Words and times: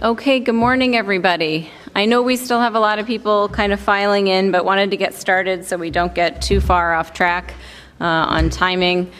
Okay, 0.00 0.38
good 0.38 0.54
morning, 0.54 0.94
everybody. 0.94 1.68
I 1.92 2.04
know 2.04 2.22
we 2.22 2.36
still 2.36 2.60
have 2.60 2.76
a 2.76 2.78
lot 2.78 3.00
of 3.00 3.06
people 3.08 3.48
kind 3.48 3.72
of 3.72 3.80
filing 3.80 4.28
in, 4.28 4.52
but 4.52 4.64
wanted 4.64 4.92
to 4.92 4.96
get 4.96 5.12
started 5.12 5.64
so 5.64 5.76
we 5.76 5.90
don't 5.90 6.14
get 6.14 6.40
too 6.40 6.60
far 6.60 6.94
off 6.94 7.12
track 7.12 7.54
uh, 8.00 8.04
on 8.04 8.48
timing. 8.48 9.10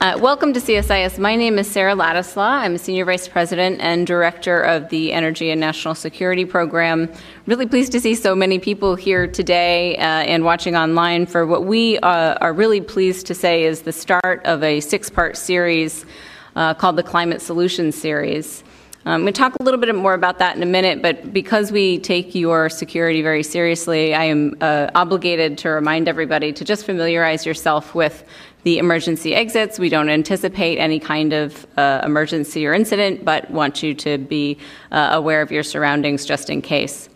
Uh, 0.00 0.16
welcome 0.20 0.52
to 0.52 0.60
CSIS. 0.60 1.18
My 1.18 1.34
name 1.34 1.58
is 1.58 1.68
Sarah 1.68 1.96
Ladislaw. 1.96 2.60
I'm 2.60 2.76
a 2.76 2.78
Senior 2.78 3.06
Vice 3.06 3.26
President 3.26 3.80
and 3.80 4.06
Director 4.06 4.60
of 4.60 4.88
the 4.88 5.12
Energy 5.12 5.50
and 5.50 5.60
National 5.60 5.96
Security 5.96 6.44
Program. 6.44 7.12
Really 7.46 7.66
pleased 7.66 7.90
to 7.90 8.00
see 8.00 8.14
so 8.14 8.36
many 8.36 8.60
people 8.60 8.94
here 8.94 9.26
today 9.26 9.96
uh, 9.96 10.02
and 10.02 10.44
watching 10.44 10.76
online 10.76 11.26
for 11.26 11.44
what 11.44 11.64
we 11.64 11.98
uh, 11.98 12.34
are 12.40 12.52
really 12.52 12.80
pleased 12.80 13.26
to 13.26 13.34
say 13.34 13.64
is 13.64 13.82
the 13.82 13.92
start 13.92 14.46
of 14.46 14.62
a 14.62 14.78
six 14.78 15.10
part 15.10 15.36
series 15.36 16.06
uh, 16.54 16.72
called 16.72 16.94
the 16.94 17.02
Climate 17.02 17.42
Solutions 17.42 17.96
Series. 17.96 18.62
Going 19.04 19.26
to 19.26 19.32
talk 19.32 19.54
a 19.60 19.62
little 19.62 19.78
bit 19.78 19.94
more 19.94 20.14
about 20.14 20.38
that 20.38 20.56
in 20.56 20.62
a 20.62 20.66
minute, 20.66 21.02
but 21.02 21.30
because 21.30 21.70
we 21.70 21.98
take 21.98 22.34
your 22.34 22.70
security 22.70 23.20
very 23.20 23.42
seriously, 23.42 24.14
I 24.14 24.24
am 24.24 24.56
uh, 24.62 24.90
obligated 24.94 25.58
to 25.58 25.68
remind 25.68 26.08
everybody 26.08 26.54
to 26.54 26.64
just 26.64 26.86
familiarize 26.86 27.44
yourself 27.44 27.94
with 27.94 28.24
the 28.62 28.78
emergency 28.78 29.34
exits. 29.34 29.78
We 29.78 29.90
don't 29.90 30.08
anticipate 30.08 30.78
any 30.78 30.98
kind 30.98 31.34
of 31.34 31.66
uh, 31.76 32.00
emergency 32.02 32.66
or 32.66 32.72
incident, 32.72 33.26
but 33.26 33.50
want 33.50 33.82
you 33.82 33.92
to 33.94 34.16
be 34.16 34.56
uh, 34.90 35.10
aware 35.12 35.42
of 35.42 35.52
your 35.52 35.62
surroundings 35.62 36.24
just 36.24 36.48
in 36.48 36.62
case. 36.62 37.10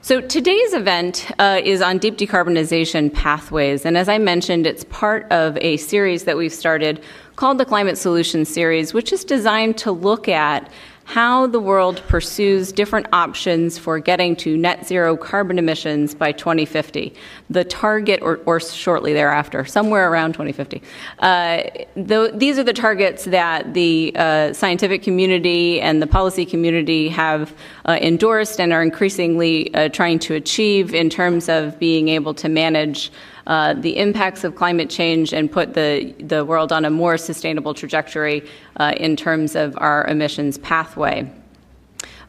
So 0.00 0.20
today's 0.20 0.74
event 0.74 1.30
uh, 1.40 1.60
is 1.62 1.82
on 1.82 1.98
deep 1.98 2.18
decarbonization 2.18 3.12
pathways, 3.12 3.84
and 3.84 3.96
as 3.96 4.08
I 4.08 4.18
mentioned, 4.18 4.66
it's 4.66 4.84
part 4.84 5.30
of 5.32 5.56
a 5.58 5.76
series 5.76 6.24
that 6.24 6.36
we've 6.36 6.52
started 6.52 7.02
called 7.34 7.58
the 7.58 7.64
Climate 7.64 7.98
Solutions 7.98 8.48
Series, 8.48 8.92
which 8.94 9.12
is 9.12 9.24
designed 9.24 9.78
to 9.78 9.92
look 9.92 10.28
at 10.28 10.70
how 11.12 11.46
the 11.46 11.60
world 11.60 12.02
pursues 12.08 12.72
different 12.72 13.06
options 13.12 13.76
for 13.76 13.98
getting 13.98 14.34
to 14.34 14.56
net 14.56 14.86
zero 14.86 15.14
carbon 15.14 15.58
emissions 15.58 16.14
by 16.14 16.32
2050. 16.32 17.12
The 17.50 17.64
target, 17.64 18.22
or, 18.22 18.40
or 18.46 18.58
shortly 18.60 19.12
thereafter, 19.12 19.66
somewhere 19.66 20.10
around 20.10 20.32
2050. 20.32 20.82
Uh, 21.18 21.64
the, 21.96 22.32
these 22.34 22.58
are 22.58 22.64
the 22.64 22.72
targets 22.72 23.26
that 23.26 23.74
the 23.74 24.14
uh, 24.16 24.54
scientific 24.54 25.02
community 25.02 25.82
and 25.82 26.00
the 26.00 26.06
policy 26.06 26.46
community 26.46 27.10
have 27.10 27.54
uh, 27.84 27.98
endorsed 28.00 28.58
and 28.58 28.72
are 28.72 28.82
increasingly 28.82 29.72
uh, 29.74 29.90
trying 29.90 30.18
to 30.20 30.34
achieve 30.34 30.94
in 30.94 31.10
terms 31.10 31.50
of 31.50 31.78
being 31.78 32.08
able 32.08 32.32
to 32.32 32.48
manage 32.48 33.12
uh, 33.46 33.74
the 33.74 33.96
impacts 33.96 34.44
of 34.44 34.54
climate 34.54 34.88
change 34.88 35.32
and 35.32 35.50
put 35.50 35.74
the, 35.74 36.14
the 36.20 36.44
world 36.44 36.72
on 36.72 36.84
a 36.84 36.90
more 36.90 37.16
sustainable 37.16 37.74
trajectory 37.74 38.46
uh, 38.76 38.94
in 38.96 39.16
terms 39.16 39.56
of 39.56 39.76
our 39.78 40.06
emissions 40.06 40.58
pathway. 40.58 41.30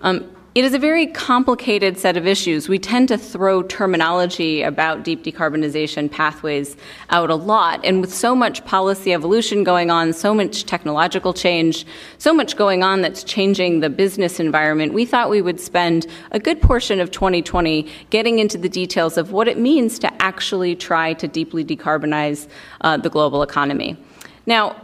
Um, 0.02 0.30
it 0.56 0.64
is 0.64 0.76
a 0.76 0.80
very 0.80 1.08
complicated 1.08 1.98
set 1.98 2.16
of 2.16 2.28
issues. 2.28 2.70
We 2.70 2.78
tend 2.78 3.08
to 3.08 3.18
throw 3.18 3.64
terminology 3.64 4.62
about 4.62 5.04
deep 5.04 5.24
decarbonization 5.24 6.12
pathways 6.12 6.78
out 7.10 7.32
a 7.32 7.36
lot. 7.36 7.84
And 7.84 8.02
with 8.02 8.14
so 8.14 8.36
much 8.36 8.64
policy 8.64 9.14
evolution 9.14 9.64
going 9.64 9.90
on, 9.90 10.14
so 10.14 10.32
much 10.32 10.66
technological 10.66 11.34
change, 11.34 11.88
so 12.20 12.36
much 12.36 12.56
going 12.56 12.84
on 12.84 13.02
that's 13.02 13.24
changing 13.24 13.80
the 13.80 13.90
business 13.90 14.40
environment, 14.40 14.94
we 14.94 15.06
thought 15.06 15.32
we 15.32 15.42
would 15.42 15.60
spend 15.60 16.06
a 16.30 16.40
good 16.40 16.62
portion 16.62 17.00
of 17.00 17.10
2020 17.10 17.90
getting 18.12 18.38
into 18.38 18.60
the 18.60 18.70
details 18.70 19.18
of 19.18 19.32
what 19.32 19.48
it 19.48 19.58
means 19.58 19.98
to 19.98 20.22
actually 20.22 20.76
try 20.76 21.14
to 21.14 21.28
deeply 21.28 21.66
decarbonize 21.66 22.48
uh, 22.82 22.96
the 22.96 23.10
global 23.10 23.42
economy. 23.42 23.98
Now, 24.46 24.76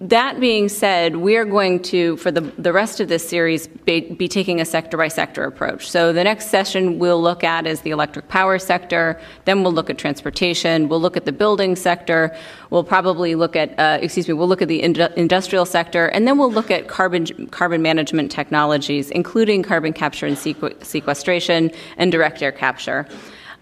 that 0.00 0.40
being 0.40 0.70
said, 0.70 1.16
we 1.16 1.36
are 1.36 1.44
going 1.44 1.82
to, 1.82 2.16
for 2.16 2.30
the, 2.30 2.40
the 2.40 2.72
rest 2.72 3.00
of 3.00 3.08
this 3.08 3.28
series, 3.28 3.66
be, 3.68 4.00
be 4.00 4.28
taking 4.28 4.58
a 4.58 4.64
sector 4.64 4.96
by 4.96 5.08
sector 5.08 5.44
approach. 5.44 5.90
So 5.90 6.14
the 6.14 6.24
next 6.24 6.46
session 6.46 6.98
we'll 6.98 7.20
look 7.20 7.44
at 7.44 7.66
is 7.66 7.82
the 7.82 7.90
electric 7.90 8.28
power 8.28 8.58
sector, 8.58 9.20
then 9.44 9.62
we'll 9.62 9.74
look 9.74 9.90
at 9.90 9.98
transportation, 9.98 10.88
we'll 10.88 11.02
look 11.02 11.18
at 11.18 11.26
the 11.26 11.32
building 11.32 11.76
sector, 11.76 12.34
we'll 12.70 12.82
probably 12.82 13.34
look 13.34 13.56
at, 13.56 13.78
uh, 13.78 13.98
excuse 14.00 14.26
me, 14.26 14.32
we'll 14.32 14.48
look 14.48 14.62
at 14.62 14.68
the 14.68 14.82
industrial 14.82 15.66
sector, 15.66 16.06
and 16.06 16.26
then 16.26 16.38
we'll 16.38 16.52
look 16.52 16.70
at 16.70 16.88
carbon, 16.88 17.26
carbon 17.48 17.82
management 17.82 18.32
technologies, 18.32 19.10
including 19.10 19.62
carbon 19.62 19.92
capture 19.92 20.24
and 20.24 20.38
sequestration 20.38 21.70
and 21.98 22.10
direct 22.10 22.42
air 22.42 22.52
capture. 22.52 23.06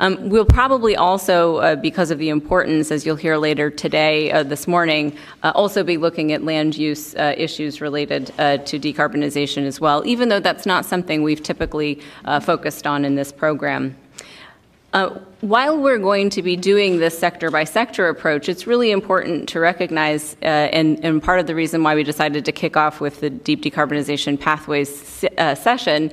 Um, 0.00 0.28
we'll 0.28 0.44
probably 0.44 0.94
also, 0.94 1.56
uh, 1.56 1.76
because 1.76 2.10
of 2.10 2.18
the 2.18 2.28
importance, 2.28 2.92
as 2.92 3.04
you'll 3.04 3.16
hear 3.16 3.36
later 3.36 3.68
today, 3.68 4.30
uh, 4.30 4.44
this 4.44 4.68
morning, 4.68 5.16
uh, 5.42 5.50
also 5.54 5.82
be 5.82 5.96
looking 5.96 6.32
at 6.32 6.44
land 6.44 6.76
use 6.76 7.16
uh, 7.16 7.34
issues 7.36 7.80
related 7.80 8.32
uh, 8.38 8.58
to 8.58 8.78
decarbonization 8.78 9.66
as 9.66 9.80
well, 9.80 10.06
even 10.06 10.28
though 10.28 10.38
that's 10.38 10.66
not 10.66 10.84
something 10.84 11.22
we've 11.22 11.42
typically 11.42 12.00
uh, 12.26 12.38
focused 12.38 12.86
on 12.86 13.04
in 13.04 13.16
this 13.16 13.32
program. 13.32 13.96
Uh, 14.92 15.18
while 15.40 15.76
we're 15.76 15.98
going 15.98 16.30
to 16.30 16.42
be 16.42 16.56
doing 16.56 16.98
this 16.98 17.18
sector 17.18 17.50
by 17.50 17.64
sector 17.64 18.08
approach, 18.08 18.48
it's 18.48 18.66
really 18.66 18.90
important 18.90 19.48
to 19.48 19.60
recognize, 19.60 20.34
uh, 20.42 20.46
and, 20.46 21.04
and, 21.04 21.22
part 21.22 21.40
of 21.40 21.46
the 21.46 21.54
reason 21.54 21.82
why 21.82 21.94
we 21.94 22.02
decided 22.02 22.42
to 22.44 22.52
kick 22.52 22.74
off 22.74 22.98
with 23.00 23.20
the 23.20 23.28
Deep 23.28 23.62
Decarbonization 23.62 24.40
Pathways 24.40 25.24
uh, 25.36 25.54
session, 25.54 26.10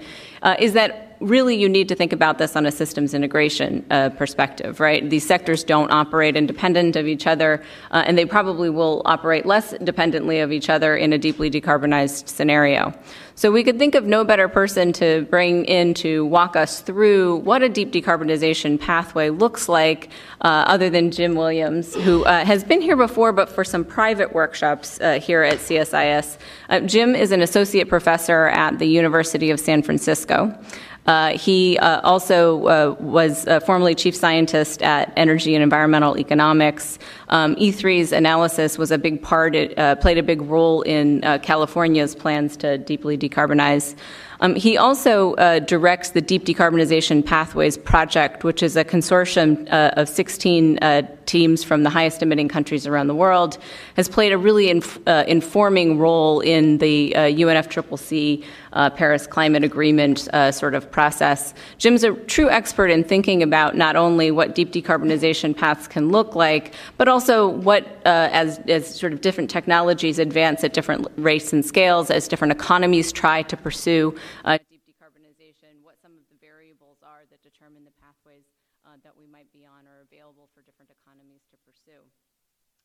is 0.59 0.73
that 0.73 1.04
really 1.19 1.55
you 1.55 1.69
need 1.69 1.89
to 1.89 1.95
think 1.95 2.13
about 2.13 2.37
this 2.37 2.55
on 2.55 2.65
a 2.65 2.71
systems 2.71 3.13
integration 3.13 3.85
uh, 3.89 4.09
perspective, 4.09 4.79
right? 4.79 5.09
These 5.09 5.25
sectors 5.25 5.63
don't 5.63 5.91
operate 5.91 6.35
independent 6.35 6.95
of 6.95 7.07
each 7.07 7.27
other, 7.27 7.63
uh, 7.91 8.03
and 8.05 8.17
they 8.17 8.25
probably 8.25 8.69
will 8.69 9.01
operate 9.05 9.45
less 9.45 9.73
dependently 9.83 10.39
of 10.39 10.51
each 10.51 10.69
other 10.69 10.95
in 10.95 11.13
a 11.13 11.17
deeply 11.17 11.49
decarbonized 11.49 12.27
scenario. 12.27 12.93
So 13.37 13.51
we 13.51 13.65
could 13.65 13.77
think 13.77 13.95
of 13.95 14.05
no 14.05 14.23
better 14.23 14.47
person 14.47 14.93
to 14.93 15.27
bring 15.29 15.65
in 15.65 15.93
to 15.95 16.25
walk 16.25 16.55
us 16.55 16.79
through 16.79 17.37
what 17.37 17.61
a 17.63 17.67
deep 17.67 17.91
decarbonization 17.91 18.79
pathway 18.79 19.29
looks 19.29 19.67
like, 19.67 20.09
uh, 20.39 20.63
other 20.67 20.89
than 20.89 21.11
Jim 21.11 21.35
Williams, 21.35 21.95
who 21.95 22.23
uh, 22.23 22.45
has 22.45 22.63
been 22.63 22.81
here 22.81 22.95
before, 22.95 23.33
but 23.33 23.49
for 23.49 23.65
some 23.65 23.83
private 23.83 24.33
workshops 24.33 25.01
uh, 25.01 25.19
here 25.19 25.43
at 25.43 25.57
CSIS. 25.57 26.37
Uh, 26.69 26.79
Jim 26.81 27.13
is 27.13 27.33
an 27.33 27.41
associate 27.41 27.89
professor 27.89 28.45
at 28.47 28.79
the 28.79 28.85
University 28.85 29.49
of 29.49 29.59
San 29.59 29.81
Francisco. 29.81 30.57
Uh, 31.05 31.37
he 31.37 31.77
uh, 31.77 32.01
also 32.01 32.65
uh, 32.65 32.95
was 32.99 33.45
formerly 33.65 33.93
chief 33.93 34.15
scientist 34.15 34.81
at 34.81 35.13
Energy 35.15 35.53
and 35.53 35.63
Environmental 35.63 36.17
Economics. 36.17 36.97
Um, 37.29 37.55
E3's 37.55 38.11
analysis 38.11 38.77
was 38.77 38.91
a 38.91 38.97
big 38.97 39.21
part, 39.21 39.55
it 39.55 39.77
uh, 39.77 39.95
played 39.95 40.17
a 40.17 40.23
big 40.23 40.41
role 40.41 40.81
in 40.81 41.23
uh, 41.23 41.37
California's 41.39 42.15
plans 42.15 42.57
to 42.57 42.77
deeply 42.77 43.17
decarbonize. 43.17 43.95
Um, 44.41 44.55
he 44.55 44.77
also 44.77 45.33
uh, 45.35 45.59
directs 45.59 46.09
the 46.09 46.21
Deep 46.21 46.45
Decarbonization 46.45 47.25
Pathways 47.25 47.77
Project, 47.77 48.43
which 48.43 48.61
is 48.61 48.75
a 48.75 48.83
consortium 48.83 49.67
of 49.69 50.09
16 50.09 50.79
uh, 50.79 51.03
teams 51.25 51.63
from 51.63 51.83
the 51.83 51.89
highest 51.89 52.21
emitting 52.21 52.47
countries 52.47 52.85
around 52.85 53.07
the 53.07 53.15
world, 53.15 53.57
has 53.95 54.09
played 54.09 54.31
a 54.31 54.37
really 54.37 54.69
inf- 54.69 54.99
uh, 55.07 55.23
informing 55.27 55.97
role 55.97 56.39
in 56.41 56.77
the 56.79 57.13
UNFCCC 57.15 58.43
uh, 58.43 58.45
uh, 58.75 58.89
Paris 58.89 59.25
Climate 59.25 59.63
Agreement 59.63 60.27
sort 60.51 60.75
of 60.75 60.91
process. 60.91 61.53
Jim's 61.77 62.03
a 62.03 62.13
true 62.13 62.49
expert 62.49 62.91
in 62.91 63.03
thinking 63.03 63.41
about 63.41 63.75
not 63.75 63.95
only 63.95 64.31
what 64.31 64.53
deep 64.53 64.71
decarbonization 64.71 65.55
paths 65.55 65.87
can 65.87 66.09
look 66.09 66.35
like, 66.35 66.73
but 66.97 67.07
also 67.07 67.47
what, 67.47 67.85
as, 68.05 68.59
as 68.67 68.93
sort 68.93 69.13
of 69.13 69.21
different 69.21 69.49
technologies 69.49 70.19
advance 70.19 70.63
at 70.63 70.73
different 70.73 71.07
rates 71.17 71.53
and 71.53 71.65
scales, 71.65 72.11
as 72.11 72.27
different 72.27 72.51
economies 72.51 73.11
try 73.11 73.41
to 73.43 73.57
pursue 73.57 74.15
uh, 74.43 74.57
deep 74.69 74.83
decarbonization, 74.85 75.81
what 75.83 75.95
some 76.01 76.13
of 76.13 76.23
the 76.29 76.37
variables 76.39 76.99
are 77.03 77.23
that 77.31 77.41
determine 77.41 77.83
the 77.83 77.95
pathways 78.01 78.45
uh, 78.85 78.95
that 79.03 79.13
we 79.17 79.25
might 79.27 79.49
be 79.51 79.65
on 79.65 79.85
or 79.87 80.05
available 80.05 80.49
for 80.53 80.61
different 80.61 80.91
economies 80.91 81.41
to 81.51 81.57
pursue. 81.65 82.01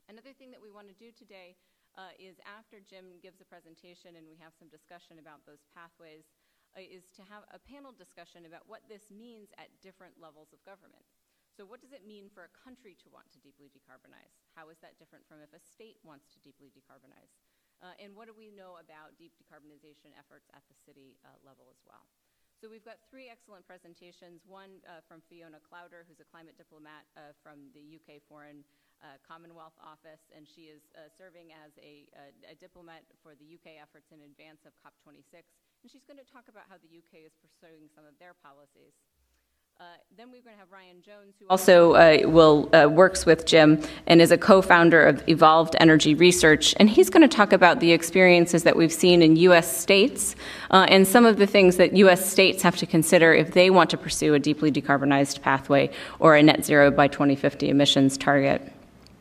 Another 0.09 0.33
thing 0.35 0.51
that 0.51 0.61
we 0.61 0.71
want 0.71 0.89
to 0.89 0.97
do 0.97 1.13
today 1.13 1.55
uh, 1.97 2.15
is 2.19 2.37
after 2.45 2.80
Jim 2.91 3.23
gives 3.23 3.39
a 3.39 3.47
presentation 3.47 4.19
and 4.19 4.27
we 4.27 4.35
have 4.43 4.51
some 4.51 4.67
discussion 4.67 5.23
about 5.23 5.47
those 5.47 5.63
pathways, 5.71 6.27
uh, 6.75 6.83
is 6.83 7.07
to 7.15 7.23
have 7.23 7.47
a 7.55 7.63
panel 7.63 7.95
discussion 7.95 8.51
about 8.51 8.67
what 8.67 8.83
this 8.91 9.15
means 9.15 9.55
at 9.63 9.71
different 9.79 10.19
levels 10.19 10.51
of 10.51 10.59
government. 10.67 11.07
So, 11.55 11.63
what 11.63 11.79
does 11.79 11.95
it 11.95 12.03
mean 12.03 12.27
for 12.31 12.47
a 12.47 12.53
country 12.59 12.99
to 13.03 13.11
want 13.11 13.31
to 13.31 13.43
deeply 13.43 13.71
decarbonize? 13.71 14.43
How 14.59 14.71
is 14.75 14.83
that 14.83 14.99
different 14.99 15.27
from 15.31 15.39
if 15.43 15.55
a 15.55 15.63
state 15.63 16.03
wants 16.03 16.31
to 16.35 16.43
deeply 16.43 16.75
decarbonize? 16.75 17.39
Uh, 17.79 17.95
and 18.03 18.13
what 18.13 18.29
do 18.29 18.35
we 18.35 18.53
know 18.53 18.77
about 18.79 19.17
deep 19.17 19.35
decarbonization 19.39 20.13
efforts 20.19 20.51
at 20.53 20.63
the 20.69 20.77
city 20.77 21.17
uh, 21.25 21.39
level 21.47 21.71
as 21.73 21.81
well? 21.87 22.07
So 22.61 22.69
we've 22.69 22.85
got 22.85 23.01
three 23.09 23.33
excellent 23.33 23.65
presentations. 23.65 24.45
One 24.45 24.85
uh, 24.85 25.01
from 25.09 25.25
Fiona 25.33 25.65
Clouder, 25.65 26.05
who's 26.05 26.21
a 26.21 26.29
climate 26.29 26.61
diplomat 26.61 27.09
uh, 27.17 27.33
from 27.41 27.73
the 27.73 27.97
UK 27.97 28.21
Foreign 28.29 28.69
uh, 29.03 29.17
Commonwealth 29.25 29.77
Office, 29.81 30.21
and 30.37 30.45
she 30.45 30.69
is 30.69 30.83
uh, 30.93 31.09
serving 31.17 31.57
as 31.57 31.73
a, 31.81 32.05
a, 32.13 32.53
a, 32.53 32.55
diplomat 32.55 33.01
for 33.23 33.33
the 33.33 33.47
UK 33.57 33.81
efforts 33.81 34.13
in 34.13 34.21
advance 34.21 34.61
of 34.69 34.73
COP26. 34.85 35.41
And 35.83 35.91
she's 35.91 36.05
going 36.05 36.21
to 36.21 36.29
talk 36.29 36.49
about 36.49 36.65
how 36.69 36.77
the 36.77 36.93
UK 36.93 37.25
is 37.25 37.33
pursuing 37.41 37.89
some 37.95 38.05
of 38.05 38.13
their 38.21 38.35
policies. 38.45 38.93
then 40.15 40.29
we're 40.29 40.45
going 40.45 40.53
to 40.53 40.61
have 40.61 40.71
Ryan 40.71 41.01
Jones, 41.01 41.33
who 41.41 41.47
also 41.49 41.95
uh, 41.95 42.29
will 42.29 42.69
uh, 42.77 42.89
works 42.93 43.25
with 43.25 43.47
Jim 43.47 43.81
and 44.07 44.21
is 44.21 44.31
a 44.31 44.37
co-founder 44.37 45.01
of 45.01 45.27
Evolved 45.27 45.75
Energy 45.81 46.15
Research, 46.15 46.75
and 46.77 46.91
he's 46.91 47.09
going 47.09 47.27
to 47.27 47.37
talk 47.37 47.55
about 47.55 47.81
the 47.81 47.93
experiences 47.93 48.65
that 48.65 48.77
we've 48.77 48.93
seen 48.93 49.23
in 49.23 49.37
U.S. 49.49 49.65
states 49.75 50.37
uh, 50.71 50.85
and 50.91 51.09
some 51.09 51.25
of 51.25 51.39
the 51.39 51.47
things 51.47 51.79
that 51.79 51.97
U.S. 51.97 52.21
states 52.31 52.63
have 52.63 52.77
to 52.77 52.85
consider 52.85 53.33
if 53.33 53.53
they 53.53 53.71
want 53.71 53.89
to 53.91 53.97
pursue 53.97 54.35
a 54.35 54.39
deeply 54.39 54.71
decarbonized 54.71 55.41
pathway 55.41 55.89
or 56.19 56.37
a 56.37 56.43
net 56.43 56.67
zero 56.67 56.91
by 56.91 57.09
2050 57.09 57.71
emissions 57.71 58.19
target. 58.19 58.61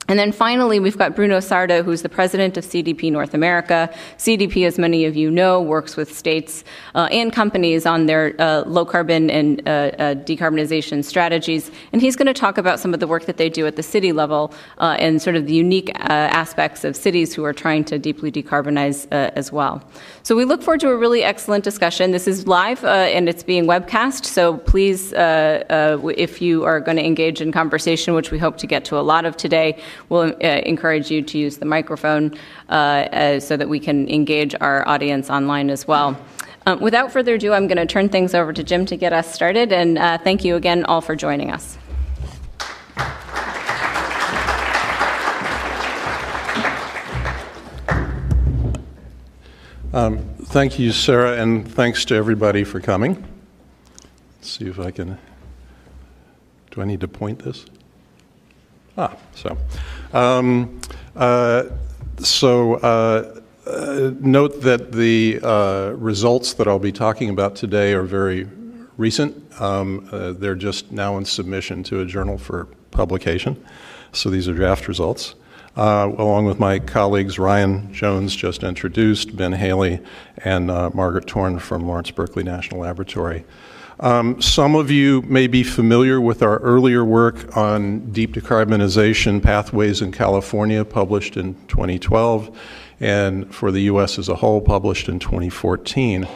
And 0.10 0.18
then 0.18 0.32
finally, 0.32 0.80
we've 0.80 0.98
got 0.98 1.16
Bruno 1.16 1.38
Sarda, 1.38 1.86
who's 1.86 2.02
the 2.02 2.10
president 2.10 2.58
of 2.58 2.66
CDP 2.66 3.12
North 3.12 3.36
America. 3.36 3.94
CDP, 4.18 4.66
as 4.66 4.80
many 4.80 5.06
of 5.06 5.16
you 5.16 5.30
know, 5.30 5.62
works 5.62 5.96
with 5.96 6.18
states 6.18 6.64
uh, 6.96 7.08
and 7.12 7.32
companies 7.32 7.86
on 7.86 8.08
their 8.08 8.34
uh, 8.42 8.64
low 8.66 8.86
carbon 8.86 9.30
and 9.30 9.62
uh, 9.68 9.72
uh 9.72 10.16
decarbonization 10.16 11.06
strategies. 11.06 11.70
And 11.94 12.02
he's 12.02 12.16
going 12.16 12.26
to 12.26 12.34
talk 12.34 12.58
about 12.58 12.80
some 12.80 12.92
of 12.92 13.00
the 13.00 13.06
work 13.06 13.28
that 13.28 13.38
they 13.38 13.50
do 13.50 13.68
at 13.68 13.76
the 13.76 13.84
city 13.84 14.12
level 14.12 14.52
uh, 14.80 14.98
and 14.98 15.22
sort 15.22 15.36
of 15.36 15.46
the 15.46 15.54
unique 15.54 15.92
uh, 15.94 16.02
aspects 16.44 16.84
of 16.84 16.96
cities 16.96 17.36
who 17.36 17.46
are 17.46 17.54
trying 17.54 17.84
to 17.84 18.00
deeply 18.00 18.32
decarbonize 18.32 19.08
as 19.12 19.52
well. 19.52 19.84
So 20.30 20.36
we 20.36 20.46
look 20.46 20.62
forward 20.62 20.80
to 20.82 20.90
a 20.90 20.96
really 20.96 21.24
excellent 21.24 21.64
discussion. 21.64 22.12
This 22.12 22.28
is 22.28 22.46
live 22.46 22.84
and 22.86 23.28
it's 23.28 23.42
being 23.42 23.66
webcast. 23.66 24.26
So 24.26 24.58
please, 24.58 25.12
if 25.12 26.40
you 26.40 26.66
are 26.66 26.80
going 26.80 26.98
to 26.98 27.04
engage 27.04 27.42
in 27.42 27.52
conversation, 27.52 28.14
which 28.14 28.30
we 28.30 28.38
hope 28.38 28.56
to 28.58 28.68
get 28.68 28.86
to 28.86 29.00
a 29.00 29.02
lot 29.02 29.26
of 29.26 29.38
today, 29.38 29.82
we'll 30.10 30.32
uh, 30.44 30.62
encourage 30.68 31.10
you 31.10 31.24
to 31.24 31.40
use 31.40 31.58
the 31.58 31.66
microphone 31.66 32.38
uh, 32.70 32.74
uh, 32.74 33.40
so 33.40 33.58
that 33.58 33.70
we 33.70 33.80
can 33.80 34.08
engage 34.08 34.54
our 34.62 34.88
audience 34.88 35.32
online 35.32 35.72
as 35.72 35.88
well. 35.88 36.16
Um, 36.68 36.80
without 36.80 37.12
further 37.12 37.34
ado, 37.34 37.54
I'm 37.54 37.66
going 37.66 37.80
to 37.80 37.88
turn 37.88 38.08
things 38.08 38.36
over 38.36 38.54
to 38.54 38.64
Jim 38.64 38.86
to 38.86 38.96
get 38.96 39.14
us 39.14 39.34
started, 39.34 39.74
and 39.74 39.98
uh, 39.98 40.20
thank 40.20 40.46
you 40.46 40.58
again 40.58 40.86
all 40.86 41.02
for 41.02 41.16
joining 41.16 41.50
us. 41.50 41.80
Um, 49.92 50.20
thank 50.44 50.78
you, 50.78 50.92
Sarah, 50.92 51.42
and 51.42 51.68
thanks 51.68 52.06
to 52.06 52.16
everybody 52.16 52.64
for 52.64 52.80
coming. 52.80 53.26
Let's 54.36 54.52
see 54.52 54.68
if 54.68 54.80
I 54.80 54.92
can. 54.92 55.18
Do 56.70 56.82
I 56.82 56.86
need 56.86 57.02
to 57.02 57.08
point 57.08 57.40
this? 57.40 57.66
Ah, 58.96 59.16
so. 59.34 59.58
Um, 60.14 60.80
uh, 61.16 61.64
so 62.20 62.76
uh, 62.76 63.42
uh, 63.66 64.12
note 64.20 64.62
that 64.62 64.92
the 64.92 65.40
uh, 65.42 65.94
results 65.98 66.54
that 66.54 66.68
I'll 66.68 66.78
be 66.78 66.92
talking 66.92 67.32
about 67.32 67.56
today 67.56 67.94
are 67.94 68.04
very 68.04 68.48
recent. 68.98 69.60
Um, 69.60 70.08
uh, 70.12 70.34
they're 70.34 70.54
just 70.54 70.92
now 70.92 71.18
in 71.18 71.26
submission 71.26 71.82
to 71.86 72.02
a 72.02 72.06
journal 72.06 72.38
for 72.38 72.66
publication. 72.92 73.66
So 74.12 74.30
these 74.30 74.48
are 74.48 74.54
draft 74.54 74.88
results. 74.88 75.34
Uh, 75.80 76.14
along 76.18 76.44
with 76.44 76.60
my 76.60 76.78
colleagues 76.78 77.40
Ryan 77.40 77.94
Jones, 77.94 78.36
just 78.36 78.64
introduced, 78.64 79.38
Ben 79.38 79.54
Haley, 79.54 80.02
and 80.40 80.68
Margaret 80.68 81.26
Torn 81.26 81.58
from 81.58 81.88
Lawrence 81.88 82.12
Berkeley 82.12 82.44
National 82.44 82.82
Laboratory. 82.82 83.46
Um, 84.02 84.42
some 84.42 84.76
of 84.76 84.92
you 84.92 85.22
may 85.22 85.48
be 85.48 85.64
familiar 85.64 86.20
with 86.20 86.44
our 86.44 86.58
earlier 86.58 87.06
work 87.06 87.56
on 87.56 88.12
deep 88.12 88.34
decarbonization 88.34 89.42
pathways 89.42 90.02
in 90.02 90.12
California, 90.12 90.84
published 90.84 91.38
in 91.38 91.54
2012, 91.70 92.60
and 93.00 93.56
for 93.56 93.72
the 93.72 93.84
U.S. 93.84 94.20
as 94.20 94.28
a 94.28 94.36
whole, 94.36 94.60
published 94.60 95.08
in 95.08 95.18
2014. 95.18 96.28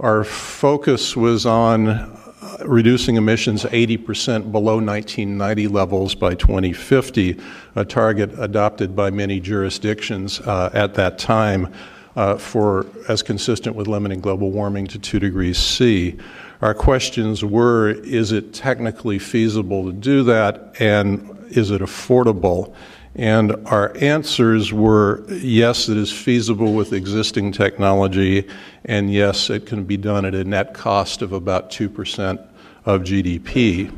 Our 0.00 0.24
focus 0.24 1.16
was 1.16 1.46
on 1.46 1.86
uh, 1.86 2.17
reducing 2.64 3.16
emissions 3.16 3.64
80% 3.64 4.52
below 4.52 4.76
1990 4.76 5.68
levels 5.68 6.14
by 6.14 6.34
2050, 6.34 7.38
a 7.76 7.84
target 7.84 8.30
adopted 8.38 8.96
by 8.96 9.10
many 9.10 9.40
jurisdictions 9.40 10.40
uh, 10.40 10.70
at 10.72 10.94
that 10.94 11.18
time 11.18 11.72
uh, 12.16 12.36
for 12.36 12.86
as 13.08 13.22
consistent 13.22 13.76
with 13.76 13.86
limiting 13.86 14.20
global 14.20 14.50
warming 14.50 14.86
to 14.88 14.98
2 14.98 15.20
degrees 15.20 15.58
C. 15.58 16.16
Our 16.60 16.74
questions 16.74 17.44
were 17.44 17.90
is 17.90 18.32
it 18.32 18.52
technically 18.52 19.18
feasible 19.18 19.84
to 19.86 19.92
do 19.92 20.24
that 20.24 20.74
and 20.80 21.36
is 21.50 21.70
it 21.70 21.80
affordable? 21.80 22.74
And 23.14 23.54
our 23.66 23.96
answers 23.96 24.72
were 24.72 25.24
yes, 25.28 25.88
it 25.88 25.96
is 25.96 26.12
feasible 26.12 26.74
with 26.74 26.92
existing 26.92 27.52
technology, 27.52 28.46
and 28.84 29.12
yes, 29.12 29.50
it 29.50 29.66
can 29.66 29.84
be 29.84 29.96
done 29.96 30.24
at 30.24 30.34
a 30.34 30.44
net 30.44 30.72
cost 30.72 31.22
of 31.22 31.32
about 31.32 31.70
2% 31.70 32.47
of 32.88 33.02
GDP. 33.02 33.92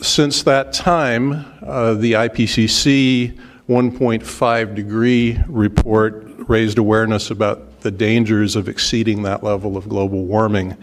Since 0.00 0.44
that 0.44 0.72
time, 0.72 1.44
uh, 1.60 1.94
the 1.94 2.12
IPCC 2.12 3.36
1.5 3.68 4.74
degree 4.76 5.40
report 5.48 6.24
raised 6.48 6.78
awareness 6.78 7.32
about 7.32 7.80
the 7.80 7.90
dangers 7.90 8.54
of 8.54 8.68
exceeding 8.68 9.24
that 9.24 9.42
level 9.42 9.76
of 9.76 9.88
global 9.88 10.24
warming. 10.24 10.76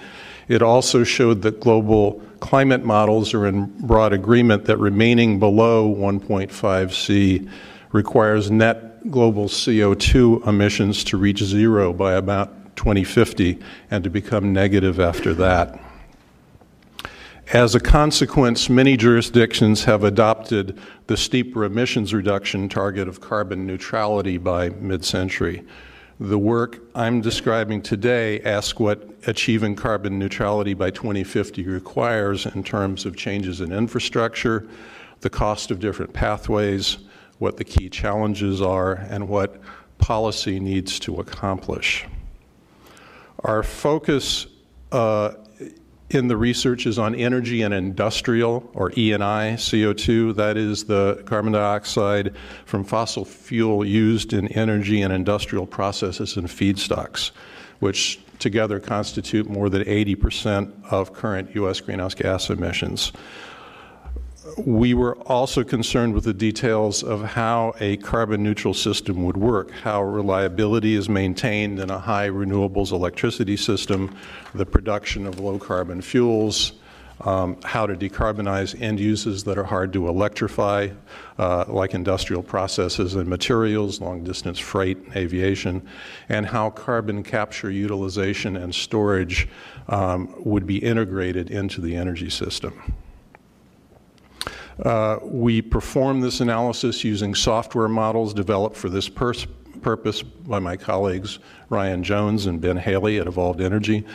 It 0.49 0.61
also 0.61 1.05
showed 1.05 1.43
that 1.43 1.61
global 1.61 2.21
climate 2.41 2.83
models 2.83 3.33
are 3.33 3.47
in 3.47 3.67
broad 3.87 4.11
agreement 4.11 4.65
that 4.65 4.77
remaining 4.77 5.39
below 5.39 5.95
1.5 5.95 6.93
C 6.93 7.47
requires 7.93 8.51
net 8.51 9.09
global 9.09 9.47
CO2 9.47 10.45
emissions 10.45 11.05
to 11.05 11.15
reach 11.15 11.41
zero 11.41 11.93
by 11.93 12.15
about 12.15 12.75
2050 12.75 13.59
and 13.89 14.03
to 14.03 14.09
become 14.09 14.51
negative 14.51 14.99
after 14.99 15.33
that. 15.35 15.79
As 17.53 17.75
a 17.75 17.79
consequence, 17.79 18.69
many 18.71 18.97
jurisdictions 18.97 19.83
have 19.83 20.03
adopted 20.03 20.79
the 21.05 21.15
steeper 21.15 21.63
emissions 21.63 22.11
reduction 22.11 22.67
target 22.67 23.07
of 23.07 23.21
carbon 23.21 23.67
neutrality 23.67 24.39
by 24.39 24.69
mid 24.69 25.05
century. 25.05 25.63
The 26.19 26.39
work 26.39 26.79
I'm 26.95 27.21
describing 27.21 27.83
today 27.83 28.41
asks 28.41 28.79
what 28.79 29.07
achieving 29.27 29.75
carbon 29.75 30.17
neutrality 30.17 30.73
by 30.73 30.89
2050 30.89 31.67
requires 31.67 32.47
in 32.47 32.63
terms 32.63 33.05
of 33.05 33.15
changes 33.15 33.61
in 33.61 33.71
infrastructure, 33.71 34.67
the 35.19 35.29
cost 35.29 35.69
of 35.69 35.79
different 35.79 36.13
pathways, 36.13 36.97
what 37.37 37.57
the 37.57 37.63
key 37.63 37.89
challenges 37.89 38.59
are, 38.59 38.93
and 38.93 39.29
what 39.29 39.61
policy 39.99 40.59
needs 40.59 40.99
to 41.01 41.17
accomplish. 41.17 42.07
Our 43.43 43.61
focus 43.61 44.47
uh, 44.91 45.33
in 46.09 46.27
the 46.27 46.37
research 46.37 46.85
is 46.85 46.99
on 46.99 47.15
energy 47.15 47.61
and 47.63 47.73
industrial, 47.73 48.69
or 48.73 48.91
ENI, 48.91 49.53
CO2. 49.53 50.35
That 50.35 50.55
is 50.55 50.83
the 50.85 51.23
carbon 51.25 51.53
dioxide 51.53 52.35
from 52.65 52.83
fossil 52.83 53.25
fuel 53.25 53.83
used 53.83 54.33
in 54.33 54.47
energy 54.49 55.01
and 55.01 55.11
industrial 55.11 55.65
processes 55.65 56.37
and 56.37 56.47
feedstocks, 56.47 57.31
which 57.79 58.19
together 58.37 58.79
constitute 58.79 59.49
more 59.49 59.69
than 59.69 59.83
80% 59.83 60.71
of 60.91 61.13
current 61.13 61.55
U.S. 61.55 61.79
greenhouse 61.81 62.13
gas 62.13 62.49
emissions 62.49 63.11
we 64.57 64.93
were 64.93 65.15
also 65.23 65.63
concerned 65.63 66.13
with 66.13 66.23
the 66.23 66.33
details 66.33 67.03
of 67.03 67.23
how 67.23 67.73
a 67.79 67.97
carbon 67.97 68.43
neutral 68.43 68.73
system 68.73 69.23
would 69.23 69.37
work, 69.37 69.71
how 69.71 70.03
reliability 70.03 70.95
is 70.95 71.09
maintained 71.09 71.79
in 71.79 71.89
a 71.89 71.99
high 71.99 72.29
renewables 72.29 72.91
electricity 72.91 73.57
system, 73.57 74.15
the 74.53 74.65
production 74.65 75.25
of 75.25 75.39
low 75.39 75.57
carbon 75.57 76.01
fuels, 76.01 76.73
um, 77.21 77.57
how 77.63 77.87
to 77.87 77.95
decarbonize 77.95 78.79
end 78.81 78.99
uses 78.99 79.43
that 79.45 79.57
are 79.57 79.63
hard 79.63 79.93
to 79.93 80.07
electrify, 80.07 80.89
uh, 81.39 81.65
like 81.67 81.93
industrial 81.93 82.43
processes 82.43 83.15
and 83.15 83.27
materials, 83.27 84.01
long 84.01 84.23
distance 84.23 84.59
freight, 84.59 84.97
aviation, 85.15 85.81
and 86.29 86.45
how 86.45 86.69
carbon 86.69 87.23
capture, 87.23 87.71
utilization, 87.71 88.57
and 88.57 88.75
storage 88.75 89.47
um, 89.87 90.33
would 90.39 90.67
be 90.67 90.77
integrated 90.77 91.49
into 91.49 91.81
the 91.81 91.95
energy 91.95 92.29
system. 92.29 92.79
Uh, 94.83 95.19
we 95.23 95.61
perform 95.61 96.19
this 96.19 96.41
analysis 96.41 97.03
using 97.03 97.33
software 97.33 97.87
models 97.87 98.33
developed 98.33 98.75
for 98.75 98.89
this 98.89 99.07
purpose 99.07 100.21
by 100.21 100.59
my 100.59 100.75
colleagues 100.75 101.39
Ryan 101.69 102.03
Jones 102.03 102.45
and 102.45 102.59
Ben 102.59 102.77
Haley 102.77 103.19
at 103.19 103.27
Evolved 103.27 103.61
Energy. 103.61 104.05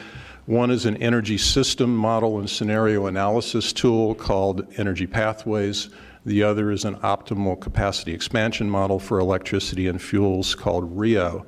One 0.47 0.71
is 0.71 0.85
an 0.85 0.97
energy 0.99 1.39
system 1.39 1.97
model 1.97 2.41
and 2.41 2.51
scenario 2.51 3.07
analysis 3.07 3.73
tool 3.73 4.15
called 4.15 4.67
Energy 4.77 5.07
Pathways. 5.07 5.91
The 6.27 6.43
other 6.43 6.71
is 6.71 6.85
an 6.85 6.97
optimal 6.97 7.59
capacity 7.59 8.13
expansion 8.13 8.69
model 8.69 8.99
for 8.99 9.19
electricity 9.19 9.87
and 9.87 10.03
fuels 10.03 10.55
called 10.55 10.99
RIO. 10.99 11.47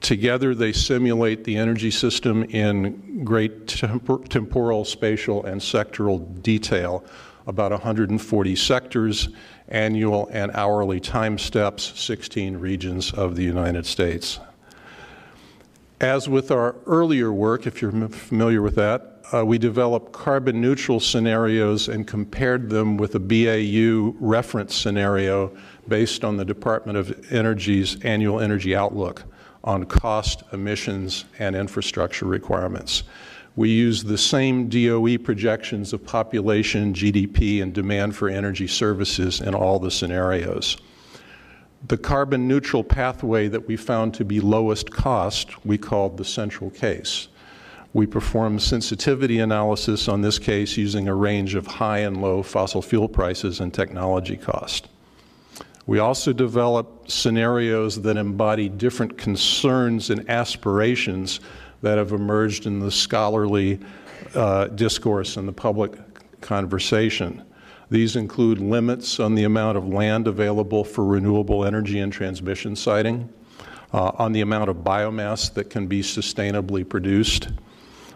Together, 0.00 0.54
they 0.54 0.72
simulate 0.72 1.44
the 1.44 1.56
energy 1.56 1.90
system 1.90 2.44
in 2.44 3.24
great 3.24 3.66
tempor 3.66 4.28
temporal, 4.28 4.84
spatial, 4.84 5.44
and 5.46 5.60
sectoral 5.60 6.42
detail 6.42 7.02
about 7.46 7.70
140 7.70 8.56
sectors, 8.56 9.28
annual 9.68 10.28
and 10.32 10.50
hourly 10.52 11.00
time 11.00 11.38
steps, 11.38 11.92
16 12.00 12.56
regions 12.56 13.12
of 13.12 13.36
the 13.36 13.42
United 13.42 13.86
States. 13.86 14.40
As 16.00 16.28
with 16.28 16.50
our 16.50 16.76
earlier 16.86 17.32
work, 17.32 17.66
if 17.66 17.80
you're 17.80 18.08
familiar 18.08 18.60
with 18.60 18.74
that, 18.74 19.22
uh, 19.32 19.44
we 19.44 19.58
developed 19.58 20.12
carbon 20.12 20.60
neutral 20.60 21.00
scenarios 21.00 21.88
and 21.88 22.06
compared 22.06 22.68
them 22.68 22.96
with 22.96 23.14
a 23.14 23.20
BAU 23.20 24.14
reference 24.20 24.74
scenario 24.74 25.50
based 25.88 26.24
on 26.24 26.36
the 26.36 26.44
Department 26.44 26.98
of 26.98 27.32
Energy's 27.32 28.02
annual 28.04 28.40
energy 28.40 28.76
outlook 28.76 29.22
on 29.62 29.84
cost, 29.84 30.42
emissions, 30.52 31.24
and 31.38 31.56
infrastructure 31.56 32.26
requirements. 32.26 33.04
We 33.56 33.70
use 33.70 34.02
the 34.02 34.18
same 34.18 34.68
DOE 34.68 35.18
projections 35.18 35.92
of 35.92 36.04
population, 36.04 36.92
GDP, 36.92 37.62
and 37.62 37.72
demand 37.72 38.16
for 38.16 38.28
energy 38.28 38.66
services 38.66 39.40
in 39.40 39.54
all 39.54 39.78
the 39.78 39.92
scenarios. 39.92 40.76
The 41.86 41.98
carbon 41.98 42.48
neutral 42.48 42.82
pathway 42.82 43.46
that 43.48 43.68
we 43.68 43.76
found 43.76 44.14
to 44.14 44.24
be 44.24 44.40
lowest 44.40 44.90
cost, 44.90 45.64
we 45.64 45.78
called 45.78 46.16
the 46.16 46.24
central 46.24 46.70
case. 46.70 47.28
We 47.92 48.06
performed 48.06 48.60
sensitivity 48.60 49.38
analysis 49.38 50.08
on 50.08 50.20
this 50.20 50.40
case 50.40 50.76
using 50.76 51.06
a 51.06 51.14
range 51.14 51.54
of 51.54 51.66
high 51.66 51.98
and 51.98 52.20
low 52.20 52.42
fossil 52.42 52.82
fuel 52.82 53.08
prices 53.08 53.60
and 53.60 53.72
technology 53.72 54.36
cost. 54.36 54.88
We 55.86 56.00
also 56.00 56.32
developed 56.32 57.10
scenarios 57.10 58.02
that 58.02 58.16
embody 58.16 58.68
different 58.68 59.16
concerns 59.16 60.10
and 60.10 60.28
aspirations 60.28 61.38
that 61.84 61.98
have 61.98 62.12
emerged 62.12 62.64
in 62.64 62.80
the 62.80 62.90
scholarly 62.90 63.78
uh, 64.34 64.68
discourse 64.68 65.36
and 65.36 65.46
the 65.46 65.52
public 65.52 65.92
conversation. 66.40 67.44
These 67.90 68.16
include 68.16 68.58
limits 68.58 69.20
on 69.20 69.34
the 69.34 69.44
amount 69.44 69.76
of 69.76 69.86
land 69.86 70.26
available 70.26 70.82
for 70.82 71.04
renewable 71.04 71.62
energy 71.62 72.00
and 72.00 72.10
transmission 72.10 72.74
siting, 72.74 73.28
uh, 73.92 74.12
on 74.18 74.32
the 74.32 74.40
amount 74.40 74.70
of 74.70 74.78
biomass 74.78 75.52
that 75.52 75.68
can 75.68 75.86
be 75.86 76.00
sustainably 76.00 76.88
produced, 76.88 77.50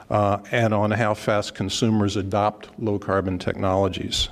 uh, 0.08 0.38
and 0.50 0.72
on 0.72 0.90
how 0.90 1.12
fast 1.12 1.54
consumers 1.54 2.16
adopt 2.16 2.70
low 2.80 2.98
carbon 2.98 3.38
technologies. 3.38 4.30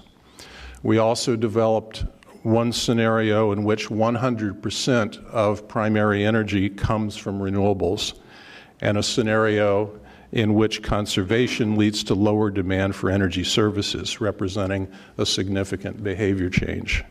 We 0.82 0.96
also 0.96 1.36
developed 1.36 2.06
one 2.42 2.72
scenario 2.72 3.52
in 3.52 3.64
which 3.64 3.90
100% 3.90 5.24
of 5.26 5.68
primary 5.68 6.24
energy 6.24 6.70
comes 6.70 7.18
from 7.18 7.38
renewables, 7.38 8.14
and 8.80 8.98
a 8.98 9.02
scenario 9.02 9.98
in 10.32 10.54
which 10.54 10.82
conservation 10.82 11.76
leads 11.76 12.04
to 12.04 12.14
lower 12.14 12.50
demand 12.50 12.94
for 12.94 13.10
energy 13.10 13.44
services, 13.44 14.20
representing 14.20 14.88
a 15.18 15.26
significant 15.26 16.02
behavior 16.02 16.50
change. 16.50 17.04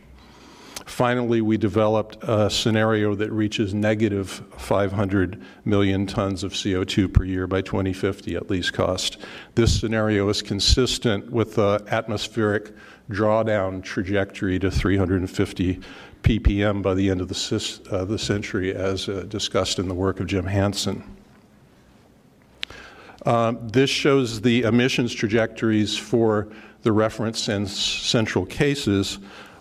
Finally, 0.84 1.40
we 1.40 1.56
developed 1.56 2.16
a 2.22 2.48
scenario 2.48 3.14
that 3.14 3.32
reaches 3.32 3.74
negative 3.74 4.42
500 4.56 5.42
million 5.64 6.06
tons 6.06 6.44
of 6.44 6.52
CO2 6.52 7.12
per 7.12 7.24
year 7.24 7.46
by 7.48 7.60
2050 7.60 8.36
at 8.36 8.48
least 8.48 8.72
cost. 8.72 9.18
This 9.56 9.80
scenario 9.80 10.28
is 10.28 10.42
consistent 10.42 11.32
with 11.32 11.56
the 11.56 11.84
atmospheric 11.88 12.72
drawdown 13.10 13.82
trajectory 13.82 14.58
to 14.60 14.70
350 14.70 15.80
ppm 16.22 16.82
by 16.82 16.94
the 16.94 17.10
end 17.10 17.20
of 17.20 17.28
the, 17.28 17.80
uh, 17.90 18.04
the 18.04 18.18
century, 18.18 18.74
as 18.74 19.08
uh, 19.08 19.24
discussed 19.28 19.78
in 19.78 19.88
the 19.88 19.94
work 19.94 20.20
of 20.20 20.26
Jim 20.26 20.46
Hansen. 20.46 21.15
Uh, 23.26 23.54
this 23.60 23.90
shows 23.90 24.40
the 24.40 24.62
emissions 24.62 25.12
trajectories 25.12 25.96
for 25.98 26.48
the 26.82 26.92
reference 26.92 27.48
and 27.48 27.68
central 27.68 28.46
cases. 28.46 29.18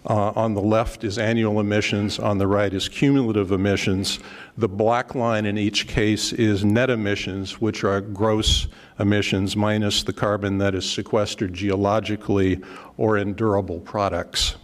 Uh, 0.07 0.31
on 0.35 0.53
the 0.53 0.61
left 0.61 1.03
is 1.03 1.17
annual 1.17 1.59
emissions, 1.59 2.19
on 2.19 2.37
the 2.37 2.45
right 2.45 2.75
is 2.75 2.87
cumulative 2.87 3.51
emissions. 3.51 4.19
The 4.55 4.69
black 4.69 5.15
line 5.15 5.47
in 5.47 5.57
each 5.57 5.87
case 5.87 6.31
is 6.31 6.63
net 6.63 6.91
emissions, 6.91 7.59
which 7.59 7.83
are 7.83 8.01
gross 8.01 8.67
emissions 8.99 9.57
minus 9.57 10.03
the 10.03 10.13
carbon 10.13 10.59
that 10.59 10.75
is 10.75 10.87
sequestered 10.87 11.55
geologically 11.55 12.61
or 12.97 13.17
in 13.17 13.33
durable 13.33 13.79
products. 13.79 14.57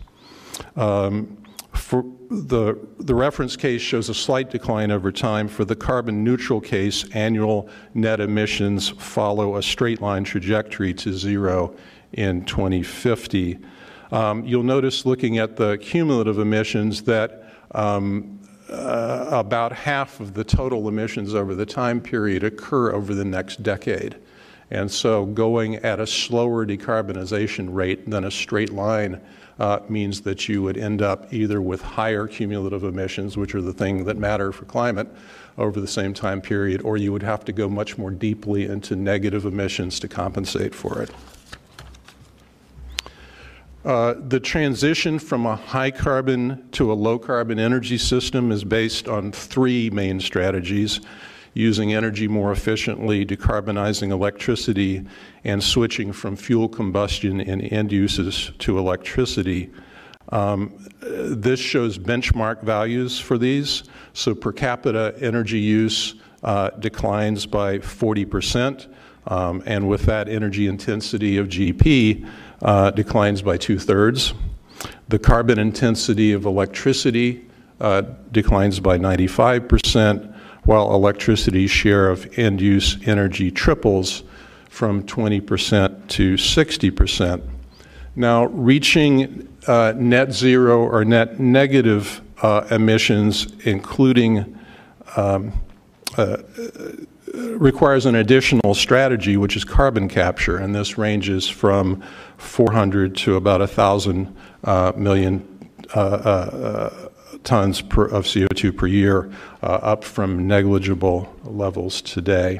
Um, 0.76 1.41
for 1.74 2.04
the, 2.30 2.78
the 3.00 3.16
reference 3.16 3.56
case 3.56 3.82
shows 3.82 4.10
a 4.10 4.14
slight 4.14 4.50
decline 4.50 4.92
over 4.92 5.12
time. 5.12 5.48
For 5.48 5.66
the 5.66 5.76
carbon 5.76 6.24
neutral 6.24 6.62
case, 6.62 7.10
annual 7.14 7.70
net 7.94 8.20
emissions 8.20 8.90
follow 8.90 9.58
a 9.58 9.64
straight 9.64 10.02
line 10.02 10.24
trajectory 10.24 10.94
to 10.96 11.14
zero 11.14 11.76
in 12.14 12.46
2050. 12.46 13.60
Um, 14.12 14.44
you'll 14.46 14.64
notice 14.64 15.06
looking 15.06 15.38
at 15.38 15.56
the 15.56 15.78
cumulative 15.78 16.40
emissions 16.40 17.04
that 17.04 17.46
um, 17.72 18.40
uh, 18.70 19.28
about 19.32 19.72
half 19.72 20.20
of 20.20 20.34
the 20.34 20.44
total 20.44 20.88
emissions 20.88 21.34
over 21.34 21.56
the 21.56 21.66
time 21.66 22.02
period 22.02 22.44
occur 22.44 22.92
over 22.92 23.14
the 23.14 23.26
next 23.26 23.64
decade. 23.64 24.18
And 24.70 24.90
so 24.90 25.26
going 25.26 25.76
at 25.78 26.00
a 26.00 26.08
slower 26.08 26.66
decarbonization 26.66 27.74
rate 27.74 28.10
than 28.10 28.24
a 28.24 28.32
straight 28.32 28.72
line 28.72 29.22
uh, 29.60 29.80
means 29.90 30.22
that 30.22 30.48
you 30.50 30.62
would 30.62 30.78
end 30.78 31.02
up 31.02 31.34
either 31.34 31.62
with 31.62 31.82
higher 31.82 32.28
cumulative 32.28 32.84
emissions, 32.84 33.38
which 33.38 33.54
are 33.56 33.62
the 33.62 33.74
thing 33.74 34.06
that 34.06 34.18
matter 34.18 34.52
for 34.52 34.66
climate, 34.66 35.08
over 35.58 35.80
the 35.80 35.88
same 35.88 36.14
time 36.14 36.42
period, 36.42 36.82
or 36.84 36.98
you 36.98 37.12
would 37.12 37.24
have 37.24 37.46
to 37.46 37.52
go 37.52 37.70
much 37.70 37.98
more 37.98 38.12
deeply 38.12 38.66
into 38.66 38.96
negative 38.96 39.46
emissions 39.46 40.00
to 40.00 40.08
compensate 40.08 40.74
for 40.74 41.02
it. 41.02 41.12
Uh, 43.84 44.14
the 44.28 44.40
transition 44.40 45.18
from 45.18 45.46
a 45.48 45.56
high 45.56 45.90
carbon 45.90 46.70
to 46.72 46.92
a 46.92 46.94
low 46.94 47.18
carbon 47.18 47.58
energy 47.58 47.98
system 47.98 48.52
is 48.52 48.64
based 48.64 49.08
on 49.08 49.32
three 49.32 49.90
main 49.90 50.20
strategies 50.20 51.02
using 51.54 51.94
energy 51.94 52.28
more 52.28 52.52
efficiently, 52.52 53.26
decarbonizing 53.26 54.12
electricity, 54.12 55.06
and 55.44 55.62
switching 55.64 56.12
from 56.14 56.36
fuel 56.36 56.70
combustion 56.70 57.42
in 57.42 57.62
end 57.62 57.92
uses 57.92 58.52
to 58.60 58.78
electricity. 58.78 59.70
Um, 60.30 60.74
this 61.02 61.60
shows 61.60 61.98
benchmark 61.98 62.64
values 62.64 63.20
for 63.20 63.38
these. 63.38 63.84
So 64.14 64.34
per 64.34 64.52
capita 64.52 65.14
energy 65.20 65.60
use 65.60 66.16
uh, 66.44 66.70
declines 66.72 67.46
by 67.46 67.80
40 67.80 68.26
percent, 68.26 68.88
um, 69.28 69.62
and 69.66 69.88
with 69.88 70.04
that 70.04 70.30
energy 70.30 70.68
intensity 70.68 71.38
of 71.38 71.48
GP 71.48 72.28
uh, 72.62 72.92
declines 72.92 73.42
by 73.42 73.58
two-thirds. 73.58 74.34
The 75.10 75.20
carbon 75.20 75.60
intensity 75.60 76.32
of 76.32 76.46
electricity 76.46 77.46
uh, 77.80 78.04
declines 78.32 78.80
by 78.80 78.98
95 78.98 79.68
percent, 79.68 80.31
while 80.64 80.94
electricity's 80.94 81.72
share 81.72 82.10
of 82.10 82.38
end 82.38 82.62
use 82.62 82.98
energy 83.06 83.52
triples 83.52 84.24
from 84.70 85.04
20% 85.04 86.08
to 86.08 86.36
60%. 86.36 87.42
Now, 88.16 88.46
reaching 88.46 89.48
uh, 89.68 89.94
net 89.96 90.34
zero 90.34 90.82
or 90.82 91.06
net 91.06 91.40
negative 91.40 92.22
uh, 92.42 92.68
emissions, 92.72 93.48
including 93.66 94.60
um, 95.16 95.54
uh, 96.18 96.38
requires 97.34 98.06
an 98.06 98.16
additional 98.16 98.74
strategy, 98.74 99.38
which 99.38 99.56
is 99.56 99.64
carbon 99.64 100.10
capture, 100.10 100.58
and 100.58 100.76
this 100.76 100.98
ranges 100.98 101.48
from 101.48 102.02
400 102.38 103.16
to 103.18 103.36
about 103.36 103.60
1,000 103.60 104.36
uh, 104.64 104.92
million 104.96 105.48
uh, 105.96 106.00
uh, 106.00 107.01
tons 107.44 107.82
per, 107.82 108.06
of 108.06 108.26
CO2 108.26 108.76
per 108.76 108.88
year, 108.88 109.32
uh, 109.64 109.66
up 109.66 110.04
from 110.04 110.48
negligible 110.48 111.34
levels 111.44 112.02
today. 112.02 112.60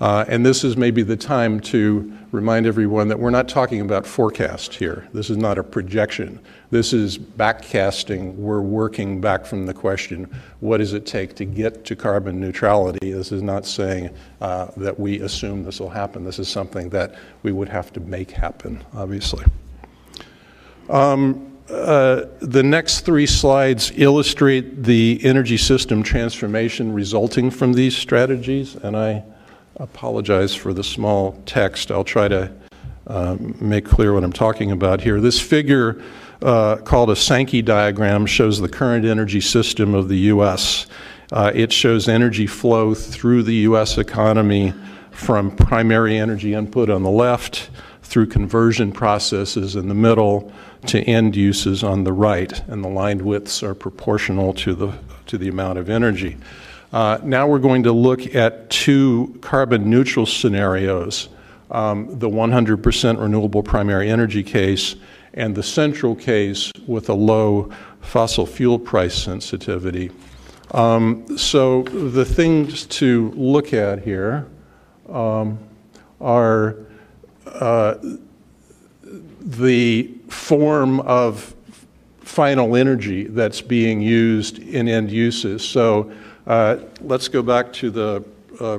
Uh, 0.00 0.24
and 0.26 0.44
this 0.44 0.64
is 0.64 0.76
maybe 0.76 1.04
the 1.04 1.16
time 1.16 1.60
to 1.60 2.12
remind 2.32 2.66
everyone 2.66 3.06
that 3.06 3.18
we're 3.18 3.30
not 3.30 3.48
talking 3.48 3.80
about 3.80 4.04
forecast 4.04 4.74
here. 4.74 5.06
This 5.12 5.30
is 5.30 5.36
not 5.36 5.58
a 5.58 5.62
projection. 5.62 6.40
This 6.70 6.92
is 6.92 7.18
backcasting. 7.18 8.34
We're 8.34 8.62
working 8.62 9.20
back 9.20 9.46
from 9.46 9.64
the 9.64 9.74
question, 9.74 10.28
what 10.58 10.78
does 10.78 10.92
it 10.92 11.06
take 11.06 11.36
to 11.36 11.44
get 11.44 11.84
to 11.84 11.94
carbon 11.94 12.40
neutrality? 12.40 13.12
This 13.12 13.30
is 13.30 13.42
not 13.42 13.64
saying 13.64 14.10
uh, 14.40 14.72
that 14.76 14.98
we 14.98 15.20
assume 15.20 15.62
this 15.62 15.78
will 15.78 15.90
happen. 15.90 16.24
This 16.24 16.40
is 16.40 16.48
something 16.48 16.88
that 16.88 17.14
we 17.44 17.52
would 17.52 17.68
have 17.68 17.92
to 17.92 18.00
make 18.00 18.32
happen, 18.32 18.82
obviously. 18.94 19.44
Um, 20.88 21.51
uh, 21.72 22.26
the 22.40 22.62
next 22.62 23.00
three 23.00 23.26
slides 23.26 23.92
illustrate 23.96 24.84
the 24.84 25.18
energy 25.22 25.56
system 25.56 26.02
transformation 26.02 26.92
resulting 26.92 27.50
from 27.50 27.72
these 27.72 27.96
strategies, 27.96 28.76
and 28.76 28.96
I 28.96 29.24
apologize 29.76 30.54
for 30.54 30.72
the 30.72 30.84
small 30.84 31.40
text. 31.46 31.90
I'll 31.90 32.04
try 32.04 32.28
to 32.28 32.52
um, 33.06 33.56
make 33.60 33.86
clear 33.86 34.12
what 34.12 34.22
I'm 34.22 34.32
talking 34.32 34.70
about 34.70 35.00
here. 35.00 35.20
This 35.20 35.40
figure, 35.40 36.02
uh, 36.42 36.76
called 36.76 37.10
a 37.10 37.16
Sankey 37.16 37.62
diagram, 37.62 38.26
shows 38.26 38.60
the 38.60 38.68
current 38.68 39.04
energy 39.06 39.40
system 39.40 39.94
of 39.94 40.08
the 40.08 40.18
U.S. 40.18 40.86
Uh, 41.32 41.50
it 41.54 41.72
shows 41.72 42.08
energy 42.08 42.46
flow 42.46 42.94
through 42.94 43.44
the 43.44 43.54
U.S. 43.54 43.96
economy 43.96 44.74
from 45.10 45.50
primary 45.56 46.18
energy 46.18 46.54
input 46.54 46.90
on 46.90 47.02
the 47.02 47.10
left 47.10 47.70
through 48.12 48.26
conversion 48.26 48.92
processes 48.92 49.74
in 49.74 49.88
the 49.88 49.94
middle 49.94 50.52
to 50.84 51.00
end 51.04 51.34
uses 51.34 51.82
on 51.82 52.04
the 52.04 52.12
right, 52.12 52.62
and 52.68 52.84
the 52.84 52.88
line 52.88 53.24
widths 53.24 53.62
are 53.62 53.74
proportional 53.74 54.52
to 54.52 54.74
the, 54.74 54.92
to 55.24 55.38
the 55.38 55.48
amount 55.48 55.78
of 55.78 55.88
energy. 55.88 56.36
Uh, 56.92 57.18
now 57.22 57.48
we're 57.48 57.58
going 57.58 57.82
to 57.82 57.90
look 57.90 58.34
at 58.34 58.68
two 58.68 59.38
carbon 59.40 59.88
neutral 59.88 60.26
scenarios 60.26 61.30
um, 61.70 62.18
the 62.18 62.28
100% 62.28 63.18
renewable 63.18 63.62
primary 63.62 64.10
energy 64.10 64.42
case 64.42 64.94
and 65.32 65.54
the 65.54 65.62
central 65.62 66.14
case 66.14 66.70
with 66.86 67.08
a 67.08 67.14
low 67.14 67.70
fossil 68.02 68.44
fuel 68.44 68.78
price 68.78 69.14
sensitivity. 69.14 70.10
Um, 70.72 71.38
so 71.38 71.84
the 71.84 72.26
things 72.26 72.84
to 72.88 73.30
look 73.30 73.72
at 73.72 74.02
here 74.02 74.46
um, 75.08 75.58
are 76.20 76.76
the 79.40 80.10
form 80.28 81.00
of 81.00 81.54
final 82.20 82.76
energy 82.76 83.24
that's 83.24 83.60
being 83.60 84.00
used 84.00 84.58
in 84.58 84.88
end 84.88 85.10
uses. 85.10 85.62
So 85.62 86.10
uh, 86.46 86.78
let's 87.00 87.28
go 87.28 87.42
back 87.42 87.72
to 87.74 87.90
the 87.90 88.24
uh, 88.60 88.78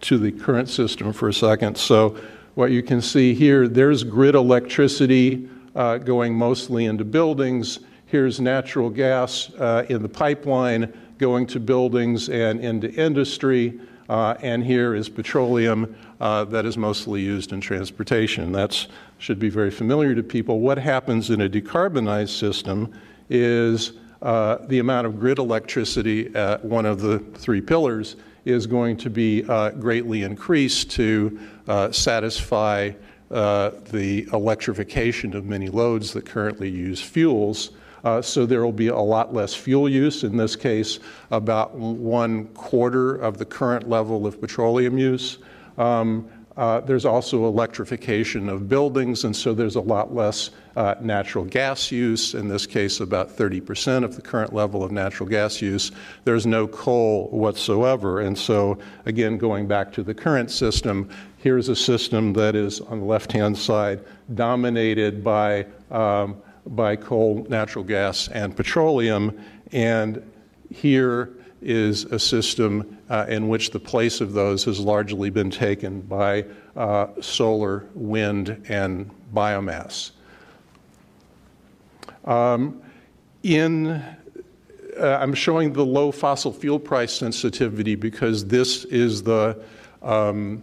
to 0.00 0.18
the 0.18 0.32
current 0.32 0.68
system 0.68 1.12
for 1.12 1.28
a 1.28 1.34
second. 1.34 1.76
So 1.76 2.16
what 2.54 2.70
you 2.70 2.82
can 2.82 3.00
see 3.02 3.34
here, 3.34 3.68
there's 3.68 4.02
grid 4.02 4.34
electricity 4.34 5.48
uh, 5.74 5.98
going 5.98 6.34
mostly 6.34 6.86
into 6.86 7.04
buildings. 7.04 7.80
Here's 8.06 8.40
natural 8.40 8.90
gas 8.90 9.50
uh, 9.54 9.84
in 9.88 10.02
the 10.02 10.08
pipeline 10.08 10.92
going 11.18 11.46
to 11.48 11.60
buildings 11.60 12.30
and 12.30 12.60
into 12.60 12.90
industry. 12.94 13.78
Uh, 14.10 14.34
and 14.42 14.64
here 14.64 14.92
is 14.96 15.08
petroleum 15.08 15.94
uh, 16.20 16.42
that 16.42 16.66
is 16.66 16.76
mostly 16.76 17.20
used 17.20 17.52
in 17.52 17.60
transportation. 17.60 18.50
That 18.50 18.88
should 19.18 19.38
be 19.38 19.48
very 19.48 19.70
familiar 19.70 20.16
to 20.16 20.22
people. 20.24 20.58
What 20.58 20.78
happens 20.78 21.30
in 21.30 21.42
a 21.42 21.48
decarbonized 21.48 22.36
system 22.36 22.92
is 23.28 23.92
uh, 24.20 24.66
the 24.66 24.80
amount 24.80 25.06
of 25.06 25.20
grid 25.20 25.38
electricity 25.38 26.34
at 26.34 26.64
one 26.64 26.86
of 26.86 27.00
the 27.00 27.20
three 27.20 27.60
pillars 27.60 28.16
is 28.44 28.66
going 28.66 28.96
to 28.96 29.10
be 29.10 29.44
uh, 29.44 29.70
greatly 29.70 30.24
increased 30.24 30.90
to 30.90 31.38
uh, 31.68 31.92
satisfy 31.92 32.90
uh, 33.30 33.70
the 33.92 34.28
electrification 34.32 35.36
of 35.36 35.44
many 35.44 35.68
loads 35.68 36.12
that 36.14 36.26
currently 36.26 36.68
use 36.68 37.00
fuels. 37.00 37.70
Uh, 38.04 38.22
so 38.22 38.46
there 38.46 38.64
will 38.64 38.72
be 38.72 38.88
a 38.88 38.98
lot 38.98 39.34
less 39.34 39.54
fuel 39.54 39.88
use. 39.88 40.24
In 40.24 40.36
this 40.36 40.56
case, 40.56 40.98
about 41.30 41.74
one 41.74 42.46
quarter 42.48 43.16
of 43.16 43.38
the 43.38 43.44
current 43.44 43.88
level 43.88 44.26
of 44.26 44.40
petroleum 44.40 44.98
use. 44.98 45.38
Um, 45.78 46.28
uh, 46.56 46.80
there's 46.80 47.06
also 47.06 47.46
electrification 47.46 48.48
of 48.48 48.68
buildings, 48.68 49.24
and 49.24 49.34
so 49.34 49.54
there's 49.54 49.76
a 49.76 49.80
lot 49.80 50.14
less 50.14 50.50
uh, 50.76 50.94
natural 51.00 51.44
gas 51.44 51.90
use. 51.90 52.34
In 52.34 52.48
this 52.48 52.66
case, 52.66 53.00
about 53.00 53.30
30% 53.30 54.04
of 54.04 54.16
the 54.16 54.20
current 54.20 54.52
level 54.52 54.84
of 54.84 54.90
natural 54.90 55.28
gas 55.28 55.62
use. 55.62 55.92
There's 56.24 56.46
no 56.46 56.66
coal 56.66 57.28
whatsoever. 57.30 58.20
And 58.20 58.36
so, 58.36 58.78
again, 59.06 59.38
going 59.38 59.68
back 59.68 59.92
to 59.92 60.02
the 60.02 60.12
current 60.12 60.50
system, 60.50 61.08
here's 61.38 61.68
a 61.68 61.76
system 61.76 62.34
that 62.34 62.54
is 62.54 62.80
on 62.80 63.00
the 63.00 63.06
left 63.06 63.32
hand 63.32 63.56
side 63.56 64.04
dominated 64.34 65.24
by, 65.24 65.66
um, 65.90 66.42
by 66.66 66.96
coal, 66.96 67.46
natural 67.48 67.84
gas, 67.84 68.28
and 68.28 68.56
petroleum. 68.56 69.38
And 69.72 70.22
here 70.70 71.30
is 71.62 72.04
a 72.04 72.18
system 72.18 72.98
uh, 73.08 73.26
in 73.28 73.48
which 73.48 73.70
the 73.70 73.80
place 73.80 74.20
of 74.20 74.32
those 74.32 74.64
has 74.64 74.80
largely 74.80 75.30
been 75.30 75.50
taken 75.50 76.00
by 76.00 76.44
uh, 76.76 77.08
solar, 77.20 77.86
wind, 77.94 78.64
and 78.68 79.10
biomass. 79.34 80.12
Um, 82.24 82.82
in, 83.42 83.88
uh, 84.98 85.18
I'm 85.20 85.34
showing 85.34 85.72
the 85.72 85.84
low 85.84 86.12
fossil 86.12 86.52
fuel 86.52 86.78
price 86.78 87.12
sensitivity 87.12 87.94
because 87.94 88.46
this 88.46 88.84
is 88.86 89.22
the, 89.22 89.62
um, 90.02 90.62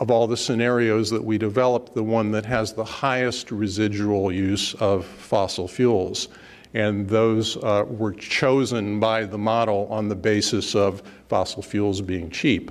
of 0.00 0.10
all 0.10 0.26
the 0.26 0.36
scenarios 0.36 1.10
that 1.10 1.22
we 1.22 1.38
developed, 1.38 1.94
the 1.94 2.02
one 2.02 2.30
that 2.30 2.46
has 2.46 2.72
the 2.72 2.84
highest 2.84 3.50
residual 3.50 4.32
use 4.32 4.74
of 4.74 5.04
fossil 5.04 5.66
fuels 5.66 6.28
and 6.74 7.08
those 7.08 7.56
uh, 7.58 7.84
were 7.88 8.12
chosen 8.12 9.00
by 9.00 9.24
the 9.24 9.38
model 9.38 9.86
on 9.90 10.08
the 10.08 10.14
basis 10.14 10.74
of 10.74 11.02
fossil 11.28 11.62
fuels 11.62 12.00
being 12.00 12.30
cheap. 12.30 12.70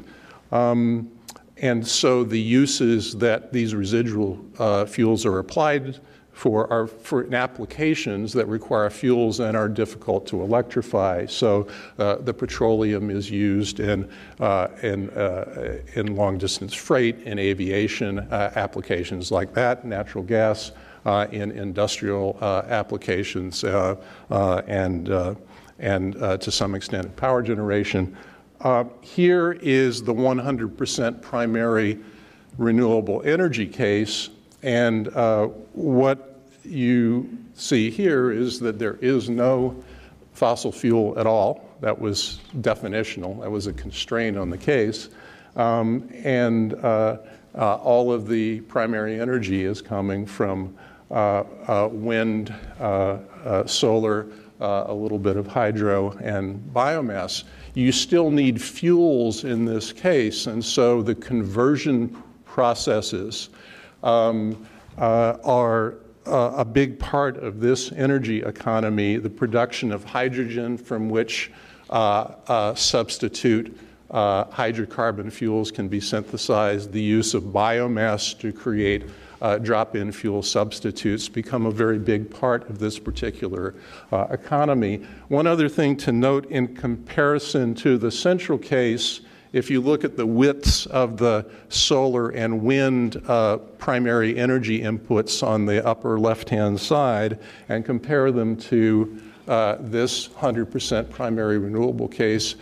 Um, 0.52 1.12
and 1.58 1.86
so 1.86 2.24
the 2.24 2.40
uses 2.40 3.18
that 3.18 3.52
these 3.52 3.74
residual 3.74 4.40
uh, 4.60 4.86
fuels 4.86 5.26
are 5.26 5.40
applied 5.40 6.00
for 6.38 6.72
are 6.72 6.86
for 6.86 7.34
applications 7.34 8.32
that 8.32 8.46
require 8.48 8.92
fuels 8.92 9.40
and 9.40 9.58
are 9.58 9.68
difficult 9.68 10.28
to 10.28 10.44
electrify. 10.44 11.26
So 11.26 11.68
uh, 11.98 12.18
the 12.18 12.34
petroleum 12.34 13.10
is 13.10 13.32
used 13.32 13.80
in, 13.80 14.08
uh, 14.40 14.68
in, 14.84 15.10
uh, 15.10 15.82
in 15.96 16.16
long 16.16 16.38
distance 16.38 16.76
freight, 16.76 17.24
in 17.24 17.40
aviation 17.40 18.20
uh, 18.20 18.52
applications 18.56 19.32
like 19.32 19.52
that, 19.56 19.84
natural 19.84 20.24
gas 20.24 20.74
uh, 21.08 21.26
in 21.32 21.50
industrial 21.52 22.38
uh, 22.40 22.62
applications 22.68 23.64
uh, 23.64 23.96
and, 24.68 25.10
and 25.80 26.14
to 26.14 26.52
some 26.52 26.76
extent 26.76 27.16
power 27.16 27.42
generation. 27.42 28.16
here 29.02 29.54
is 29.54 30.04
the 30.04 30.14
100% 30.14 31.22
primary 31.22 31.98
renewable 32.60 33.24
energy 33.24 33.66
case, 33.66 34.30
and 34.62 35.08
what 35.74 36.27
you 36.68 37.38
see 37.54 37.90
here 37.90 38.32
is 38.32 38.60
that 38.60 38.78
there 38.80 38.98
is 39.02 39.30
no 39.30 39.84
fossil 40.34 40.72
fuel 40.72 41.18
at 41.18 41.26
all. 41.26 41.68
That 41.82 42.00
was 42.00 42.40
definitional, 42.62 43.40
that 43.42 43.50
was 43.50 43.68
a 43.68 43.74
constraint 43.74 44.38
on 44.38 44.50
the 44.50 44.58
case. 44.58 45.10
Um, 45.56 46.08
and 46.24 46.76
uh, 46.76 47.18
uh, 47.56 47.76
all 47.78 48.14
of 48.14 48.28
the 48.28 48.62
primary 48.62 49.20
energy 49.20 49.66
is 49.66 49.82
coming 49.82 50.26
from 50.26 50.78
uh, 51.10 51.44
uh, 51.68 51.90
wind, 51.92 52.54
uh, 52.80 53.66
solar, 53.66 54.28
a 54.60 54.94
little 54.94 55.20
bit 55.20 55.38
of 55.38 55.48
hydro, 55.48 56.12
and 56.18 56.60
biomass. 56.74 57.44
You 57.74 57.92
still 57.92 58.32
need 58.32 58.62
fuels 58.62 59.44
in 59.44 59.66
this 59.66 59.94
case, 59.94 60.48
and 60.48 60.64
so 60.64 61.02
the 61.02 61.16
conversion 61.16 62.22
processes 62.46 63.50
um, 64.04 64.68
are 64.98 65.96
uh, 66.28 66.54
a 66.58 66.66
big 66.66 67.00
part 67.00 67.38
of 67.38 67.60
this 67.60 67.92
energy 67.92 68.42
economy, 68.42 69.18
the 69.18 69.30
production 69.30 69.92
of 69.92 70.04
hydrogen 70.04 70.78
from 70.78 71.10
which 71.10 71.52
uh, 71.90 72.34
uh, 72.48 72.76
substitute 72.76 73.78
hydrocarbon 74.12 75.32
fuels 75.32 75.72
can 75.72 75.88
be 75.88 76.00
synthesized, 76.00 76.92
the 76.92 77.02
use 77.02 77.34
of 77.34 77.44
biomass 77.44 78.38
to 78.40 78.54
create 78.54 79.04
uh, 79.42 79.58
drop 79.58 79.96
in 79.96 80.12
fuel 80.12 80.42
substitutes 80.42 81.30
become 81.30 81.66
a 81.66 81.72
very 81.72 82.00
big 82.00 82.30
part 82.30 82.70
of 82.70 82.80
this 82.80 82.98
particular 82.98 83.76
uh, 84.12 84.28
economy. 84.30 85.06
One 85.28 85.48
other 85.48 85.70
thing 85.70 85.96
to 85.98 86.12
note 86.12 86.50
in 86.50 86.76
comparison 86.76 87.76
to 87.76 87.98
the 87.98 88.12
central 88.12 88.58
case, 88.58 89.22
if 89.58 89.72
you 89.72 89.82
look 89.82 90.04
at 90.04 90.16
the 90.16 90.26
widths 90.26 90.86
of 90.86 91.18
the 91.18 91.44
solar 91.70 92.30
and 92.30 92.62
wind 92.62 93.22
uh, 93.28 93.58
primary 93.80 94.38
energy 94.38 94.82
inputs 94.82 95.46
on 95.46 95.66
the 95.66 95.84
upper 95.84 96.20
left 96.20 96.48
hand 96.50 96.80
side 96.80 97.40
and 97.68 97.84
compare 97.84 98.32
them 98.32 98.56
to 98.56 99.20
uh, 99.48 99.78
this 99.80 100.28
100% 100.28 101.10
primary 101.10 101.58
renewable 101.58 102.08
case, 102.08 102.56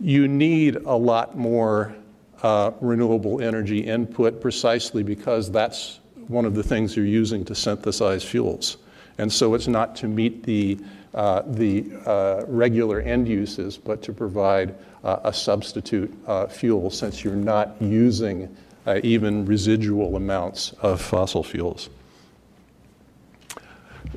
you 0.00 0.26
need 0.26 0.76
a 0.76 0.96
lot 0.96 1.36
more 1.36 1.94
uh, 2.42 2.70
renewable 2.80 3.42
energy 3.42 3.80
input 3.80 4.40
precisely 4.40 5.02
because 5.02 5.50
that's 5.50 6.00
one 6.28 6.46
of 6.46 6.54
the 6.54 6.62
things 6.62 6.96
you're 6.96 7.04
using 7.04 7.44
to 7.44 7.54
synthesize 7.54 8.24
fuels. 8.24 8.78
And 9.18 9.30
so 9.30 9.52
it's 9.52 9.68
not 9.68 9.94
to 9.96 10.08
meet 10.08 10.44
the, 10.44 10.78
uh, 11.14 11.42
the 11.46 11.84
uh, 12.06 12.44
regular 12.46 13.00
end 13.00 13.26
uses, 13.26 13.76
but 13.76 14.00
to 14.02 14.12
provide 14.12 14.74
uh, 15.02 15.18
a 15.24 15.32
substitute 15.32 16.12
uh, 16.26 16.46
fuel 16.46 16.90
since 16.90 17.24
you're 17.24 17.34
not 17.34 17.74
using 17.80 18.54
even 19.04 19.46
residual 19.46 20.16
amounts 20.16 20.72
of 20.80 21.00
fossil 21.00 21.44
fuels. 21.44 21.90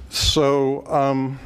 So, 0.10 0.84
um, 0.88 1.38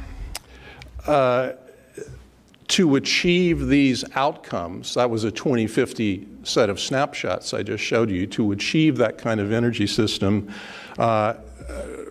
to 2.68 2.96
achieve 2.96 3.66
these 3.66 4.04
outcomes, 4.14 4.94
that 4.94 5.10
was 5.10 5.24
a 5.24 5.30
2050 5.30 6.26
set 6.44 6.70
of 6.70 6.78
snapshots 6.78 7.52
I 7.52 7.62
just 7.62 7.82
showed 7.82 8.10
you, 8.10 8.26
to 8.28 8.52
achieve 8.52 8.96
that 8.98 9.18
kind 9.18 9.40
of 9.40 9.52
energy 9.52 9.86
system 9.86 10.52
uh, 10.98 11.34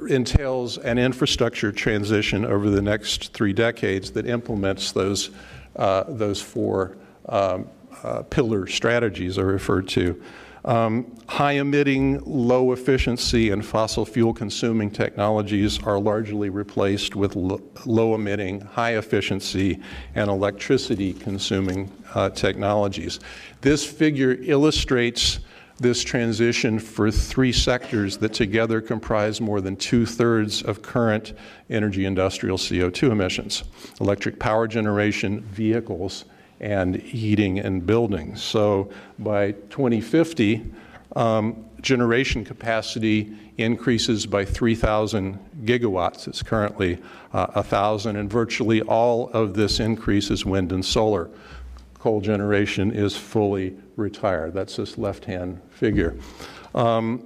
entails 0.08 0.78
an 0.78 0.98
infrastructure 0.98 1.72
transition 1.72 2.46
over 2.46 2.70
the 2.70 2.82
next 2.82 3.34
three 3.34 3.54
decades 3.54 4.12
that 4.12 4.28
implements 4.28 4.92
those, 4.92 5.32
uh, 5.76 6.04
those 6.08 6.42
four 6.42 6.98
um, 7.28 7.68
uh, 8.04 8.22
pillar 8.24 8.68
strategies 8.68 9.38
I 9.38 9.42
referred 9.42 9.88
to. 9.90 10.22
Um, 10.66 11.16
high 11.28 11.54
emitting, 11.54 12.22
low 12.26 12.74
efficiency, 12.74 13.52
and 13.52 13.66
fossil 13.66 14.06
fuel 14.06 14.34
consuming 14.34 14.92
technologies 14.92 15.82
are 15.84 15.98
largely 15.98 16.50
replaced 16.50 17.16
with 17.16 17.38
lo- 17.38 17.62
low 17.86 18.16
emitting, 18.16 18.62
high 18.62 18.98
efficiency, 18.98 19.80
and 20.14 20.30
electricity 20.30 21.14
consuming 21.14 21.90
uh, 22.14 22.32
technologies. 22.32 23.22
This 23.62 23.86
figure 23.86 24.38
illustrates 24.42 25.40
this 25.80 26.04
transition 26.04 26.80
for 26.80 27.12
three 27.12 27.52
sectors 27.52 28.18
that 28.18 28.34
together 28.34 28.82
comprise 28.82 29.40
more 29.40 29.62
than 29.62 29.76
two 29.76 30.06
thirds 30.06 30.64
of 30.64 30.82
current 30.82 31.34
energy 31.70 32.06
industrial 32.06 32.58
CO2 32.58 33.12
emissions 33.12 33.64
electric 34.00 34.40
power 34.40 34.68
generation, 34.68 35.42
vehicles, 35.42 36.26
and 36.60 36.96
heating 36.96 37.60
and 37.60 37.86
buildings. 37.86 38.42
So 38.42 38.90
by 39.20 39.52
2050, 39.52 40.66
um, 41.16 41.66
generation 41.82 42.44
capacity 42.44 43.36
increases 43.58 44.26
by 44.26 44.46
3,000 44.46 45.38
gigawatts. 45.64 46.28
It's 46.28 46.42
currently 46.42 47.00
uh, 47.34 47.48
1,000, 47.54 48.16
and 48.16 48.30
virtually 48.30 48.82
all 48.82 49.30
of 49.30 49.54
this 49.54 49.80
increase 49.80 50.30
is 50.30 50.46
wind 50.46 50.72
and 50.72 50.84
solar. 50.84 51.30
Coal 52.00 52.22
generation 52.22 52.92
is 52.92 53.18
fully 53.18 53.76
retired. 53.96 54.54
That's 54.54 54.76
this 54.76 54.98
left 54.98 55.26
hand 55.26 55.62
figure. 55.70 56.16
Um, 56.76 57.26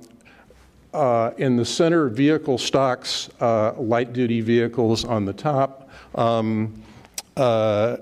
uh, 0.93 1.31
in 1.37 1.55
the 1.55 1.65
center, 1.65 2.09
vehicle 2.09 2.57
stocks, 2.57 3.29
uh, 3.39 3.73
light 3.73 4.13
duty 4.13 4.41
vehicles 4.41 5.05
on 5.05 5.25
the 5.25 5.33
top. 5.33 5.89
Um, 6.15 6.81
uh, 7.37 7.97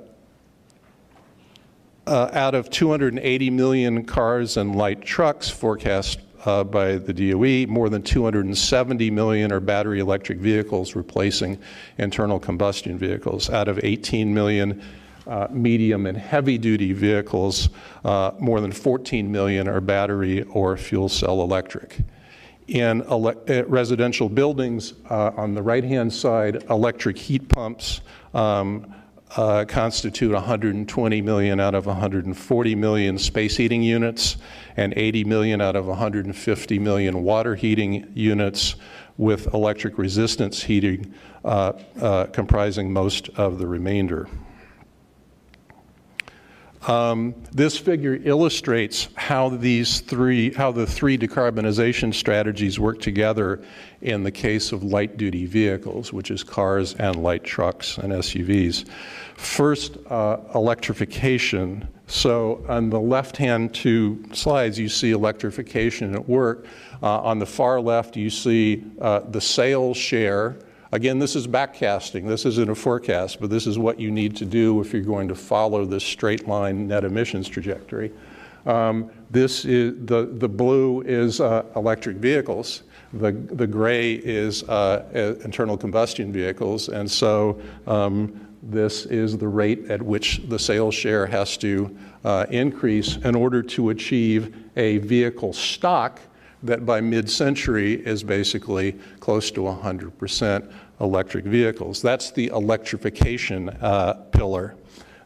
uh, 2.07 2.29
out 2.33 2.55
of 2.55 2.71
280 2.71 3.49
million 3.51 4.03
cars 4.03 4.57
and 4.57 4.75
light 4.75 5.01
trucks 5.01 5.47
forecast 5.47 6.19
uh, 6.45 6.63
by 6.63 6.95
the 6.95 7.13
DOE, 7.13 7.71
more 7.71 7.89
than 7.89 8.01
270 8.01 9.11
million 9.11 9.51
are 9.51 9.59
battery 9.59 9.99
electric 9.99 10.39
vehicles 10.39 10.95
replacing 10.95 11.59
internal 11.99 12.39
combustion 12.39 12.97
vehicles. 12.97 13.49
Out 13.51 13.67
of 13.67 13.79
18 13.83 14.33
million 14.33 14.81
uh, 15.29 15.47
medium 15.51 16.07
and 16.07 16.17
heavy 16.17 16.57
duty 16.57 16.91
vehicles, 16.91 17.69
uh, 18.03 18.31
more 18.39 18.59
than 18.59 18.71
14 18.71 19.31
million 19.31 19.67
are 19.67 19.79
battery 19.79 20.43
or 20.43 20.75
fuel 20.75 21.07
cell 21.07 21.41
electric. 21.41 21.99
In 22.67 23.03
ele- 23.03 23.41
uh, 23.49 23.65
residential 23.65 24.27
buildings, 24.27 24.93
uh, 25.09 25.31
on 25.37 25.53
the 25.53 25.61
right 25.61 25.83
hand 25.83 26.11
side, 26.11 26.63
electric 26.69 27.17
heat 27.17 27.47
pumps. 27.47 28.01
Um, 28.33 28.95
uh, 29.37 29.63
constitute 29.63 30.31
120 30.31 31.21
million 31.21 31.59
out 31.59 31.75
of 31.75 31.85
140 31.85 32.75
million 32.75 33.15
space 33.19 33.55
heating 33.55 33.83
units 33.83 34.37
and 34.75 34.91
80 34.97 35.23
million 35.23 35.61
out 35.61 35.75
of 35.75 35.85
150 35.85 36.79
million 36.79 37.21
water 37.21 37.53
heating 37.53 38.11
units, 38.15 38.75
with 39.17 39.53
electric 39.53 39.99
resistance 39.99 40.63
heating 40.63 41.13
uh, 41.43 41.73
comprising 42.33 42.91
most 42.91 43.29
of 43.35 43.59
the 43.59 43.67
remainder. 43.67 44.27
Um, 46.87 47.35
this 47.51 47.77
figure 47.77 48.19
illustrates 48.23 49.09
how 49.15 49.49
these 49.49 49.99
three, 49.99 50.53
how 50.53 50.71
the 50.71 50.87
three 50.87 51.17
decarbonization 51.17 52.13
strategies 52.13 52.79
work 52.79 53.01
together 53.01 53.61
in 54.01 54.23
the 54.23 54.31
case 54.31 54.71
of 54.71 54.83
light 54.83 55.17
duty 55.17 55.45
vehicles, 55.45 56.13
which 56.13 56.31
is 56.31 56.41
cars 56.41 56.93
and 56.95 57.17
light 57.17 57.43
trucks 57.43 57.97
and 57.97 58.13
SUVs. 58.13 58.87
First, 59.35 59.97
uh, 60.07 60.37
electrification. 60.55 61.87
So, 62.07 62.63
on 62.69 62.89
the 62.89 62.99
left 62.99 63.35
hand 63.35 63.73
two 63.73 64.23
slides, 64.31 64.79
you 64.79 64.87
see 64.87 65.11
electrification 65.11 66.15
at 66.15 66.27
work. 66.29 66.65
Uh, 67.03 67.19
on 67.19 67.39
the 67.39 67.45
far 67.45 67.81
left, 67.81 68.15
you 68.15 68.29
see 68.29 68.85
uh, 69.01 69.19
the 69.19 69.41
sales 69.41 69.97
share 69.97 70.57
Again, 70.91 71.19
this 71.19 71.35
is 71.35 71.47
backcasting. 71.47 72.27
This 72.27 72.45
isn't 72.47 72.69
a 72.69 72.73
forecast, 72.73 73.39
but 73.39 73.51
this 73.51 73.67
is 73.67 73.77
what 73.77 73.99
you 73.99 74.09
need 74.09 74.35
to 74.37 74.45
do 74.45 74.81
if 74.81 74.91
you're 74.91 75.03
going 75.03 75.27
to 75.27 75.35
follow 75.35 75.85
this 75.85 76.03
straight 76.03 76.47
line 76.47 76.87
net 76.87 77.03
emissions 77.03 77.47
trajectory. 77.47 78.11
Um, 78.65 79.11
this 79.29 79.65
is 79.65 79.93
the, 80.05 80.25
the 80.25 80.49
blue 80.49 81.01
is 81.01 81.41
uh, 81.41 81.63
electric 81.75 82.17
vehicles. 82.17 82.83
The, 83.13 83.31
the 83.31 83.67
gray 83.67 84.13
is 84.13 84.63
uh, 84.63 85.37
internal 85.43 85.77
combustion 85.77 86.31
vehicles. 86.31 86.89
And 86.89 87.09
so 87.09 87.61
um, 87.85 88.47
this 88.63 89.05
is 89.05 89.37
the 89.37 89.47
rate 89.47 89.89
at 89.91 90.01
which 90.01 90.41
the 90.49 90.57
sales 90.57 90.95
share 90.95 91.27
has 91.27 91.55
to 91.57 91.95
uh, 92.25 92.47
increase 92.49 93.17
in 93.17 93.35
order 93.35 93.61
to 93.61 93.91
achieve 93.91 94.55
a 94.75 94.97
vehicle 94.97 95.53
stock 95.53 96.19
that 96.63 96.85
by 96.85 97.01
mid 97.01 97.29
century 97.29 97.93
is 98.05 98.23
basically 98.23 98.93
close 99.19 99.51
to 99.51 99.61
100% 99.61 100.71
electric 100.99 101.45
vehicles. 101.45 102.01
That's 102.01 102.31
the 102.31 102.47
electrification 102.47 103.69
uh, 103.69 104.13
pillar. 104.31 104.75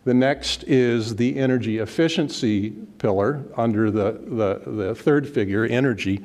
The 0.05 0.13
next 0.13 0.63
is 0.63 1.15
the 1.15 1.37
energy 1.37 1.77
efficiency 1.77 2.71
pillar 2.97 3.43
under 3.55 3.89
the, 3.89 4.19
the, 4.25 4.71
the 4.71 4.95
third 4.95 5.27
figure, 5.27 5.65
energy. 5.65 6.21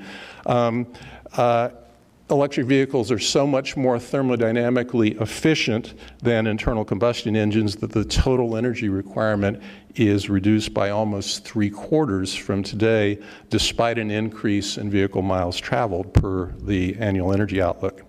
Um, 0.46 0.92
uh, 1.34 1.70
electric 2.30 2.66
vehicles 2.66 3.10
are 3.10 3.18
so 3.18 3.46
much 3.46 3.76
more 3.76 3.96
thermodynamically 3.96 5.20
efficient 5.20 5.94
than 6.22 6.46
internal 6.46 6.84
combustion 6.84 7.36
engines 7.36 7.76
that 7.76 7.92
the 7.92 8.04
total 8.04 8.56
energy 8.56 8.88
requirement 8.88 9.62
is 9.94 10.28
reduced 10.28 10.74
by 10.74 10.90
almost 10.90 11.44
three 11.44 11.70
quarters 11.70 12.34
from 12.34 12.62
today, 12.62 13.18
despite 13.50 13.98
an 13.98 14.10
increase 14.10 14.76
in 14.76 14.90
vehicle 14.90 15.22
miles 15.22 15.58
traveled 15.58 16.12
per 16.12 16.46
the 16.58 16.96
annual 16.96 17.32
energy 17.32 17.60
outlook. 17.62 18.07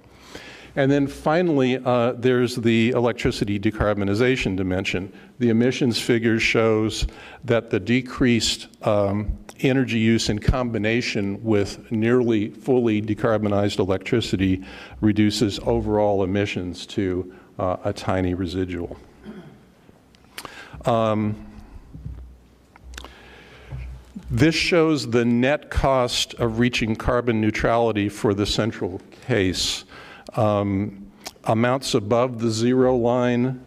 And 0.75 0.91
then 0.91 1.07
finally, 1.07 1.77
uh, 1.77 2.13
there's 2.13 2.55
the 2.55 2.89
electricity 2.91 3.59
decarbonization 3.59 4.55
dimension. 4.55 5.11
The 5.39 5.49
emissions 5.49 5.99
figure 5.99 6.39
shows 6.39 7.07
that 7.43 7.69
the 7.69 7.79
decreased 7.79 8.67
um, 8.85 9.37
energy 9.61 9.99
use 9.99 10.29
in 10.29 10.39
combination 10.39 11.43
with 11.43 11.91
nearly 11.91 12.49
fully 12.49 13.01
decarbonized 13.01 13.79
electricity 13.79 14.63
reduces 15.01 15.59
overall 15.59 16.23
emissions 16.23 16.85
to 16.87 17.33
uh, 17.57 17.77
a 17.83 17.93
tiny 17.93 18.33
residual. 18.33 18.97
Um, 20.85 21.45
this 24.31 24.55
shows 24.55 25.09
the 25.09 25.25
net 25.25 25.71
cost 25.71 26.35
of 26.35 26.59
reaching 26.59 26.95
carbon 26.95 27.41
neutrality 27.41 28.09
for 28.09 28.33
the 28.33 28.45
central 28.45 29.01
case. 29.25 29.85
Um, 30.35 31.11
amounts 31.43 31.93
above 31.93 32.39
the 32.39 32.49
zero 32.49 32.95
line 32.95 33.65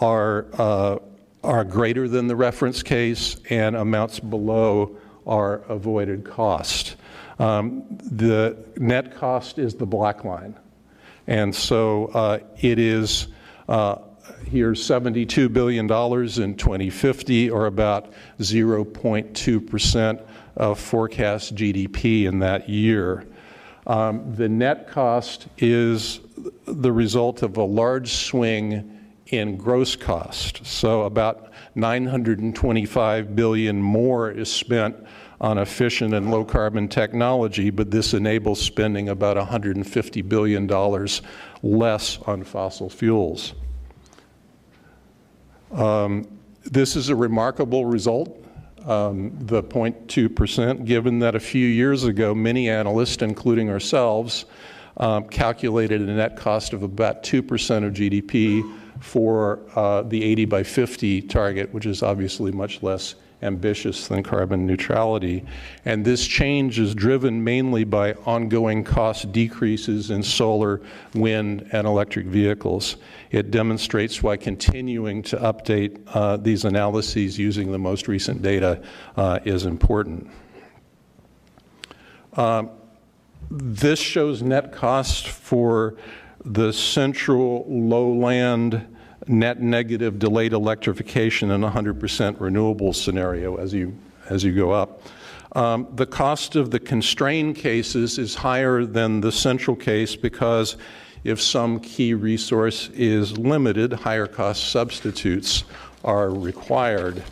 are 0.00 0.46
uh, 0.54 0.98
are 1.42 1.64
greater 1.64 2.06
than 2.06 2.26
the 2.26 2.36
reference 2.36 2.82
case, 2.82 3.36
and 3.48 3.74
amounts 3.76 4.20
below 4.20 4.96
are 5.26 5.62
avoided 5.68 6.24
cost. 6.24 6.96
Um, 7.38 7.84
the 8.02 8.58
net 8.76 9.16
cost 9.16 9.58
is 9.58 9.74
the 9.74 9.86
black 9.86 10.24
line. 10.24 10.54
And 11.26 11.54
so 11.54 12.06
uh, 12.06 12.40
it 12.60 12.78
is 12.78 13.28
uh, 13.68 13.96
here 14.46 14.72
$72 14.72 15.52
billion 15.52 15.84
in 15.84 16.56
2050, 16.56 17.50
or 17.50 17.66
about 17.66 18.12
0.2% 18.38 20.26
of 20.56 20.78
forecast 20.78 21.54
GDP 21.54 22.24
in 22.24 22.40
that 22.40 22.68
year. 22.68 23.26
Um, 23.90 24.36
the 24.36 24.48
net 24.48 24.86
cost 24.86 25.48
is 25.58 26.20
the 26.64 26.92
result 26.92 27.42
of 27.42 27.56
a 27.56 27.64
large 27.64 28.12
swing 28.12 29.00
in 29.26 29.56
gross 29.56 29.96
cost. 29.96 30.64
So 30.64 31.02
about 31.02 31.50
925 31.74 33.34
billion 33.34 33.82
more 33.82 34.30
is 34.30 34.48
spent 34.48 34.94
on 35.40 35.58
efficient 35.58 36.14
and 36.14 36.30
low 36.30 36.44
carbon 36.44 36.86
technology, 36.86 37.70
but 37.70 37.90
this 37.90 38.14
enables 38.14 38.62
spending 38.62 39.08
about 39.08 39.36
150 39.36 40.22
billion 40.22 40.68
dollars 40.68 41.22
less 41.64 42.20
on 42.26 42.44
fossil 42.44 42.88
fuels. 42.88 43.54
Um, 45.72 46.28
this 46.62 46.94
is 46.94 47.08
a 47.08 47.16
remarkable 47.16 47.86
result. 47.86 48.40
Um, 48.90 49.30
the 49.38 49.62
0.2%, 49.62 50.84
given 50.84 51.20
that 51.20 51.36
a 51.36 51.40
few 51.40 51.64
years 51.64 52.02
ago, 52.02 52.34
many 52.34 52.68
analysts, 52.68 53.22
including 53.22 53.70
ourselves, 53.70 54.46
um, 54.96 55.28
calculated 55.28 56.00
a 56.00 56.12
net 56.12 56.36
cost 56.36 56.72
of 56.72 56.82
about 56.82 57.22
2% 57.22 57.38
of 57.86 57.92
GDP 57.92 58.68
for 58.98 59.60
uh, 59.76 60.02
the 60.02 60.24
80 60.24 60.44
by 60.46 60.62
50 60.64 61.22
target, 61.22 61.72
which 61.72 61.86
is 61.86 62.02
obviously 62.02 62.50
much 62.50 62.82
less 62.82 63.14
ambitious 63.42 64.08
than 64.08 64.22
carbon 64.22 64.66
neutrality. 64.66 65.44
And 65.84 66.04
this 66.04 66.26
change 66.26 66.78
is 66.78 66.94
driven 66.94 67.42
mainly 67.42 67.84
by 67.84 68.14
ongoing 68.26 68.84
cost 68.84 69.32
decreases 69.32 70.10
in 70.10 70.22
solar, 70.22 70.80
wind, 71.14 71.68
and 71.72 71.86
electric 71.86 72.26
vehicles. 72.26 72.96
It 73.30 73.50
demonstrates 73.50 74.22
why 74.22 74.36
continuing 74.36 75.22
to 75.24 75.36
update 75.38 76.00
uh, 76.08 76.36
these 76.36 76.64
analyses 76.64 77.38
using 77.38 77.72
the 77.72 77.78
most 77.78 78.08
recent 78.08 78.42
data 78.42 78.82
uh, 79.16 79.40
is 79.44 79.66
important. 79.66 80.30
This 83.50 83.98
shows 83.98 84.42
net 84.42 84.72
cost 84.72 85.28
for 85.28 85.96
the 86.44 86.72
central 86.72 87.66
lowland 87.68 88.89
net 89.26 89.60
negative 89.60 90.18
delayed 90.18 90.52
electrification 90.52 91.50
and 91.50 91.62
100% 91.62 92.40
renewable 92.40 92.92
scenario 92.92 93.56
as 93.56 93.72
you, 93.72 93.96
as 94.28 94.44
you 94.44 94.54
go 94.54 94.70
up. 94.70 95.02
Um, 95.52 95.88
the 95.94 96.06
cost 96.06 96.54
of 96.54 96.70
the 96.70 96.78
constrained 96.78 97.56
cases 97.56 98.18
is 98.18 98.34
higher 98.34 98.84
than 98.84 99.20
the 99.20 99.32
central 99.32 99.76
case 99.76 100.14
because 100.14 100.76
if 101.24 101.40
some 101.40 101.80
key 101.80 102.14
resource 102.14 102.88
is 102.90 103.36
limited, 103.36 103.92
higher 103.92 104.26
cost 104.26 104.70
substitutes 104.70 105.64
are 106.04 106.30
required. 106.30 107.22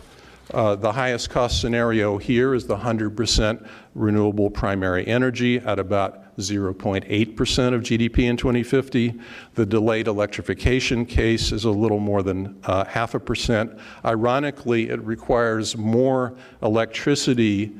Uh, 0.52 0.74
the 0.74 0.92
highest 0.92 1.30
cost 1.30 1.60
scenario 1.60 2.18
here 2.18 2.54
is 2.54 2.66
the 2.66 2.76
100% 2.76 3.66
renewable 3.94 4.50
primary 4.50 5.06
energy 5.06 5.58
at 5.58 5.78
about 5.78 6.22
0.8% 6.38 7.74
of 7.74 7.82
GDP 7.82 8.30
in 8.30 8.36
2050. 8.36 9.14
The 9.54 9.66
delayed 9.66 10.06
electrification 10.06 11.04
case 11.04 11.52
is 11.52 11.64
a 11.64 11.70
little 11.70 12.00
more 12.00 12.22
than 12.22 12.58
uh, 12.64 12.84
half 12.84 13.14
a 13.14 13.20
percent. 13.20 13.78
Ironically, 14.04 14.88
it 14.88 15.00
requires 15.04 15.76
more 15.76 16.34
electricity 16.62 17.74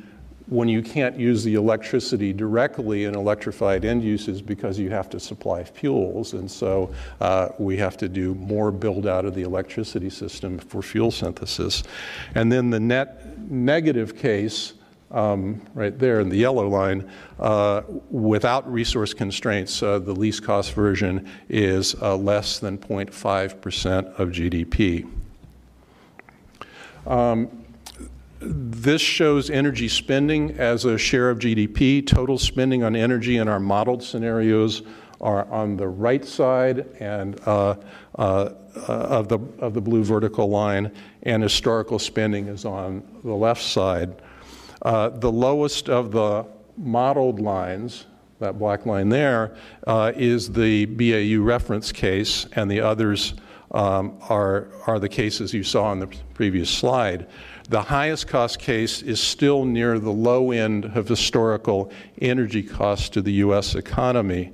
when 0.48 0.68
you 0.68 0.82
can't 0.82 1.18
use 1.18 1.44
the 1.44 1.54
electricity 1.54 2.32
directly 2.32 3.04
in 3.04 3.14
electrified 3.14 3.84
end 3.84 4.02
uses 4.02 4.40
because 4.40 4.78
you 4.78 4.88
have 4.88 5.10
to 5.10 5.20
supply 5.20 5.62
fuels. 5.62 6.32
And 6.32 6.50
so 6.50 6.92
uh, 7.20 7.50
we 7.58 7.76
have 7.76 7.96
to 7.98 8.08
do 8.08 8.34
more 8.34 8.72
build 8.72 9.06
out 9.06 9.24
of 9.24 9.34
the 9.34 9.42
electricity 9.42 10.08
system 10.08 10.58
for 10.58 10.80
fuel 10.80 11.10
synthesis. 11.10 11.82
And 12.34 12.50
then 12.50 12.70
the 12.70 12.80
net 12.80 13.38
negative 13.50 14.16
case. 14.16 14.74
Um, 15.10 15.62
right 15.74 15.98
there 15.98 16.20
in 16.20 16.28
the 16.28 16.36
yellow 16.36 16.68
line, 16.68 17.10
uh, 17.38 17.80
without 18.10 18.70
resource 18.70 19.14
constraints, 19.14 19.82
uh, 19.82 19.98
the 20.00 20.12
least 20.12 20.44
cost 20.44 20.74
version 20.74 21.26
is 21.48 21.94
uh, 22.02 22.14
less 22.14 22.58
than 22.58 22.76
0.5% 22.76 24.18
of 24.18 24.28
GDP. 24.28 25.08
Um, 27.06 27.48
this 28.40 29.00
shows 29.00 29.50
energy 29.50 29.88
spending 29.88 30.52
as 30.58 30.84
a 30.84 30.98
share 30.98 31.30
of 31.30 31.38
GDP. 31.38 32.06
Total 32.06 32.38
spending 32.38 32.84
on 32.84 32.94
energy 32.94 33.38
in 33.38 33.48
our 33.48 33.58
modeled 33.58 34.02
scenarios 34.02 34.82
are 35.20 35.50
on 35.50 35.76
the 35.76 35.88
right 35.88 36.24
side 36.24 36.86
and 37.00 37.40
uh, 37.46 37.74
uh, 38.16 38.50
of 38.76 39.28
the 39.28 39.38
of 39.58 39.74
the 39.74 39.80
blue 39.80 40.04
vertical 40.04 40.48
line, 40.48 40.92
and 41.24 41.42
historical 41.42 41.98
spending 41.98 42.46
is 42.46 42.64
on 42.64 43.02
the 43.24 43.34
left 43.34 43.62
side. 43.62 44.14
Uh, 44.82 45.08
the 45.08 45.30
lowest 45.30 45.88
of 45.88 46.12
the 46.12 46.46
modeled 46.76 47.40
lines, 47.40 48.06
that 48.38 48.58
black 48.58 48.86
line 48.86 49.08
there, 49.08 49.56
uh, 49.86 50.12
is 50.14 50.52
the 50.52 50.86
BAU 50.86 51.42
reference 51.42 51.90
case, 51.92 52.46
and 52.52 52.70
the 52.70 52.80
others 52.80 53.34
um, 53.72 54.16
are 54.28 54.68
are 54.86 54.98
the 54.98 55.08
cases 55.08 55.52
you 55.52 55.62
saw 55.62 55.84
on 55.84 55.98
the 55.98 56.06
previous 56.34 56.70
slide. 56.70 57.26
The 57.68 57.82
highest 57.82 58.28
cost 58.28 58.58
case 58.58 59.02
is 59.02 59.20
still 59.20 59.64
near 59.64 59.98
the 59.98 60.12
low 60.12 60.52
end 60.52 60.86
of 60.96 61.06
historical 61.06 61.92
energy 62.22 62.62
costs 62.62 63.10
to 63.10 63.20
the 63.20 63.32
U.S. 63.32 63.74
economy. 63.74 64.52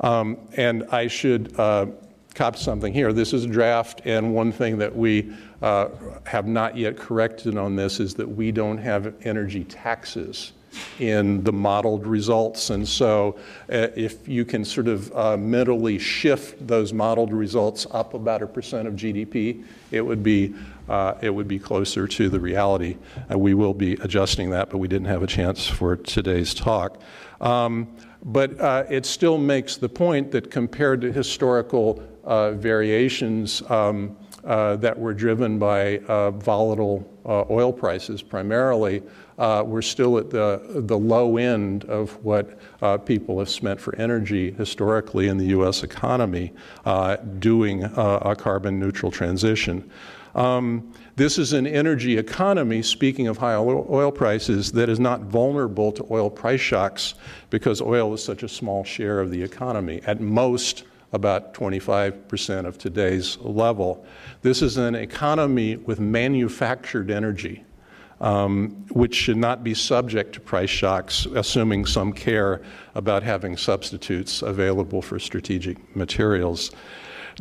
Um, 0.00 0.36
and 0.56 0.82
I 0.90 1.06
should 1.06 1.58
uh, 1.58 1.86
cop 2.32 2.56
something 2.56 2.92
here. 2.92 3.12
This 3.12 3.32
is 3.32 3.44
a 3.44 3.48
draft, 3.48 4.02
and 4.04 4.34
one 4.34 4.52
thing 4.52 4.78
that 4.78 4.94
we 4.94 5.32
uh, 5.60 5.88
have 6.24 6.46
not 6.46 6.76
yet 6.76 6.96
corrected 6.96 7.56
on 7.56 7.76
this 7.76 8.00
is 8.00 8.14
that 8.14 8.28
we 8.28 8.52
don't 8.52 8.78
have 8.78 9.14
energy 9.24 9.64
taxes 9.64 10.52
in 10.98 11.44
the 11.44 11.52
modeled 11.52 12.06
results. 12.06 12.70
And 12.70 12.86
so, 12.86 13.38
uh, 13.70 13.88
if 13.94 14.26
you 14.26 14.44
can 14.44 14.64
sort 14.64 14.88
of 14.88 15.14
uh, 15.14 15.36
mentally 15.36 15.98
shift 15.98 16.66
those 16.66 16.92
modeled 16.92 17.32
results 17.32 17.86
up 17.90 18.14
about 18.14 18.42
a 18.42 18.46
percent 18.46 18.88
of 18.88 18.94
GDP, 18.94 19.64
it 19.90 20.00
would 20.00 20.22
be 20.22 20.54
uh, 20.88 21.14
it 21.20 21.30
would 21.30 21.48
be 21.48 21.58
closer 21.58 22.08
to 22.08 22.28
the 22.28 22.40
reality. 22.40 22.96
And 23.28 23.40
we 23.40 23.54
will 23.54 23.74
be 23.74 23.94
adjusting 23.94 24.50
that, 24.50 24.70
but 24.70 24.78
we 24.78 24.88
didn't 24.88 25.06
have 25.06 25.22
a 25.22 25.26
chance 25.26 25.66
for 25.66 25.96
today's 25.96 26.54
talk. 26.54 27.00
Um, 27.40 27.96
but 28.24 28.58
uh, 28.60 28.84
it 28.88 29.04
still 29.04 29.38
makes 29.38 29.76
the 29.76 29.88
point 29.88 30.30
that 30.32 30.50
compared 30.50 31.00
to 31.00 31.12
historical 31.12 32.00
uh, 32.00 32.11
variations. 32.24 33.62
Um, 33.70 34.16
uh, 34.44 34.76
that 34.76 34.98
were 34.98 35.14
driven 35.14 35.58
by 35.58 35.98
uh, 36.08 36.30
volatile 36.32 37.08
uh, 37.24 37.44
oil 37.48 37.72
prices 37.72 38.22
primarily, 38.22 39.02
uh, 39.38 39.62
we're 39.64 39.82
still 39.82 40.18
at 40.18 40.30
the, 40.30 40.60
the 40.86 40.98
low 40.98 41.36
end 41.36 41.84
of 41.84 42.12
what 42.24 42.58
uh, 42.80 42.98
people 42.98 43.38
have 43.38 43.48
spent 43.48 43.80
for 43.80 43.94
energy 43.96 44.50
historically 44.52 45.28
in 45.28 45.38
the 45.38 45.46
U.S. 45.46 45.82
economy 45.82 46.52
uh, 46.84 47.16
doing 47.38 47.84
a 47.84 48.34
carbon 48.36 48.80
neutral 48.80 49.12
transition. 49.12 49.88
Um, 50.34 50.92
this 51.14 51.38
is 51.38 51.52
an 51.52 51.66
energy 51.66 52.16
economy, 52.16 52.82
speaking 52.82 53.28
of 53.28 53.36
high 53.36 53.54
oil 53.54 54.10
prices, 54.10 54.72
that 54.72 54.88
is 54.88 54.98
not 54.98 55.20
vulnerable 55.20 55.92
to 55.92 56.06
oil 56.10 56.30
price 56.30 56.60
shocks 56.60 57.14
because 57.50 57.82
oil 57.82 58.14
is 58.14 58.24
such 58.24 58.42
a 58.42 58.48
small 58.48 58.82
share 58.82 59.20
of 59.20 59.30
the 59.30 59.42
economy. 59.42 60.00
At 60.06 60.20
most, 60.20 60.84
about 61.12 61.54
25% 61.54 62.66
of 62.66 62.78
today's 62.78 63.36
level. 63.38 64.04
This 64.40 64.62
is 64.62 64.76
an 64.76 64.94
economy 64.94 65.76
with 65.76 66.00
manufactured 66.00 67.10
energy, 67.10 67.64
um, 68.20 68.86
which 68.90 69.14
should 69.14 69.36
not 69.36 69.62
be 69.62 69.74
subject 69.74 70.32
to 70.34 70.40
price 70.40 70.70
shocks, 70.70 71.26
assuming 71.34 71.86
some 71.86 72.12
care 72.12 72.62
about 72.94 73.22
having 73.22 73.56
substitutes 73.56 74.42
available 74.42 75.02
for 75.02 75.18
strategic 75.18 75.94
materials. 75.94 76.70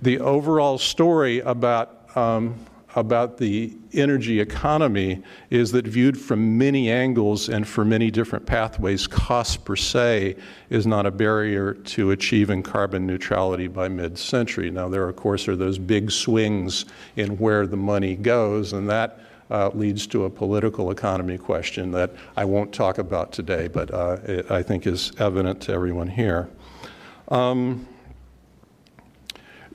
The 0.02 0.20
overall 0.20 0.78
story 0.78 1.40
about 1.40 2.16
um, 2.18 2.56
about 2.96 3.38
the 3.38 3.74
energy 3.94 4.40
economy 4.40 5.22
is 5.50 5.72
that 5.72 5.88
viewed 5.88 6.20
from 6.20 6.58
many 6.58 6.92
angles 6.92 7.50
and 7.50 7.68
for 7.68 7.86
many 7.86 8.12
different 8.12 8.46
pathways, 8.46 9.08
cost 9.08 9.64
per 9.64 9.76
se 9.76 10.36
is 10.70 10.86
not 10.86 11.06
a 11.06 11.12
barrier 11.12 11.74
to 11.74 12.12
achieving 12.12 12.62
carbon 12.62 13.08
neutrality 13.08 13.68
by 13.68 13.88
mid 13.88 14.18
century. 14.18 14.70
Now, 14.70 14.90
there, 14.90 15.08
of 15.08 15.16
course, 15.16 15.48
are 15.48 15.56
those 15.56 15.78
big 15.78 16.12
swings 16.12 16.86
in 17.16 17.38
where 17.38 17.66
the 17.66 17.78
money 17.78 18.16
goes, 18.16 18.74
and 18.74 18.90
that 18.90 19.20
uh, 19.50 19.70
leads 19.74 20.08
to 20.08 20.26
a 20.26 20.30
political 20.30 20.92
economy 20.92 21.38
question 21.38 21.92
that 21.92 22.12
I 22.38 22.46
won't 22.46 22.74
talk 22.74 22.98
about 22.98 23.32
today, 23.32 23.68
but 23.68 23.94
uh, 23.94 24.18
it, 24.24 24.52
I 24.52 24.64
think 24.64 24.88
is 24.88 25.12
evident 25.20 25.62
to 25.64 25.74
everyone 25.74 26.08
here. 26.08 26.50
Um, 27.28 27.88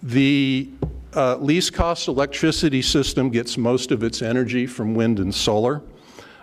the 0.03 0.71
uh, 1.17 1.37
least 1.39 1.73
cost 1.73 2.09
electricity 2.09 2.83
system 2.83 3.31
gets 3.31 3.57
most 3.57 3.91
of 3.91 4.03
its 4.03 4.23
energy 4.23 4.67
from 4.67 4.95
wind 4.95 5.19
and 5.19 5.35
solar. 5.35 5.83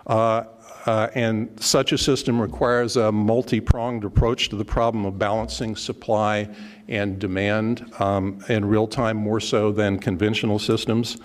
Uh, 0.07 0.43
uh, 0.85 1.07
and 1.15 1.49
such 1.61 1.93
a 1.93 1.97
system 1.97 2.41
requires 2.41 2.97
a 2.97 3.09
multi 3.09 3.61
pronged 3.61 4.03
approach 4.03 4.49
to 4.49 4.57
the 4.57 4.65
problem 4.65 5.05
of 5.05 5.17
balancing 5.17 5.77
supply 5.77 6.49
and 6.89 7.19
demand 7.19 7.89
um, 7.99 8.43
in 8.49 8.65
real 8.65 8.85
time, 8.85 9.15
more 9.15 9.39
so 9.39 9.71
than 9.71 9.97
conventional 9.97 10.59
systems. 10.59 11.19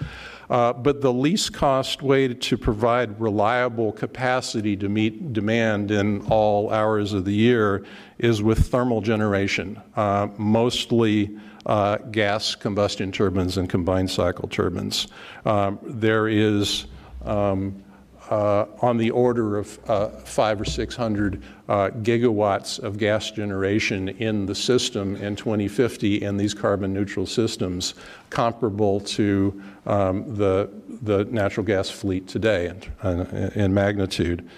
Uh, 0.49 0.73
but 0.73 1.01
the 1.01 1.13
least 1.13 1.53
cost 1.53 2.03
way 2.03 2.33
to 2.33 2.57
provide 2.57 3.21
reliable 3.21 3.93
capacity 3.93 4.77
to 4.77 4.89
meet 4.89 5.33
demand 5.33 5.91
in 5.91 6.23
all 6.29 6.71
hours 6.71 7.13
of 7.13 7.25
the 7.25 7.35
year 7.35 7.85
is 8.19 8.43
with 8.43 8.69
thermal 8.69 9.01
generation, 9.01 9.81
uh, 9.97 10.29
mostly 10.39 11.37
uh, 11.69 11.99
gas 12.11 12.55
combustion 12.55 13.13
turbines 13.13 13.59
and 13.59 13.69
combined 13.69 14.11
cycle 14.11 14.49
turbines. 14.49 15.07
Um, 15.45 15.79
there 15.83 16.27
is 16.27 16.87
um, 17.25 17.85
uh, 18.31 18.67
on 18.83 18.99
the 18.99 19.11
order 19.11 19.57
of 19.57 19.79
uh, 19.89 20.09
five 20.09 20.61
or 20.61 20.65
six 20.65 20.95
hundred 20.95 21.43
uh, 21.69 21.91
gigawatts 22.03 22.79
of 22.79 22.99
gas 22.99 23.31
generation 23.31 24.09
in 24.09 24.47
the 24.47 24.55
system 24.55 25.17
in 25.17 25.37
2050 25.37 26.23
in 26.23 26.37
these 26.37 26.53
carbon 26.53 26.93
neutral 26.93 27.27
systems, 27.27 27.95
comparable 28.31 29.01
to 29.01 29.63
um, 29.87 30.37
the, 30.37 30.69
the 31.03 31.25
natural 31.27 31.65
gas 31.65 31.89
fleet 31.91 32.27
today 32.29 32.73
in, 33.03 33.27
in 33.55 33.73
magnitude. 33.73 34.49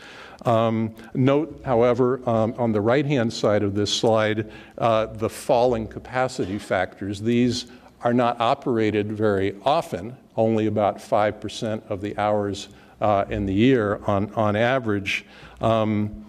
Um, 0.46 0.94
note, 1.14 1.60
however, 1.64 2.20
um, 2.28 2.54
on 2.56 2.72
the 2.72 2.80
right 2.80 3.04
hand 3.04 3.32
side 3.32 3.62
of 3.62 3.74
this 3.74 3.92
slide, 3.92 4.50
uh, 4.78 5.06
the 5.06 5.28
falling 5.28 5.86
capacity 5.86 6.58
factors. 6.58 7.20
These 7.20 7.66
are 8.02 8.14
not 8.14 8.40
operated 8.40 9.12
very 9.12 9.56
often, 9.64 10.16
only 10.36 10.66
about 10.66 10.98
5% 10.98 11.90
of 11.90 12.00
the 12.00 12.16
hours 12.16 12.68
uh, 13.00 13.24
in 13.28 13.46
the 13.46 13.52
year 13.52 14.00
on, 14.06 14.32
on 14.34 14.56
average, 14.56 15.26
um, 15.60 16.24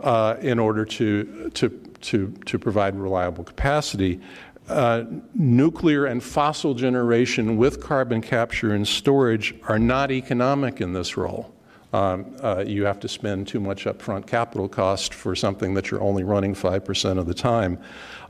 uh, 0.00 0.36
in 0.40 0.58
order 0.58 0.84
to, 0.84 1.50
to, 1.54 1.70
to, 2.02 2.30
to 2.44 2.58
provide 2.58 2.94
reliable 2.96 3.44
capacity. 3.44 4.20
Uh, 4.68 5.04
nuclear 5.32 6.06
and 6.06 6.22
fossil 6.22 6.74
generation 6.74 7.56
with 7.56 7.80
carbon 7.80 8.20
capture 8.20 8.74
and 8.74 8.86
storage 8.86 9.54
are 9.68 9.78
not 9.78 10.10
economic 10.10 10.80
in 10.80 10.92
this 10.92 11.16
role 11.16 11.55
um, 11.92 12.36
uh, 12.42 12.64
you 12.66 12.84
have 12.84 13.00
to 13.00 13.08
spend 13.08 13.46
too 13.48 13.60
much 13.60 13.84
upfront 13.84 14.26
capital 14.26 14.68
cost 14.68 15.14
for 15.14 15.34
something 15.34 15.74
that 15.74 15.90
you're 15.90 16.02
only 16.02 16.24
running 16.24 16.54
5% 16.54 17.18
of 17.18 17.26
the 17.26 17.34
time. 17.34 17.78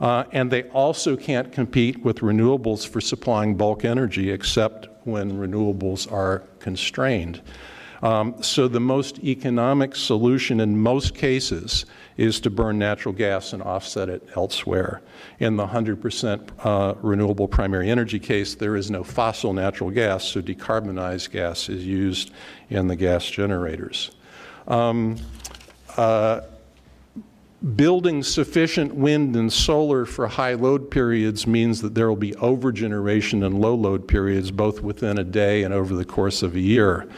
Uh, 0.00 0.24
and 0.32 0.50
they 0.50 0.64
also 0.64 1.16
can't 1.16 1.52
compete 1.52 2.04
with 2.04 2.18
renewables 2.18 2.86
for 2.86 3.00
supplying 3.00 3.56
bulk 3.56 3.84
energy 3.84 4.30
except 4.30 4.88
when 5.04 5.32
renewables 5.32 6.10
are 6.12 6.40
constrained. 6.58 7.40
Um, 8.02 8.42
so 8.42 8.68
the 8.68 8.80
most 8.80 9.18
economic 9.20 9.96
solution 9.96 10.60
in 10.60 10.78
most 10.78 11.14
cases 11.14 11.86
is 12.16 12.40
to 12.40 12.50
burn 12.50 12.78
natural 12.78 13.14
gas 13.14 13.52
and 13.52 13.62
offset 13.62 14.08
it 14.08 14.26
elsewhere. 14.36 15.02
In 15.38 15.56
the 15.56 15.66
100% 15.66 16.50
uh, 16.64 16.94
renewable 17.02 17.48
primary 17.48 17.90
energy 17.90 18.18
case, 18.18 18.54
there 18.54 18.76
is 18.76 18.90
no 18.90 19.04
fossil 19.04 19.52
natural 19.52 19.90
gas, 19.90 20.24
so 20.24 20.40
decarbonized 20.40 21.30
gas 21.30 21.68
is 21.68 21.84
used 21.84 22.30
in 22.70 22.88
the 22.88 22.96
gas 22.96 23.28
generators. 23.28 24.10
Um, 24.66 25.16
uh, 25.96 26.40
building 27.74 28.22
sufficient 28.22 28.94
wind 28.94 29.34
and 29.34 29.52
solar 29.52 30.04
for 30.04 30.26
high 30.26 30.54
load 30.54 30.90
periods 30.90 31.46
means 31.46 31.80
that 31.82 31.94
there 31.94 32.08
will 32.08 32.16
be 32.16 32.32
overgeneration 32.32 33.44
and 33.44 33.60
low 33.60 33.74
load 33.74 34.06
periods 34.06 34.50
both 34.50 34.82
within 34.82 35.18
a 35.18 35.24
day 35.24 35.62
and 35.62 35.72
over 35.72 35.94
the 35.94 36.04
course 36.04 36.42
of 36.42 36.54
a 36.54 36.60
year. 36.60 37.08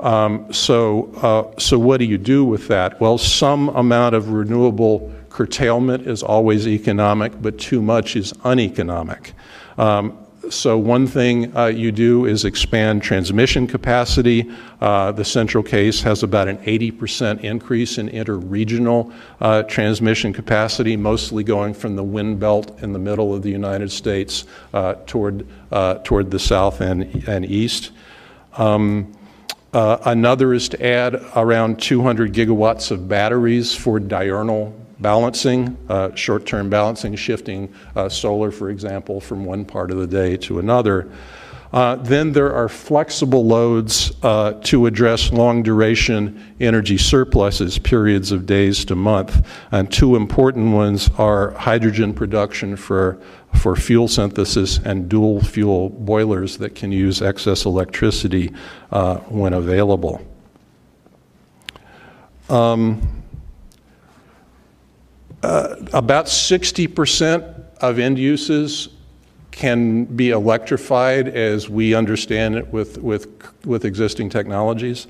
Um, 0.00 0.52
so, 0.52 1.12
uh, 1.22 1.58
so 1.58 1.78
what 1.78 1.98
do 1.98 2.04
you 2.04 2.18
do 2.18 2.44
with 2.44 2.68
that? 2.68 3.00
Well, 3.00 3.18
some 3.18 3.68
amount 3.70 4.14
of 4.14 4.30
renewable 4.30 5.12
curtailment 5.28 6.06
is 6.06 6.22
always 6.22 6.66
economic, 6.66 7.40
but 7.42 7.58
too 7.58 7.82
much 7.82 8.16
is 8.16 8.32
uneconomic. 8.44 9.34
Um, 9.76 10.18
so 10.50 10.78
one 10.78 11.06
thing 11.06 11.54
uh, 11.56 11.66
you 11.66 11.92
do 11.92 12.24
is 12.24 12.44
expand 12.44 13.02
transmission 13.02 13.66
capacity. 13.66 14.50
Uh, 14.80 15.12
the 15.12 15.24
central 15.24 15.62
case 15.62 16.00
has 16.02 16.22
about 16.22 16.48
an 16.48 16.58
80% 16.58 17.40
increase 17.40 17.98
in 17.98 18.08
interregional 18.08 19.12
uh, 19.40 19.64
transmission 19.64 20.32
capacity, 20.32 20.96
mostly 20.96 21.44
going 21.44 21.74
from 21.74 21.96
the 21.96 22.04
wind 22.04 22.40
belt 22.40 22.82
in 22.82 22.92
the 22.92 22.98
middle 22.98 23.34
of 23.34 23.42
the 23.42 23.50
United 23.50 23.90
States 23.90 24.44
uh, 24.72 24.94
toward, 25.06 25.46
uh, 25.70 25.94
toward 26.04 26.30
the 26.30 26.38
south 26.38 26.80
and, 26.80 27.28
and 27.28 27.44
east. 27.44 27.90
Um, 28.56 29.12
uh, 29.72 29.98
another 30.06 30.54
is 30.54 30.68
to 30.70 30.86
add 30.86 31.22
around 31.36 31.80
200 31.80 32.32
gigawatts 32.32 32.90
of 32.90 33.08
batteries 33.08 33.74
for 33.74 34.00
diurnal 34.00 34.74
balancing, 35.00 35.76
uh, 35.88 36.14
short 36.14 36.46
term 36.46 36.70
balancing, 36.70 37.14
shifting 37.14 37.72
uh, 37.94 38.08
solar, 38.08 38.50
for 38.50 38.70
example, 38.70 39.20
from 39.20 39.44
one 39.44 39.64
part 39.64 39.90
of 39.90 39.98
the 39.98 40.06
day 40.06 40.36
to 40.36 40.58
another. 40.58 41.10
Uh, 41.72 41.96
then 41.96 42.32
there 42.32 42.54
are 42.54 42.68
flexible 42.68 43.44
loads 43.46 44.12
uh, 44.22 44.52
to 44.62 44.86
address 44.86 45.30
long 45.32 45.62
duration 45.62 46.54
energy 46.60 46.96
surpluses, 46.96 47.78
periods 47.78 48.32
of 48.32 48.46
days 48.46 48.84
to 48.86 48.96
month. 48.96 49.46
And 49.70 49.92
two 49.92 50.16
important 50.16 50.72
ones 50.72 51.10
are 51.18 51.50
hydrogen 51.52 52.14
production 52.14 52.74
for, 52.74 53.20
for 53.54 53.74
fuel 53.74 54.08
synthesis 54.08 54.78
and 54.78 55.08
dual 55.08 55.42
fuel 55.42 55.90
boilers 55.90 56.58
that 56.58 56.74
can 56.74 56.92
use 56.92 57.22
excess 57.22 57.64
electricity 57.64 58.52
uh, 58.92 59.16
when 59.28 59.52
available. 59.52 60.20
Um, 62.48 63.22
uh, 65.42 65.76
about 65.92 66.26
60% 66.26 67.64
of 67.80 67.98
end 67.98 68.18
uses 68.18 68.88
can 69.50 70.04
be 70.04 70.30
electrified 70.30 71.28
as 71.28 71.68
we 71.68 71.94
understand 71.94 72.56
it 72.56 72.68
with, 72.68 72.98
with, 72.98 73.28
with 73.64 73.84
existing 73.84 74.30
technologies. 74.30 75.06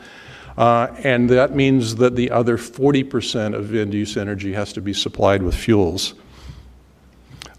Uh, 0.57 0.89
and 1.05 1.31
that 1.31 1.55
means 1.55 1.97
that 1.97 2.17
the 2.17 2.31
other 2.31 2.59
40% 2.59 3.55
of 3.55 3.75
end 3.75 3.95
use 3.95 4.17
energy 4.17 4.53
has 4.53 4.73
to 4.73 4.81
be 4.81 4.93
supplied 4.93 5.43
with 5.43 5.55
fuels. 5.55 6.15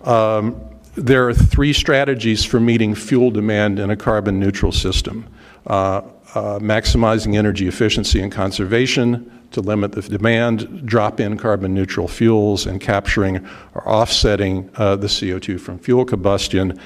Um, 0.02 0.60
there 0.96 1.28
are 1.28 1.34
three 1.34 1.74
strategies 1.74 2.44
for 2.44 2.60
meeting 2.60 2.96
fuel 2.96 3.32
demand 3.32 3.80
in 3.80 3.90
a 3.90 3.96
carbon 3.96 4.40
neutral 4.40 4.72
system 4.72 5.28
uh, 5.68 6.02
uh, 6.36 6.60
maximizing 6.60 7.36
energy 7.36 7.68
efficiency 7.68 8.22
and 8.22 8.32
conservation, 8.32 9.32
to 9.52 9.62
limit 9.62 9.94
the 9.94 10.02
demand, 10.04 10.86
drop 10.86 11.20
in 11.20 11.36
carbon 11.36 11.74
neutral 11.74 12.08
fuels, 12.08 12.68
and 12.68 12.80
capturing 12.80 13.38
or 13.74 13.88
offsetting 13.88 14.70
uh, 14.76 14.96
the 14.96 15.08
CO2 15.08 15.60
from 15.60 15.80
fuel 15.80 16.06
combustion. 16.06 16.80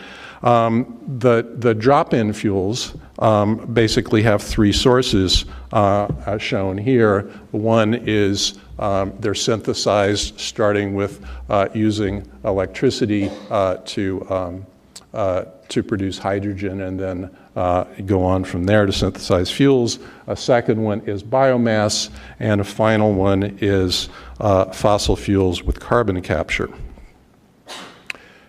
Um, 0.44 1.00
the 1.20 1.54
the 1.58 1.74
drop 1.74 2.14
in 2.14 2.34
fuels 2.34 2.96
um, 3.20 3.74
basically 3.74 4.22
have 4.24 4.42
three 4.42 4.74
sources 4.74 5.46
uh, 5.72 6.38
shown 6.38 6.78
here. 6.78 7.22
One 7.52 7.94
is 7.94 8.60
um, 8.80 9.14
they're 9.20 9.36
synthesized 9.36 10.40
starting 10.40 10.96
with 10.96 11.24
uh, 11.50 11.70
using 11.74 12.30
electricity 12.44 13.30
uh, 13.50 13.78
to, 13.86 14.28
um, 14.30 14.66
uh, 15.14 15.46
to 15.70 15.84
produce 15.84 16.18
hydrogen 16.18 16.82
and 16.82 17.00
then 17.00 17.38
uh, 17.56 17.84
go 18.06 18.24
on 18.24 18.44
from 18.44 18.66
there 18.66 18.86
to 18.86 18.92
synthesize 18.92 19.52
fuels. 19.52 20.00
A 20.28 20.36
second 20.36 20.82
one 20.82 21.02
is 21.02 21.24
biomass, 21.24 22.10
and 22.40 22.60
a 22.62 22.64
final 22.64 23.14
one 23.14 23.58
is 23.62 24.10
uh, 24.40 24.66
fossil 24.72 25.16
fuels 25.16 25.62
with 25.62 25.80
carbon 25.80 26.22
capture. 26.22 26.70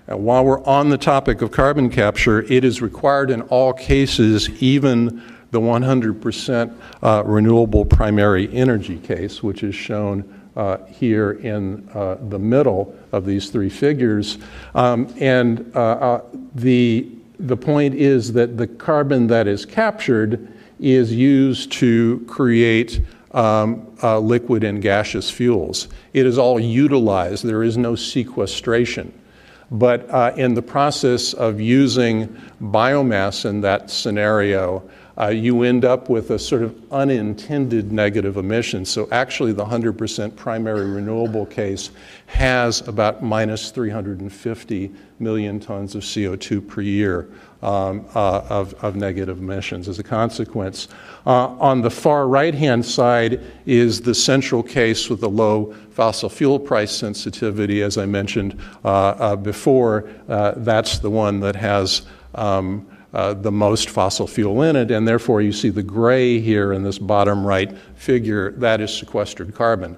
While 0.07 0.45
we're 0.45 0.63
on 0.65 0.91
the 0.91 0.99
topic 0.99 1.41
of 1.41 1.51
carbon 1.51 1.89
capture, 1.89 2.43
it 2.43 2.63
is 2.63 2.83
required 2.83 3.31
in 3.31 3.41
all 3.43 3.73
cases, 3.73 4.51
even 4.63 5.23
the 5.51 5.61
100% 5.61 6.77
uh, 7.03 7.23
renewable 7.25 7.87
primary 7.87 8.53
energy 8.53 8.99
case, 8.99 9.43
which 9.43 9.63
is 9.63 9.75
shown 9.75 10.43
uh, 10.57 10.77
here 10.87 11.33
in 11.33 11.89
uh, 11.95 12.17
the 12.29 12.39
middle 12.39 12.95
of 13.13 13.25
these 13.25 13.49
three 13.49 13.71
figures. 13.71 14.37
Um, 14.75 15.13
and 15.19 15.73
uh, 15.75 15.81
uh, 15.81 16.25
the 16.55 17.09
the 17.41 17.57
point 17.57 17.95
is 17.95 18.33
that 18.35 18.57
the 18.57 18.67
carbon 18.67 19.27
that 19.27 19.49
is 19.49 19.67
captured 19.67 20.53
is 20.79 21.13
used 21.13 21.73
to 21.73 22.25
create 22.29 23.01
um, 23.33 23.93
liquid 24.03 24.63
and 24.63 24.81
gaseous 24.81 25.31
fuels. 25.31 25.89
It 26.13 26.27
is 26.27 26.39
all 26.39 26.61
utilized, 26.61 27.45
there 27.45 27.65
is 27.65 27.77
no 27.77 27.97
sequestration. 27.97 29.13
But 29.71 30.09
uh, 30.11 30.33
in 30.37 30.55
the 30.55 30.63
process 30.63 31.33
of 31.33 31.61
using 31.61 32.29
biomass 32.61 33.45
in 33.45 33.61
that 33.63 33.91
scenario, 33.91 34.89
uh, 35.17 35.29
you 35.29 35.63
end 35.63 35.85
up 35.85 36.09
with 36.09 36.31
a 36.31 36.39
sort 36.39 36.63
of 36.63 36.77
unintended 36.93 37.93
negative 37.93 38.37
emission. 38.37 38.85
So 38.85 39.09
actually, 39.13 39.53
the 39.53 39.65
100% 39.65 40.35
primary 40.35 40.91
renewable 40.91 41.47
case 41.47 41.91
has 42.27 42.87
about 42.89 43.23
minus 43.23 43.71
350 43.71 44.91
million 45.21 45.61
tons 45.61 45.95
of 45.95 46.03
CO2 46.03 46.67
per 46.67 46.81
year 46.81 47.29
um, 47.65 48.05
uh, 48.15 48.43
of, 48.51 48.75
of, 48.85 48.95
negative 48.95 49.39
emissions 49.39 49.89
as 49.89 49.99
a 49.99 50.03
consequence. 50.03 50.87
Uh, 51.27 51.47
on 51.59 51.81
the 51.81 51.91
far 51.91 52.29
right 52.29 52.55
hand 52.55 52.85
side 52.85 53.41
is 53.65 54.03
the 54.03 54.15
central 54.15 54.63
case 54.63 55.09
with 55.09 55.21
the 55.21 55.29
low 55.29 55.75
fossil 55.91 56.29
fuel 56.29 56.59
price 56.59 56.93
sensitivity, 56.93 57.83
as 57.83 57.97
I 57.97 58.05
mentioned 58.05 58.61
uh, 58.85 58.89
uh 58.89 59.37
before. 59.37 60.11
Uh, 60.29 60.53
that's 60.59 60.99
the 60.99 61.11
one 61.11 61.41
that 61.41 61.57
has. 61.57 62.03
Um, 62.35 62.89
uh, 63.15 63.33
the 63.33 63.53
most 63.53 63.91
fossil 63.91 64.27
fuel 64.27 64.63
in 64.63 64.75
it, 64.75 64.91
and 64.91 65.07
therefore 65.07 65.41
you 65.41 65.53
see 65.53 65.69
the 65.69 65.85
gray 65.85 66.41
here 66.41 66.73
in 66.73 66.83
this 66.83 66.99
bottom 66.99 67.47
right 67.47 67.79
figure, 67.95 68.51
that 68.57 68.81
is 68.81 68.93
sequestered 68.93 69.55
carbon. 69.55 69.97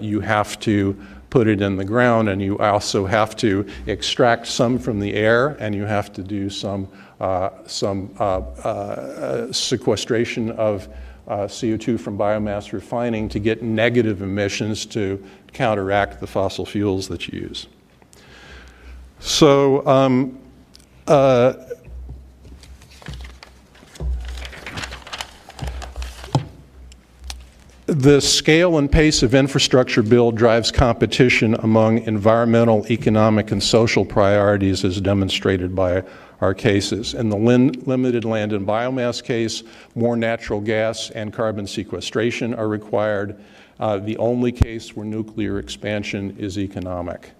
You 0.00 0.20
have 0.20 0.58
to 0.60 0.98
put 1.34 1.48
it 1.48 1.60
in 1.60 1.74
the 1.74 1.84
ground, 1.84 2.28
and 2.28 2.40
you 2.40 2.56
also 2.58 3.04
have 3.04 3.34
to 3.34 3.68
extract 3.88 4.46
some 4.46 4.78
from 4.78 5.00
the 5.00 5.14
air, 5.14 5.56
and 5.58 5.74
you 5.74 5.82
have 5.84 6.12
to 6.12 6.22
do 6.22 6.48
some, 6.48 6.86
uh, 7.18 7.50
some 7.66 8.08
uh, 8.20 8.38
uh, 8.38 9.52
sequestration 9.52 10.52
of 10.52 10.88
CO2 11.26 11.98
from 11.98 12.16
biomass 12.16 12.72
refining 12.72 13.28
to 13.28 13.40
get 13.40 13.64
negative 13.64 14.22
emissions 14.22 14.86
to 14.86 15.20
counteract 15.52 16.20
the 16.20 16.26
fossil 16.28 16.64
fuels 16.64 17.08
that 17.08 17.26
you 17.26 17.40
use. 17.40 17.66
So, 19.18 19.84
um, 19.88 20.38
The 27.94 28.20
scale 28.20 28.76
and 28.78 28.90
pace 28.90 29.22
of 29.22 29.36
infrastructure 29.36 30.02
build 30.02 30.36
drives 30.36 30.72
competition 30.72 31.54
among 31.54 31.98
environmental, 31.98 32.84
economic, 32.90 33.52
and 33.52 33.62
social 33.62 34.04
priorities 34.04 34.84
as 34.84 35.00
demonstrated 35.00 35.76
by 35.76 36.02
our 36.40 36.54
cases. 36.54 37.14
In 37.14 37.28
the 37.28 37.36
limited 37.36 38.24
land 38.24 38.52
and 38.52 38.66
biomass 38.66 39.22
case, 39.22 39.62
more 39.94 40.16
natural 40.16 40.60
gas 40.60 41.10
and 41.10 41.32
carbon 41.32 41.68
sequestration 41.68 42.52
are 42.54 42.66
required. 42.66 43.40
Uh, 43.78 43.98
the 43.98 44.16
only 44.16 44.50
case 44.50 44.96
where 44.96 45.06
nuclear 45.06 45.60
expansion 45.60 46.36
is 46.36 46.58
economic. 46.58 47.30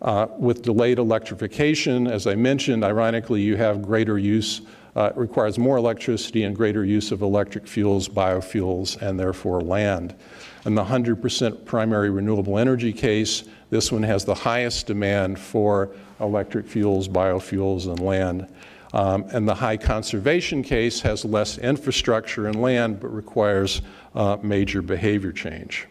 Uh, 0.00 0.28
with 0.38 0.62
delayed 0.62 1.00
electrification, 1.00 2.06
as 2.06 2.28
I 2.28 2.36
mentioned, 2.36 2.84
ironically, 2.84 3.40
you 3.40 3.56
have 3.56 3.82
greater 3.82 4.16
use, 4.16 4.60
uh, 4.98 5.12
requires 5.14 5.60
more 5.60 5.76
electricity 5.76 6.42
and 6.42 6.56
greater 6.56 6.84
use 6.84 7.12
of 7.12 7.22
electric 7.22 7.68
fuels, 7.68 8.08
biofuels, 8.08 9.00
and 9.00 9.18
therefore 9.18 9.60
land. 9.60 10.12
In 10.66 10.74
the 10.74 10.82
100% 10.82 11.64
primary 11.64 12.10
renewable 12.10 12.58
energy 12.58 12.92
case, 12.92 13.44
this 13.70 13.92
one 13.92 14.02
has 14.02 14.24
the 14.24 14.34
highest 14.34 14.88
demand 14.88 15.38
for 15.38 15.90
electric 16.18 16.66
fuels, 16.66 17.06
biofuels, 17.06 17.86
and 17.86 18.00
land. 18.00 18.52
Um, 18.92 19.22
and 19.30 19.46
the 19.46 19.54
high 19.54 19.76
conservation 19.76 20.64
case 20.64 21.00
has 21.02 21.24
less 21.24 21.58
infrastructure 21.58 22.48
and 22.48 22.60
land 22.60 22.98
but 22.98 23.14
requires 23.14 23.82
uh, 24.16 24.38
major 24.42 24.82
behavior 24.82 25.30
change. 25.30 25.86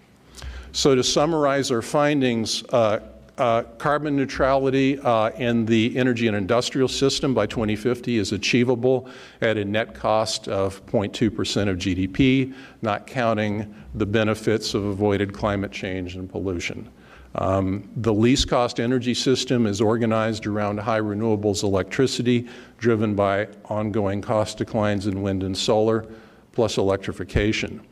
So, 0.73 0.95
to 0.95 1.03
summarize 1.03 1.71
our 1.71 1.81
findings, 1.81 2.61
uh, 2.73 2.99
uh, 3.37 3.63
carbon 3.77 4.15
neutrality 4.15 4.99
uh, 4.99 5.29
in 5.31 5.65
the 5.65 5.95
energy 5.97 6.27
and 6.27 6.35
industrial 6.35 6.87
system 6.87 7.33
by 7.33 7.45
2050 7.45 8.17
is 8.17 8.31
achievable 8.31 9.07
at 9.41 9.57
a 9.57 9.65
net 9.65 9.93
cost 9.93 10.47
of 10.47 10.83
0.2% 10.87 11.69
of 11.69 11.77
GDP, 11.77 12.53
not 12.81 13.05
counting 13.05 13.73
the 13.93 14.05
benefits 14.05 14.73
of 14.73 14.85
avoided 14.85 15.33
climate 15.33 15.71
change 15.71 16.15
and 16.15 16.29
pollution. 16.29 16.89
Um, 17.35 17.87
the 17.97 18.13
least 18.13 18.47
cost 18.47 18.79
energy 18.79 19.13
system 19.13 19.67
is 19.67 19.81
organized 19.81 20.47
around 20.47 20.79
high 20.79 20.99
renewables 20.99 21.61
electricity, 21.61 22.47
driven 22.79 23.13
by 23.13 23.49
ongoing 23.65 24.21
cost 24.21 24.57
declines 24.57 25.05
in 25.05 25.21
wind 25.21 25.43
and 25.43 25.55
solar, 25.55 26.07
plus 26.53 26.77
electrification 26.77 27.85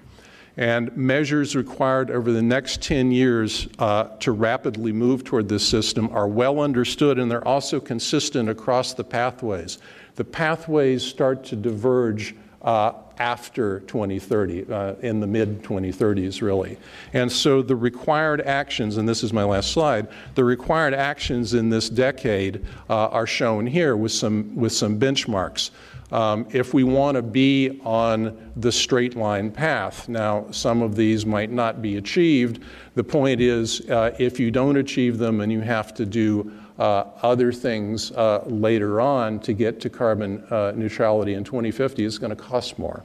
and 0.58 0.96
measures 0.96 1.56
required 1.56 2.10
over 2.10 2.32
the 2.32 2.42
next 2.42 2.82
10 2.82 3.12
years 3.12 3.68
uh, 3.80 4.06
to 4.20 4.32
rapidly 4.32 4.92
move 4.92 5.24
toward 5.24 5.50
this 5.50 5.68
system 5.68 6.10
are 6.12 6.28
well 6.28 6.60
understood 6.60 7.20
and 7.20 7.30
they're 7.30 7.48
also 7.48 7.80
consistent 7.80 8.50
across 8.50 8.94
the 8.94 9.04
pathways. 9.04 9.80
The 10.16 10.24
pathways 10.24 11.04
start 11.04 11.44
to 11.46 11.56
diverge 11.56 12.36
uh, 12.62 12.94
after 13.18 13.82
2030, 13.82 14.72
uh, 14.72 14.96
in 15.02 15.20
the 15.20 15.28
mid 15.28 15.64
2030s, 15.64 16.42
really. 16.42 16.78
And 17.14 17.32
so 17.32 17.62
the 17.62 17.76
required 17.76 18.42
actions, 18.42 18.98
and 18.98 19.08
this 19.08 19.24
is 19.24 19.32
my 19.32 19.44
last 19.44 19.72
slide, 19.72 20.08
the 20.36 20.44
required 20.44 20.94
actions 20.94 21.54
in 21.54 21.70
this 21.70 21.90
decade 21.90 22.66
uh, 22.90 23.08
are 23.10 23.28
shown 23.28 23.68
here 23.68 23.96
with 23.96 24.12
some, 24.12 24.56
with 24.56 24.74
some 24.74 25.00
benchmarks 25.00 25.70
um, 26.12 26.46
if 26.52 26.74
we 26.74 26.84
want 26.84 27.16
to 27.16 27.22
be 27.22 27.82
on 27.84 28.52
the 28.56 28.72
straight 28.72 29.16
line 29.16 29.52
path. 29.52 30.08
Now, 30.08 30.46
some 30.52 30.82
of 30.82 30.96
these 30.96 31.26
might 31.26 31.52
not 31.52 31.82
be 31.82 31.98
achieved. 31.98 32.64
The 32.94 33.04
point 33.04 33.42
is, 33.42 33.82
uh, 33.90 34.16
if 34.20 34.40
you 34.40 34.52
don't 34.52 34.78
achieve 34.78 35.18
them 35.18 35.42
and 35.42 35.52
you 35.52 35.62
have 35.62 35.94
to 35.96 36.06
do 36.06 36.52
uh, 36.78 37.06
other 37.22 37.52
things 37.52 38.12
uh, 38.12 38.44
later 38.46 39.02
on 39.02 39.40
to 39.40 39.54
get 39.54 39.80
to 39.82 39.90
carbon 39.90 40.44
uh, 40.50 40.74
neutrality 40.76 41.34
in 41.34 41.44
2050, 41.44 42.06
it's 42.06 42.18
going 42.18 42.36
to 42.36 42.36
cost 42.36 42.78
more. 42.78 43.04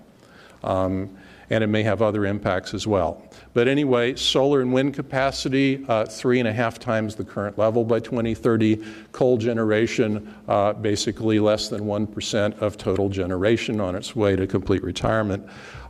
Um, 0.62 1.16
and 1.50 1.64
it 1.64 1.66
may 1.66 1.82
have 1.82 2.00
other 2.00 2.24
impacts 2.24 2.72
as 2.72 2.86
well. 2.86 3.22
But 3.52 3.66
anyway, 3.66 4.14
solar 4.14 4.60
and 4.60 4.72
wind 4.72 4.94
capacity, 4.94 5.84
uh, 5.88 6.06
three 6.06 6.38
and 6.38 6.48
a 6.48 6.52
half 6.52 6.78
times 6.78 7.16
the 7.16 7.24
current 7.24 7.58
level 7.58 7.84
by 7.84 7.98
2030. 7.98 8.82
Coal 9.10 9.36
generation, 9.36 10.32
uh, 10.46 10.72
basically 10.74 11.40
less 11.40 11.68
than 11.68 11.82
1% 11.82 12.58
of 12.60 12.78
total 12.78 13.08
generation 13.08 13.80
on 13.80 13.96
its 13.96 14.14
way 14.14 14.36
to 14.36 14.46
complete 14.46 14.82
retirement. 14.84 15.46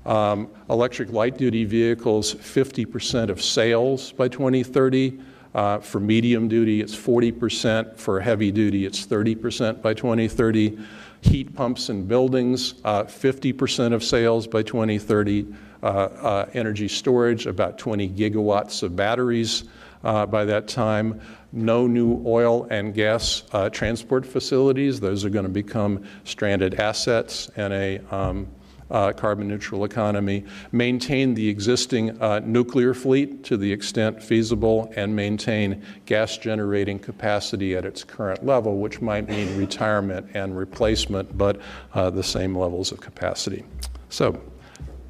Um, 0.07 0.49
electric 0.71 1.13
light 1.13 1.37
duty 1.37 1.67
vehicles, 1.67 2.35
50% 2.35 3.29
of 3.29 3.43
sales 3.43 4.13
by 4.13 4.29
2030. 4.29 5.21
Uh, 5.53 5.79
for 5.81 6.01
medium 6.01 6.49
duty, 6.49 6.81
it's 6.81 6.97
40%. 6.97 7.99
For 7.99 8.21
heavy 8.21 8.51
duty, 8.51 8.87
it's 8.87 9.07
30% 9.07 9.83
by 9.83 9.93
2030 9.93 10.79
heat 11.23 11.55
pumps 11.55 11.89
in 11.89 12.07
buildings, 12.07 12.75
uh, 12.85 13.05
50% 13.05 13.93
of 13.93 14.03
sales 14.03 14.47
by 14.47 14.63
2030, 14.63 15.47
uh, 15.83 15.87
uh, 15.87 16.51
energy 16.55 16.89
storage, 16.89 17.47
about 17.47 17.79
20 17.79 18.09
gigawatts 18.11 18.83
of 18.83 18.97
batteries 18.97 19.65
uh, 20.05 20.27
by 20.27 20.45
that 20.45 20.69
time. 20.69 21.21
No 21.53 21.87
new 21.87 22.23
oil 22.27 22.67
and 22.71 22.95
gas 22.95 23.43
uh, 23.53 23.71
transport 23.71 24.25
facilities. 24.25 25.01
Those 25.01 25.25
are 25.25 25.31
going 25.31 25.45
to 25.45 25.51
become 25.51 26.05
stranded 26.25 26.75
assets 26.75 27.51
and 27.57 27.73
a 27.73 27.99
um, 28.15 28.47
uh, 28.91 29.13
carbon 29.13 29.49
neutral 29.49 29.85
economy, 29.85 30.45
maintain 30.73 31.35
the 31.35 31.49
existing 31.49 32.21
uh, 32.21 32.41
nuclear 32.41 32.95
fleet 32.95 33.45
to 33.45 33.57
the 33.57 33.73
extent 33.73 34.23
feasible, 34.23 34.93
and 34.97 35.15
maintain 35.15 35.83
gas 36.07 36.37
generating 36.37 36.99
capacity 36.99 37.77
at 37.77 37.85
its 37.85 38.05
current 38.05 38.45
level, 38.45 38.79
which 38.79 39.01
might 39.01 39.29
mean 39.29 39.57
retirement 39.57 40.27
and 40.35 40.57
replacement, 40.57 41.37
but 41.37 41.61
uh, 41.95 42.11
the 42.11 42.23
same 42.23 42.57
levels 42.57 42.93
of 42.93 43.01
capacity. 43.01 43.65
So, 44.09 44.41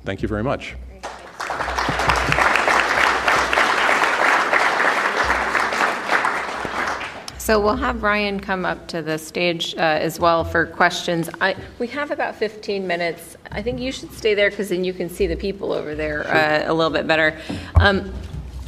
thank 0.04 0.22
you 0.22 0.28
very 0.28 0.44
much. 0.44 0.76
So 7.50 7.58
we'll 7.58 7.74
have 7.74 8.04
Ryan 8.04 8.38
come 8.38 8.64
up 8.64 8.86
to 8.86 9.02
the 9.02 9.18
stage 9.18 9.74
uh, 9.74 9.80
as 9.80 10.20
well 10.20 10.44
for 10.44 10.66
questions. 10.66 11.28
I, 11.40 11.56
we 11.80 11.88
have 11.88 12.12
about 12.12 12.36
15 12.36 12.86
minutes. 12.86 13.36
I 13.50 13.60
think 13.60 13.80
you 13.80 13.90
should 13.90 14.12
stay 14.12 14.34
there 14.34 14.50
because 14.50 14.68
then 14.68 14.84
you 14.84 14.92
can 14.92 15.10
see 15.10 15.26
the 15.26 15.34
people 15.34 15.72
over 15.72 15.96
there 15.96 16.28
uh, 16.28 16.70
a 16.70 16.72
little 16.72 16.92
bit 16.92 17.08
better. 17.08 17.36
Um, 17.80 18.14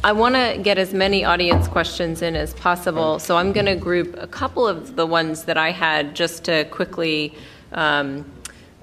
I 0.03 0.11
want 0.11 0.35
to 0.35 0.59
get 0.61 0.77
as 0.77 0.93
many 0.93 1.23
audience 1.23 1.69
questions 1.69 2.21
in 2.21 2.35
as 2.35 2.53
possible, 2.55 3.19
so 3.19 3.37
I'm 3.37 3.53
going 3.53 3.67
to 3.67 3.75
group 3.77 4.17
a 4.17 4.27
couple 4.27 4.67
of 4.67 4.97
the 4.97 5.07
ones 5.07 5.45
that 5.45 5.57
I 5.57 5.71
had 5.71 6.13
just 6.13 6.43
to 6.43 6.65
quickly 6.65 7.35
um, 7.71 8.25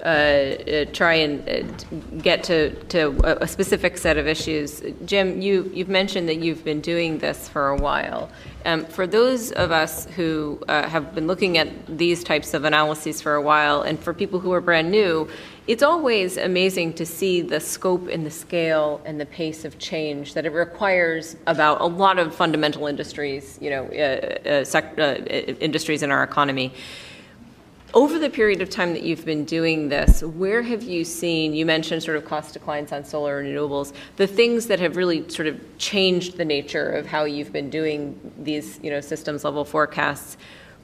uh, 0.01 0.05
uh, 0.05 0.85
try 0.93 1.13
and 1.13 1.47
uh, 1.47 1.97
get 2.17 2.43
to, 2.43 2.73
to 2.85 3.41
a 3.41 3.47
specific 3.47 3.97
set 3.97 4.17
of 4.17 4.27
issues. 4.27 4.81
Jim, 5.05 5.41
you, 5.41 5.69
you've 5.73 5.89
mentioned 5.89 6.27
that 6.27 6.37
you've 6.37 6.63
been 6.63 6.81
doing 6.81 7.19
this 7.19 7.47
for 7.47 7.69
a 7.69 7.77
while. 7.77 8.29
Um, 8.65 8.85
for 8.85 9.07
those 9.07 9.51
of 9.51 9.71
us 9.71 10.05
who 10.15 10.61
uh, 10.67 10.87
have 10.87 11.15
been 11.15 11.27
looking 11.27 11.57
at 11.57 11.69
these 11.97 12.23
types 12.23 12.53
of 12.53 12.63
analyses 12.63 13.21
for 13.21 13.35
a 13.35 13.41
while, 13.41 13.81
and 13.81 13.99
for 13.99 14.13
people 14.13 14.39
who 14.39 14.51
are 14.53 14.61
brand 14.61 14.91
new, 14.91 15.29
it's 15.67 15.83
always 15.83 16.37
amazing 16.37 16.93
to 16.93 17.05
see 17.05 17.41
the 17.41 17.59
scope 17.59 18.07
and 18.07 18.25
the 18.25 18.31
scale 18.31 19.01
and 19.05 19.19
the 19.19 19.25
pace 19.25 19.65
of 19.65 19.77
change 19.77 20.33
that 20.33 20.45
it 20.45 20.51
requires 20.51 21.35
about 21.47 21.81
a 21.81 21.85
lot 21.85 22.17
of 22.19 22.35
fundamental 22.35 22.87
industries, 22.87 23.57
you 23.61 23.69
know, 23.69 23.85
uh, 23.85 24.49
uh, 24.49 24.63
sec- 24.63 24.97
industries 24.97 26.03
in 26.03 26.11
our 26.11 26.23
economy. 26.23 26.73
Over 27.93 28.19
the 28.19 28.29
period 28.29 28.61
of 28.61 28.69
time 28.69 28.93
that 28.93 29.03
you've 29.03 29.25
been 29.25 29.43
doing 29.43 29.89
this, 29.89 30.23
where 30.23 30.61
have 30.61 30.81
you 30.81 31.03
seen, 31.03 31.53
you 31.53 31.65
mentioned 31.65 32.01
sort 32.01 32.15
of 32.15 32.23
cost 32.23 32.53
declines 32.53 32.93
on 32.93 33.03
solar 33.03 33.41
and 33.41 33.49
renewables, 33.49 33.91
the 34.15 34.27
things 34.27 34.67
that 34.67 34.79
have 34.79 34.95
really 34.95 35.27
sort 35.27 35.49
of 35.49 35.59
changed 35.77 36.37
the 36.37 36.45
nature 36.45 36.89
of 36.89 37.05
how 37.05 37.25
you've 37.25 37.51
been 37.51 37.69
doing 37.69 38.17
these, 38.39 38.79
you 38.81 38.91
know, 38.91 39.01
systems 39.01 39.43
level 39.43 39.65
forecasts? 39.65 40.37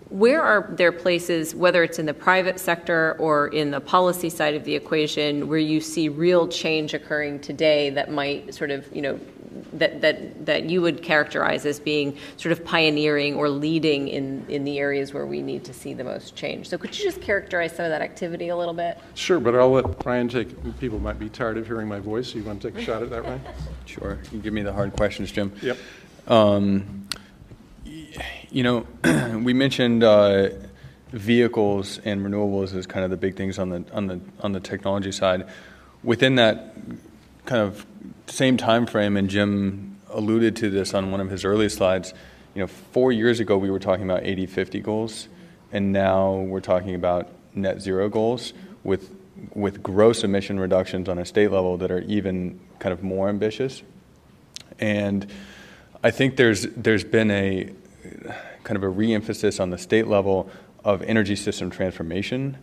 Where 0.09 0.41
are 0.41 0.67
there 0.71 0.91
places, 0.91 1.55
whether 1.55 1.81
it's 1.81 1.97
in 1.97 2.05
the 2.05 2.13
private 2.13 2.59
sector 2.59 3.15
or 3.19 3.47
in 3.47 3.71
the 3.71 3.79
policy 3.79 4.29
side 4.29 4.55
of 4.55 4.65
the 4.65 4.75
equation, 4.75 5.47
where 5.47 5.59
you 5.59 5.79
see 5.79 6.09
real 6.09 6.45
change 6.45 6.93
occurring 6.93 7.39
today 7.39 7.89
that 7.91 8.11
might 8.11 8.53
sort 8.53 8.71
of, 8.71 8.85
you 8.93 9.01
know, 9.01 9.17
that, 9.73 10.01
that, 10.01 10.45
that 10.45 10.69
you 10.69 10.81
would 10.81 11.01
characterize 11.01 11.65
as 11.65 11.79
being 11.79 12.17
sort 12.37 12.51
of 12.51 12.63
pioneering 12.65 13.35
or 13.35 13.49
leading 13.49 14.07
in, 14.07 14.45
in 14.49 14.63
the 14.63 14.79
areas 14.79 15.13
where 15.13 15.25
we 15.25 15.41
need 15.41 15.63
to 15.65 15.73
see 15.73 15.93
the 15.93 16.03
most 16.03 16.35
change. 16.35 16.67
So 16.67 16.77
could 16.77 16.97
you 16.97 17.03
just 17.03 17.21
characterize 17.21 17.75
some 17.75 17.85
of 17.85 17.91
that 17.91 18.01
activity 18.01 18.49
a 18.49 18.57
little 18.57 18.73
bit? 18.73 18.97
Sure, 19.15 19.39
but 19.39 19.55
I'll 19.55 19.71
let 19.71 20.05
Ryan 20.05 20.29
take, 20.29 20.79
people 20.79 20.99
might 20.99 21.19
be 21.19 21.29
tired 21.29 21.57
of 21.57 21.65
hearing 21.65 21.87
my 21.87 21.99
voice. 21.99 22.29
So 22.29 22.37
you 22.37 22.43
want 22.43 22.61
to 22.61 22.71
take 22.71 22.81
a 22.81 22.85
shot 22.85 23.03
at 23.03 23.09
that, 23.09 23.23
Ryan? 23.23 23.41
Sure. 23.85 24.19
You 24.33 24.39
give 24.39 24.53
me 24.53 24.63
the 24.63 24.73
hard 24.73 24.91
questions, 24.93 25.31
Jim. 25.31 25.53
Yep. 25.61 25.77
Um, 26.27 27.07
you 27.85 28.63
know, 28.63 28.85
we 29.43 29.53
mentioned 29.53 30.03
uh, 30.03 30.49
vehicles 31.11 31.99
and 32.03 32.21
renewables 32.21 32.75
as 32.75 32.85
kind 32.85 33.05
of 33.05 33.11
the 33.11 33.17
big 33.17 33.35
things 33.35 33.57
on 33.59 33.69
the 33.69 33.85
on 33.93 34.07
the 34.07 34.19
on 34.41 34.51
the 34.51 34.59
technology 34.59 35.11
side. 35.11 35.47
Within 36.03 36.35
that 36.35 36.75
kind 37.45 37.61
of 37.61 37.85
same 38.27 38.57
time 38.57 38.85
frame, 38.85 39.17
and 39.17 39.29
Jim 39.29 39.97
alluded 40.09 40.55
to 40.57 40.69
this 40.69 40.93
on 40.93 41.11
one 41.11 41.19
of 41.19 41.29
his 41.29 41.45
early 41.45 41.69
slides. 41.69 42.13
You 42.53 42.61
know, 42.61 42.67
four 42.67 43.11
years 43.11 43.39
ago 43.39 43.57
we 43.57 43.69
were 43.69 43.79
talking 43.79 44.03
about 44.03 44.23
80-50 44.23 44.81
goals, 44.83 45.27
and 45.71 45.91
now 45.91 46.33
we're 46.33 46.59
talking 46.59 46.95
about 46.95 47.29
net 47.53 47.81
zero 47.81 48.09
goals 48.09 48.53
with 48.83 49.13
with 49.53 49.83
gross 49.83 50.23
emission 50.23 50.59
reductions 50.59 51.07
on 51.07 51.19
a 51.19 51.25
state 51.25 51.51
level 51.51 51.77
that 51.77 51.91
are 51.91 52.01
even 52.01 52.59
kind 52.79 52.91
of 52.91 53.03
more 53.03 53.29
ambitious. 53.29 53.83
And 54.79 55.27
I 56.03 56.11
think 56.11 56.37
there's 56.37 56.63
there's 56.75 57.03
been 57.03 57.31
a 57.31 57.71
kind 58.63 58.77
of 58.77 58.83
a 58.83 58.93
reemphasis 58.93 59.59
on 59.59 59.69
the 59.69 59.77
state 59.77 60.07
level 60.07 60.49
of 60.83 61.01
energy 61.03 61.35
system 61.35 61.69
transformation 61.69 62.57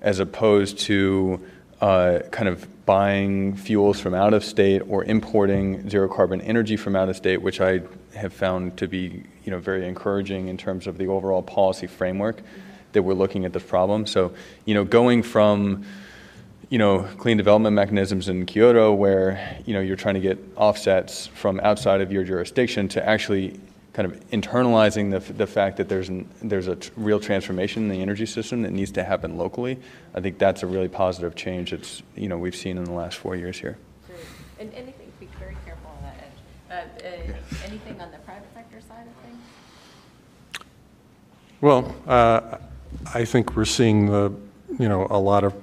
as 0.00 0.18
opposed 0.18 0.78
to 0.78 1.44
uh, 1.80 2.20
kind 2.30 2.48
of 2.48 2.66
buying 2.90 3.54
fuels 3.54 4.00
from 4.00 4.14
out 4.14 4.34
of 4.34 4.44
state 4.44 4.82
or 4.88 5.04
importing 5.04 5.88
zero 5.88 6.08
carbon 6.08 6.40
energy 6.40 6.76
from 6.76 6.96
out 6.96 7.08
of 7.08 7.14
state, 7.14 7.40
which 7.40 7.60
I 7.60 7.82
have 8.16 8.32
found 8.32 8.78
to 8.78 8.88
be 8.88 9.22
you 9.44 9.52
know 9.52 9.60
very 9.60 9.86
encouraging 9.86 10.48
in 10.48 10.56
terms 10.56 10.88
of 10.88 10.98
the 10.98 11.06
overall 11.06 11.40
policy 11.40 11.86
framework 11.86 12.42
that 12.90 13.04
we're 13.04 13.14
looking 13.14 13.44
at 13.44 13.52
this 13.52 13.62
problem. 13.62 14.06
So 14.06 14.32
you 14.64 14.74
know 14.74 14.82
going 14.82 15.22
from 15.22 15.84
you 16.68 16.78
know 16.78 17.06
clean 17.18 17.36
development 17.36 17.76
mechanisms 17.76 18.28
in 18.28 18.44
Kyoto 18.44 18.92
where 18.92 19.60
you 19.66 19.72
know 19.72 19.80
you're 19.80 19.94
trying 20.04 20.16
to 20.16 20.20
get 20.20 20.40
offsets 20.56 21.28
from 21.28 21.60
outside 21.60 22.00
of 22.00 22.10
your 22.10 22.24
jurisdiction 22.24 22.88
to 22.88 23.08
actually 23.08 23.60
kind 24.00 24.14
of 24.14 24.30
internalizing 24.30 25.10
the, 25.10 25.32
the 25.34 25.46
fact 25.46 25.76
that 25.76 25.86
there's 25.86 26.08
an, 26.08 26.26
there's 26.40 26.68
a 26.68 26.76
t- 26.76 26.90
real 26.96 27.20
transformation 27.20 27.82
in 27.82 27.88
the 27.90 28.00
energy 28.00 28.24
system 28.24 28.62
that 28.62 28.72
needs 28.72 28.90
to 28.90 29.04
happen 29.04 29.36
locally. 29.36 29.78
I 30.14 30.22
think 30.22 30.38
that's 30.38 30.62
a 30.62 30.66
really 30.66 30.88
positive 30.88 31.34
change. 31.34 31.74
It's 31.74 32.02
you 32.16 32.26
know 32.26 32.38
we've 32.38 32.56
seen 32.56 32.78
in 32.78 32.84
the 32.84 32.92
last 32.92 33.18
four 33.18 33.36
years 33.36 33.58
here. 33.58 33.76
And 34.58 34.72
anything, 34.72 35.12
be 35.20 35.28
very 35.38 35.54
careful 35.66 35.90
on 35.90 36.02
that 36.02 36.16
edge. 36.24 37.04
Uh, 37.04 37.32
uh, 37.32 37.66
Anything 37.66 38.00
on 38.00 38.10
the 38.10 38.16
private 38.18 38.48
sector 38.54 38.80
side 38.80 39.06
of 39.06 39.12
things? 39.22 40.66
Well, 41.60 41.94
uh, 42.06 42.56
I 43.14 43.26
think 43.26 43.54
we're 43.54 43.66
seeing 43.66 44.06
the, 44.06 44.32
you 44.78 44.88
know, 44.88 45.08
a 45.10 45.18
lot 45.18 45.44
of, 45.44 45.54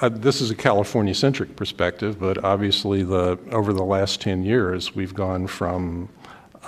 uh, 0.00 0.08
this 0.08 0.40
is 0.40 0.50
a 0.50 0.56
California-centric 0.56 1.54
perspective, 1.54 2.18
but 2.18 2.42
obviously 2.42 3.04
the, 3.04 3.38
over 3.52 3.72
the 3.72 3.84
last 3.84 4.20
10 4.20 4.44
years, 4.44 4.94
we've 4.96 5.14
gone 5.14 5.46
from 5.46 6.08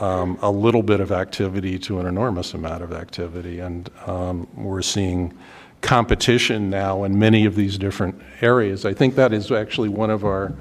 um, 0.00 0.38
a 0.42 0.50
little 0.50 0.82
bit 0.82 1.00
of 1.00 1.12
activity 1.12 1.78
to 1.80 2.00
an 2.00 2.06
enormous 2.06 2.54
amount 2.54 2.82
of 2.82 2.92
activity. 2.92 3.60
And 3.60 3.90
um, 4.06 4.46
we're 4.54 4.82
seeing 4.82 5.36
competition 5.80 6.70
now 6.70 7.04
in 7.04 7.18
many 7.18 7.44
of 7.44 7.54
these 7.54 7.78
different 7.78 8.20
areas. 8.40 8.84
I 8.84 8.94
think 8.94 9.14
that 9.14 9.32
is 9.32 9.50
actually 9.50 9.88
one 9.88 10.10
of 10.10 10.24
our 10.24 10.54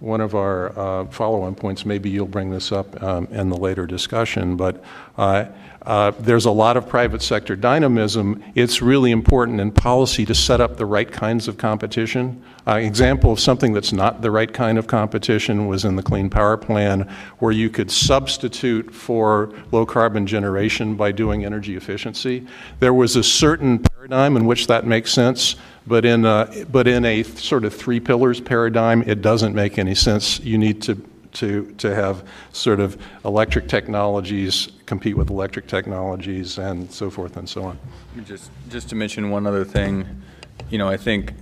one 0.00 0.20
of 0.20 0.36
our 0.36 0.78
uh, 0.78 1.06
follow-on 1.06 1.56
points. 1.56 1.84
Maybe 1.84 2.08
you'll 2.08 2.26
bring 2.26 2.50
this 2.50 2.70
up 2.70 3.02
um, 3.02 3.26
in 3.32 3.48
the 3.48 3.56
later 3.56 3.84
discussion, 3.84 4.56
but 4.56 4.84
uh, 5.16 5.46
uh, 5.82 6.10
there's 6.18 6.44
a 6.44 6.50
lot 6.50 6.76
of 6.76 6.88
private 6.88 7.22
sector 7.22 7.56
dynamism. 7.56 8.42
It's 8.54 8.82
really 8.82 9.10
important 9.10 9.60
in 9.60 9.70
policy 9.70 10.26
to 10.26 10.34
set 10.34 10.60
up 10.60 10.76
the 10.76 10.86
right 10.86 11.10
kinds 11.10 11.48
of 11.48 11.56
competition. 11.56 12.42
Uh, 12.66 12.76
example 12.76 13.32
of 13.32 13.40
something 13.40 13.72
that's 13.72 13.92
not 13.92 14.20
the 14.20 14.30
right 14.30 14.52
kind 14.52 14.76
of 14.76 14.86
competition 14.86 15.66
was 15.68 15.84
in 15.84 15.96
the 15.96 16.02
Clean 16.02 16.28
Power 16.28 16.56
Plan, 16.56 17.08
where 17.38 17.52
you 17.52 17.70
could 17.70 17.90
substitute 17.90 18.92
for 18.92 19.52
low 19.72 19.86
carbon 19.86 20.26
generation 20.26 20.94
by 20.94 21.12
doing 21.12 21.44
energy 21.44 21.76
efficiency. 21.76 22.46
There 22.80 22.92
was 22.92 23.16
a 23.16 23.22
certain 23.22 23.78
paradigm 23.78 24.36
in 24.36 24.46
which 24.46 24.66
that 24.66 24.86
makes 24.86 25.12
sense, 25.12 25.56
but 25.86 26.04
in 26.04 26.24
a, 26.24 26.66
but 26.70 26.86
in 26.86 27.04
a 27.04 27.22
sort 27.22 27.64
of 27.64 27.74
three 27.74 28.00
pillars 28.00 28.40
paradigm, 28.40 29.02
it 29.02 29.22
doesn't 29.22 29.54
make 29.54 29.78
any 29.78 29.94
sense. 29.94 30.40
You 30.40 30.58
need 30.58 30.82
to 30.82 31.02
to, 31.30 31.72
to 31.78 31.94
have 31.94 32.26
sort 32.52 32.80
of 32.80 33.00
electric 33.24 33.68
technologies 33.68 34.70
compete 34.88 35.16
with 35.16 35.28
electric 35.28 35.66
technologies 35.66 36.56
and 36.56 36.90
so 36.90 37.10
forth 37.10 37.36
and 37.36 37.46
so 37.46 37.62
on. 37.62 37.78
Just, 38.24 38.50
just 38.70 38.88
to 38.88 38.96
mention 38.96 39.28
one 39.28 39.46
other 39.46 39.64
thing, 39.64 40.22
you 40.70 40.78
know, 40.78 40.88
I 40.88 40.96
think 40.96 41.34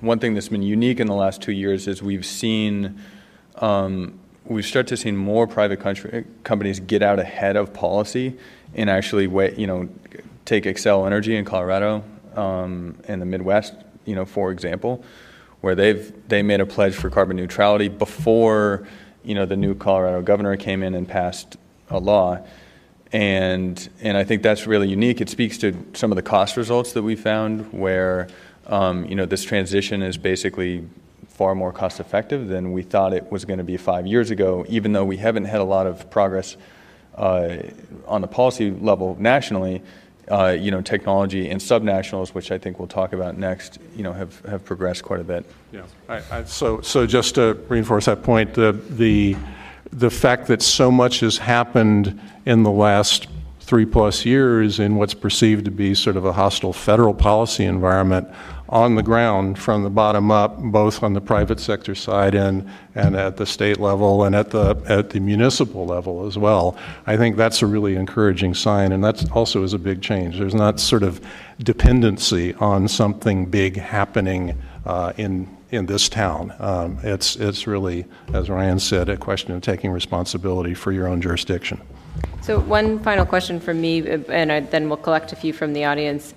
one 0.00 0.18
thing 0.18 0.34
that's 0.34 0.50
been 0.50 0.62
unique 0.62 1.00
in 1.00 1.06
the 1.06 1.14
last 1.14 1.40
two 1.40 1.52
years 1.52 1.88
is 1.88 2.02
we've 2.02 2.26
seen, 2.26 3.00
um, 3.56 4.20
we've 4.44 4.66
started 4.66 4.88
to 4.88 4.98
see 4.98 5.10
more 5.12 5.46
private 5.46 5.80
country, 5.80 6.26
companies 6.44 6.78
get 6.78 7.02
out 7.02 7.18
ahead 7.18 7.56
of 7.56 7.72
policy 7.72 8.36
and 8.74 8.90
actually, 8.90 9.26
wait, 9.26 9.58
you 9.58 9.66
know, 9.66 9.88
take 10.44 10.64
Xcel 10.64 11.06
Energy 11.06 11.36
in 11.36 11.46
Colorado 11.46 12.04
um, 12.36 12.98
and 13.08 13.22
the 13.22 13.26
Midwest, 13.26 13.74
you 14.04 14.14
know, 14.14 14.26
for 14.26 14.52
example, 14.52 15.02
where 15.62 15.74
they've 15.74 16.12
they 16.28 16.42
made 16.42 16.60
a 16.60 16.66
pledge 16.66 16.94
for 16.94 17.08
carbon 17.10 17.36
neutrality 17.36 17.88
before 17.88 18.86
you 19.24 19.34
know 19.34 19.44
the 19.44 19.56
new 19.56 19.74
Colorado 19.74 20.22
governor 20.22 20.56
came 20.56 20.82
in 20.82 20.94
and 20.94 21.08
passed 21.08 21.56
a 21.90 21.98
law, 21.98 22.38
and 23.12 23.88
and 24.00 24.16
I 24.16 24.24
think 24.24 24.42
that's 24.42 24.66
really 24.66 24.88
unique. 24.88 25.20
It 25.20 25.28
speaks 25.28 25.58
to 25.58 25.74
some 25.94 26.12
of 26.12 26.16
the 26.16 26.22
cost 26.22 26.56
results 26.56 26.92
that 26.92 27.02
we 27.02 27.16
found, 27.16 27.72
where 27.72 28.28
um, 28.66 29.04
you 29.06 29.14
know 29.14 29.26
this 29.26 29.44
transition 29.44 30.02
is 30.02 30.16
basically 30.16 30.86
far 31.28 31.54
more 31.54 31.72
cost 31.72 32.00
effective 32.00 32.48
than 32.48 32.72
we 32.72 32.82
thought 32.82 33.12
it 33.12 33.30
was 33.30 33.44
going 33.44 33.58
to 33.58 33.64
be 33.64 33.76
five 33.76 34.06
years 34.06 34.30
ago. 34.30 34.66
Even 34.68 34.92
though 34.92 35.04
we 35.04 35.16
haven't 35.16 35.44
had 35.44 35.60
a 35.60 35.64
lot 35.64 35.86
of 35.86 36.10
progress 36.10 36.56
uh, 37.14 37.58
on 38.06 38.20
the 38.20 38.26
policy 38.26 38.70
level 38.70 39.16
nationally, 39.20 39.82
uh, 40.30 40.56
you 40.58 40.70
know, 40.70 40.80
technology 40.80 41.48
and 41.48 41.60
subnationals, 41.60 42.30
which 42.30 42.50
I 42.50 42.58
think 42.58 42.78
we'll 42.78 42.88
talk 42.88 43.12
about 43.12 43.38
next, 43.38 43.78
you 43.96 44.02
know, 44.02 44.12
have, 44.12 44.44
have 44.46 44.64
progressed 44.64 45.02
quite 45.02 45.20
a 45.20 45.24
bit. 45.24 45.46
Yeah. 45.72 45.82
I, 46.08 46.22
I, 46.30 46.44
so, 46.44 46.80
so 46.80 47.06
just 47.06 47.36
to 47.36 47.54
reinforce 47.68 48.06
that 48.06 48.22
point, 48.22 48.54
the, 48.54 48.72
the, 48.72 49.36
the 49.92 50.10
fact 50.10 50.46
that 50.46 50.62
so 50.62 50.90
much 50.90 51.20
has 51.20 51.38
happened 51.38 52.20
in 52.46 52.62
the 52.62 52.70
last 52.70 53.28
three 53.60 53.84
plus 53.84 54.24
years 54.24 54.80
in 54.80 54.96
what's 54.96 55.12
perceived 55.12 55.66
to 55.66 55.70
be 55.70 55.94
sort 55.94 56.16
of 56.16 56.24
a 56.24 56.32
hostile 56.32 56.72
federal 56.72 57.12
policy 57.12 57.64
environment 57.64 58.26
on 58.70 58.94
the 58.94 59.02
ground 59.02 59.58
from 59.58 59.82
the 59.82 59.90
bottom 59.90 60.30
up, 60.30 60.58
both 60.58 61.02
on 61.02 61.12
the 61.12 61.20
private 61.20 61.60
sector 61.60 61.94
side 61.94 62.34
and, 62.34 62.66
and 62.94 63.14
at 63.14 63.36
the 63.36 63.44
state 63.44 63.78
level 63.78 64.24
and 64.24 64.34
at 64.34 64.50
the, 64.50 64.80
at 64.86 65.10
the 65.10 65.20
municipal 65.20 65.86
level 65.86 66.26
as 66.26 66.38
well. 66.38 66.76
I 67.06 67.16
think 67.18 67.36
that's 67.36 67.60
a 67.60 67.66
really 67.66 67.96
encouraging 67.96 68.54
sign, 68.54 68.92
and 68.92 69.04
that 69.04 69.30
also 69.32 69.62
is 69.62 69.74
a 69.74 69.78
big 69.78 70.00
change. 70.02 70.38
There's 70.38 70.54
not 70.54 70.80
sort 70.80 71.02
of 71.02 71.20
dependency 71.62 72.54
on 72.54 72.88
something 72.88 73.46
big 73.46 73.76
happening 73.76 74.56
uh, 74.86 75.12
in, 75.16 75.57
in 75.70 75.86
this 75.86 76.08
town. 76.08 76.54
Um, 76.58 76.98
it's, 77.02 77.36
it's 77.36 77.66
really, 77.66 78.06
as 78.32 78.48
Ryan 78.48 78.78
said, 78.78 79.08
a 79.08 79.16
question 79.16 79.52
of 79.52 79.62
taking 79.62 79.90
responsibility 79.90 80.74
for 80.74 80.92
your 80.92 81.06
own 81.06 81.20
jurisdiction. 81.20 81.80
So 82.40 82.60
one 82.60 82.98
final 83.00 83.26
question 83.26 83.60
from 83.60 83.80
me, 83.80 84.08
and 84.28 84.50
I, 84.50 84.60
then 84.60 84.88
we'll 84.88 84.96
collect 84.96 85.32
a 85.32 85.36
few 85.36 85.52
from 85.52 85.74
the 85.74 85.84
audience. 85.84 86.34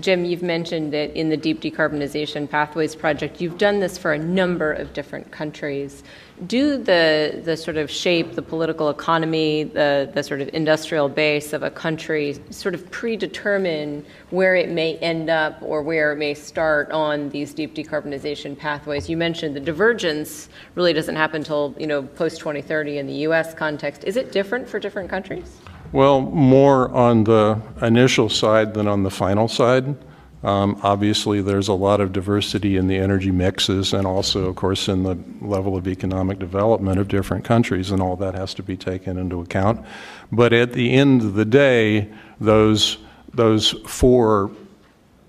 Jim, 0.00 0.24
you've 0.26 0.42
mentioned 0.42 0.92
that 0.92 1.16
in 1.18 1.30
the 1.30 1.36
Deep 1.36 1.62
Decarbonization 1.62 2.50
Pathways 2.50 2.94
Project, 2.94 3.40
you've 3.40 3.56
done 3.56 3.80
this 3.80 3.96
for 3.96 4.12
a 4.12 4.18
number 4.18 4.72
of 4.72 4.92
different 4.92 5.30
countries. 5.30 6.02
Do 6.44 6.76
the, 6.76 7.40
the 7.44 7.56
sort 7.56 7.78
of 7.78 7.90
shape, 7.90 8.34
the 8.34 8.42
political 8.42 8.90
economy, 8.90 9.64
the, 9.64 10.10
the 10.12 10.22
sort 10.22 10.42
of 10.42 10.50
industrial 10.52 11.08
base 11.08 11.54
of 11.54 11.62
a 11.62 11.70
country 11.70 12.36
sort 12.50 12.74
of 12.74 12.90
predetermine 12.90 14.04
where 14.28 14.54
it 14.54 14.68
may 14.68 14.98
end 14.98 15.30
up 15.30 15.56
or 15.62 15.82
where 15.82 16.12
it 16.12 16.16
may 16.16 16.34
start 16.34 16.90
on 16.90 17.30
these 17.30 17.54
deep 17.54 17.74
decarbonization 17.74 18.56
pathways? 18.56 19.08
You 19.08 19.16
mentioned 19.16 19.56
the 19.56 19.60
divergence 19.60 20.50
really 20.74 20.92
doesn't 20.92 21.16
happen 21.16 21.36
until 21.36 21.74
you 21.78 21.86
know, 21.86 22.02
post 22.02 22.38
2030 22.40 22.98
in 22.98 23.06
the 23.06 23.14
US 23.28 23.54
context. 23.54 24.04
Is 24.04 24.16
it 24.16 24.30
different 24.30 24.68
for 24.68 24.78
different 24.78 25.08
countries? 25.08 25.58
Well, 25.92 26.20
more 26.20 26.90
on 26.90 27.24
the 27.24 27.62
initial 27.80 28.28
side 28.28 28.74
than 28.74 28.86
on 28.86 29.04
the 29.04 29.10
final 29.10 29.48
side. 29.48 29.96
Um, 30.42 30.78
obviously, 30.82 31.40
there's 31.42 31.68
a 31.68 31.72
lot 31.72 32.00
of 32.00 32.12
diversity 32.12 32.76
in 32.76 32.86
the 32.86 32.96
energy 32.96 33.30
mixes 33.30 33.92
and 33.92 34.06
also, 34.06 34.46
of 34.46 34.56
course, 34.56 34.88
in 34.88 35.02
the 35.02 35.18
level 35.40 35.76
of 35.76 35.88
economic 35.88 36.38
development 36.38 36.98
of 36.98 37.08
different 37.08 37.44
countries, 37.44 37.90
and 37.90 38.00
all 38.00 38.16
that 38.16 38.34
has 38.34 38.54
to 38.54 38.62
be 38.62 38.76
taken 38.76 39.18
into 39.18 39.40
account. 39.40 39.84
But 40.30 40.52
at 40.52 40.72
the 40.72 40.92
end 40.92 41.22
of 41.22 41.34
the 41.34 41.44
day, 41.44 42.12
those, 42.40 42.98
those 43.32 43.70
four 43.86 44.50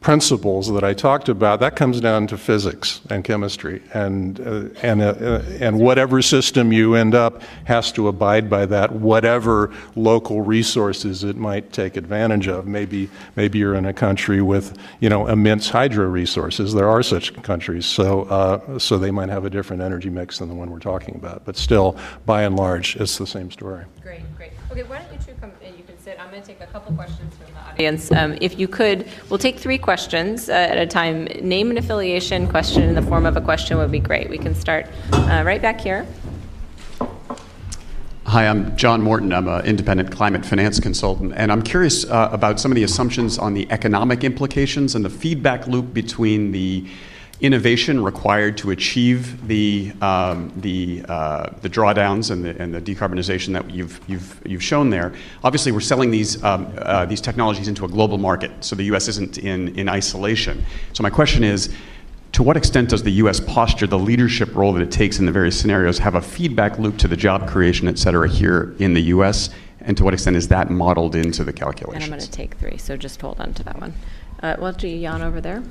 principles 0.08 0.72
that 0.72 0.86
I 0.86 0.94
talked 0.94 1.28
about, 1.28 1.60
that 1.60 1.76
comes 1.76 2.00
down 2.00 2.28
to 2.28 2.38
physics 2.38 3.02
and 3.10 3.26
chemistry. 3.26 3.82
And, 3.94 4.40
uh, 4.40 4.70
and, 4.82 5.02
uh, 5.02 5.42
and 5.60 5.78
whatever 5.78 6.22
system 6.22 6.72
you 6.72 6.96
end 6.96 7.14
up 7.14 7.42
has 7.66 7.92
to 7.92 8.08
abide 8.08 8.50
by 8.50 8.68
that, 8.68 8.90
whatever 8.90 9.70
local 9.98 10.42
resources 10.42 11.26
it 11.26 11.36
might 11.36 11.74
take 11.74 11.98
advantage 11.98 12.48
of. 12.48 12.68
Maybe, 12.68 13.10
maybe 13.36 13.60
you're 13.60 13.76
in 13.76 13.86
a 13.86 13.92
country 13.92 14.42
with 14.42 14.78
you 15.02 15.10
know, 15.10 15.28
immense 15.28 15.70
hydro 15.70 16.06
resources. 16.08 16.74
There 16.74 16.88
are 16.88 17.04
such 17.04 17.34
countries. 17.44 17.86
So, 17.86 18.22
uh, 18.30 18.80
so 18.80 18.98
they 18.98 19.12
might 19.12 19.28
have 19.28 19.44
a 19.44 19.50
different 19.50 19.82
energy 19.82 20.10
mix 20.10 20.38
than 20.38 20.48
the 20.48 20.56
one 20.56 20.72
we're 20.72 20.80
talking 20.80 21.16
about. 21.16 21.44
But 21.44 21.58
still, 21.58 21.98
by 22.26 22.44
and 22.44 22.56
large, 22.56 22.96
it's 22.96 23.18
the 23.18 23.28
same 23.28 23.52
story. 23.52 23.84
Great, 24.02 24.22
great. 24.38 24.54
Okay, 24.72 24.84
why 24.84 25.00
don't 25.00 25.12
you 25.12 25.20
two 25.20 25.34
come 25.42 25.52
and 25.62 25.78
you 25.78 25.84
can 25.84 26.00
sit. 26.00 26.18
I'm 26.18 26.30
going 26.30 26.42
to 26.42 26.48
take 26.48 26.62
a 26.62 26.68
couple 26.68 26.96
questions 26.96 27.34
audience. 27.78 28.12
Um, 28.12 28.36
if 28.42 28.58
you 28.58 28.68
could, 28.68 29.08
we'll 29.30 29.38
take 29.38 29.60
three 29.60 29.78
questions 29.78 30.50
uh, 30.50 30.54
at 30.54 30.80
a 30.80 30.88
time. 30.88 31.26
Name 31.42 31.70
and 31.70 31.78
affiliation 31.78 32.48
question 32.48 32.82
in 32.82 32.96
the 32.96 33.04
form 33.04 33.28
of 33.28 33.38
a 33.38 33.42
question 33.42 33.78
would 33.78 33.92
be 33.92 34.00
great. 34.00 34.32
We 34.32 34.40
can 34.40 34.56
start 34.56 34.88
uh, 35.14 35.44
right 35.46 35.62
back 35.62 35.80
here. 35.80 36.08
Hi, 38.26 38.48
I'm 38.48 38.76
John 38.76 39.04
Morton. 39.04 39.32
I'm 39.32 39.48
an 39.48 39.64
independent 39.64 40.12
climate 40.12 40.44
finance 40.44 40.80
consultant, 40.80 41.34
and 41.36 41.52
I'm 41.52 41.62
curious 41.62 42.04
uh, 42.04 42.30
about 42.32 42.60
some 42.60 42.72
of 42.72 42.76
the 42.76 42.84
assumptions 42.84 43.38
on 43.38 43.54
the 43.54 43.72
economic 43.72 44.24
implications 44.24 44.96
and 44.96 45.06
the 45.06 45.10
feedback 45.12 45.68
loop 45.68 45.94
between 45.94 46.52
the 46.52 46.88
innovation 47.40 48.04
required 48.04 48.58
to 48.58 48.72
achieve 48.72 49.48
the 49.48 49.92
um, 50.02 50.52
the 50.58 51.04
uh, 51.08 51.50
the 51.62 51.70
drawdowns 51.70 52.32
and 52.32 52.44
the 52.44 52.60
and 52.62 52.74
the 52.74 52.82
decarbonization 52.82 53.54
that 53.54 53.70
you've 53.70 54.00
you've 54.08 54.42
you've 54.46 54.64
shown 54.64 54.90
there. 54.90 55.14
Obviously, 55.44 55.72
we're 55.72 55.80
selling 55.80 56.12
these 56.12 56.44
um, 56.44 56.68
uh, 56.80 57.06
these 57.06 57.22
technologies 57.22 57.68
into 57.68 57.86
a 57.86 57.88
global 57.88 58.18
market, 58.18 58.52
so 58.62 58.76
the 58.76 58.86
U.S. 58.86 59.08
isn't 59.08 59.38
in 59.38 59.78
in 59.78 59.90
isolation. 59.90 60.64
So 60.94 61.04
my 61.04 61.10
question 61.10 61.44
is. 61.44 61.74
To 62.34 62.44
what 62.44 62.58
extent 62.58 62.90
does 62.90 63.02
the 63.02 63.12
U.S. 63.24 63.40
posture, 63.40 63.88
the 63.88 63.98
leadership 63.98 64.54
role 64.54 64.72
that 64.74 64.84
it 64.84 64.92
takes 64.92 65.18
in 65.18 65.26
the 65.26 65.32
various 65.32 65.60
scenarios, 65.60 65.98
have 65.98 66.14
a 66.14 66.22
feedback 66.22 66.78
loop 66.78 66.98
to 66.98 67.08
the 67.08 67.16
job 67.16 67.48
creation, 67.48 67.88
et 67.88 67.98
cetera, 67.98 68.30
here 68.30 68.76
in 68.78 68.94
the 68.94 69.02
U.S.? 69.04 69.50
And 69.80 69.98
to 69.98 70.04
what 70.04 70.14
extent 70.14 70.36
is 70.36 70.50
that 70.50 70.70
modeled 70.70 71.16
into 71.16 71.44
the 71.44 71.52
And 71.52 72.04
I'm 72.04 72.10
going 72.10 72.20
to 72.20 72.30
take 72.30 72.56
three, 72.56 72.78
so 72.78 72.96
just 72.96 73.20
hold 73.22 73.40
on 73.40 73.54
to 73.54 73.64
that 73.64 73.80
one. 73.80 73.94
Uh, 74.44 74.56
Well, 74.60 74.74
do 74.74 74.88
Jan 75.02 75.24
over 75.24 75.42
there? 75.42 75.64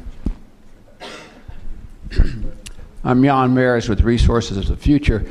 I'm 3.05 3.23
Jan 3.23 3.55
Mares 3.55 3.89
with 3.89 4.01
Resources 4.01 4.57
of 4.57 4.69
the 4.69 4.77
Future. 4.77 5.27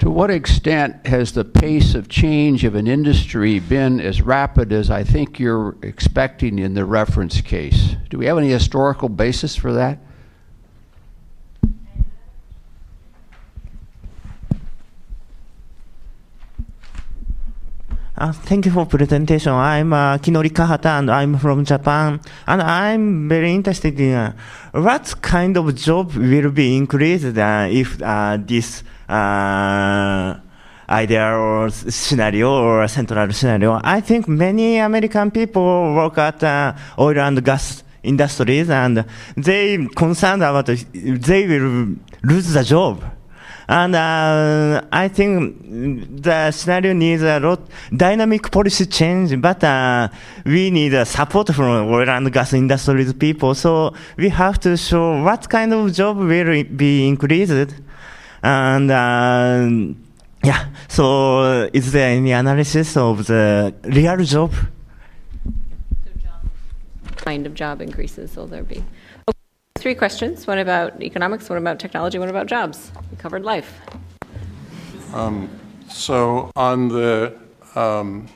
To 0.00 0.10
what 0.10 0.30
extent 0.30 1.06
has 1.06 1.32
the 1.32 1.44
pace 1.44 1.94
of 1.94 2.08
change 2.08 2.64
of 2.64 2.74
an 2.74 2.86
industry 2.86 3.58
been 3.58 4.00
as 4.00 4.22
rapid 4.22 4.72
as 4.72 4.90
I 4.90 5.02
think 5.02 5.40
you're 5.40 5.76
expecting 5.82 6.58
in 6.58 6.74
the 6.74 6.84
reference 6.84 7.40
case? 7.40 7.96
Do 8.08 8.18
we 8.18 8.26
have 8.26 8.38
any 8.38 8.50
historical 8.50 9.08
basis 9.08 9.56
for 9.56 9.72
that? 9.72 9.98
Uh, 18.20 18.32
thank 18.32 18.66
you 18.66 18.72
for 18.72 18.84
presentation. 18.84 19.52
I'm 19.52 19.92
uh, 19.92 20.18
Kinori 20.18 20.50
Kahata 20.50 20.98
and 20.98 21.08
I'm 21.08 21.38
from 21.38 21.64
Japan. 21.64 22.20
And 22.48 22.60
I'm 22.60 23.28
very 23.28 23.54
interested 23.54 24.00
in 24.00 24.12
uh, 24.12 24.32
what 24.72 25.22
kind 25.22 25.56
of 25.56 25.72
job 25.76 26.14
will 26.14 26.50
be 26.50 26.76
increased 26.76 27.38
uh, 27.38 27.68
if 27.70 28.02
uh, 28.02 28.36
this 28.40 28.82
uh, 29.08 30.34
idea 30.88 31.32
or 31.32 31.70
scenario 31.70 32.50
or 32.50 32.88
central 32.88 33.32
scenario. 33.32 33.80
I 33.84 34.00
think 34.00 34.26
many 34.26 34.78
American 34.78 35.30
people 35.30 35.94
work 35.94 36.18
at 36.18 36.42
uh, 36.42 36.74
oil 36.98 37.20
and 37.20 37.44
gas 37.44 37.84
industries 38.02 38.68
and 38.68 39.04
they 39.36 39.86
concerned 39.94 40.42
about 40.42 40.66
they 40.66 41.46
will 41.46 41.94
lose 42.24 42.52
the 42.52 42.64
job. 42.64 43.17
And 43.68 43.94
uh, 43.94 44.82
I 44.90 45.08
think 45.08 46.22
the 46.22 46.50
scenario 46.52 46.94
needs 46.94 47.22
a 47.22 47.38
lot 47.38 47.60
dynamic 47.94 48.50
policy 48.50 48.86
change, 48.86 49.38
but 49.38 49.62
uh, 49.62 50.08
we 50.46 50.70
need 50.70 50.94
uh, 50.94 51.04
support 51.04 51.48
from 51.54 51.92
oil 51.92 52.08
and 52.08 52.32
gas 52.32 52.54
industries 52.54 53.12
people. 53.12 53.54
So 53.54 53.92
we 54.16 54.30
have 54.30 54.58
to 54.60 54.74
show 54.78 55.22
what 55.22 55.50
kind 55.50 55.74
of 55.74 55.92
job 55.92 56.16
will 56.16 56.64
be 56.64 57.06
increased, 57.06 57.74
and 58.42 58.90
uh, 58.90 59.68
yeah. 60.42 60.68
So 60.88 61.68
is 61.70 61.92
there 61.92 62.16
any 62.16 62.32
analysis 62.32 62.96
of 62.96 63.26
the 63.26 63.74
real 63.84 64.24
job? 64.24 64.54
Kind 67.16 67.46
of 67.46 67.52
job 67.52 67.82
increases 67.82 68.34
will 68.34 68.46
there 68.46 68.62
be? 68.62 68.82
Three 69.78 69.94
questions, 69.94 70.46
one 70.46 70.58
about 70.58 71.00
economics, 71.00 71.48
one 71.48 71.56
about 71.56 71.78
technology, 71.78 72.18
one 72.18 72.28
about 72.28 72.48
jobs. 72.48 72.90
We 73.12 73.16
covered 73.16 73.44
life. 73.44 73.80
So 75.88 76.50
on 76.56 76.88
the, 76.88 77.38
um, 77.76 78.26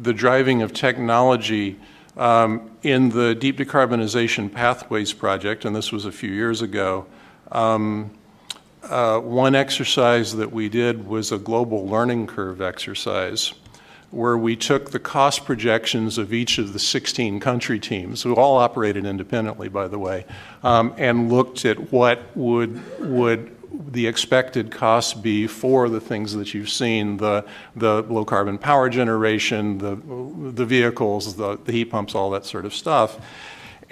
the 0.00 0.12
driving 0.12 0.62
of 0.62 0.72
technology, 0.72 1.80
um, 2.16 2.70
in 2.84 3.08
the 3.08 3.34
Deep 3.34 3.58
Decarbonization 3.58 4.52
Pathways 4.52 5.12
Project, 5.12 5.64
and 5.64 5.74
this 5.74 5.90
was 5.90 6.04
a 6.04 6.12
few 6.12 6.30
years 6.30 6.62
ago, 6.62 7.06
um, 7.50 8.10
uh, 8.84 9.18
one 9.18 9.54
exercise 9.54 10.36
that 10.36 10.52
we 10.52 10.68
did 10.68 11.06
was 11.06 11.32
a 11.32 11.38
global 11.38 11.86
learning 11.88 12.26
curve 12.28 12.60
exercise 12.60 13.54
where 14.14 14.38
we 14.38 14.54
took 14.54 14.90
the 14.90 14.98
cost 14.98 15.44
projections 15.44 16.18
of 16.18 16.32
each 16.32 16.58
of 16.58 16.72
the 16.72 16.78
16 16.78 17.40
country 17.40 17.80
teams, 17.80 18.22
who 18.22 18.34
all 18.34 18.56
operated 18.58 19.04
independently, 19.04 19.68
by 19.68 19.88
the 19.88 19.98
way, 19.98 20.24
um, 20.62 20.94
and 20.96 21.32
looked 21.32 21.64
at 21.64 21.92
what 21.92 22.20
would, 22.36 22.80
would 23.00 23.50
the 23.92 24.06
expected 24.06 24.70
costs 24.70 25.14
be 25.14 25.46
for 25.46 25.88
the 25.88 26.00
things 26.00 26.34
that 26.34 26.54
you've 26.54 26.70
seen, 26.70 27.16
the, 27.16 27.44
the 27.74 28.02
low 28.02 28.24
carbon 28.24 28.56
power 28.56 28.88
generation, 28.88 29.78
the, 29.78 29.96
the 30.52 30.64
vehicles, 30.64 31.36
the, 31.36 31.58
the 31.64 31.72
heat 31.72 31.86
pumps, 31.86 32.14
all 32.14 32.30
that 32.30 32.44
sort 32.44 32.64
of 32.64 32.74
stuff. 32.74 33.18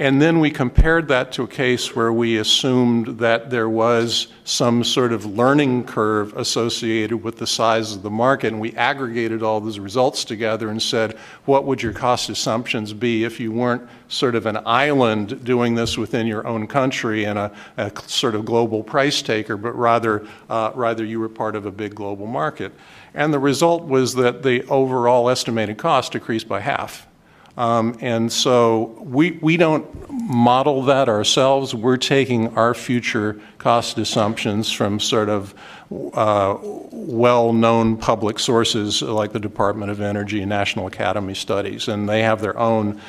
And 0.02 0.20
then 0.20 0.40
we 0.40 0.50
compared 0.50 1.06
that 1.08 1.30
to 1.34 1.44
a 1.44 1.46
case 1.46 1.94
where 1.94 2.12
we 2.12 2.38
assumed 2.38 3.20
that 3.20 3.50
there 3.50 3.68
was 3.68 4.26
some 4.42 4.82
sort 4.82 5.12
of 5.12 5.24
learning 5.24 5.84
curve 5.84 6.36
associated 6.36 7.22
with 7.22 7.38
the 7.38 7.46
size 7.46 7.94
of 7.94 8.02
the 8.02 8.10
market, 8.10 8.48
and 8.48 8.60
we 8.60 8.72
aggregated 8.72 9.44
all 9.44 9.60
those 9.60 9.78
results 9.78 10.24
together 10.24 10.70
and 10.70 10.82
said, 10.82 11.16
what 11.44 11.66
would 11.66 11.84
your 11.84 11.92
cost 11.92 12.30
assumptions 12.30 12.92
be 12.92 13.22
if 13.22 13.38
you 13.38 13.52
weren't 13.52 13.88
sort 14.08 14.34
of 14.34 14.46
an 14.46 14.58
island 14.66 15.44
doing 15.44 15.76
this 15.76 15.96
within 15.96 16.26
your 16.26 16.48
own 16.48 16.66
country 16.66 17.22
and 17.22 17.38
a, 17.38 17.52
a 17.76 17.92
sort 18.08 18.34
of 18.34 18.44
global 18.44 18.82
price 18.82 19.22
taker, 19.22 19.56
but 19.56 19.72
rather, 19.78 20.26
uh, 20.50 20.72
rather 20.74 21.04
you 21.04 21.20
were 21.20 21.28
part 21.28 21.54
of 21.54 21.64
a 21.64 21.70
big 21.70 21.94
global 21.94 22.26
market? 22.26 22.72
And 23.14 23.32
the 23.32 23.38
result 23.38 23.84
was 23.84 24.14
that 24.14 24.42
the 24.42 24.64
overall 24.64 25.30
estimated 25.30 25.78
cost 25.78 26.10
decreased 26.10 26.48
by 26.48 26.58
half. 26.58 27.06
Um, 27.56 27.98
and 28.00 28.32
so 28.32 28.96
we, 29.00 29.32
we 29.42 29.56
don't 29.56 29.86
model 30.10 30.82
that 30.84 31.08
ourselves. 31.08 31.74
We're 31.74 31.98
taking 31.98 32.56
our 32.56 32.72
future 32.72 33.40
cost 33.58 33.98
assumptions 33.98 34.72
from 34.72 34.98
sort 34.98 35.28
of 35.28 35.54
uh, 35.90 36.56
well 36.62 37.52
known 37.52 37.98
public 37.98 38.38
sources 38.38 39.02
like 39.02 39.32
the 39.32 39.40
Department 39.40 39.90
of 39.90 40.00
Energy 40.00 40.40
and 40.40 40.48
National 40.48 40.86
Academy 40.86 41.34
Studies. 41.34 41.88
And 41.88 42.08
they 42.08 42.22
have 42.22 42.40
their 42.40 42.58
own, 42.58 43.00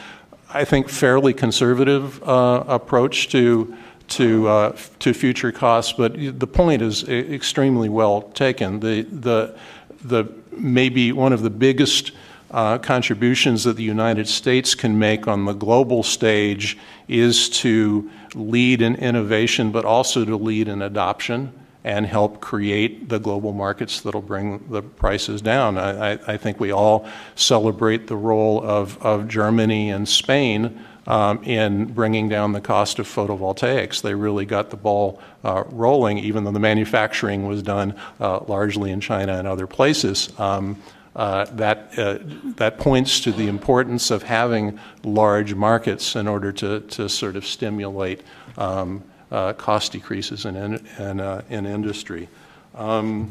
I 0.49 0.65
think, 0.65 0.89
fairly 0.89 1.33
conservative 1.33 2.21
uh, 2.23 2.63
approach 2.67 3.29
to. 3.29 3.75
To, 4.09 4.47
uh, 4.47 4.77
to 4.99 5.13
future 5.13 5.51
costs, 5.51 5.93
but 5.93 6.13
the 6.13 6.45
point 6.45 6.81
is 6.83 7.07
extremely 7.07 7.87
well 7.87 8.21
taken. 8.21 8.81
The, 8.81 9.03
the, 9.03 9.57
the, 10.03 10.25
maybe 10.51 11.13
one 11.13 11.31
of 11.33 11.41
the 11.41 11.49
biggest 11.49 12.11
uh, 12.53 12.77
contributions 12.77 13.63
that 13.63 13.75
the 13.75 13.83
United 13.83 14.27
States 14.27 14.75
can 14.75 14.97
make 14.97 15.27
on 15.27 15.45
the 15.45 15.53
global 15.53 16.03
stage 16.03 16.77
is 17.07 17.49
to 17.49 18.09
lead 18.35 18.81
in 18.81 18.95
innovation, 18.95 19.71
but 19.71 19.83
also 19.83 20.23
to 20.23 20.37
lead 20.37 20.67
in 20.67 20.81
adoption 20.81 21.51
and 21.83 22.05
help 22.05 22.39
create 22.39 23.09
the 23.09 23.19
global 23.19 23.51
markets 23.51 24.01
that'll 24.01 24.21
bring 24.21 24.63
the 24.69 24.81
prices 24.81 25.41
down. 25.41 25.77
I, 25.77 26.13
I, 26.31 26.37
think 26.37 26.59
we 26.59 26.71
all 26.71 27.05
celebrate 27.35 28.07
the 28.07 28.15
role 28.15 28.63
of, 28.63 29.03
of 29.03 29.27
Germany 29.27 29.89
and 29.89 30.07
Spain 30.07 30.79
um, 31.07 31.43
in 31.43 31.85
bringing 31.91 32.29
down 32.29 32.53
the 32.53 32.61
cost 32.61 32.99
of 32.99 33.07
photovoltaics. 33.07 34.01
They 34.01 34.15
really 34.15 34.45
got 34.45 34.69
the 34.69 34.77
ball 34.77 35.19
uh, 35.43 35.65
rolling, 35.71 36.19
even 36.19 36.45
though 36.45 36.51
the 36.51 36.59
manufacturing 36.59 37.47
was 37.47 37.61
done 37.61 37.95
uh, 38.21 38.39
largely 38.47 38.91
in 38.91 39.01
China 39.01 39.33
and 39.33 39.45
other 39.45 39.67
places. 39.67 40.31
Um, 40.39 40.81
uh, 41.15 41.45
that, 41.45 41.97
uh, 41.97 42.17
that 42.55 42.79
points 42.79 43.19
to 43.19 43.31
the 43.31 43.47
importance 43.47 44.09
of 44.09 44.23
having 44.23 44.79
large 45.03 45.53
markets 45.53 46.15
in 46.15 46.27
order 46.27 46.51
to, 46.51 46.79
to 46.81 47.07
sort 47.07 47.35
of 47.35 47.45
stimulate 47.45 48.21
um, 48.57 49.03
uh, 49.31 49.53
cost 49.53 49.91
decreases 49.91 50.45
in, 50.45 50.55
in, 50.55 50.87
in, 50.97 51.19
uh, 51.19 51.41
in 51.49 51.65
industry. 51.65 52.27
Um, 52.75 53.29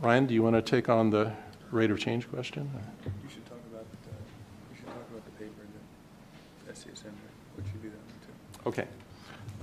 Ryan, 0.00 0.26
do 0.26 0.34
you 0.34 0.42
want 0.42 0.56
to 0.56 0.62
take 0.62 0.88
on 0.88 1.08
the 1.10 1.32
rate 1.70 1.90
of 1.90 1.98
change 1.98 2.28
question? 2.28 2.70
You 3.04 3.10
should 3.30 3.46
talk 3.46 3.58
about, 3.70 3.80
uh, 3.80 4.12
you 4.70 4.76
should 4.76 4.86
talk 4.86 4.94
about 5.10 5.24
the 5.24 5.44
paper 5.44 5.62
that 6.66 6.74
SDSN, 6.74 7.12
would 7.56 7.64
you 7.66 7.80
do 7.82 7.90
that 7.90 8.68
one 8.68 8.74
too? 8.74 8.82
Okay. 8.82 8.88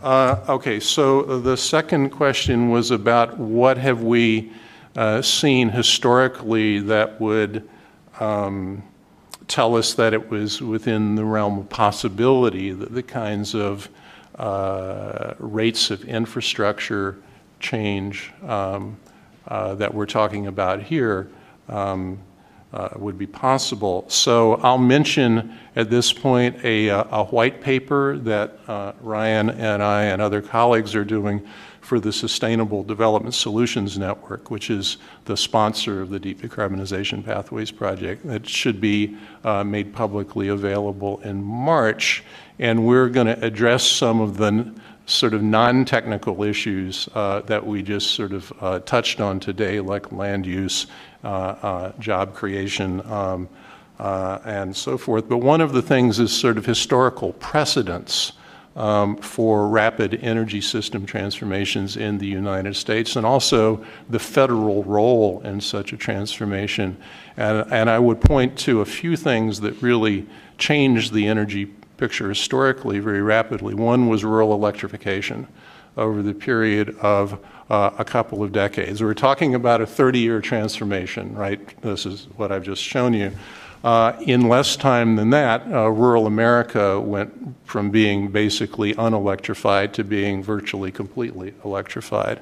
Uh, 0.01 0.43
Okay, 0.49 0.79
so 0.79 1.39
the 1.39 1.55
second 1.55 2.09
question 2.09 2.69
was 2.69 2.89
about 2.91 3.37
what 3.37 3.77
have 3.77 4.01
we 4.01 4.51
uh, 4.95 5.21
seen 5.21 5.69
historically 5.69 6.79
that 6.79 7.19
would 7.19 7.67
um, 8.19 8.83
tell 9.47 9.75
us 9.75 9.93
that 9.95 10.13
it 10.13 10.29
was 10.29 10.61
within 10.61 11.15
the 11.15 11.25
realm 11.25 11.59
of 11.59 11.69
possibility, 11.69 12.71
that 12.71 12.93
the 12.93 13.03
kinds 13.03 13.55
of 13.55 13.89
uh, 14.35 15.33
rates 15.39 15.91
of 15.91 16.03
infrastructure 16.05 17.17
change 17.59 18.31
um, 18.43 18.97
uh, 19.47 19.75
that 19.75 19.93
we're 19.93 20.05
talking 20.05 20.47
about 20.47 20.81
here 20.81 21.29
um, 21.69 22.19
uh, 22.73 22.89
would 22.95 23.17
be 23.17 23.27
possible. 23.27 24.05
So 24.09 24.55
I'll 24.55 24.77
mention 24.77 25.57
at 25.75 25.89
this 25.89 26.11
point 26.11 26.63
a, 26.63 26.89
uh, 26.89 27.21
a 27.21 27.23
white 27.25 27.61
paper 27.61 28.17
that 28.19 28.57
uh, 28.67 28.93
Ryan 29.01 29.51
and 29.51 29.83
I 29.83 30.05
and 30.05 30.21
other 30.21 30.41
colleagues 30.41 30.95
are 30.95 31.05
doing 31.05 31.47
for 31.81 31.99
the 31.99 32.13
Sustainable 32.13 32.81
Development 32.81 33.35
Solutions 33.35 33.97
Network, 33.97 34.49
which 34.49 34.69
is 34.69 34.97
the 35.25 35.35
sponsor 35.35 36.01
of 36.01 36.09
the 36.09 36.19
Deep 36.19 36.41
Decarbonization 36.41 37.23
Pathways 37.23 37.71
Project. 37.71 38.25
That 38.25 38.47
should 38.47 38.79
be 38.79 39.17
uh, 39.43 39.63
made 39.63 39.93
publicly 39.93 40.47
available 40.47 41.19
in 41.21 41.43
March, 41.43 42.23
and 42.57 42.87
we're 42.87 43.09
going 43.09 43.27
to 43.27 43.45
address 43.45 43.83
some 43.83 44.21
of 44.21 44.37
the 44.37 44.73
sort 45.05 45.33
of 45.33 45.43
non-technical 45.43 46.43
issues 46.43 47.09
uh, 47.13 47.41
that 47.41 47.65
we 47.65 47.83
just 47.83 48.11
sort 48.11 48.31
of 48.31 48.53
uh, 48.61 48.79
touched 48.79 49.19
on 49.19 49.39
today, 49.39 49.79
like 49.79 50.11
land 50.11 50.45
use, 50.45 50.87
uh, 51.23 51.27
uh, 51.27 51.91
job 51.99 52.33
creation, 52.33 53.01
um, 53.11 53.49
uh, 53.99 54.39
and 54.45 54.75
so 54.75 54.97
forth. 54.97 55.27
But 55.27 55.37
one 55.37 55.61
of 55.61 55.73
the 55.73 55.81
things 55.81 56.19
is 56.19 56.31
sort 56.31 56.57
of 56.57 56.65
historical 56.65 57.33
precedents 57.33 58.33
um, 58.75 59.17
for 59.17 59.67
rapid 59.67 60.19
energy 60.23 60.61
system 60.61 61.05
transformations 61.05 61.95
in 61.95 62.17
the 62.17 62.25
United 62.25 62.75
States 62.75 63.15
and 63.15 63.25
also 63.25 63.85
the 64.09 64.19
federal 64.19 64.83
role 64.83 65.41
in 65.41 65.61
such 65.61 65.93
a 65.93 65.97
transformation. 65.97 66.97
And, 67.37 67.71
and 67.71 67.89
I 67.89 67.99
would 67.99 68.19
point 68.19 68.57
to 68.59 68.81
a 68.81 68.85
few 68.85 69.15
things 69.15 69.59
that 69.61 69.79
really 69.81 70.25
changed 70.57 71.13
the 71.13 71.27
energy 71.27 71.71
picture 71.97 72.29
historically 72.29 72.99
very 72.99 73.21
rapidly. 73.21 73.73
One 73.73 74.09
was 74.09 74.23
rural 74.23 74.53
electrification 74.53 75.47
over 75.97 76.21
the 76.21 76.33
period 76.33 76.97
of 76.99 77.39
uh, 77.69 77.91
a 77.97 78.05
couple 78.05 78.43
of 78.43 78.51
decades. 78.51 79.01
We're 79.01 79.13
talking 79.13 79.55
about 79.55 79.81
a 79.81 79.85
30 79.85 80.19
year 80.19 80.41
transformation, 80.41 81.35
right? 81.35 81.81
This 81.81 82.05
is 82.05 82.27
what 82.35 82.51
I've 82.51 82.63
just 82.63 82.81
shown 82.81 83.13
you. 83.13 83.31
Uh, 83.83 84.17
in 84.21 84.47
less 84.47 84.77
time 84.77 85.17
than 85.17 85.29
that, 85.31 85.61
uh, 85.69 85.89
rural 85.89 86.25
America 86.25 86.99
went 87.01 87.33
from 87.65 87.89
being 87.89 88.29
basically 88.29 88.93
unelectrified 88.93 89.91
to 89.91 90.05
being 90.05 90.41
virtually 90.41 90.89
completely 90.89 91.53
electrified. 91.65 92.39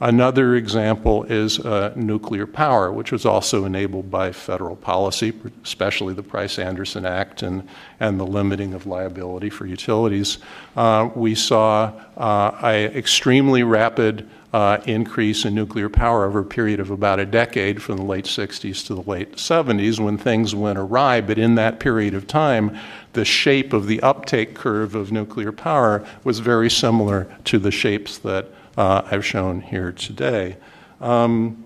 Another 0.00 0.54
example 0.54 1.24
is 1.24 1.58
uh, 1.58 1.92
nuclear 1.96 2.46
power, 2.46 2.92
which 2.92 3.10
was 3.10 3.26
also 3.26 3.64
enabled 3.64 4.12
by 4.12 4.30
federal 4.30 4.76
policy, 4.76 5.32
especially 5.64 6.14
the 6.14 6.22
Price 6.22 6.56
Anderson 6.58 7.04
Act 7.04 7.42
and, 7.42 7.68
and 7.98 8.20
the 8.20 8.26
limiting 8.26 8.74
of 8.74 8.86
liability 8.86 9.50
for 9.50 9.66
utilities. 9.66 10.38
Uh, 10.76 11.10
we 11.16 11.34
saw 11.34 11.92
uh, 12.16 12.56
an 12.62 12.92
extremely 12.96 13.64
rapid 13.64 14.28
uh, 14.52 14.78
increase 14.86 15.44
in 15.44 15.54
nuclear 15.54 15.88
power 15.88 16.24
over 16.24 16.40
a 16.40 16.44
period 16.44 16.78
of 16.78 16.90
about 16.90 17.18
a 17.18 17.26
decade 17.26 17.82
from 17.82 17.96
the 17.96 18.04
late 18.04 18.24
60s 18.24 18.86
to 18.86 18.94
the 18.94 19.02
late 19.02 19.32
70s 19.32 19.98
when 19.98 20.16
things 20.16 20.54
went 20.54 20.78
awry. 20.78 21.20
But 21.20 21.38
in 21.38 21.56
that 21.56 21.80
period 21.80 22.14
of 22.14 22.28
time, 22.28 22.78
the 23.14 23.24
shape 23.24 23.72
of 23.72 23.88
the 23.88 24.00
uptake 24.00 24.54
curve 24.54 24.94
of 24.94 25.10
nuclear 25.10 25.50
power 25.50 26.06
was 26.22 26.38
very 26.38 26.70
similar 26.70 27.26
to 27.44 27.58
the 27.58 27.72
shapes 27.72 28.18
that 28.18 28.46
I've 28.78 29.24
shown 29.24 29.60
here 29.60 29.92
today. 29.92 30.56
Um, 31.00 31.64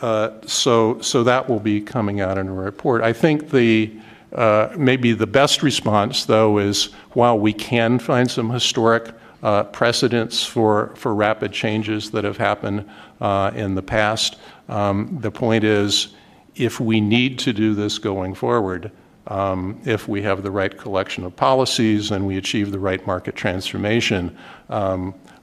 uh, 0.00 0.40
so, 0.46 1.00
so 1.00 1.24
that 1.24 1.48
will 1.48 1.60
be 1.60 1.80
coming 1.80 2.20
out 2.20 2.38
in 2.38 2.48
a 2.48 2.54
report. 2.54 3.02
I 3.02 3.12
think 3.12 3.50
the 3.50 3.92
uh, 4.32 4.72
maybe 4.76 5.12
the 5.12 5.26
best 5.26 5.62
response, 5.62 6.24
though, 6.24 6.58
is 6.58 6.86
while 7.12 7.38
we 7.38 7.52
can 7.52 7.98
find 7.98 8.30
some 8.30 8.48
historic 8.50 9.12
uh, 9.42 9.64
precedents 9.64 10.44
for, 10.44 10.94
for 10.96 11.14
rapid 11.14 11.52
changes 11.52 12.10
that 12.12 12.24
have 12.24 12.36
happened 12.36 12.88
uh, 13.20 13.50
in 13.54 13.74
the 13.74 13.82
past. 13.82 14.36
Um, 14.68 15.18
the 15.20 15.30
point 15.30 15.64
is, 15.64 16.14
if 16.54 16.78
we 16.78 17.00
need 17.00 17.38
to 17.40 17.52
do 17.52 17.74
this 17.74 17.98
going 17.98 18.34
forward, 18.34 18.92
um, 19.26 19.80
if 19.84 20.06
we 20.06 20.22
have 20.22 20.42
the 20.42 20.50
right 20.50 20.76
collection 20.76 21.24
of 21.24 21.34
policies 21.34 22.10
and 22.10 22.26
we 22.26 22.36
achieve 22.36 22.70
the 22.70 22.78
right 22.78 23.04
market 23.06 23.34
transformation, 23.34 24.36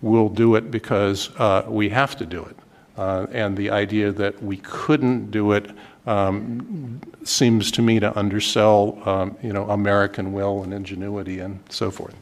we'll 0.01 0.29
do 0.29 0.55
it 0.55 0.71
because 0.71 1.29
uh, 1.37 1.65
we 1.67 1.89
have 1.89 2.15
to 2.17 2.25
do 2.25 2.43
it. 2.43 2.57
Uh, 2.97 3.27
and 3.31 3.55
the 3.55 3.69
idea 3.69 4.11
that 4.11 4.41
we 4.41 4.57
couldn't 4.57 5.29
do 5.29 5.51
it 5.51 5.69
um, 6.07 6.99
seems 7.23 7.69
to 7.71 7.81
me 7.81 7.99
to 7.99 8.17
undersell, 8.17 8.97
um, 9.07 9.37
you 9.43 9.53
know, 9.53 9.69
American 9.69 10.33
will 10.33 10.63
and 10.63 10.73
ingenuity 10.73 11.39
and 11.39 11.59
so 11.69 11.91
forth. 11.91 12.15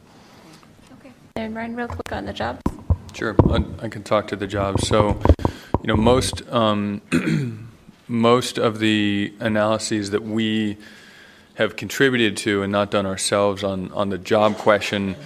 Okay. 0.98 1.12
And 1.36 1.54
Ryan, 1.54 1.76
real 1.76 1.88
quick 1.88 2.12
on 2.12 2.26
the 2.26 2.32
jobs. 2.32 2.60
Sure, 3.14 3.34
I, 3.48 3.64
I 3.80 3.88
can 3.88 4.02
talk 4.02 4.28
to 4.28 4.36
the 4.36 4.46
jobs. 4.46 4.86
So, 4.86 5.18
you 5.82 5.86
know, 5.86 5.96
most 5.96 6.46
um, 6.52 7.00
most 8.08 8.58
of 8.58 8.78
the 8.78 9.32
analyses 9.40 10.10
that 10.10 10.22
we 10.22 10.76
have 11.54 11.76
contributed 11.76 12.36
to 12.36 12.62
and 12.62 12.70
not 12.70 12.90
done 12.90 13.06
ourselves 13.06 13.64
on 13.64 13.90
on 13.92 14.10
the 14.10 14.18
job 14.18 14.58
question 14.58 15.16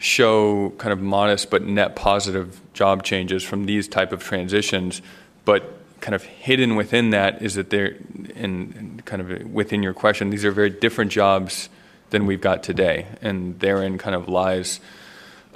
show 0.00 0.70
kind 0.78 0.92
of 0.92 1.00
modest 1.00 1.50
but 1.50 1.62
net 1.62 1.94
positive 1.94 2.60
job 2.72 3.04
changes 3.04 3.44
from 3.44 3.66
these 3.66 3.86
type 3.86 4.12
of 4.12 4.24
transitions, 4.24 5.00
but 5.44 5.76
kind 6.00 6.14
of 6.14 6.24
hidden 6.24 6.74
within 6.74 7.10
that 7.10 7.42
is 7.42 7.54
that 7.54 7.70
they're 7.70 7.94
in 8.34 9.02
kind 9.04 9.20
of 9.20 9.52
within 9.52 9.82
your 9.82 9.92
question 9.92 10.30
these 10.30 10.46
are 10.46 10.50
very 10.50 10.70
different 10.70 11.12
jobs 11.12 11.68
than 12.08 12.24
we've 12.24 12.40
got 12.40 12.62
today 12.62 13.06
and 13.20 13.60
therein 13.60 13.98
kind 13.98 14.16
of 14.16 14.26
lies 14.26 14.80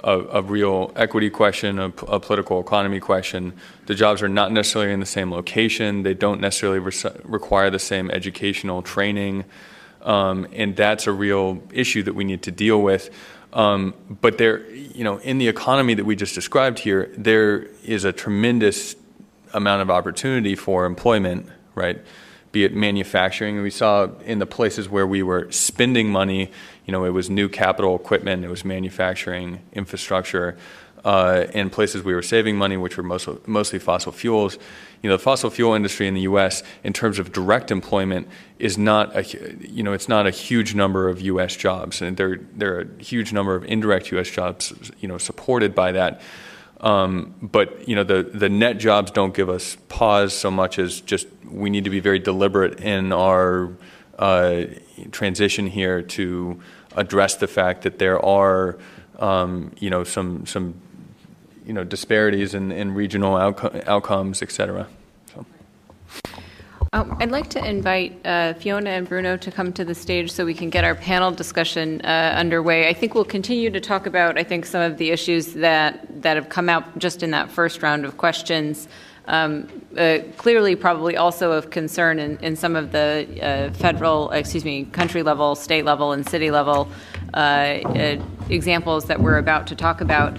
a, 0.05 0.19
a 0.19 0.41
real 0.43 0.91
equity 0.95 1.31
question, 1.31 1.79
a, 1.79 1.85
a, 1.85 2.19
political 2.19 2.59
economy 2.59 2.99
question. 2.99 3.53
The 3.87 3.95
jobs 3.95 4.21
are 4.21 4.29
not 4.29 4.51
necessarily 4.51 4.93
in 4.93 4.99
the 4.99 5.05
same 5.05 5.31
location. 5.31 6.03
They 6.03 6.13
don't 6.13 6.39
necessarily 6.39 6.79
re- 6.79 7.11
require 7.23 7.71
the 7.71 7.79
same 7.79 8.11
educational 8.11 8.83
training. 8.83 9.45
Um, 10.03 10.47
and 10.53 10.75
that's 10.75 11.07
a 11.07 11.11
real 11.11 11.63
issue 11.73 12.03
that 12.03 12.13
we 12.13 12.23
need 12.23 12.43
to 12.43 12.51
deal 12.51 12.81
with. 12.81 13.09
Um, 13.55 13.93
but 14.21 14.37
there, 14.37 14.69
you 14.69 15.03
know, 15.03 15.17
in 15.17 15.39
the 15.39 15.47
economy 15.47 15.95
that 15.95 16.05
we 16.05 16.15
just 16.15 16.35
described 16.35 16.77
here, 16.79 17.11
there 17.17 17.67
is 17.83 18.03
a 18.03 18.11
tremendous 18.11 18.95
amount 19.53 19.81
of 19.81 19.89
opportunity 19.89 20.55
for 20.55 20.85
employment, 20.85 21.47
right? 21.73 21.99
Be 22.51 22.65
it 22.65 22.75
manufacturing. 22.75 23.61
We 23.61 23.69
saw 23.71 24.09
in 24.25 24.39
the 24.39 24.45
places 24.45 24.87
where 24.89 25.07
we 25.07 25.23
were 25.23 25.51
spending 25.51 26.09
money 26.09 26.51
you 26.85 26.91
know, 26.91 27.03
it 27.03 27.09
was 27.09 27.29
new 27.29 27.49
capital 27.49 27.95
equipment, 27.95 28.45
it 28.45 28.49
was 28.49 28.63
manufacturing 28.63 29.61
infrastructure. 29.73 30.57
Uh, 31.03 31.45
in 31.53 31.69
places 31.69 32.01
we 32.03 32.15
were 32.15 32.23
saving 32.23 32.57
money, 32.57 32.77
which 32.77 32.97
were 32.97 33.03
most, 33.03 33.27
mostly 33.47 33.77
fossil 33.77 34.11
fuels. 34.11 34.57
You 35.05 35.11
know, 35.11 35.17
the 35.17 35.23
fossil 35.23 35.51
fuel 35.51 35.75
industry 35.75 36.07
in 36.07 36.15
the 36.15 36.21
U.S. 36.21 36.63
in 36.83 36.91
terms 36.91 37.19
of 37.19 37.31
direct 37.31 37.69
employment 37.69 38.27
is 38.57 38.75
not 38.75 39.15
a, 39.15 39.23
you 39.61 39.83
know, 39.83 39.93
it's 39.93 40.09
not 40.09 40.25
a 40.25 40.31
huge 40.31 40.73
number 40.73 41.07
of 41.07 41.21
U.S. 41.21 41.55
jobs, 41.55 42.01
and 42.01 42.17
there 42.17 42.39
there 42.55 42.77
are 42.77 42.89
a 42.99 43.03
huge 43.03 43.31
number 43.31 43.53
of 43.53 43.63
indirect 43.65 44.11
U.S. 44.13 44.27
jobs, 44.31 44.73
you 44.99 45.07
know, 45.07 45.19
supported 45.19 45.75
by 45.75 45.91
that. 45.91 46.21
Um, 46.79 47.35
but 47.39 47.87
you 47.87 47.95
know, 47.95 48.03
the 48.03 48.23
the 48.23 48.49
net 48.49 48.79
jobs 48.79 49.11
don't 49.11 49.35
give 49.35 49.47
us 49.47 49.77
pause 49.89 50.33
so 50.33 50.49
much 50.49 50.79
as 50.79 51.01
just 51.01 51.27
we 51.51 51.69
need 51.69 51.83
to 51.83 51.91
be 51.91 51.99
very 51.99 52.17
deliberate 52.17 52.79
in 52.79 53.13
our 53.13 53.77
uh, 54.17 54.63
transition 55.11 55.67
here 55.67 56.01
to 56.01 56.59
address 56.95 57.35
the 57.35 57.47
fact 57.47 57.83
that 57.83 57.99
there 57.99 58.19
are, 58.25 58.79
um, 59.19 59.71
you 59.77 59.91
know, 59.91 60.03
some 60.03 60.47
some, 60.47 60.73
you 61.63 61.73
know, 61.73 61.83
disparities 61.83 62.55
in, 62.55 62.71
in 62.71 62.95
regional 62.95 63.35
outco- 63.35 63.87
outcomes, 63.87 64.41
et 64.41 64.51
cetera. 64.51 64.87
Um, 66.95 67.17
I'd 67.19 67.29
like 67.29 67.49
to 67.49 67.59
invite 67.61 68.25
uh, 68.25 68.53
Fiona 68.53 68.91
and 68.91 69.05
Bruno 69.05 69.35
to 69.35 69.51
come 69.51 69.73
to 69.73 69.83
the 69.83 69.93
stage 69.93 70.31
so 70.31 70.45
we 70.45 70.53
can 70.53 70.69
get 70.69 70.85
our 70.85 70.95
panel 70.95 71.29
discussion 71.29 71.99
uh, 72.05 72.33
underway. 72.37 72.87
I 72.87 72.93
think 72.93 73.13
we'll 73.13 73.25
continue 73.25 73.69
to 73.69 73.81
talk 73.81 74.05
about, 74.05 74.37
I 74.37 74.43
think, 74.43 74.65
some 74.65 74.79
of 74.79 74.97
the 74.97 75.09
issues 75.09 75.55
that, 75.55 76.21
that 76.21 76.37
have 76.37 76.47
come 76.47 76.69
out 76.69 76.97
just 76.97 77.21
in 77.21 77.31
that 77.31 77.51
first 77.51 77.83
round 77.83 78.05
of 78.05 78.15
questions 78.15 78.87
um, 79.27 79.67
uh, 79.97 80.19
clearly 80.37 80.73
probably 80.77 81.17
also 81.17 81.51
of 81.51 81.69
concern 81.69 82.17
in, 82.17 82.37
in 82.37 82.55
some 82.55 82.77
of 82.77 82.93
the 82.93 83.27
uh, 83.41 83.73
federal, 83.73 84.31
excuse 84.31 84.63
me, 84.63 84.85
country 84.85 85.21
level, 85.21 85.53
state 85.55 85.83
level, 85.83 86.13
and 86.13 86.25
city 86.29 86.49
level 86.49 86.87
uh, 87.33 87.37
uh, 87.37 88.23
examples 88.47 89.03
that 89.05 89.19
we're 89.19 89.37
about 89.37 89.67
to 89.67 89.75
talk 89.75 89.99
about. 89.99 90.37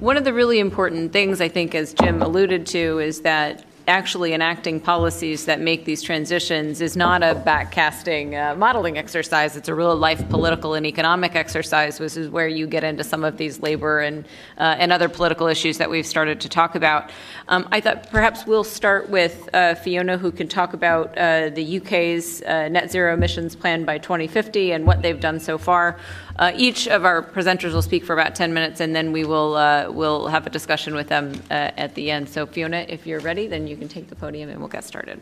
One 0.00 0.18
of 0.18 0.24
the 0.24 0.34
really 0.34 0.58
important 0.58 1.14
things, 1.14 1.40
I 1.40 1.48
think, 1.48 1.74
as 1.74 1.94
Jim 1.94 2.20
alluded 2.20 2.66
to, 2.66 2.98
is 2.98 3.22
that 3.22 3.64
actually 3.88 4.32
enacting 4.32 4.80
policies 4.80 5.44
that 5.46 5.60
make 5.60 5.84
these 5.84 6.02
transitions 6.02 6.80
is 6.80 6.96
not 6.96 7.22
a 7.22 7.34
backcasting 7.34 8.34
uh, 8.34 8.54
modeling 8.54 8.98
exercise. 8.98 9.56
It's 9.56 9.68
a 9.68 9.74
real 9.74 9.96
life 9.96 10.28
political 10.28 10.74
and 10.74 10.86
economic 10.86 11.34
exercise, 11.34 11.98
which 11.98 12.16
is 12.16 12.28
where 12.28 12.48
you 12.48 12.66
get 12.66 12.84
into 12.84 13.04
some 13.04 13.24
of 13.24 13.36
these 13.36 13.60
labor 13.60 14.00
and 14.00 14.24
uh, 14.58 14.76
and 14.78 14.92
other 14.92 15.08
political 15.08 15.46
issues 15.46 15.78
that 15.78 15.90
we've 15.90 16.06
started 16.06 16.40
to 16.40 16.48
talk 16.48 16.74
about. 16.74 17.10
Um, 17.48 17.68
I 17.72 17.80
thought 17.80 18.10
perhaps 18.10 18.46
we'll 18.46 18.64
start 18.64 19.10
with 19.10 19.48
uh, 19.52 19.74
Fiona, 19.74 20.18
who 20.18 20.30
can 20.30 20.48
talk 20.48 20.72
about 20.72 21.16
uh, 21.18 21.50
the 21.50 21.78
UK's 21.78 22.42
uh, 22.42 22.68
net 22.68 22.90
zero 22.90 23.14
emissions 23.14 23.56
plan 23.56 23.84
by 23.84 23.98
2050 23.98 24.72
and 24.72 24.86
what 24.86 25.02
they've 25.02 25.20
done 25.20 25.40
so 25.40 25.58
far. 25.58 25.98
Uh, 26.38 26.52
each 26.56 26.88
of 26.88 27.04
our 27.04 27.22
presenters 27.22 27.72
will 27.72 27.82
speak 27.82 28.04
for 28.04 28.12
about 28.12 28.34
10 28.34 28.52
minutes, 28.54 28.80
and 28.80 28.94
then 28.94 29.12
we 29.12 29.24
will 29.24 29.56
uh, 29.56 29.90
will 29.90 30.28
have 30.28 30.46
a 30.46 30.50
discussion 30.50 30.94
with 30.94 31.08
them 31.08 31.32
uh, 31.50 31.70
at 31.76 31.94
the 31.94 32.10
end. 32.10 32.28
So, 32.28 32.46
Fiona, 32.46 32.86
if 32.88 33.06
you're 33.06 33.20
ready, 33.20 33.46
then 33.46 33.66
you 33.66 33.76
can 33.76 33.88
take 33.88 34.08
the 34.08 34.16
podium 34.16 34.48
and 34.48 34.58
we'll 34.58 34.68
get 34.68 34.84
started. 34.84 35.20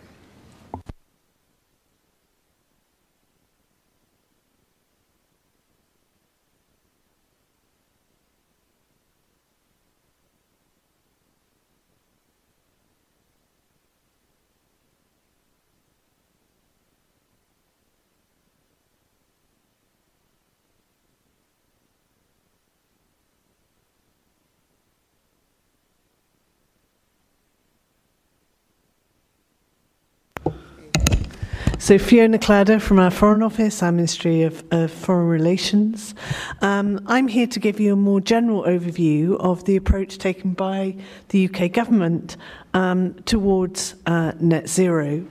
So 31.91 31.99
Fiona 31.99 32.39
Clouder 32.39 32.79
from 32.79 33.01
our 33.01 33.11
Foreign 33.11 33.43
Office, 33.43 33.83
our 33.83 33.91
Ministry 33.91 34.43
of, 34.43 34.63
of 34.71 34.93
Foreign 34.93 35.27
Relations. 35.27 36.15
Um, 36.61 37.01
I'm 37.09 37.27
here 37.27 37.49
to 37.49 37.59
give 37.59 37.81
you 37.81 37.95
a 37.95 37.97
more 37.97 38.21
general 38.21 38.63
overview 38.63 39.37
of 39.41 39.65
the 39.65 39.75
approach 39.75 40.17
taken 40.19 40.53
by 40.53 40.95
the 41.31 41.49
UK 41.53 41.73
government 41.73 42.37
um, 42.75 43.15
towards 43.25 43.97
uh, 44.07 44.35
net 44.39 44.69
zero. 44.69 45.27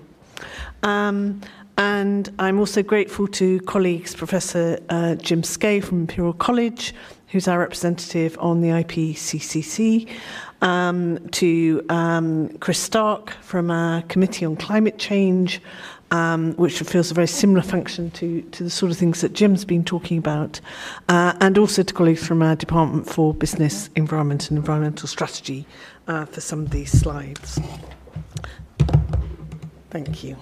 Um, 0.84 1.40
and 1.78 2.30
I'm 2.40 2.60
also 2.60 2.84
grateful 2.84 3.28
to 3.28 3.62
colleagues, 3.62 4.14
Professor 4.14 4.80
uh, 4.90 5.16
Jim 5.16 5.44
Skea 5.44 5.82
from 5.82 6.02
Imperial 6.02 6.34
College, 6.34 6.94
who's 7.30 7.48
our 7.48 7.60
representative 7.60 8.38
on 8.38 8.60
the 8.60 8.68
IPCCC, 8.68 10.10
um, 10.62 11.26
to 11.30 11.86
um, 11.88 12.50
Chris 12.58 12.80
Stark 12.80 13.30
from 13.42 13.72
our 13.72 14.02
Committee 14.04 14.44
on 14.44 14.58
Climate 14.58 14.98
Change, 14.98 15.62
um, 16.12 16.54
which 16.54 16.78
fulfills 16.78 17.12
a 17.12 17.14
very 17.14 17.28
similar 17.28 17.62
function 17.62 18.12
to, 18.12 18.42
to 18.42 18.64
the 18.64 18.70
sort 18.70 18.92
of 18.92 18.98
things 18.98 19.22
that 19.22 19.34
Jim's 19.34 19.66
been 19.66 19.84
talking 19.84 20.18
about, 20.18 20.60
uh, 21.08 21.34
and 21.40 21.58
also 21.58 21.84
to 21.84 21.94
colleagues 21.94 22.26
from 22.26 22.42
our 22.42 22.56
Department 22.56 23.08
for 23.08 23.34
Business, 23.34 23.90
Environment 23.96 24.50
and 24.50 24.58
Environmental 24.58 25.08
Strategy 25.08 25.66
uh, 26.08 26.26
for 26.26 26.42
some 26.42 26.62
of 26.62 26.72
these 26.72 26.92
slides. 26.92 27.60
Thank 29.90 30.24
you. 30.24 30.38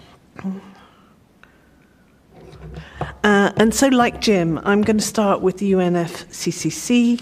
Uh, 3.24 3.52
and 3.58 3.74
so, 3.74 3.88
like 3.88 4.22
Jim, 4.22 4.60
I'm 4.64 4.82
going 4.82 4.98
to 4.98 5.04
start 5.04 5.42
with 5.42 5.58
the 5.58 5.74
UNFCCC 5.74 7.22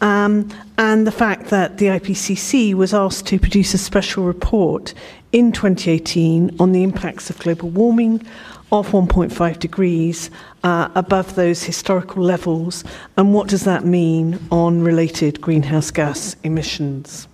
um, 0.00 0.50
and 0.76 1.06
the 1.06 1.12
fact 1.12 1.46
that 1.46 1.78
the 1.78 1.86
IPCC 1.86 2.74
was 2.74 2.92
asked 2.92 3.26
to 3.26 3.38
produce 3.38 3.72
a 3.72 3.78
special 3.78 4.24
report 4.24 4.92
in 5.36 5.52
2018 5.52 6.56
on 6.58 6.72
the 6.72 6.82
impacts 6.82 7.28
of 7.28 7.38
global 7.38 7.68
warming 7.68 8.26
of 8.72 8.88
1.5 8.88 9.58
degrees 9.58 10.30
uh, 10.64 10.88
above 10.94 11.34
those 11.34 11.62
historical 11.62 12.22
levels, 12.22 12.84
and 13.18 13.34
what 13.34 13.46
does 13.46 13.64
that 13.64 13.84
mean 13.84 14.38
on 14.50 14.80
related 14.80 15.38
greenhouse 15.42 15.90
gas 15.90 16.36
emissions? 16.42 17.28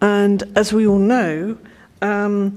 And 0.00 0.44
as 0.56 0.72
we 0.72 0.86
all 0.86 0.98
know, 0.98 1.58
um, 2.00 2.56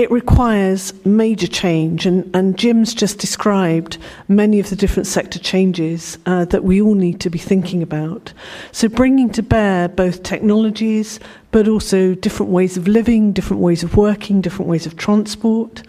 it 0.00 0.10
requires 0.10 0.94
major 1.04 1.46
change, 1.46 2.06
and, 2.06 2.34
and 2.34 2.56
Jim's 2.56 2.94
just 2.94 3.18
described 3.18 3.98
many 4.28 4.58
of 4.58 4.70
the 4.70 4.76
different 4.76 5.06
sector 5.06 5.38
changes 5.38 6.16
uh, 6.24 6.46
that 6.46 6.64
we 6.64 6.80
all 6.80 6.94
need 6.94 7.20
to 7.20 7.28
be 7.28 7.38
thinking 7.38 7.82
about. 7.82 8.32
So, 8.72 8.88
bringing 8.88 9.28
to 9.32 9.42
bear 9.42 9.90
both 9.90 10.22
technologies, 10.22 11.20
but 11.50 11.68
also 11.68 12.14
different 12.14 12.50
ways 12.50 12.78
of 12.78 12.88
living, 12.88 13.32
different 13.32 13.60
ways 13.60 13.82
of 13.82 13.94
working, 13.94 14.40
different 14.40 14.70
ways 14.70 14.86
of 14.86 14.96
transport, 14.96 15.82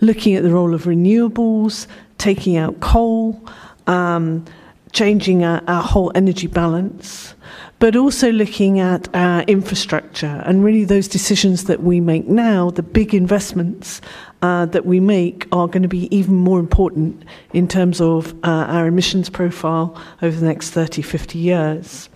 looking 0.00 0.36
at 0.36 0.44
the 0.44 0.50
role 0.50 0.72
of 0.72 0.84
renewables, 0.84 1.88
taking 2.18 2.56
out 2.56 2.78
coal, 2.78 3.44
um, 3.88 4.44
changing 4.92 5.44
our, 5.44 5.62
our 5.66 5.82
whole 5.82 6.12
energy 6.14 6.46
balance 6.46 7.34
but 7.78 7.94
also 7.94 8.32
looking 8.32 8.80
at 8.80 9.14
our 9.14 9.42
infrastructure 9.42 10.42
and 10.46 10.64
really 10.64 10.84
those 10.84 11.08
decisions 11.08 11.64
that 11.64 11.82
we 11.82 12.00
make 12.00 12.26
now, 12.26 12.70
the 12.70 12.82
big 12.82 13.14
investments 13.14 14.00
uh, 14.42 14.66
that 14.66 14.86
we 14.86 14.98
make 14.98 15.46
are 15.52 15.66
going 15.66 15.82
to 15.82 15.88
be 15.88 16.14
even 16.16 16.34
more 16.34 16.58
important 16.58 17.22
in 17.52 17.68
terms 17.68 18.00
of 18.00 18.32
uh, 18.44 18.66
our 18.68 18.86
emissions 18.86 19.28
profile 19.28 20.00
over 20.22 20.38
the 20.38 20.46
next 20.46 20.70
30, 20.70 21.02
50 21.02 21.38
years. 21.38 22.08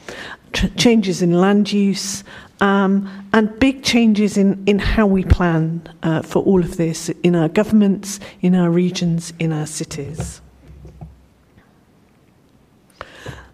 Ch- 0.54 0.74
changes 0.76 1.20
in 1.22 1.32
land 1.32 1.72
use, 1.72 2.24
um, 2.60 3.08
and 3.32 3.58
big 3.58 3.82
changes 3.82 4.36
in, 4.36 4.62
in 4.66 4.78
how 4.78 5.06
we 5.06 5.24
plan 5.24 5.82
uh, 6.02 6.22
for 6.22 6.42
all 6.42 6.60
of 6.60 6.76
this 6.76 7.08
in 7.22 7.36
our 7.36 7.48
governments, 7.48 8.18
in 8.40 8.54
our 8.54 8.70
regions, 8.70 9.32
in 9.38 9.52
our 9.52 9.66
cities. 9.66 10.40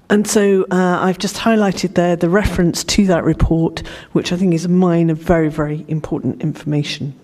And 0.08 0.26
so 0.26 0.64
uh, 0.70 0.98
I've 1.00 1.18
just 1.18 1.36
highlighted 1.36 1.94
there 1.94 2.14
the 2.16 2.28
reference 2.28 2.84
to 2.84 3.06
that 3.06 3.24
report, 3.24 3.82
which 4.12 4.32
I 4.32 4.36
think 4.36 4.54
is 4.54 4.64
a 4.64 4.68
mine 4.68 5.10
of 5.10 5.18
very, 5.18 5.48
very 5.48 5.84
important 5.88 6.42
information. 6.42 7.18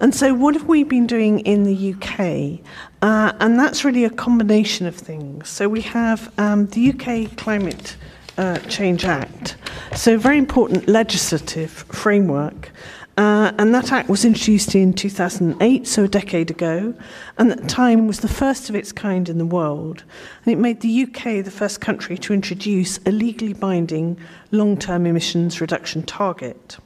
And 0.00 0.14
so, 0.14 0.34
what 0.34 0.54
have 0.54 0.66
we 0.66 0.84
been 0.84 1.06
doing 1.06 1.40
in 1.40 1.64
the 1.64 1.94
UK? 1.94 2.60
Uh, 3.02 3.32
and 3.40 3.58
that's 3.58 3.84
really 3.84 4.04
a 4.04 4.10
combination 4.10 4.86
of 4.86 4.96
things. 4.96 5.48
So, 5.48 5.68
we 5.68 5.82
have 5.82 6.32
um, 6.38 6.66
the 6.68 6.90
UK 6.90 7.36
Climate 7.36 7.96
uh, 8.38 8.58
Change 8.60 9.04
Act, 9.04 9.56
so 9.94 10.18
very 10.18 10.38
important 10.38 10.88
legislative 10.88 11.70
framework 11.70 12.70
uh, 13.16 13.52
and 13.58 13.72
that 13.72 13.92
act 13.92 14.08
was 14.08 14.24
introduced 14.24 14.74
in 14.74 14.92
2008, 14.92 15.86
so 15.86 16.04
a 16.04 16.08
decade 16.08 16.50
ago, 16.50 16.92
and 17.38 17.52
at 17.52 17.60
the 17.60 17.68
time 17.68 18.08
was 18.08 18.20
the 18.20 18.28
first 18.28 18.68
of 18.68 18.74
its 18.74 18.90
kind 18.90 19.28
in 19.28 19.38
the 19.38 19.46
world. 19.46 20.02
And 20.44 20.52
it 20.52 20.56
made 20.56 20.80
the 20.80 21.04
UK 21.04 21.44
the 21.44 21.50
first 21.52 21.80
country 21.80 22.18
to 22.18 22.32
introduce 22.32 22.98
a 23.06 23.12
legally 23.12 23.52
binding 23.52 24.18
long 24.50 24.76
term 24.76 25.06
emissions 25.06 25.60
reduction 25.60 26.02
target. 26.02 26.76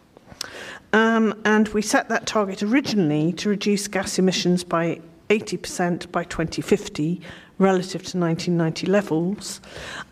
Um, 0.92 1.40
and 1.46 1.68
we 1.68 1.80
set 1.80 2.10
that 2.10 2.26
target 2.26 2.62
originally 2.62 3.32
to 3.34 3.48
reduce 3.48 3.88
gas 3.88 4.18
emissions 4.18 4.64
by 4.64 5.00
80% 5.30 6.10
by 6.12 6.24
2050 6.24 7.22
relative 7.58 8.02
to 8.04 8.18
1990 8.18 8.86
levels. 8.86 9.60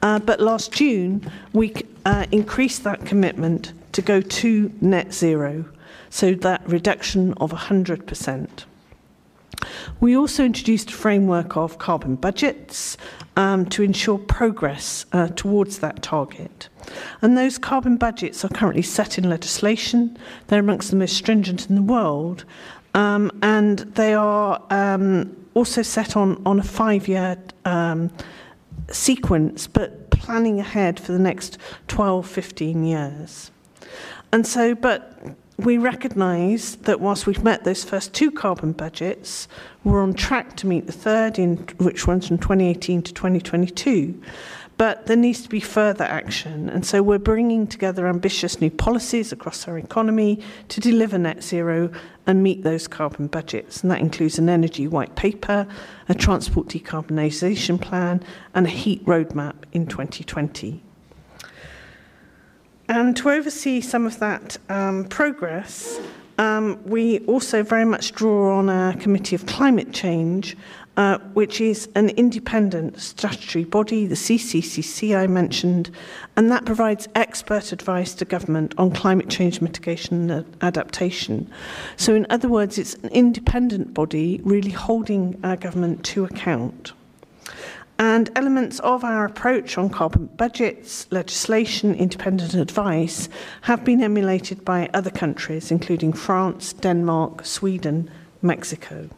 Uh, 0.02 0.18
but 0.18 0.40
last 0.40 0.72
June, 0.72 1.30
we 1.52 1.74
uh, 2.06 2.26
increased 2.32 2.84
that 2.84 3.04
commitment 3.04 3.72
to 3.92 4.02
go 4.02 4.20
to 4.20 4.72
net 4.80 5.12
zero 5.12 5.64
so 6.16 6.32
that 6.32 6.66
reduction 6.66 7.34
of 7.34 7.52
100%. 7.52 8.48
We 10.00 10.16
also 10.16 10.46
introduced 10.46 10.88
a 10.90 10.94
framework 10.94 11.58
of 11.58 11.76
carbon 11.76 12.16
budgets 12.16 12.96
um, 13.36 13.66
to 13.66 13.82
ensure 13.82 14.16
progress 14.16 15.04
uh, 15.12 15.28
towards 15.36 15.80
that 15.80 16.02
target. 16.02 16.70
And 17.20 17.36
those 17.36 17.58
carbon 17.58 17.98
budgets 17.98 18.46
are 18.46 18.48
currently 18.48 18.80
set 18.80 19.18
in 19.18 19.28
legislation. 19.28 20.16
They're 20.46 20.60
amongst 20.60 20.90
the 20.90 20.96
most 20.96 21.18
stringent 21.18 21.68
in 21.68 21.74
the 21.74 21.82
world. 21.82 22.46
Um, 22.94 23.30
and 23.42 23.80
they 23.80 24.14
are 24.14 24.62
um, 24.70 25.36
also 25.52 25.82
set 25.82 26.16
on, 26.16 26.40
on 26.46 26.58
a 26.58 26.62
five 26.62 27.08
year 27.08 27.36
um, 27.66 28.10
sequence, 28.90 29.66
but 29.66 30.08
planning 30.10 30.60
ahead 30.60 30.98
for 30.98 31.12
the 31.12 31.18
next 31.18 31.58
12, 31.88 32.26
15 32.26 32.84
years. 32.84 33.50
And 34.32 34.46
so, 34.46 34.74
but 34.74 35.36
we 35.58 35.78
recognise 35.78 36.76
that 36.76 37.00
whilst 37.00 37.26
we've 37.26 37.42
met 37.42 37.64
those 37.64 37.82
first 37.82 38.12
two 38.12 38.30
carbon 38.30 38.72
budgets, 38.72 39.48
we're 39.84 40.02
on 40.02 40.12
track 40.12 40.56
to 40.58 40.66
meet 40.66 40.86
the 40.86 40.92
third, 40.92 41.38
in, 41.38 41.56
which 41.78 42.06
runs 42.06 42.28
from 42.28 42.38
2018 42.38 43.02
to 43.02 43.14
2022. 43.14 44.20
But 44.76 45.06
there 45.06 45.16
needs 45.16 45.40
to 45.42 45.48
be 45.48 45.60
further 45.60 46.04
action. 46.04 46.68
And 46.68 46.84
so 46.84 47.02
we're 47.02 47.18
bringing 47.18 47.66
together 47.66 48.06
ambitious 48.06 48.60
new 48.60 48.70
policies 48.70 49.32
across 49.32 49.66
our 49.66 49.78
economy 49.78 50.40
to 50.68 50.80
deliver 50.80 51.16
net 51.16 51.42
zero 51.42 51.90
and 52.26 52.42
meet 52.42 52.62
those 52.62 52.86
carbon 52.86 53.26
budgets. 53.26 53.80
And 53.80 53.90
that 53.90 54.00
includes 54.00 54.38
an 54.38 54.50
energy 54.50 54.86
white 54.86 55.16
paper, 55.16 55.66
a 56.10 56.14
transport 56.14 56.68
decarbonisation 56.68 57.80
plan, 57.80 58.22
and 58.54 58.66
a 58.66 58.70
heat 58.70 59.02
roadmap 59.06 59.54
in 59.72 59.86
2020. 59.86 60.82
And 62.88 63.16
to 63.16 63.30
oversee 63.30 63.80
some 63.80 64.06
of 64.06 64.18
that 64.20 64.56
um, 64.68 65.04
progress, 65.04 65.98
um, 66.38 66.78
we 66.84 67.20
also 67.20 67.62
very 67.62 67.84
much 67.84 68.12
draw 68.12 68.58
on 68.58 68.68
our 68.68 68.92
Committee 68.94 69.34
of 69.34 69.46
Climate 69.46 69.92
Change, 69.92 70.56
uh, 70.96 71.18
which 71.34 71.60
is 71.60 71.88
an 71.94 72.10
independent 72.10 73.00
statutory 73.00 73.64
body, 73.64 74.06
the 74.06 74.14
CCCC 74.14 75.16
I 75.16 75.26
mentioned, 75.26 75.90
and 76.36 76.50
that 76.50 76.64
provides 76.64 77.08
expert 77.14 77.72
advice 77.72 78.14
to 78.14 78.24
government 78.24 78.74
on 78.78 78.90
climate 78.90 79.28
change 79.28 79.60
mitigation 79.60 80.30
and 80.30 80.56
adaptation. 80.62 81.50
So, 81.96 82.14
in 82.14 82.26
other 82.30 82.48
words, 82.48 82.78
it's 82.78 82.94
an 82.94 83.10
independent 83.10 83.94
body 83.94 84.40
really 84.44 84.70
holding 84.70 85.38
our 85.42 85.56
government 85.56 86.04
to 86.04 86.24
account. 86.24 86.92
And 87.98 88.30
elements 88.36 88.78
of 88.80 89.04
our 89.04 89.24
approach 89.24 89.78
on 89.78 89.88
carbon 89.88 90.26
budgets, 90.36 91.06
legislation, 91.10 91.94
independent 91.94 92.54
advice 92.54 93.28
have 93.62 93.84
been 93.84 94.02
emulated 94.02 94.64
by 94.64 94.90
other 94.92 95.10
countries, 95.10 95.70
including 95.70 96.12
France, 96.12 96.74
Denmark, 96.74 97.46
Sweden, 97.46 98.10
Mexico. 98.42 99.08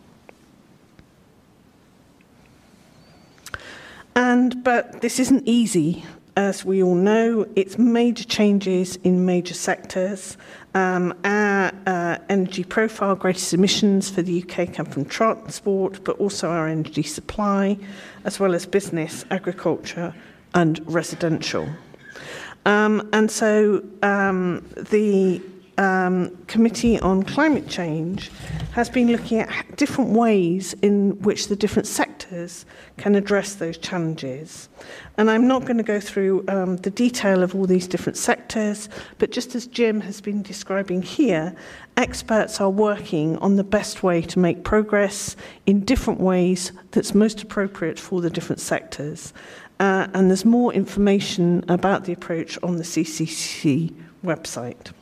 And 4.15 4.63
but 4.65 5.01
this 5.01 5.19
isn't 5.21 5.43
easy, 5.47 6.05
as 6.37 6.65
we 6.65 6.83
all 6.83 6.95
know. 6.95 7.47
It's 7.57 7.79
major 7.79 8.25
changes 8.25 8.97
in 8.97 9.27
major 9.27 9.55
sectors. 9.55 10.37
Um, 10.75 11.15
our 11.25 11.73
uh, 11.87 12.19
energy 12.29 12.63
profile, 12.63 13.15
greatest 13.15 13.55
emissions 13.55 14.11
for 14.11 14.23
the 14.23 14.43
UK 14.43 14.73
come 14.75 14.87
from 14.87 15.05
transport, 15.05 16.03
but 16.05 16.19
also 16.19 16.51
our 16.51 16.69
energy 16.69 17.03
supply, 17.03 17.79
as 18.29 18.39
well 18.39 18.55
as 18.55 18.67
business, 18.67 19.25
agriculture, 19.31 20.15
and 20.53 20.81
residential. 20.85 21.67
Um, 22.67 23.09
and 23.15 23.31
so 23.31 23.83
um, 24.03 24.67
the 24.91 25.41
um, 25.79 26.37
Committee 26.49 26.99
on 27.01 27.23
Climate 27.23 27.69
Change 27.69 28.31
has 28.73 28.91
been 28.91 29.09
looking 29.11 29.41
at 29.41 29.77
different 29.77 30.11
ways 30.11 30.75
in 30.83 31.21
which 31.23 31.49
the 31.49 31.57
different 31.57 31.87
sectors 31.87 32.67
can 32.97 33.15
address 33.15 33.55
those 33.55 33.79
challenges. 33.79 34.69
And 35.17 35.31
I'm 35.31 35.47
not 35.47 35.63
going 35.63 35.79
to 35.79 35.83
go 35.83 36.01
through 36.01 36.45
um, 36.49 36.77
the 36.79 36.91
detail 36.91 37.43
of 37.43 37.55
all 37.55 37.67
these 37.67 37.87
different 37.87 38.17
sectors, 38.17 38.89
but 39.19 39.31
just 39.31 39.55
as 39.55 39.67
Jim 39.67 40.01
has 40.03 40.21
been 40.21 40.43
describing 40.43 41.01
here, 41.03 41.55
experts 41.97 42.61
are 42.61 42.71
working 42.71 43.37
on 43.39 43.57
the 43.57 43.65
best 43.65 44.03
way 44.03 44.21
to 44.23 44.39
make 44.39 44.65
progress 44.65 45.37
in 45.67 45.85
different 45.85 46.21
ways 46.21 46.73
that's 46.91 47.15
most 47.15 47.43
appropriate 47.43 47.99
for 47.99 48.21
the 48.21 48.31
different 48.31 48.61
sectors. 48.61 49.33
Uh, 49.81 50.09
and 50.13 50.29
there's 50.29 50.45
more 50.45 50.73
information 50.73 51.65
about 51.69 52.05
the 52.05 52.13
approach 52.13 52.59
on 52.65 52.77
the 52.77 52.83
CCC 52.83 53.95
website. 54.25 54.93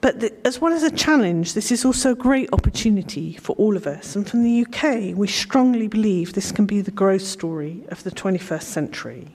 But 0.00 0.20
the, 0.20 0.46
as 0.46 0.60
well 0.60 0.72
as 0.72 0.84
a 0.84 0.90
challenge, 0.90 1.54
this 1.54 1.72
is 1.72 1.84
also 1.84 2.12
a 2.12 2.16
great 2.16 2.48
opportunity 2.52 3.34
for 3.34 3.54
all 3.56 3.76
of 3.76 3.86
us. 3.86 4.14
And 4.14 4.28
from 4.28 4.44
the 4.44 4.64
UK, 4.64 5.16
we 5.16 5.26
strongly 5.26 5.88
believe 5.88 6.34
this 6.34 6.52
can 6.52 6.66
be 6.66 6.80
the 6.80 6.92
growth 6.92 7.22
story 7.22 7.84
of 7.88 8.04
the 8.04 8.12
21st 8.12 8.62
century. 8.62 9.34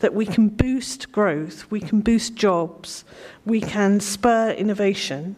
That 0.00 0.12
we 0.12 0.26
can 0.26 0.48
boost 0.48 1.12
growth, 1.12 1.70
we 1.70 1.80
can 1.80 2.00
boost 2.00 2.34
jobs, 2.34 3.04
we 3.44 3.60
can 3.60 4.00
spur 4.00 4.50
innovation, 4.50 5.36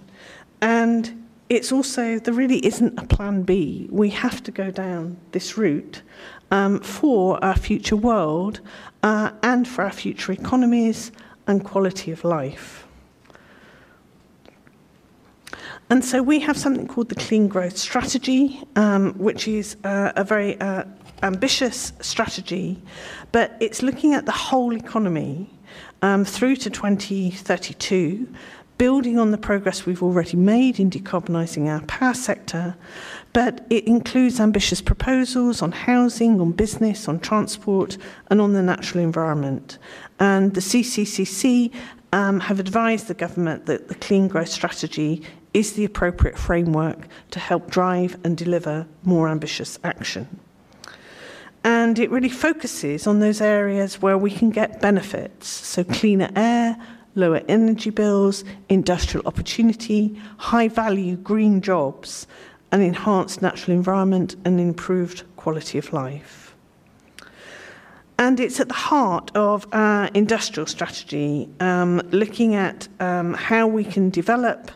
and 0.61 1.26
it's 1.49 1.70
also, 1.70 2.18
there 2.18 2.34
really 2.34 2.64
isn't 2.66 2.99
a 2.99 3.07
plan 3.07 3.42
B. 3.42 3.88
We 3.90 4.11
have 4.11 4.42
to 4.42 4.51
go 4.51 4.70
down 4.70 5.16
this 5.32 5.57
route 5.57 6.03
um, 6.51 6.80
for 6.80 7.42
our 7.42 7.57
future 7.57 7.96
world 7.96 8.61
uh, 9.03 9.30
and 9.42 9.66
for 9.66 9.84
our 9.84 9.92
future 9.92 10.32
economies 10.32 11.12
and 11.46 11.64
quality 11.64 12.11
of 12.11 12.24
life. 12.24 12.88
And 15.91 16.05
so 16.05 16.22
we 16.22 16.41
have 16.41 16.57
something 16.59 16.86
called 16.86 17.09
the 17.09 17.14
Clean 17.14 17.49
Growth 17.49 17.78
Strategy, 17.78 18.62
um, 18.76 19.14
which 19.14 19.49
is 19.49 19.76
uh, 19.84 20.12
a 20.16 20.24
very 20.24 20.61
uh, 20.61 20.84
ambitious 21.22 21.93
strategy, 22.01 22.80
but 23.32 23.57
it's 23.61 23.82
looking 23.82 24.12
at 24.12 24.26
the 24.26 24.32
whole 24.32 24.76
economy 24.76 25.51
um, 26.03 26.24
through 26.26 26.57
to 26.57 26.70
2032, 26.70 28.28
building 28.76 29.18
on 29.18 29.30
the 29.30 29.39
progress 29.39 29.86
we've 29.86 30.03
already 30.03 30.36
made 30.36 30.78
in 30.78 30.91
decarbonising 30.91 31.66
our 31.68 31.80
power 31.86 32.14
sector, 32.14 32.76
but 33.32 33.66
it 33.70 33.84
includes 33.86 34.41
ambitious 34.41 34.80
proposals 34.80 35.62
on 35.62 35.72
housing, 35.72 36.41
on 36.41 36.53
business, 36.53 37.09
on 37.09 37.18
transport, 37.18 37.97
and 38.30 38.41
on 38.41 38.53
the 38.53 38.62
natural 38.62 39.03
environment. 39.03 39.78
And 40.20 40.55
the 40.55 40.61
CCCC 40.61 41.72
um, 42.12 42.41
have 42.41 42.61
advised 42.61 43.09
the 43.09 43.14
government 43.14 43.66
that 43.66 43.89
the 43.89 43.95
clean 43.95 44.28
growth 44.28 44.49
strategy 44.49 45.24
is 45.59 45.72
the 45.72 45.84
appropriate 45.84 46.38
framework 46.38 47.09
to 47.32 47.40
help 47.40 47.68
drive 47.68 48.16
and 48.22 48.36
deliver 48.36 48.86
more 49.02 49.28
ambitious 49.28 49.76
action. 49.82 50.28
And 51.64 51.98
it 51.98 52.11
really 52.11 52.28
focuses 52.28 53.09
on 53.09 53.18
those 53.18 53.40
areas 53.40 54.00
where 54.00 54.16
we 54.16 54.30
can 54.30 54.50
get 54.50 54.80
benefits, 54.80 55.48
so 55.48 55.82
cleaner 55.82 56.30
air, 56.36 56.76
lower 57.16 57.42
energy 57.48 57.90
bills, 57.90 58.44
industrial 58.68 59.26
opportunity, 59.26 60.16
high 60.36 60.68
value 60.68 61.16
green 61.16 61.61
jobs, 61.61 62.28
an 62.70 62.80
enhanced 62.80 63.42
natural 63.42 63.76
environment, 63.76 64.36
and 64.44 64.61
improved 64.61 65.24
quality 65.36 65.76
of 65.76 65.92
life. 65.92 66.54
And 68.20 68.38
it's 68.38 68.61
at 68.61 68.68
the 68.68 68.74
heart 68.74 69.32
of 69.34 69.66
our 69.72 70.06
industrial 70.14 70.66
strategy, 70.66 71.48
um, 71.59 72.00
looking 72.11 72.54
at 72.54 72.86
um, 73.00 73.34
how 73.34 73.66
we 73.66 73.84
can 73.84 74.11
develop 74.11 74.70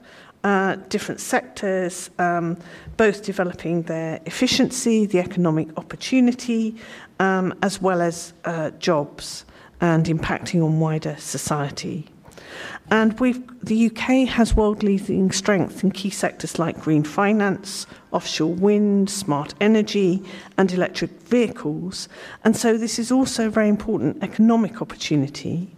uh, 0.45 0.77
different 0.89 1.21
sectors, 1.21 2.11
um, 2.19 2.57
both 2.97 3.23
developing 3.23 3.83
their 3.83 4.21
efficiency, 4.27 5.07
the 5.07 5.19
economic 5.19 5.69
opportunity, 5.79 6.77
um, 7.21 7.55
as 7.63 7.81
well 7.81 8.03
as 8.03 8.33
uh, 8.45 8.71
jobs 8.73 9.45
and 9.81 10.07
impacting 10.07 10.65
on 10.65 10.81
wider 10.81 11.17
society. 11.19 12.09
And 12.91 13.17
the 13.63 13.87
UK 13.87 14.29
has 14.29 14.55
world 14.55 14.83
leading 14.83 15.31
strength 15.33 15.83
in 15.83 15.93
key 15.93 16.11
sectors 16.11 16.59
like 16.59 16.79
green 16.81 17.05
finance, 17.05 17.87
offshore 18.11 18.53
wind, 18.53 19.09
smart 19.09 19.55
energy, 19.61 20.23
and 20.59 20.71
electric 20.73 21.11
vehicles. 21.23 22.09
And 22.45 22.57
so 22.57 22.77
this 22.77 22.99
is 22.99 23.11
also 23.11 23.47
a 23.47 23.51
very 23.51 23.69
important 23.69 24.23
economic 24.23 24.83
opportunity. 24.83 25.75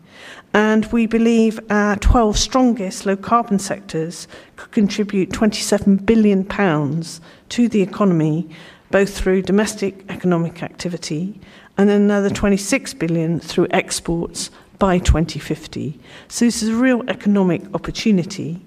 And 0.55 0.87
we 0.93 1.07
believe 1.07 1.59
our 1.69 1.97
12 1.97 2.39
strongest 2.39 3.07
low 3.07 3.17
carbon 3.17 3.59
sectors 3.59 4.29
could 4.55 4.71
contribute 4.71 5.33
27 5.33 5.97
billion 5.97 6.45
pounds 6.45 7.21
to 7.49 7.69
the 7.69 7.83
economy, 7.83 8.49
both 8.93 9.19
through 9.19 9.43
domestic 9.43 10.05
economic 10.09 10.63
activity 10.63 11.41
and 11.77 11.91
another 11.91 12.31
26 12.31 12.95
billion 12.95 13.41
through 13.41 13.67
exports 13.73 14.53
by 14.79 14.99
2050. 14.99 15.99
So 16.29 16.45
this 16.45 16.63
is 16.63 16.69
a 16.69 16.77
real 16.77 17.03
economic 17.09 17.63
opportunity 17.75 18.61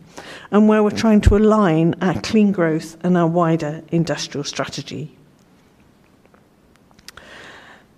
and 0.51 0.67
where 0.67 0.83
we're 0.83 0.91
trying 0.91 1.21
to 1.21 1.37
align 1.37 1.95
our 2.01 2.19
clean 2.19 2.51
growth 2.51 2.97
and 3.05 3.17
our 3.17 3.27
wider 3.27 3.81
industrial 3.93 4.43
strategy. 4.43 5.16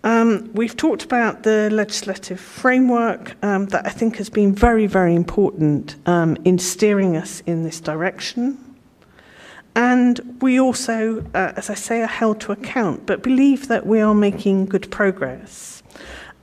Um, 0.04 0.50
we've 0.54 0.78
talked 0.78 1.04
about 1.04 1.44
the 1.44 1.70
legislative 1.72 2.40
framework 2.40 3.36
um, 3.44 3.66
that 3.68 3.86
I 3.86 3.90
think 3.90 4.16
has 4.18 4.30
been 4.30 4.56
very, 4.56 4.88
very 4.88 5.14
important 5.14 5.96
um, 6.06 6.38
in 6.46 6.58
steering 6.58 7.18
us 7.18 7.42
in 7.46 7.64
this 7.64 7.82
direction. 7.82 8.58
And 9.76 10.38
we 10.42 10.60
also, 10.60 11.26
uh, 11.34 11.54
as 11.56 11.70
I 11.70 11.74
say, 11.74 12.02
are 12.02 12.08
held 12.08 12.40
to 12.42 12.52
account, 12.52 13.06
but 13.06 13.24
believe 13.24 13.68
that 13.68 13.86
we 13.86 14.00
are 14.00 14.16
making 14.16 14.66
good 14.68 14.90
progress. 14.90 15.84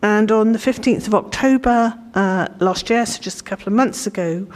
And 0.02 0.30
on 0.30 0.52
the 0.52 0.58
15th 0.58 1.06
of 1.06 1.14
October 1.14 1.98
uh, 2.14 2.48
last 2.60 2.90
year, 2.90 3.04
so 3.06 3.20
just 3.20 3.40
a 3.40 3.44
couple 3.44 3.66
of 3.66 3.72
months 3.72 4.06
ago, 4.06 4.46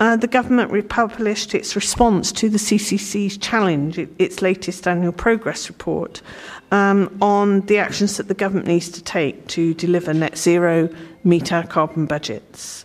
uh, 0.00 0.16
the 0.16 0.26
government 0.26 0.70
republished 0.70 1.54
its 1.54 1.76
response 1.76 2.32
to 2.32 2.48
the 2.48 2.58
CCC's 2.58 3.36
challenge, 3.36 3.98
its 4.18 4.40
latest 4.40 4.88
annual 4.88 5.12
progress 5.12 5.68
report, 5.68 6.22
um, 6.70 7.16
on 7.20 7.60
the 7.62 7.78
actions 7.78 8.16
that 8.16 8.28
the 8.28 8.34
government 8.34 8.66
needs 8.66 8.88
to 8.90 9.02
take 9.02 9.46
to 9.48 9.74
deliver 9.74 10.12
net 10.12 10.36
zero, 10.36 10.88
meet 11.24 11.52
our 11.52 11.66
carbon 11.66 12.06
budgets. 12.06 12.84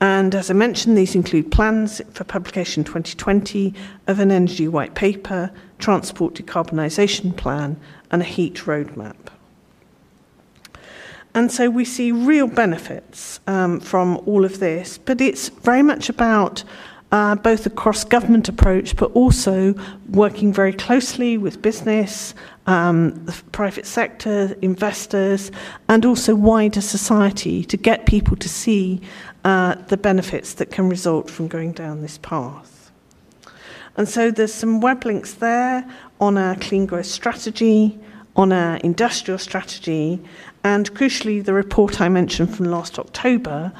And 0.00 0.34
as 0.34 0.50
I 0.50 0.54
mentioned, 0.54 0.98
these 0.98 1.14
include 1.14 1.52
plans 1.52 2.02
for 2.12 2.24
publication 2.24 2.82
2020 2.82 3.72
of 4.08 4.18
an 4.18 4.32
energy 4.32 4.66
white 4.66 4.94
paper, 4.94 5.52
transport 5.78 6.34
decarbonisation 6.34 7.36
plan, 7.36 7.78
and 8.10 8.20
a 8.20 8.24
heat 8.24 8.56
roadmap. 8.66 9.14
And 11.34 11.50
so 11.50 11.70
we 11.70 11.84
see 11.84 12.12
real 12.12 12.46
benefits 12.46 13.40
um, 13.46 13.80
from 13.80 14.20
all 14.26 14.44
of 14.44 14.58
this, 14.58 14.98
but 14.98 15.20
it's 15.20 15.48
very 15.48 15.82
much 15.82 16.08
about 16.08 16.64
uh, 17.12 17.34
both 17.36 17.66
a 17.66 17.70
cross 17.70 18.04
government 18.04 18.48
approach, 18.48 18.96
but 18.96 19.12
also 19.12 19.74
working 20.08 20.52
very 20.52 20.72
closely 20.72 21.36
with 21.36 21.60
business, 21.60 22.34
um, 22.66 23.24
the 23.26 23.42
private 23.52 23.86
sector, 23.86 24.56
investors, 24.62 25.50
and 25.88 26.06
also 26.06 26.34
wider 26.34 26.80
society 26.80 27.64
to 27.64 27.76
get 27.76 28.06
people 28.06 28.34
to 28.36 28.48
see 28.48 29.00
uh, 29.44 29.74
the 29.88 29.96
benefits 29.96 30.54
that 30.54 30.70
can 30.70 30.88
result 30.88 31.30
from 31.30 31.48
going 31.48 31.72
down 31.72 32.00
this 32.00 32.18
path. 32.18 32.90
And 33.96 34.08
so 34.08 34.30
there's 34.30 34.54
some 34.54 34.80
web 34.80 35.04
links 35.04 35.34
there 35.34 35.86
on 36.18 36.38
our 36.38 36.56
clean 36.56 36.86
growth 36.86 37.06
strategy, 37.06 37.98
on 38.36 38.52
our 38.52 38.76
industrial 38.78 39.38
strategy, 39.38 40.18
and 40.64 40.92
crucially, 40.94 41.44
the 41.44 41.52
report 41.52 42.00
I 42.00 42.08
mentioned 42.08 42.54
from 42.54 42.66
last 42.66 42.98
October 42.98 43.72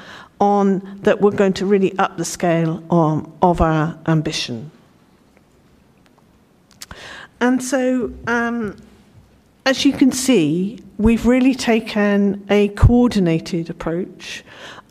on 0.43 0.99
that 1.03 1.21
we're 1.21 1.31
going 1.31 1.53
to 1.53 1.65
really 1.65 1.97
up 1.97 2.17
the 2.17 2.25
scale 2.25 2.83
on, 2.89 3.31
of 3.41 3.61
our 3.61 3.97
ambition. 4.07 4.69
And 7.39 7.63
so, 7.63 8.13
um, 8.27 8.77
as 9.65 9.85
you 9.85 9.93
can 9.93 10.11
see, 10.11 10.79
we've 10.97 11.25
really 11.25 11.55
taken 11.55 12.45
a 12.49 12.69
coordinated 12.69 13.69
approach, 13.69 14.43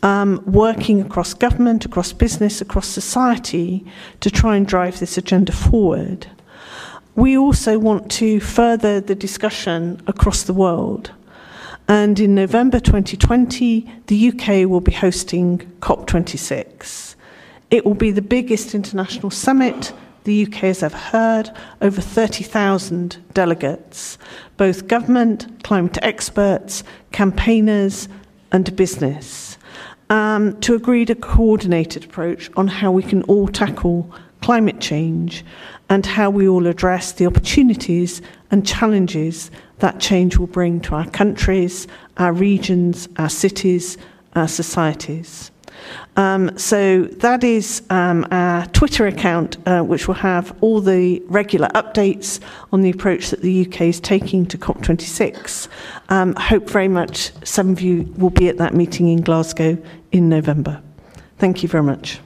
um, 0.02 0.42
working 0.46 1.00
across 1.00 1.34
government, 1.34 1.84
across 1.84 2.12
business, 2.12 2.60
across 2.60 2.88
society 2.88 3.84
to 4.20 4.30
try 4.30 4.56
and 4.56 4.66
drive 4.66 4.98
this 4.98 5.16
agenda 5.18 5.52
forward. 5.52 6.26
We 7.14 7.36
also 7.36 7.78
want 7.78 8.10
to 8.12 8.40
further 8.40 9.00
the 9.00 9.14
discussion 9.14 10.00
across 10.06 10.42
the 10.42 10.54
world. 10.54 11.10
And 11.92 12.18
in 12.18 12.34
November 12.34 12.80
2020, 12.80 13.86
the 14.06 14.28
UK 14.30 14.66
will 14.66 14.80
be 14.80 14.92
hosting 14.92 15.58
COP26. 15.80 17.16
It 17.70 17.84
will 17.84 17.92
be 17.92 18.10
the 18.10 18.22
biggest 18.22 18.74
international 18.74 19.28
summit 19.30 19.92
the 20.24 20.46
UK 20.46 20.54
has 20.54 20.82
ever 20.82 20.96
heard, 20.96 21.50
over 21.82 22.00
30,000 22.00 23.18
delegates, 23.34 24.16
both 24.56 24.88
government, 24.88 25.62
climate 25.64 25.98
experts, 26.00 26.82
campaigners, 27.12 28.08
and 28.52 28.74
business. 28.74 29.58
um, 30.08 30.58
to 30.60 30.74
agree 30.74 31.02
a 31.02 31.14
coordinated 31.14 32.04
approach 32.04 32.50
on 32.56 32.68
how 32.68 32.90
we 32.90 33.02
can 33.02 33.22
all 33.24 33.48
tackle 33.48 34.10
climate 34.40 34.80
change 34.80 35.44
and 35.88 36.04
how 36.04 36.28
we 36.28 36.48
all 36.48 36.66
address 36.66 37.12
the 37.12 37.26
opportunities 37.26 38.22
and 38.50 38.66
challenges 38.66 39.50
that 39.82 39.98
change 39.98 40.38
will 40.38 40.46
bring 40.46 40.80
to 40.80 40.94
our 40.94 41.08
countries, 41.10 41.88
our 42.16 42.32
regions, 42.32 43.08
our 43.16 43.28
cities, 43.28 43.98
our 44.36 44.46
societies. 44.46 45.50
Um, 46.16 46.56
so 46.56 47.02
that 47.02 47.42
is 47.42 47.82
um, 47.90 48.24
our 48.30 48.66
Twitter 48.66 49.08
account, 49.08 49.56
uh, 49.66 49.82
which 49.82 50.06
will 50.06 50.14
have 50.14 50.56
all 50.60 50.80
the 50.80 51.20
regular 51.26 51.66
updates 51.68 52.38
on 52.70 52.82
the 52.82 52.90
approach 52.90 53.30
that 53.30 53.42
the 53.42 53.66
UK 53.66 53.82
is 53.82 53.98
taking 53.98 54.46
to 54.46 54.56
COP26. 54.56 55.66
Um, 56.10 56.34
hope 56.36 56.70
very 56.70 56.88
much 56.88 57.32
some 57.44 57.70
of 57.70 57.80
you 57.80 58.02
will 58.16 58.30
be 58.30 58.48
at 58.48 58.58
that 58.58 58.74
meeting 58.74 59.08
in 59.08 59.20
Glasgow 59.20 59.76
in 60.12 60.28
November. 60.28 60.80
Thank 61.38 61.64
you 61.64 61.68
very 61.68 61.82
much. 61.82 62.20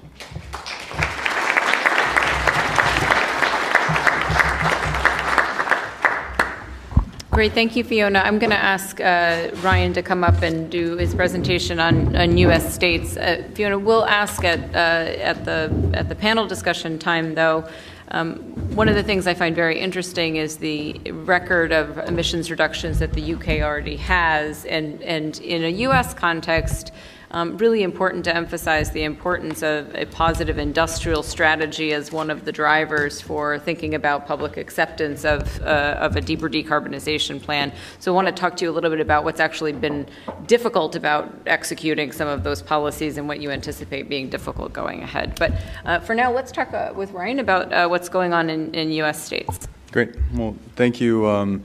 Great, 7.37 7.53
thank 7.53 7.77
you, 7.77 7.85
Fiona. 7.85 8.21
I'm 8.21 8.39
going 8.39 8.49
to 8.49 8.57
ask 8.57 8.99
uh, 8.99 9.51
Ryan 9.57 9.93
to 9.93 10.03
come 10.03 10.25
up 10.25 10.41
and 10.41 10.71
do 10.71 10.97
his 10.97 11.15
presentation 11.15 11.79
on, 11.79 12.17
on 12.17 12.39
U.S. 12.39 12.75
states. 12.75 13.19
Uh, 13.19 13.47
Fiona, 13.53 13.79
we'll 13.79 14.07
ask 14.07 14.43
at, 14.43 14.75
uh, 14.75 15.21
at, 15.21 15.45
the, 15.45 15.71
at 15.93 16.09
the 16.09 16.15
panel 16.15 16.47
discussion 16.47 16.99
time, 16.99 17.35
though. 17.35 17.69
Um, 18.13 18.37
one 18.75 18.89
of 18.89 18.95
the 18.95 19.03
things 19.03 19.27
I 19.27 19.35
find 19.35 19.55
very 19.55 19.79
interesting 19.79 20.37
is 20.37 20.57
the 20.57 20.99
record 21.13 21.73
of 21.73 21.99
emissions 22.09 22.51
reductions 22.51 23.01
that 23.01 23.13
the 23.13 23.35
UK 23.35 23.61
already 23.61 23.97
has, 23.97 24.65
and, 24.65 25.03
and 25.03 25.39
in 25.41 25.63
a 25.63 25.69
U.S. 25.69 26.15
context, 26.15 26.91
um, 27.37 27.59
really 27.59 27.83
important 27.83 28.25
to 28.25 28.35
emphasize 28.35 28.93
the 28.93 29.03
importance 29.03 29.63
of 29.63 29.95
a 29.95 30.07
positive 30.07 30.57
industrial 30.57 31.23
strategy 31.23 31.93
as 31.93 32.11
one 32.11 32.31
of 32.31 32.47
the 32.47 32.51
drivers 32.51 33.21
for 33.21 33.59
thinking 33.59 33.95
about 33.95 34.27
public 34.27 34.57
acceptance 34.57 35.23
of, 35.23 35.61
uh, 35.61 35.99
of 36.01 36.17
a 36.17 36.23
deeper 36.23 36.49
decarbonization 36.49 37.39
plan. 37.41 37.75
So 37.99 38.11
I 38.11 38.15
want 38.15 38.27
to 38.29 38.33
talk 38.33 38.57
to 38.57 38.65
you 38.65 38.71
a 38.71 38.73
little 38.73 38.89
bit 38.89 39.01
about 39.01 39.25
what's 39.25 39.39
actually 39.39 39.75
been 39.75 40.09
difficult 40.47 40.97
about 40.97 41.31
executing 41.45 42.11
some 42.11 42.27
of 42.27 42.43
those 42.43 42.63
policies 42.63 43.19
and 43.19 43.29
what 43.29 43.39
you 43.39 43.51
anticipate 43.51 44.09
being 44.09 44.31
difficult 44.31 44.73
going 44.73 45.03
ahead. 45.03 45.35
But 45.39 45.53
uh, 45.85 46.01
for 46.01 46.15
now, 46.15 46.33
let's 46.33 46.51
talk 46.51 46.73
uh, 46.73 46.95
with 46.97 47.11
Ryan 47.11 47.41
about 47.41 47.71
uh, 47.71 47.87
what's 47.87 48.09
going 48.09 48.33
on 48.33 48.49
in, 48.49 48.75
in 48.75 48.91
U.S. 48.93 49.23
states. 49.23 49.69
Great. 49.93 50.17
Well, 50.33 50.57
thank 50.75 51.03
you, 51.03 51.27
um, 51.27 51.65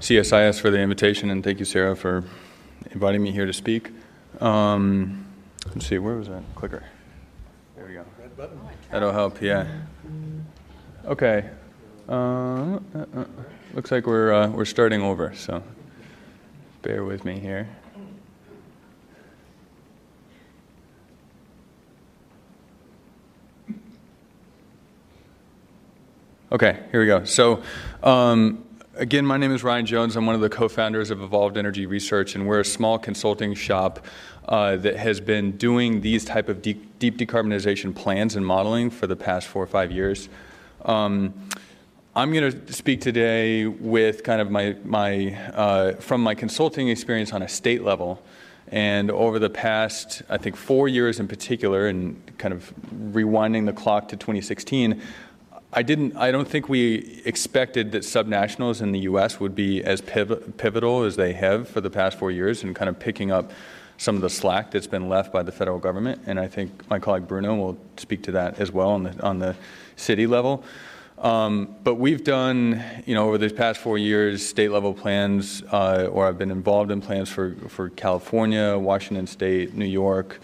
CSIS, 0.00 0.60
for 0.60 0.72
the 0.72 0.80
invitation, 0.80 1.30
and 1.30 1.44
thank 1.44 1.60
you, 1.60 1.64
Sarah, 1.64 1.94
for 1.94 2.24
inviting 2.90 3.22
me 3.22 3.30
here 3.30 3.46
to 3.46 3.52
speak. 3.52 3.92
Um, 4.40 5.26
let's 5.74 5.86
see, 5.86 5.98
where 5.98 6.16
was 6.16 6.28
that 6.28 6.42
clicker? 6.54 6.84
There 7.74 7.86
we 7.86 7.94
go. 7.94 8.04
Red 8.18 8.36
button. 8.36 8.60
That'll 8.90 9.12
help, 9.12 9.40
yeah. 9.40 9.66
Okay. 11.06 11.48
Uh, 12.08 12.12
uh, 12.12 12.78
uh, 12.94 13.24
looks 13.74 13.90
like 13.90 14.06
we're, 14.06 14.32
uh, 14.32 14.48
we're 14.48 14.64
starting 14.64 15.02
over, 15.02 15.34
so 15.34 15.62
bear 16.82 17.04
with 17.04 17.24
me 17.24 17.40
here. 17.40 17.68
Okay, 26.52 26.78
here 26.92 27.00
we 27.00 27.06
go. 27.06 27.24
So, 27.24 27.62
um, 28.02 28.65
Again, 28.98 29.26
my 29.26 29.36
name 29.36 29.52
is 29.52 29.62
Ryan 29.62 29.84
Jones. 29.84 30.16
I'm 30.16 30.24
one 30.24 30.34
of 30.34 30.40
the 30.40 30.48
co 30.48 30.70
founders 30.70 31.10
of 31.10 31.20
Evolved 31.20 31.58
Energy 31.58 31.84
Research, 31.84 32.34
and 32.34 32.48
we're 32.48 32.60
a 32.60 32.64
small 32.64 32.98
consulting 32.98 33.52
shop 33.52 34.02
uh, 34.48 34.76
that 34.76 34.96
has 34.96 35.20
been 35.20 35.52
doing 35.58 36.00
these 36.00 36.24
type 36.24 36.48
of 36.48 36.62
deep, 36.62 36.98
deep, 36.98 37.18
decarbonization 37.18 37.94
plans 37.94 38.36
and 38.36 38.46
modeling 38.46 38.88
for 38.88 39.06
the 39.06 39.14
past 39.14 39.48
four 39.48 39.62
or 39.62 39.66
five 39.66 39.92
years. 39.92 40.30
Um, 40.86 41.34
I'm 42.14 42.32
going 42.32 42.50
to 42.50 42.72
speak 42.72 43.02
today 43.02 43.66
with 43.66 44.24
kind 44.24 44.40
of 44.40 44.50
my, 44.50 44.76
my 44.82 45.34
uh, 45.50 45.92
from 45.96 46.22
my 46.22 46.34
consulting 46.34 46.88
experience 46.88 47.34
on 47.34 47.42
a 47.42 47.48
state 47.48 47.82
level. 47.82 48.22
And 48.68 49.10
over 49.10 49.38
the 49.38 49.50
past, 49.50 50.22
I 50.30 50.38
think, 50.38 50.56
four 50.56 50.88
years 50.88 51.20
in 51.20 51.28
particular, 51.28 51.86
and 51.86 52.20
kind 52.38 52.54
of 52.54 52.72
rewinding 53.12 53.66
the 53.66 53.74
clock 53.74 54.08
to 54.08 54.16
2016, 54.16 55.02
I 55.76 55.82
didn't. 55.82 56.16
I 56.16 56.30
don't 56.30 56.48
think 56.48 56.70
we 56.70 57.20
expected 57.26 57.92
that 57.92 58.02
subnationals 58.02 58.80
in 58.80 58.92
the 58.92 59.00
U.S. 59.00 59.38
would 59.38 59.54
be 59.54 59.84
as 59.84 60.00
pivotal 60.00 61.02
as 61.02 61.16
they 61.16 61.34
have 61.34 61.68
for 61.68 61.82
the 61.82 61.90
past 61.90 62.18
four 62.18 62.30
years, 62.30 62.62
and 62.62 62.74
kind 62.74 62.88
of 62.88 62.98
picking 62.98 63.30
up 63.30 63.52
some 63.98 64.16
of 64.16 64.22
the 64.22 64.30
slack 64.30 64.70
that's 64.70 64.86
been 64.86 65.10
left 65.10 65.34
by 65.34 65.42
the 65.42 65.52
federal 65.52 65.78
government. 65.78 66.22
And 66.24 66.40
I 66.40 66.48
think 66.48 66.88
my 66.88 66.98
colleague 66.98 67.28
Bruno 67.28 67.54
will 67.56 67.78
speak 67.98 68.22
to 68.22 68.32
that 68.32 68.58
as 68.58 68.72
well 68.72 68.88
on 68.88 69.02
the 69.02 69.22
on 69.22 69.38
the 69.38 69.54
city 69.96 70.26
level. 70.26 70.64
Um, 71.18 71.76
but 71.84 71.96
we've 71.96 72.24
done, 72.24 72.82
you 73.04 73.14
know, 73.14 73.28
over 73.28 73.36
these 73.36 73.52
past 73.52 73.78
four 73.78 73.98
years, 73.98 74.46
state 74.46 74.70
level 74.70 74.94
plans, 74.94 75.62
uh, 75.72 76.08
or 76.10 76.26
I've 76.26 76.38
been 76.38 76.50
involved 76.50 76.90
in 76.90 77.02
plans 77.02 77.28
for 77.28 77.54
for 77.68 77.90
California, 77.90 78.78
Washington 78.78 79.26
State, 79.26 79.74
New 79.74 79.84
York, 79.84 80.40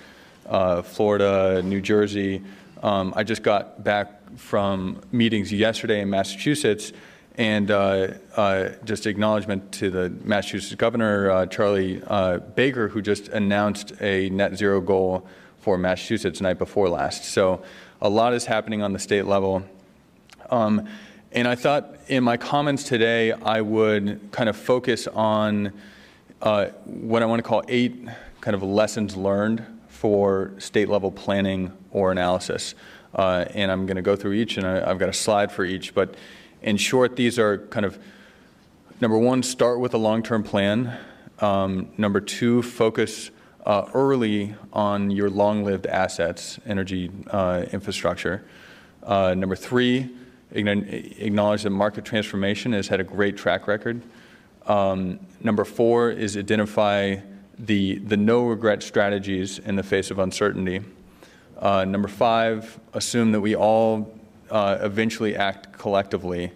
uh, 0.46 0.82
Florida, 0.82 1.62
New 1.62 1.80
Jersey. 1.80 2.42
Um, 2.82 3.14
I 3.16 3.22
just 3.22 3.42
got 3.42 3.82
back 3.82 4.21
from 4.36 5.00
meetings 5.12 5.52
yesterday 5.52 6.00
in 6.00 6.10
Massachusetts, 6.10 6.92
and 7.36 7.70
uh, 7.70 8.08
uh, 8.36 8.70
just 8.84 9.06
acknowledgement 9.06 9.72
to 9.72 9.90
the 9.90 10.10
Massachusetts 10.24 10.74
Governor 10.74 11.30
uh, 11.30 11.46
Charlie 11.46 12.02
uh, 12.06 12.38
Baker, 12.38 12.88
who 12.88 13.00
just 13.00 13.28
announced 13.28 13.92
a 14.00 14.28
net 14.30 14.56
zero 14.56 14.80
goal 14.80 15.26
for 15.60 15.78
Massachusetts 15.78 16.40
night 16.40 16.58
before 16.58 16.88
last. 16.88 17.24
So 17.24 17.62
a 18.00 18.08
lot 18.08 18.34
is 18.34 18.44
happening 18.44 18.82
on 18.82 18.92
the 18.92 18.98
state 18.98 19.26
level. 19.26 19.62
Um, 20.50 20.88
and 21.30 21.48
I 21.48 21.54
thought 21.54 21.96
in 22.08 22.24
my 22.24 22.36
comments 22.36 22.82
today, 22.82 23.32
I 23.32 23.60
would 23.62 24.20
kind 24.32 24.48
of 24.48 24.56
focus 24.56 25.06
on 25.06 25.72
uh, 26.42 26.66
what 26.84 27.22
I 27.22 27.26
want 27.26 27.38
to 27.38 27.48
call 27.48 27.62
eight 27.68 28.06
kind 28.40 28.54
of 28.54 28.62
lessons 28.62 29.16
learned 29.16 29.64
for 29.88 30.52
state 30.58 30.88
level 30.88 31.10
planning 31.10 31.72
or 31.92 32.10
analysis. 32.12 32.74
Uh, 33.14 33.44
and 33.50 33.70
I'm 33.70 33.86
going 33.86 33.96
to 33.96 34.02
go 34.02 34.16
through 34.16 34.32
each, 34.32 34.56
and 34.56 34.66
I, 34.66 34.88
have 34.88 34.98
got 34.98 35.08
a 35.08 35.12
slide 35.12 35.52
for 35.52 35.64
each. 35.64 35.94
But 35.94 36.14
in 36.62 36.76
short, 36.76 37.16
these 37.16 37.38
are 37.38 37.58
kind 37.58 37.84
of 37.84 37.98
number 39.00 39.18
one, 39.18 39.42
start 39.42 39.80
with 39.80 39.94
a 39.94 39.98
long 39.98 40.22
term 40.22 40.42
plan. 40.42 40.98
Um, 41.40 41.90
number 41.98 42.20
two, 42.20 42.62
focus 42.62 43.30
uh, 43.66 43.88
early 43.94 44.54
on 44.72 45.10
your 45.10 45.28
long 45.28 45.64
lived 45.64 45.86
assets, 45.86 46.58
energy 46.66 47.10
uh, 47.30 47.64
infrastructure. 47.72 48.44
Uh, 49.02 49.34
number 49.34 49.56
three, 49.56 50.10
acknowledge 50.52 51.62
that 51.62 51.70
market 51.70 52.04
transformation 52.04 52.72
has 52.72 52.88
had 52.88 53.00
a 53.00 53.04
great 53.04 53.36
track 53.36 53.66
record. 53.66 54.02
Um, 54.66 55.18
number 55.40 55.64
four 55.64 56.10
is 56.10 56.36
identify 56.36 57.16
the, 57.58 57.96
the 57.96 58.16
no 58.16 58.46
regret 58.46 58.82
strategies 58.82 59.58
in 59.58 59.76
the 59.76 59.82
face 59.82 60.10
of 60.10 60.18
uncertainty. 60.18 60.80
Uh, 61.62 61.84
number 61.84 62.08
five, 62.08 62.80
assume 62.92 63.30
that 63.30 63.40
we 63.40 63.54
all 63.54 64.12
uh, 64.50 64.78
eventually 64.80 65.36
act 65.36 65.78
collectively. 65.78 66.50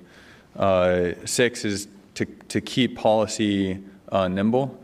Uh, 0.57 1.13
six 1.25 1.65
is 1.65 1.87
to, 2.15 2.25
to 2.49 2.61
keep 2.61 2.99
policy 2.99 3.79
uh, 4.11 4.27
nimble. 4.27 4.77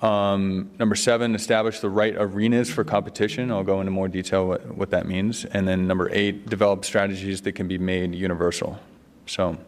Um, 0.00 0.70
number 0.78 0.94
seven, 0.94 1.34
establish 1.34 1.80
the 1.80 1.90
right 1.90 2.14
arenas 2.16 2.70
for 2.70 2.82
competition. 2.82 3.50
I'll 3.50 3.62
go 3.62 3.80
into 3.80 3.92
more 3.92 4.08
detail 4.08 4.48
what, 4.48 4.74
what 4.74 4.90
that 4.92 5.06
means. 5.06 5.44
And 5.44 5.68
then 5.68 5.86
number 5.86 6.08
eight, 6.12 6.48
develop 6.48 6.86
strategies 6.86 7.42
that 7.42 7.52
can 7.52 7.68
be 7.68 7.76
made 7.76 8.14
universal. 8.14 8.78
So 9.26 9.58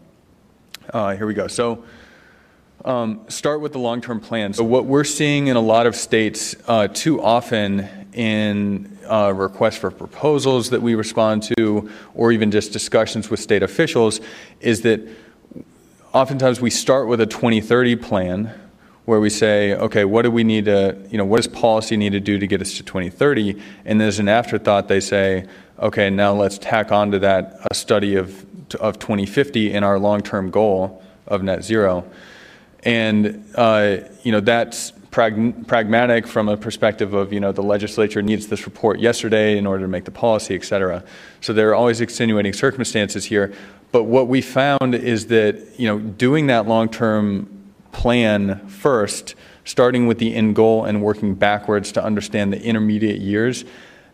uh, 0.94 1.14
here 1.14 1.26
we 1.26 1.34
go. 1.34 1.46
So 1.46 1.84
um, 2.86 3.20
start 3.28 3.60
with 3.60 3.72
the 3.72 3.80
long-term 3.80 4.20
plan. 4.20 4.54
So 4.54 4.64
what 4.64 4.86
we're 4.86 5.04
seeing 5.04 5.48
in 5.48 5.56
a 5.56 5.60
lot 5.60 5.86
of 5.86 5.94
states 5.94 6.56
uh, 6.66 6.88
too 6.88 7.22
often 7.22 7.97
in 8.12 8.98
uh, 9.08 9.32
requests 9.34 9.76
for 9.76 9.90
proposals 9.90 10.70
that 10.70 10.82
we 10.82 10.94
respond 10.94 11.42
to, 11.56 11.90
or 12.14 12.32
even 12.32 12.50
just 12.50 12.72
discussions 12.72 13.30
with 13.30 13.40
state 13.40 13.62
officials, 13.62 14.20
is 14.60 14.82
that 14.82 15.00
oftentimes 16.12 16.60
we 16.60 16.70
start 16.70 17.08
with 17.08 17.20
a 17.20 17.26
2030 17.26 17.96
plan 17.96 18.54
where 19.04 19.20
we 19.20 19.30
say, 19.30 19.74
okay, 19.74 20.04
what 20.04 20.22
do 20.22 20.30
we 20.30 20.44
need 20.44 20.66
to, 20.66 20.94
you 21.10 21.16
know, 21.16 21.24
what 21.24 21.38
does 21.38 21.46
policy 21.46 21.96
need 21.96 22.12
to 22.12 22.20
do 22.20 22.38
to 22.38 22.46
get 22.46 22.60
us 22.60 22.76
to 22.76 22.82
2030? 22.82 23.58
And 23.86 24.02
as 24.02 24.18
an 24.18 24.28
afterthought, 24.28 24.88
they 24.88 25.00
say, 25.00 25.46
okay, 25.78 26.10
now 26.10 26.34
let's 26.34 26.58
tack 26.58 26.92
onto 26.92 27.18
that 27.20 27.58
a 27.70 27.74
study 27.74 28.16
of, 28.16 28.44
of 28.74 28.98
2050 28.98 29.72
in 29.72 29.82
our 29.82 29.98
long-term 29.98 30.50
goal 30.50 31.02
of 31.26 31.42
net 31.42 31.64
zero. 31.64 32.04
And, 32.82 33.50
uh, 33.54 33.98
you 34.24 34.32
know, 34.32 34.40
that's 34.40 34.92
pragmatic 35.10 36.26
from 36.26 36.48
a 36.48 36.56
perspective 36.56 37.14
of 37.14 37.32
you 37.32 37.40
know 37.40 37.52
the 37.52 37.62
legislature 37.62 38.22
needs 38.22 38.48
this 38.48 38.64
report 38.66 39.00
yesterday 39.00 39.56
in 39.56 39.66
order 39.66 39.84
to 39.84 39.88
make 39.88 40.04
the 40.04 40.10
policy, 40.10 40.54
et 40.54 40.64
cetera. 40.64 41.02
So 41.40 41.52
there 41.52 41.70
are 41.70 41.74
always 41.74 42.00
extenuating 42.00 42.52
circumstances 42.52 43.24
here. 43.24 43.52
But 43.90 44.04
what 44.04 44.28
we 44.28 44.42
found 44.42 44.94
is 44.94 45.26
that 45.28 45.78
you 45.78 45.86
know 45.88 45.98
doing 45.98 46.48
that 46.48 46.66
long-term 46.66 47.48
plan 47.92 48.66
first 48.68 49.34
starting 49.68 50.06
with 50.06 50.18
the 50.18 50.34
end 50.34 50.56
goal 50.56 50.86
and 50.86 51.02
working 51.02 51.34
backwards 51.34 51.92
to 51.92 52.02
understand 52.02 52.50
the 52.50 52.62
intermediate 52.62 53.20
years, 53.20 53.66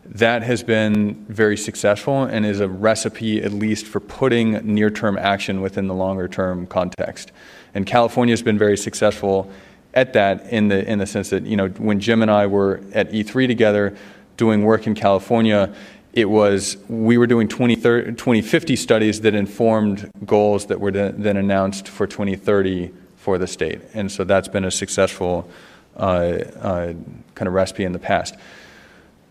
that 0.03 0.43
has 0.43 0.61
been 0.61 1.25
very 1.29 1.55
successful 1.55 2.23
and 2.23 2.45
is 2.45 2.59
a 2.59 2.67
recipe, 2.67 3.41
at 3.41 3.53
least, 3.53 3.85
for 3.85 4.01
putting 4.01 4.51
near-term 4.65 5.17
action 5.17 5.61
within 5.61 5.87
the 5.87 5.93
longer-term 5.93 6.67
context. 6.67 7.31
And 7.73 7.85
California 7.87 8.33
has 8.33 8.41
been 8.41 8.57
very 8.57 8.77
successful 8.77 9.49
at 9.95 10.13
that 10.13 10.51
in 10.51 10.67
the, 10.67 10.89
in 10.89 10.99
the 10.99 11.05
sense 11.05 11.29
that, 11.29 11.45
you 11.45 11.55
know, 11.55 11.69
when 11.69 11.99
Jim 11.99 12.21
and 12.21 12.29
I 12.29 12.47
were 12.47 12.81
at 12.93 13.11
E3 13.11 13.47
together 13.47 13.95
doing 14.37 14.63
work 14.63 14.85
in 14.85 14.93
California, 14.93 15.73
it 16.13 16.29
was 16.29 16.77
we 16.87 17.17
were 17.17 17.27
doing 17.27 17.47
2050 17.47 18.75
studies 18.75 19.21
that 19.21 19.33
informed 19.33 20.09
goals 20.25 20.67
that 20.67 20.79
were 20.79 20.91
then 20.91 21.37
announced 21.37 21.87
for 21.87 22.07
2030 22.07 22.91
for 23.17 23.37
the 23.37 23.47
state. 23.47 23.81
And 23.93 24.11
so 24.11 24.23
that's 24.23 24.47
been 24.47 24.65
a 24.65 24.71
successful 24.71 25.49
uh, 25.97 25.99
uh, 25.99 26.93
kind 27.33 27.47
of 27.47 27.53
recipe 27.53 27.83
in 27.83 27.91
the 27.91 27.99
past. 27.99 28.35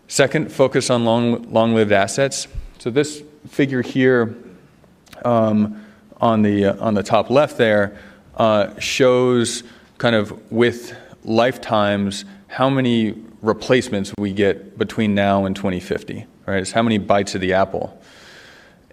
Second, 0.07 0.51
focus 0.51 0.89
on 0.89 1.05
long, 1.05 1.51
long-lived 1.51 1.91
assets. 1.91 2.47
So 2.77 2.91
this 2.91 3.23
figure 3.47 3.81
here 3.81 4.35
um, 5.23 5.83
on, 6.21 6.43
the, 6.43 6.65
uh, 6.65 6.85
on 6.85 6.93
the 6.93 7.03
top 7.03 7.29
left 7.29 7.57
there 7.57 7.97
uh, 8.35 8.77
shows 8.79 9.63
kind 9.97 10.15
of 10.15 10.51
with 10.51 10.95
lifetimes 11.23 12.25
how 12.47 12.69
many 12.69 13.15
replacements 13.41 14.13
we 14.17 14.33
get 14.33 14.77
between 14.77 15.15
now 15.15 15.45
and 15.45 15.55
2050, 15.55 16.25
right? 16.45 16.59
It's 16.59 16.71
how 16.71 16.83
many 16.83 16.97
bites 16.97 17.35
of 17.35 17.41
the 17.41 17.53
apple. 17.53 17.99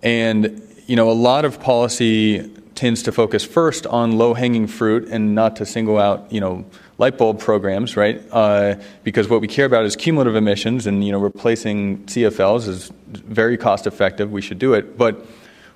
And, 0.02 0.62
you 0.86 0.96
know, 0.96 1.10
a 1.10 1.12
lot 1.12 1.44
of 1.44 1.60
policy 1.60 2.50
tends 2.74 3.02
to 3.04 3.12
focus 3.12 3.44
first 3.44 3.86
on 3.86 4.18
low-hanging 4.18 4.66
fruit 4.66 5.08
and 5.08 5.34
not 5.34 5.56
to 5.56 5.66
single 5.66 5.98
out, 5.98 6.30
you 6.32 6.40
know, 6.40 6.64
light 6.98 7.18
bulb 7.18 7.38
programs, 7.38 7.96
right? 7.96 8.22
Uh, 8.30 8.74
because 9.04 9.28
what 9.28 9.40
we 9.40 9.48
care 9.48 9.66
about 9.66 9.84
is 9.84 9.94
cumulative 9.94 10.36
emissions, 10.36 10.86
and 10.86 11.04
you 11.04 11.12
know, 11.12 11.18
replacing 11.18 11.98
CFLs 12.06 12.68
is 12.68 12.92
very 13.08 13.56
cost 13.56 13.86
effective. 13.86 14.32
We 14.32 14.42
should 14.42 14.58
do 14.58 14.74
it, 14.74 14.96
but 14.96 15.26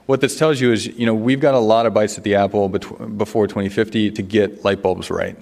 what 0.07 0.21
this 0.21 0.39
tells 0.39 0.61
you 0.61 0.73
is, 0.73 0.87
you 0.87 1.07
know, 1.07 1.15
we've 1.15 1.41
got 1.41 1.55
a 1.55 1.59
lot 1.59 1.87
of 1.87 1.95
bites 1.95 2.17
at 2.17 2.25
the 2.25 2.37
apple 2.37 2.69
before 2.69 3.47
2050 3.47 4.13
to 4.13 4.23
get 4.23 4.65
light 4.65 4.83
bulbs 4.83 5.11
right. 5.11 5.37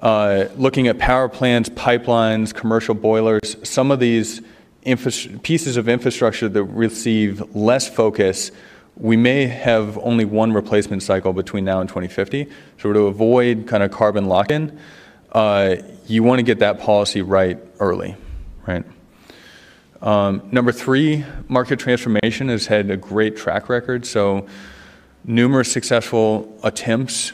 Uh, 0.00 0.46
looking 0.56 0.88
at 0.88 0.98
power 0.98 1.28
plants, 1.28 1.68
pipelines, 1.68 2.54
commercial 2.54 2.94
boilers, 2.94 3.56
some 3.62 3.90
of 3.90 4.00
these 4.00 4.40
pieces 5.42 5.76
of 5.76 5.88
infrastructure 5.88 6.48
that 6.48 6.64
receive 6.64 7.54
less 7.54 7.88
focus 7.88 8.50
we 9.00 9.16
may 9.16 9.46
have 9.46 9.98
only 9.98 10.26
one 10.26 10.52
replacement 10.52 11.02
cycle 11.02 11.32
between 11.32 11.64
now 11.64 11.80
and 11.80 11.88
2050. 11.88 12.46
So 12.78 12.92
to 12.92 13.00
avoid 13.06 13.66
kind 13.66 13.82
of 13.82 13.90
carbon 13.90 14.26
lock-in, 14.26 14.78
uh, 15.32 15.76
you 16.06 16.22
want 16.22 16.38
to 16.38 16.42
get 16.42 16.58
that 16.58 16.80
policy 16.80 17.22
right 17.22 17.58
early, 17.78 18.16
right? 18.66 18.84
Um, 20.02 20.48
number 20.50 20.72
three, 20.72 21.24
market 21.48 21.78
transformation 21.78 22.48
has 22.48 22.66
had 22.66 22.90
a 22.90 22.96
great 22.96 23.36
track 23.36 23.68
record. 23.68 24.06
So 24.06 24.46
numerous 25.24 25.70
successful 25.70 26.58
attempts 26.62 27.32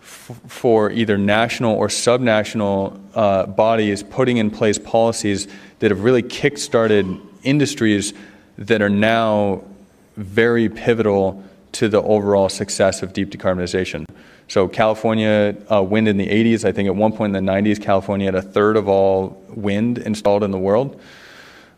f- 0.00 0.40
for 0.46 0.90
either 0.90 1.18
national 1.18 1.74
or 1.74 1.88
subnational 1.88 2.98
uh, 3.14 3.46
bodies 3.46 4.02
putting 4.02 4.38
in 4.38 4.50
place 4.50 4.78
policies 4.78 5.46
that 5.80 5.90
have 5.90 6.04
really 6.04 6.22
kick-started 6.22 7.06
industries 7.42 8.14
that 8.56 8.80
are 8.80 8.88
now 8.88 9.62
very 10.16 10.70
pivotal 10.70 11.44
to 11.72 11.88
the 11.88 12.00
overall 12.00 12.48
success 12.48 13.02
of 13.02 13.12
deep 13.12 13.28
decarbonization. 13.28 14.06
So 14.48 14.68
California 14.68 15.54
uh, 15.70 15.82
wind 15.82 16.08
in 16.08 16.16
the 16.16 16.28
80s, 16.28 16.64
I 16.64 16.72
think 16.72 16.86
at 16.86 16.96
one 16.96 17.12
point 17.12 17.36
in 17.36 17.44
the 17.44 17.52
90s, 17.52 17.82
California 17.82 18.26
had 18.26 18.34
a 18.34 18.40
third 18.40 18.78
of 18.78 18.88
all 18.88 19.42
wind 19.48 19.98
installed 19.98 20.42
in 20.42 20.52
the 20.52 20.58
world. 20.58 20.98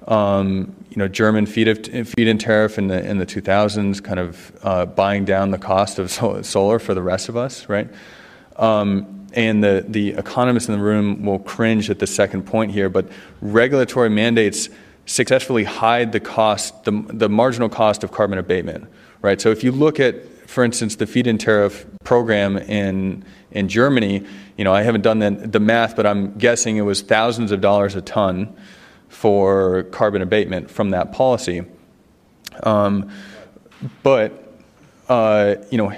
Um, 0.09 0.75
you 0.89 0.97
know, 0.97 1.07
German 1.07 1.45
feed-in 1.45 2.39
tariff 2.39 2.79
in 2.79 2.89
the 2.89 3.07
in 3.07 3.19
the 3.19 3.27
2000s, 3.27 4.03
kind 4.03 4.19
of 4.19 4.53
uh, 4.63 4.87
buying 4.87 5.27
down 5.27 5.51
the 5.51 5.59
cost 5.59 5.99
of 5.99 6.11
solar 6.11 6.79
for 6.79 6.95
the 6.95 7.03
rest 7.03 7.29
of 7.29 7.37
us, 7.37 7.69
right? 7.69 7.89
Um, 8.57 9.27
and 9.35 9.63
the 9.63 9.85
the 9.87 10.15
economists 10.15 10.67
in 10.67 10.79
the 10.79 10.83
room 10.83 11.27
will 11.27 11.39
cringe 11.39 11.91
at 11.91 11.99
the 11.99 12.07
second 12.07 12.45
point 12.45 12.73
here, 12.73 12.89
but 12.89 13.07
regulatory 13.43 14.09
mandates 14.09 14.71
successfully 15.05 15.65
hide 15.65 16.13
the 16.13 16.21
cost, 16.21 16.85
the, 16.85 16.93
the 17.09 17.29
marginal 17.29 17.69
cost 17.69 18.03
of 18.03 18.11
carbon 18.11 18.39
abatement, 18.39 18.89
right? 19.23 19.41
So 19.41 19.51
if 19.51 19.63
you 19.63 19.73
look 19.73 20.01
at, 20.01 20.27
for 20.49 20.65
instance, 20.65 20.97
the 20.97 21.07
feed-in 21.07 21.37
tariff 21.37 21.87
program 22.03 22.57
in 22.57 23.27
in 23.51 23.69
Germany, 23.69 24.25
you 24.57 24.65
know, 24.65 24.73
I 24.73 24.83
haven't 24.83 25.03
done 25.03 25.19
the, 25.19 25.31
the 25.31 25.61
math, 25.61 25.97
but 25.97 26.07
I'm 26.07 26.39
guessing 26.39 26.79
it 26.79 26.83
was 26.83 27.03
thousands 27.03 27.53
of 27.53 27.61
dollars 27.61 27.95
a 27.95 28.01
ton 28.01 28.57
for 29.09 29.85
carbon 29.85 30.23
abatement 30.23 30.71
from 30.71 30.91
that 30.91 31.13
policy. 31.13 31.63
Um, 32.63 33.11
but 34.03 34.49
uh, 35.09 35.57
you 35.71 35.79
know, 35.79 35.93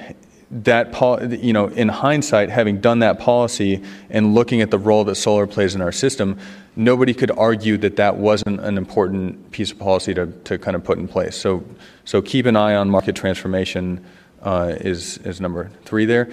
that 0.50 0.92
pol- 0.92 1.32
you 1.32 1.52
know, 1.52 1.66
in 1.66 1.88
hindsight, 1.88 2.50
having 2.50 2.80
done 2.80 3.00
that 3.00 3.18
policy 3.18 3.82
and 4.08 4.34
looking 4.34 4.60
at 4.60 4.70
the 4.70 4.78
role 4.78 5.04
that 5.04 5.14
solar 5.14 5.46
plays 5.46 5.74
in 5.74 5.80
our 5.80 5.92
system, 5.92 6.38
nobody 6.76 7.14
could 7.14 7.30
argue 7.30 7.76
that 7.78 7.96
that 7.96 8.16
wasn't 8.16 8.60
an 8.60 8.76
important 8.76 9.50
piece 9.52 9.70
of 9.70 9.78
policy 9.78 10.14
to, 10.14 10.26
to 10.26 10.58
kind 10.58 10.74
of 10.74 10.82
put 10.82 10.98
in 10.98 11.06
place. 11.06 11.36
So, 11.36 11.64
so 12.04 12.20
keep 12.20 12.46
an 12.46 12.56
eye 12.56 12.74
on 12.74 12.90
market 12.90 13.14
transformation 13.14 14.04
uh, 14.42 14.74
is, 14.80 15.18
is 15.18 15.40
number 15.40 15.70
three 15.84 16.04
there. 16.04 16.30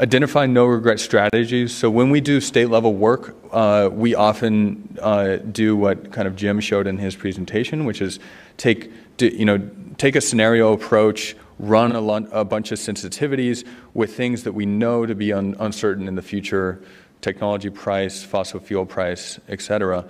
Identify 0.00 0.46
no 0.46 0.64
regret 0.64 0.98
strategies. 0.98 1.76
So 1.76 1.90
when 1.90 2.08
we 2.08 2.22
do 2.22 2.40
state 2.40 2.70
level 2.70 2.94
work, 2.94 3.36
uh, 3.52 3.90
we 3.92 4.14
often 4.14 4.96
uh, 4.98 5.36
do 5.36 5.76
what 5.76 6.10
kind 6.10 6.26
of 6.26 6.36
Jim 6.36 6.58
showed 6.60 6.86
in 6.86 6.96
his 6.96 7.14
presentation, 7.14 7.84
which 7.84 8.00
is 8.00 8.18
take, 8.56 8.90
you 9.18 9.44
know, 9.44 9.58
take 9.98 10.16
a 10.16 10.22
scenario 10.22 10.72
approach, 10.72 11.36
run 11.58 11.92
a, 11.92 12.00
a 12.40 12.46
bunch 12.46 12.72
of 12.72 12.78
sensitivities 12.78 13.66
with 13.92 14.16
things 14.16 14.44
that 14.44 14.52
we 14.52 14.64
know 14.64 15.04
to 15.04 15.14
be 15.14 15.34
un, 15.34 15.54
uncertain 15.58 16.08
in 16.08 16.14
the 16.14 16.22
future 16.22 16.82
technology 17.20 17.68
price, 17.68 18.22
fossil 18.22 18.58
fuel 18.58 18.86
price, 18.86 19.38
et 19.50 19.60
cetera. 19.60 20.06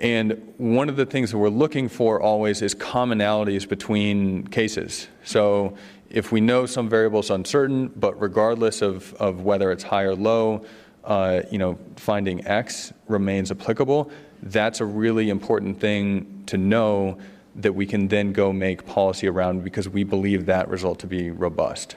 And 0.00 0.54
one 0.56 0.88
of 0.88 0.96
the 0.96 1.04
things 1.04 1.32
that 1.32 1.38
we're 1.38 1.50
looking 1.50 1.90
for 1.90 2.22
always 2.22 2.62
is 2.62 2.74
commonalities 2.74 3.68
between 3.68 4.46
cases. 4.46 5.08
So 5.24 5.76
if 6.10 6.32
we 6.32 6.40
know 6.40 6.66
some 6.66 6.88
variable 6.88 7.20
is 7.20 7.30
uncertain, 7.30 7.88
but 7.88 8.20
regardless 8.20 8.82
of, 8.82 9.12
of 9.14 9.42
whether 9.42 9.70
it's 9.70 9.84
high 9.84 10.04
or 10.04 10.14
low, 10.14 10.64
uh, 11.04 11.42
you 11.50 11.58
know, 11.58 11.78
finding 11.96 12.46
X 12.46 12.92
remains 13.06 13.50
applicable, 13.50 14.10
that's 14.42 14.80
a 14.80 14.84
really 14.84 15.30
important 15.30 15.80
thing 15.80 16.44
to 16.46 16.56
know 16.56 17.18
that 17.56 17.74
we 17.74 17.86
can 17.86 18.08
then 18.08 18.32
go 18.32 18.52
make 18.52 18.86
policy 18.86 19.26
around 19.26 19.64
because 19.64 19.88
we 19.88 20.04
believe 20.04 20.46
that 20.46 20.68
result 20.68 21.00
to 21.00 21.06
be 21.06 21.30
robust. 21.30 21.96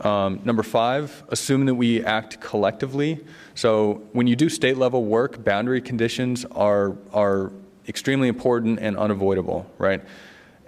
Um, 0.00 0.40
number 0.44 0.62
five, 0.62 1.24
assume 1.30 1.64
that 1.66 1.74
we 1.74 2.04
act 2.04 2.40
collectively. 2.40 3.24
So 3.54 4.02
when 4.12 4.26
you 4.26 4.36
do 4.36 4.50
state 4.50 4.76
level 4.76 5.04
work, 5.04 5.42
boundary 5.42 5.80
conditions 5.80 6.44
are, 6.44 6.96
are 7.14 7.50
extremely 7.88 8.28
important 8.28 8.78
and 8.80 8.96
unavoidable, 8.98 9.70
right? 9.78 10.02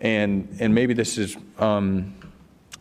And, 0.00 0.56
and 0.60 0.74
maybe 0.74 0.94
this 0.94 1.18
is 1.18 1.36
um, 1.58 2.14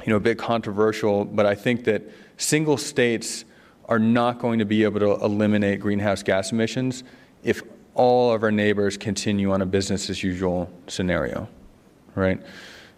you 0.06 0.12
know, 0.12 0.18
a 0.18 0.22
bit 0.22 0.38
controversial, 0.38 1.26
but 1.26 1.46
I 1.46 1.56
think 1.56 1.84
that 1.86 2.04
single 2.38 2.78
states 2.78 3.44
are 3.86 4.00
not 4.00 4.40
going 4.40 4.60
to 4.60 4.66
be 4.66 4.84
able 4.84 5.00
to 5.00 5.12
eliminate 5.24 5.80
greenhouse 5.80 6.24
gas 6.24 6.52
emissions 6.52 7.04
if 7.44 7.62
all 7.94 8.34
of 8.34 8.44
our 8.44 8.52
neighbors 8.52 8.98
continue 8.98 9.52
on 9.52 9.62
a 9.62 9.66
business 9.66 10.10
as 10.10 10.22
usual 10.22 10.72
scenario, 10.88 11.48
right? 12.16 12.40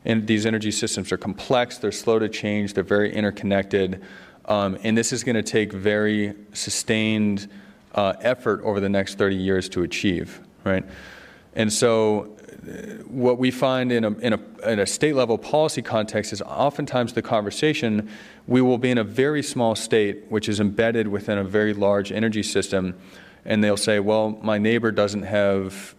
And 0.05 0.27
these 0.27 0.45
energy 0.45 0.71
systems 0.71 1.11
are 1.11 1.17
complex, 1.17 1.77
they're 1.77 1.91
slow 1.91 2.19
to 2.19 2.29
change, 2.29 2.73
they're 2.73 2.83
very 2.83 3.13
interconnected. 3.13 4.01
Um, 4.45 4.77
and 4.83 4.97
this 4.97 5.13
is 5.13 5.23
going 5.23 5.35
to 5.35 5.43
take 5.43 5.71
very 5.71 6.33
sustained 6.53 7.49
uh, 7.95 8.13
effort 8.21 8.61
over 8.63 8.79
the 8.79 8.89
next 8.89 9.17
30 9.17 9.35
years 9.35 9.69
to 9.69 9.83
achieve, 9.83 10.41
right? 10.63 10.83
And 11.55 11.71
so, 11.71 12.37
what 13.07 13.37
we 13.37 13.51
find 13.51 13.91
in 13.91 14.03
a, 14.03 14.11
in, 14.19 14.33
a, 14.33 14.69
in 14.69 14.79
a 14.79 14.85
state 14.85 15.15
level 15.15 15.37
policy 15.37 15.81
context 15.81 16.33
is 16.33 16.41
oftentimes 16.41 17.13
the 17.13 17.21
conversation 17.21 18.09
we 18.47 18.61
will 18.61 18.77
be 18.77 18.91
in 18.91 18.97
a 18.97 19.03
very 19.03 19.43
small 19.43 19.75
state, 19.75 20.25
which 20.29 20.49
is 20.49 20.59
embedded 20.59 21.07
within 21.07 21.37
a 21.37 21.43
very 21.43 21.73
large 21.73 22.11
energy 22.11 22.43
system, 22.43 22.99
and 23.45 23.63
they'll 23.63 23.77
say, 23.77 23.99
well, 23.99 24.39
my 24.41 24.57
neighbor 24.57 24.91
doesn't 24.91 25.23
have 25.23 25.95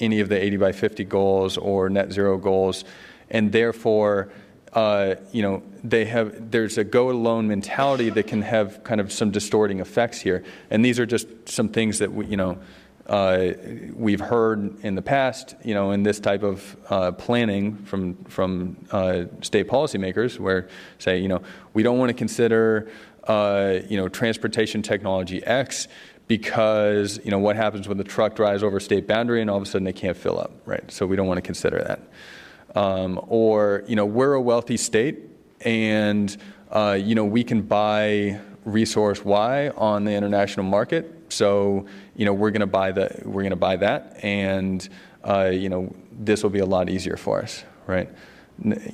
any 0.00 0.20
of 0.20 0.28
the 0.28 0.42
80 0.42 0.56
by 0.56 0.72
50 0.72 1.04
goals 1.04 1.56
or 1.56 1.88
net 1.88 2.12
zero 2.12 2.36
goals 2.36 2.84
and 3.30 3.52
therefore, 3.52 4.30
uh, 4.72 5.16
you 5.32 5.42
know, 5.42 5.62
they 5.82 6.04
have 6.06 6.50
there's 6.50 6.78
a 6.78 6.84
go 6.84 7.10
alone 7.10 7.48
mentality 7.48 8.10
that 8.10 8.26
can 8.26 8.42
have 8.42 8.82
kind 8.84 9.00
of 9.00 9.12
some 9.12 9.30
distorting 9.30 9.80
effects 9.80 10.20
here. 10.20 10.44
And 10.70 10.84
these 10.84 10.98
are 10.98 11.06
just 11.06 11.26
some 11.48 11.68
things 11.68 11.98
that 11.98 12.12
we, 12.12 12.26
you 12.26 12.36
know, 12.36 12.58
uh, 13.06 13.52
we've 13.94 14.20
heard 14.20 14.82
in 14.82 14.94
the 14.94 15.02
past, 15.02 15.54
you 15.62 15.74
know, 15.74 15.90
in 15.90 16.02
this 16.02 16.18
type 16.18 16.42
of 16.42 16.76
uh, 16.88 17.12
planning 17.12 17.76
from 17.84 18.14
from 18.24 18.76
uh, 18.90 19.24
state 19.42 19.68
policymakers, 19.68 20.38
where 20.38 20.68
say, 20.98 21.18
you 21.18 21.28
know, 21.28 21.42
we 21.74 21.82
don't 21.82 21.98
want 21.98 22.08
to 22.08 22.14
consider, 22.14 22.90
uh, 23.24 23.74
you 23.88 23.98
know, 23.98 24.08
transportation 24.08 24.80
technology 24.82 25.44
X 25.44 25.88
because 26.26 27.20
you 27.22 27.30
know 27.30 27.38
what 27.38 27.56
happens 27.56 27.86
when 27.86 27.98
the 27.98 28.04
truck 28.04 28.34
drives 28.34 28.62
over 28.62 28.80
state 28.80 29.06
boundary 29.06 29.42
and 29.42 29.50
all 29.50 29.58
of 29.58 29.62
a 29.62 29.66
sudden 29.66 29.84
they 29.84 29.92
can't 29.92 30.16
fill 30.16 30.40
up, 30.40 30.52
right? 30.64 30.90
So 30.90 31.06
we 31.06 31.16
don't 31.16 31.26
want 31.26 31.36
to 31.36 31.42
consider 31.42 31.82
that. 31.82 32.80
Um, 32.80 33.20
or 33.28 33.84
you 33.86 33.96
know, 33.96 34.06
we're 34.06 34.32
a 34.32 34.40
wealthy 34.40 34.78
state, 34.78 35.18
and 35.60 36.34
uh, 36.70 36.98
you 36.98 37.14
know, 37.14 37.26
we 37.26 37.44
can 37.44 37.60
buy 37.60 38.40
resource 38.64 39.22
Y 39.22 39.68
on 39.76 40.04
the 40.04 40.12
international 40.12 40.64
market 40.64 41.14
so, 41.34 41.86
you 42.16 42.24
know, 42.24 42.32
we're 42.32 42.50
going 42.50 42.60
to 42.60 42.66
buy 42.66 42.92
the 42.92 43.22
we're 43.24 43.42
going 43.42 43.50
to 43.50 43.56
buy 43.56 43.76
that, 43.76 44.18
and 44.22 44.88
uh, 45.24 45.50
you 45.52 45.68
know, 45.68 45.94
this 46.12 46.42
will 46.42 46.50
be 46.50 46.60
a 46.60 46.66
lot 46.66 46.88
easier 46.88 47.16
for 47.16 47.42
us, 47.42 47.64
right? 47.86 48.08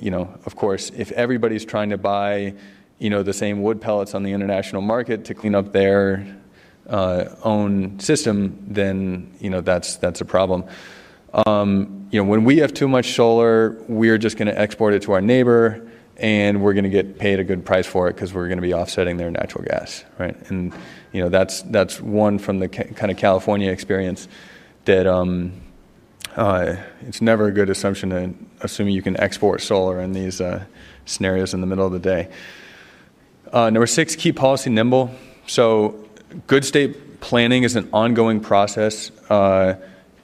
You 0.01 0.11
know, 0.11 0.39
of 0.47 0.57
course, 0.57 0.91
if 0.97 1.13
everybody's 1.13 1.65
trying 1.65 1.91
to 1.91 1.99
buy, 1.99 2.55
you 2.99 3.11
know, 3.11 3.23
the 3.23 3.33
same 3.33 3.63
wood 3.63 3.81
pellets 3.81 4.15
on 4.15 4.23
the 4.23 4.33
international 4.33 4.81
market 4.81 5.25
to 5.27 5.35
clean 5.35 5.55
up 5.55 5.73
their 5.73 6.41
uh, 6.89 7.27
own 7.43 7.99
system, 8.01 8.65
then 8.69 9.33
you 9.39 9.51
know 9.51 9.61
that's 9.61 9.97
that's 9.97 10.21
a 10.21 10.25
problem. 10.25 10.65
Um, 11.47 12.09
you 12.11 12.23
know, 12.23 12.29
when 12.29 12.45
we 12.45 12.59
have 12.59 12.75
too 12.75 12.89
much 12.89 13.15
solar, 13.15 13.83
we're 13.87 14.19
just 14.19 14.37
going 14.37 14.49
to 14.49 14.59
export 14.59 14.95
it 14.95 15.03
to 15.03 15.13
our 15.13 15.21
neighbor, 15.21 15.90
and 16.21 16.63
we're 16.63 16.75
going 16.75 16.85
to 16.85 16.91
get 16.91 17.19
paid 17.19 17.41
a 17.41 17.45
good 17.45 17.65
price 17.65 17.87
for 17.87 18.09
it 18.09 18.15
because 18.15 18.35
we're 18.35 18.47
going 18.47 18.59
to 18.59 18.63
be 18.63 18.75
offsetting 18.75 19.17
their 19.17 19.31
natural 19.31 19.65
gas, 19.65 20.05
right? 20.19 20.37
And 20.51 20.73
you 21.13 21.23
know, 21.23 21.31
that's, 21.31 21.63
that's 21.63 22.01
one 22.01 22.39
from 22.39 22.59
the 22.59 22.69
ca- 22.69 22.85
kind 22.95 23.11
of 23.11 23.17
California 23.17 23.71
experience 23.71 24.29
that 24.85 25.07
um, 25.07 25.53
uh, 26.37 26.77
it's 27.03 27.23
never 27.23 27.47
a 27.47 27.53
good 27.53 27.71
assumption 27.71 28.11
to 28.11 28.35
assume 28.61 28.89
you 28.89 29.03
can 29.03 29.19
export 29.19 29.63
solar 29.63 30.01
in 30.01 30.13
these 30.13 30.41
uh, 30.41 30.65
scenarios 31.07 31.55
in 31.55 31.61
the 31.61 31.67
middle 31.67 31.87
of 31.87 31.93
the 31.93 31.99
day. 31.99 32.29
Uh, 33.53 33.71
number 33.71 33.87
six, 33.87 34.15
keep 34.15 34.37
policy 34.37 34.71
nimble. 34.71 35.11
So, 35.47 36.09
good 36.47 36.65
state 36.65 37.21
planning 37.21 37.65
is 37.65 37.75
an 37.75 37.89
ongoing 37.93 38.41
process. 38.41 39.11
Uh, 39.29 39.75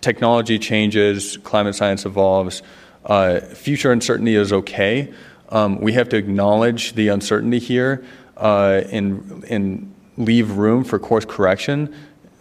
technology 0.00 0.58
changes, 0.58 1.36
climate 1.38 1.74
science 1.74 2.04
evolves. 2.04 2.62
Uh, 3.04 3.40
future 3.40 3.90
uncertainty 3.90 4.34
is 4.34 4.52
okay. 4.52 5.12
Um, 5.48 5.80
we 5.80 5.92
have 5.92 6.08
to 6.10 6.16
acknowledge 6.16 6.94
the 6.94 7.08
uncertainty 7.08 7.58
here 7.58 8.04
uh, 8.36 8.82
and, 8.90 9.44
and 9.48 9.94
leave 10.16 10.52
room 10.52 10.84
for 10.84 10.98
course 10.98 11.24
correction. 11.24 11.94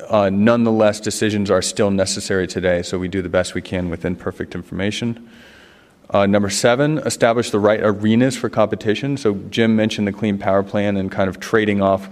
Uh, 0.10 0.30
nonetheless, 0.30 1.00
decisions 1.00 1.50
are 1.50 1.62
still 1.62 1.92
necessary 1.92 2.48
today, 2.48 2.82
so 2.82 2.98
we 2.98 3.08
do 3.08 3.22
the 3.22 3.30
best 3.30 3.54
we 3.54 3.62
can 3.62 3.90
with 3.90 4.06
imperfect 4.06 4.56
information. 4.56 5.30
Uh, 6.10 6.26
number 6.26 6.50
seven, 6.50 7.00
establish 7.00 7.50
the 7.50 7.60
right 7.60 7.80
arenas 7.82 8.38
for 8.38 8.50
competition. 8.50 9.18
So, 9.18 9.34
Jim 9.50 9.76
mentioned 9.76 10.08
the 10.08 10.12
Clean 10.12 10.38
Power 10.38 10.62
Plan 10.62 10.98
and 10.98 11.12
kind 11.12 11.28
of 11.30 11.40
trading 11.40 11.82
off 11.82 12.10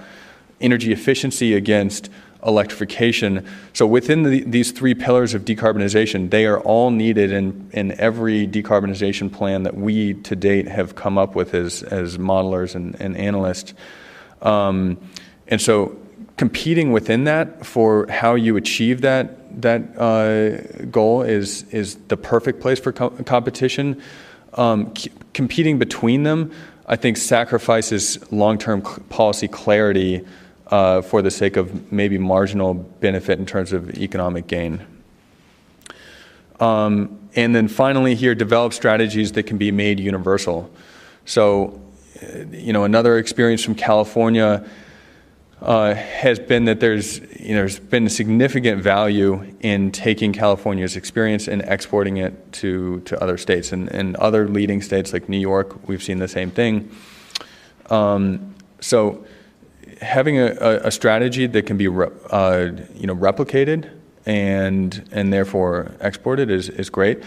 energy 0.59 0.91
efficiency 0.91 1.53
against 1.53 2.09
electrification. 2.45 3.47
So, 3.73 3.85
within 3.87 4.23
the, 4.23 4.43
these 4.43 4.71
three 4.71 4.93
pillars 4.93 5.33
of 5.33 5.45
decarbonization, 5.45 6.29
they 6.29 6.45
are 6.45 6.59
all 6.59 6.91
needed 6.91 7.31
in, 7.31 7.69
in 7.73 7.99
every 7.99 8.47
decarbonization 8.47 9.31
plan 9.31 9.63
that 9.63 9.75
we 9.75 10.15
to 10.15 10.35
date 10.35 10.67
have 10.67 10.95
come 10.95 11.17
up 11.17 11.35
with 11.35 11.53
as, 11.53 11.83
as 11.83 12.17
modelers 12.17 12.75
and, 12.75 12.99
and 12.99 13.15
analysts. 13.17 13.73
Um, 14.41 14.97
and 15.47 15.61
so 15.61 15.97
competing 16.37 16.91
within 16.91 17.25
that 17.25 17.65
for 17.65 18.07
how 18.07 18.35
you 18.35 18.57
achieve 18.57 19.01
that 19.01 19.61
that 19.61 19.97
uh, 19.99 20.85
goal 20.87 21.21
is 21.21 21.63
is 21.71 21.95
the 22.07 22.17
perfect 22.17 22.59
place 22.59 22.79
for 22.79 22.91
co- 22.91 23.11
competition. 23.11 24.01
Um, 24.55 24.95
c- 24.95 25.11
competing 25.33 25.79
between 25.79 26.23
them, 26.23 26.51
I 26.85 26.95
think, 26.95 27.17
sacrifices 27.17 28.19
long-term 28.31 28.85
c- 28.85 29.01
policy 29.09 29.47
clarity 29.47 30.25
uh, 30.67 31.01
for 31.01 31.21
the 31.21 31.31
sake 31.31 31.57
of 31.57 31.91
maybe 31.91 32.17
marginal 32.17 32.73
benefit 32.73 33.39
in 33.39 33.45
terms 33.45 33.73
of 33.73 33.97
economic 33.97 34.47
gain. 34.47 34.85
Um, 36.59 37.29
and 37.35 37.55
then 37.55 37.67
finally, 37.67 38.15
here, 38.15 38.35
develop 38.35 38.73
strategies 38.73 39.31
that 39.33 39.43
can 39.43 39.57
be 39.57 39.71
made 39.71 39.99
universal. 39.99 40.69
So, 41.25 41.81
uh, 42.21 42.45
you 42.51 42.73
know, 42.73 42.83
another 42.83 43.17
experience 43.17 43.63
from 43.63 43.75
California 43.75 44.65
uh, 45.61 45.93
has 45.93 46.39
been 46.39 46.65
that 46.65 46.79
there's, 46.79 47.19
you 47.39 47.55
know, 47.55 47.61
there's 47.61 47.79
been 47.79 48.09
significant 48.09 48.83
value 48.83 49.55
in 49.61 49.91
taking 49.91 50.33
California's 50.33 50.95
experience 50.95 51.47
and 51.47 51.61
exporting 51.63 52.17
it 52.17 52.51
to, 52.53 52.99
to 53.01 53.21
other 53.21 53.37
states. 53.37 53.71
And, 53.71 53.89
and 53.89 54.15
other 54.17 54.47
leading 54.47 54.81
states 54.81 55.13
like 55.13 55.29
New 55.29 55.39
York, 55.39 55.87
we've 55.87 56.03
seen 56.03 56.19
the 56.19 56.27
same 56.27 56.51
thing. 56.51 56.91
Um, 57.89 58.55
so 58.79 59.25
having 60.01 60.37
a, 60.39 60.47
a, 60.83 60.91
strategy 60.91 61.47
that 61.47 61.65
can 61.65 61.77
be 61.77 61.87
re, 61.87 62.07
uh, 62.29 62.69
you 62.95 63.07
know, 63.07 63.15
replicated 63.15 63.89
and, 64.25 65.07
and 65.11 65.31
therefore 65.31 65.95
exported 66.01 66.49
is, 66.49 66.69
is 66.69 66.89
great. 66.89 67.23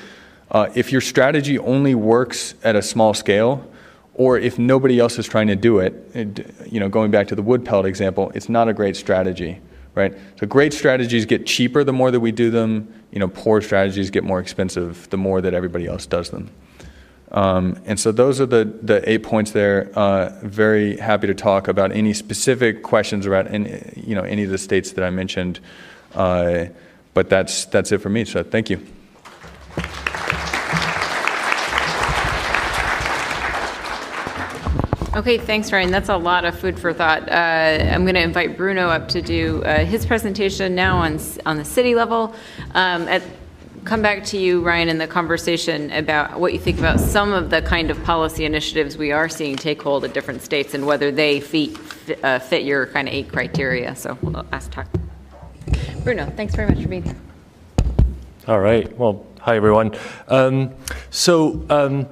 Uh, 0.51 0.71
if 0.75 0.93
your 0.93 1.01
strategy 1.01 1.59
only 1.59 1.95
works 1.95 2.55
at 2.63 2.77
a 2.77 2.83
small 2.83 3.15
scale, 3.15 3.69
or 4.15 4.39
if 4.39 4.59
nobody 4.59 4.99
else 4.99 5.19
is 5.19 5.27
trying 5.27 5.47
to 5.49 5.57
do 5.57 5.79
it, 5.79 5.93
it, 6.15 6.67
you 6.67 6.81
know, 6.81 6.89
going 6.89 7.11
back 7.11 7.29
to 7.29 7.35
the 7.35 7.43
wood 7.43 7.65
pellet 7.65 7.87
example, 7.87 8.33
it's 8.35 8.49
not 8.49 8.69
a 8.69 8.73
great 8.73 8.97
strategy, 8.97 9.61
right? 9.95 10.17
So 10.41 10.47
great 10.47 10.73
strategies 10.73 11.27
get 11.27 11.45
cheaper 11.47 11.85
the 11.85 11.93
more 11.93 12.11
that 12.11 12.21
we 12.21 12.33
do 12.33 12.51
them. 12.51 12.93
You 13.11 13.19
know, 13.19 13.29
poor 13.29 13.61
strategies 13.61 14.11
get 14.11 14.25
more 14.25 14.41
expensive 14.41 15.09
the 15.11 15.19
more 15.19 15.43
that 15.43 15.53
everybody 15.53 15.87
else 15.87 16.07
does 16.07 16.31
them. 16.31 16.51
Um, 17.37 17.79
and 17.85 18.01
so 18.01 18.13
those 18.13 18.41
are 18.41 18.47
the, 18.47 18.65
the 18.65 19.09
eight 19.09 19.23
points 19.23 19.51
there. 19.51 19.93
Uh, 19.95 20.33
very 20.43 20.97
happy 20.97 21.27
to 21.27 21.35
talk 21.35 21.69
about 21.69 21.93
any 21.93 22.15
specific 22.15 22.83
questions 22.83 23.27
about 23.27 23.47
any, 23.49 23.93
you 23.95 24.15
know, 24.15 24.23
any 24.23 24.45
of 24.45 24.51
the 24.51 24.57
states 24.57 24.93
that 24.93 25.05
I 25.05 25.11
mentioned. 25.11 25.61
Uh, 26.15 26.65
but 27.13 27.29
that's, 27.29 27.67
that's 27.67 27.93
it 27.93 27.99
for 27.99 28.09
me. 28.09 28.25
So 28.25 28.43
thank 28.43 28.71
you. 28.71 28.81
Okay, 35.15 35.39
thanks, 35.39 35.73
Ryan. 35.73 35.91
That's 35.91 36.11
a 36.11 36.17
lot 36.17 36.45
of 36.47 36.59
food 36.59 36.79
for 36.79 36.93
thought. 36.93 37.29
Uh, 37.31 37.33
I'm 37.33 38.05
going 38.05 38.17
to 38.17 38.23
invite 38.23 38.57
Bruno 38.57 38.89
up 38.89 39.09
to 39.09 39.23
do 39.23 39.63
uh, 39.65 39.85
his 39.85 40.05
presentation 40.05 40.75
now 40.75 40.99
on 40.99 41.19
on 41.47 41.57
the 41.57 41.65
city 41.65 41.95
level. 41.95 42.35
Um, 42.75 43.09
at, 43.09 43.23
come 43.87 44.03
back 44.03 44.25
to 44.25 44.37
you, 44.37 44.61
Ryan, 44.63 44.89
in 44.89 44.99
the 44.99 45.07
conversation 45.07 45.93
about 45.93 46.41
what 46.41 46.53
you 46.53 46.59
think 46.59 46.79
about 46.79 46.99
some 46.99 47.33
of 47.33 47.51
the 47.51 47.63
kind 47.63 47.89
of 47.89 48.03
policy 48.03 48.45
initiatives 48.45 48.99
we 48.99 49.13
are 49.13 49.29
seeing 49.29 49.57
take 49.57 49.81
hold 49.81 50.05
at 50.05 50.13
different 50.13 50.43
states 50.43 50.75
and 50.75 50.85
whether 50.85 51.13
they 51.13 51.39
fit, 51.39 51.79
uh, 52.25 52.41
fit 52.41 52.65
your 52.65 52.87
kind 52.87 53.07
of 53.07 53.15
eight 53.15 53.31
criteria. 53.31 53.95
So 53.95 54.19
we'll 54.23 54.45
ask 54.51 54.73
talk. 54.73 54.89
Bruno, 56.03 56.29
thanks 56.37 56.55
very 56.57 56.69
much 56.69 56.83
for 56.83 56.89
being 56.89 57.05
here. 57.05 57.17
All 58.49 58.59
right. 58.59 58.95
Well, 58.99 59.25
hi 59.41 59.57
everyone. 59.57 59.95
Um, 60.29 60.75
so. 61.11 61.65
Um, 61.71 62.09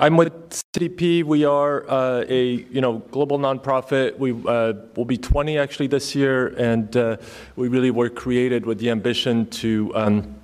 I'm 0.00 0.16
with 0.16 0.50
CDP. 0.50 1.24
We 1.24 1.44
are 1.44 1.84
uh, 1.90 2.24
a 2.28 2.64
you 2.70 2.80
know 2.80 2.98
global 3.10 3.36
nonprofit. 3.36 4.16
We 4.16 4.30
uh, 4.30 4.74
will 4.94 5.04
be 5.04 5.18
20 5.18 5.58
actually 5.58 5.88
this 5.88 6.14
year, 6.14 6.54
and 6.56 6.96
uh, 6.96 7.16
we 7.56 7.66
really 7.66 7.90
were 7.90 8.08
created 8.08 8.64
with 8.64 8.78
the 8.78 8.90
ambition 8.90 9.46
to. 9.46 9.90
Um, 9.96 10.37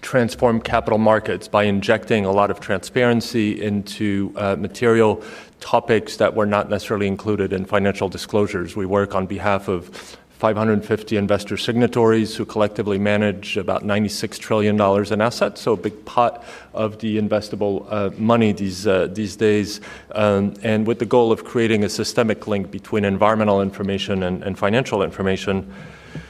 transform 0.00 0.60
capital 0.60 0.98
markets 0.98 1.48
by 1.48 1.64
injecting 1.64 2.24
a 2.24 2.32
lot 2.32 2.50
of 2.50 2.60
transparency 2.60 3.62
into 3.62 4.32
uh, 4.36 4.56
material 4.56 5.22
topics 5.60 6.16
that 6.16 6.34
were 6.34 6.46
not 6.46 6.68
necessarily 6.70 7.06
included 7.06 7.52
in 7.52 7.64
financial 7.64 8.08
disclosures. 8.08 8.76
We 8.76 8.86
work 8.86 9.14
on 9.14 9.26
behalf 9.26 9.68
of 9.68 10.18
550 10.38 11.16
investor 11.16 11.56
signatories 11.56 12.36
who 12.36 12.44
collectively 12.44 12.98
manage 12.98 13.56
about 13.56 13.84
$96 13.84 14.38
trillion 14.38 14.78
in 15.10 15.20
assets, 15.22 15.62
so 15.62 15.72
a 15.72 15.76
big 15.78 16.04
pot 16.04 16.44
of 16.74 16.98
the 16.98 17.16
investable 17.16 17.86
uh, 17.90 18.10
money 18.18 18.52
these, 18.52 18.86
uh, 18.86 19.06
these 19.06 19.34
days, 19.34 19.80
um, 20.12 20.52
and 20.62 20.86
with 20.86 20.98
the 20.98 21.06
goal 21.06 21.32
of 21.32 21.44
creating 21.44 21.84
a 21.84 21.88
systemic 21.88 22.46
link 22.46 22.70
between 22.70 23.06
environmental 23.06 23.62
information 23.62 24.22
and, 24.22 24.42
and 24.42 24.58
financial 24.58 25.02
information. 25.02 25.72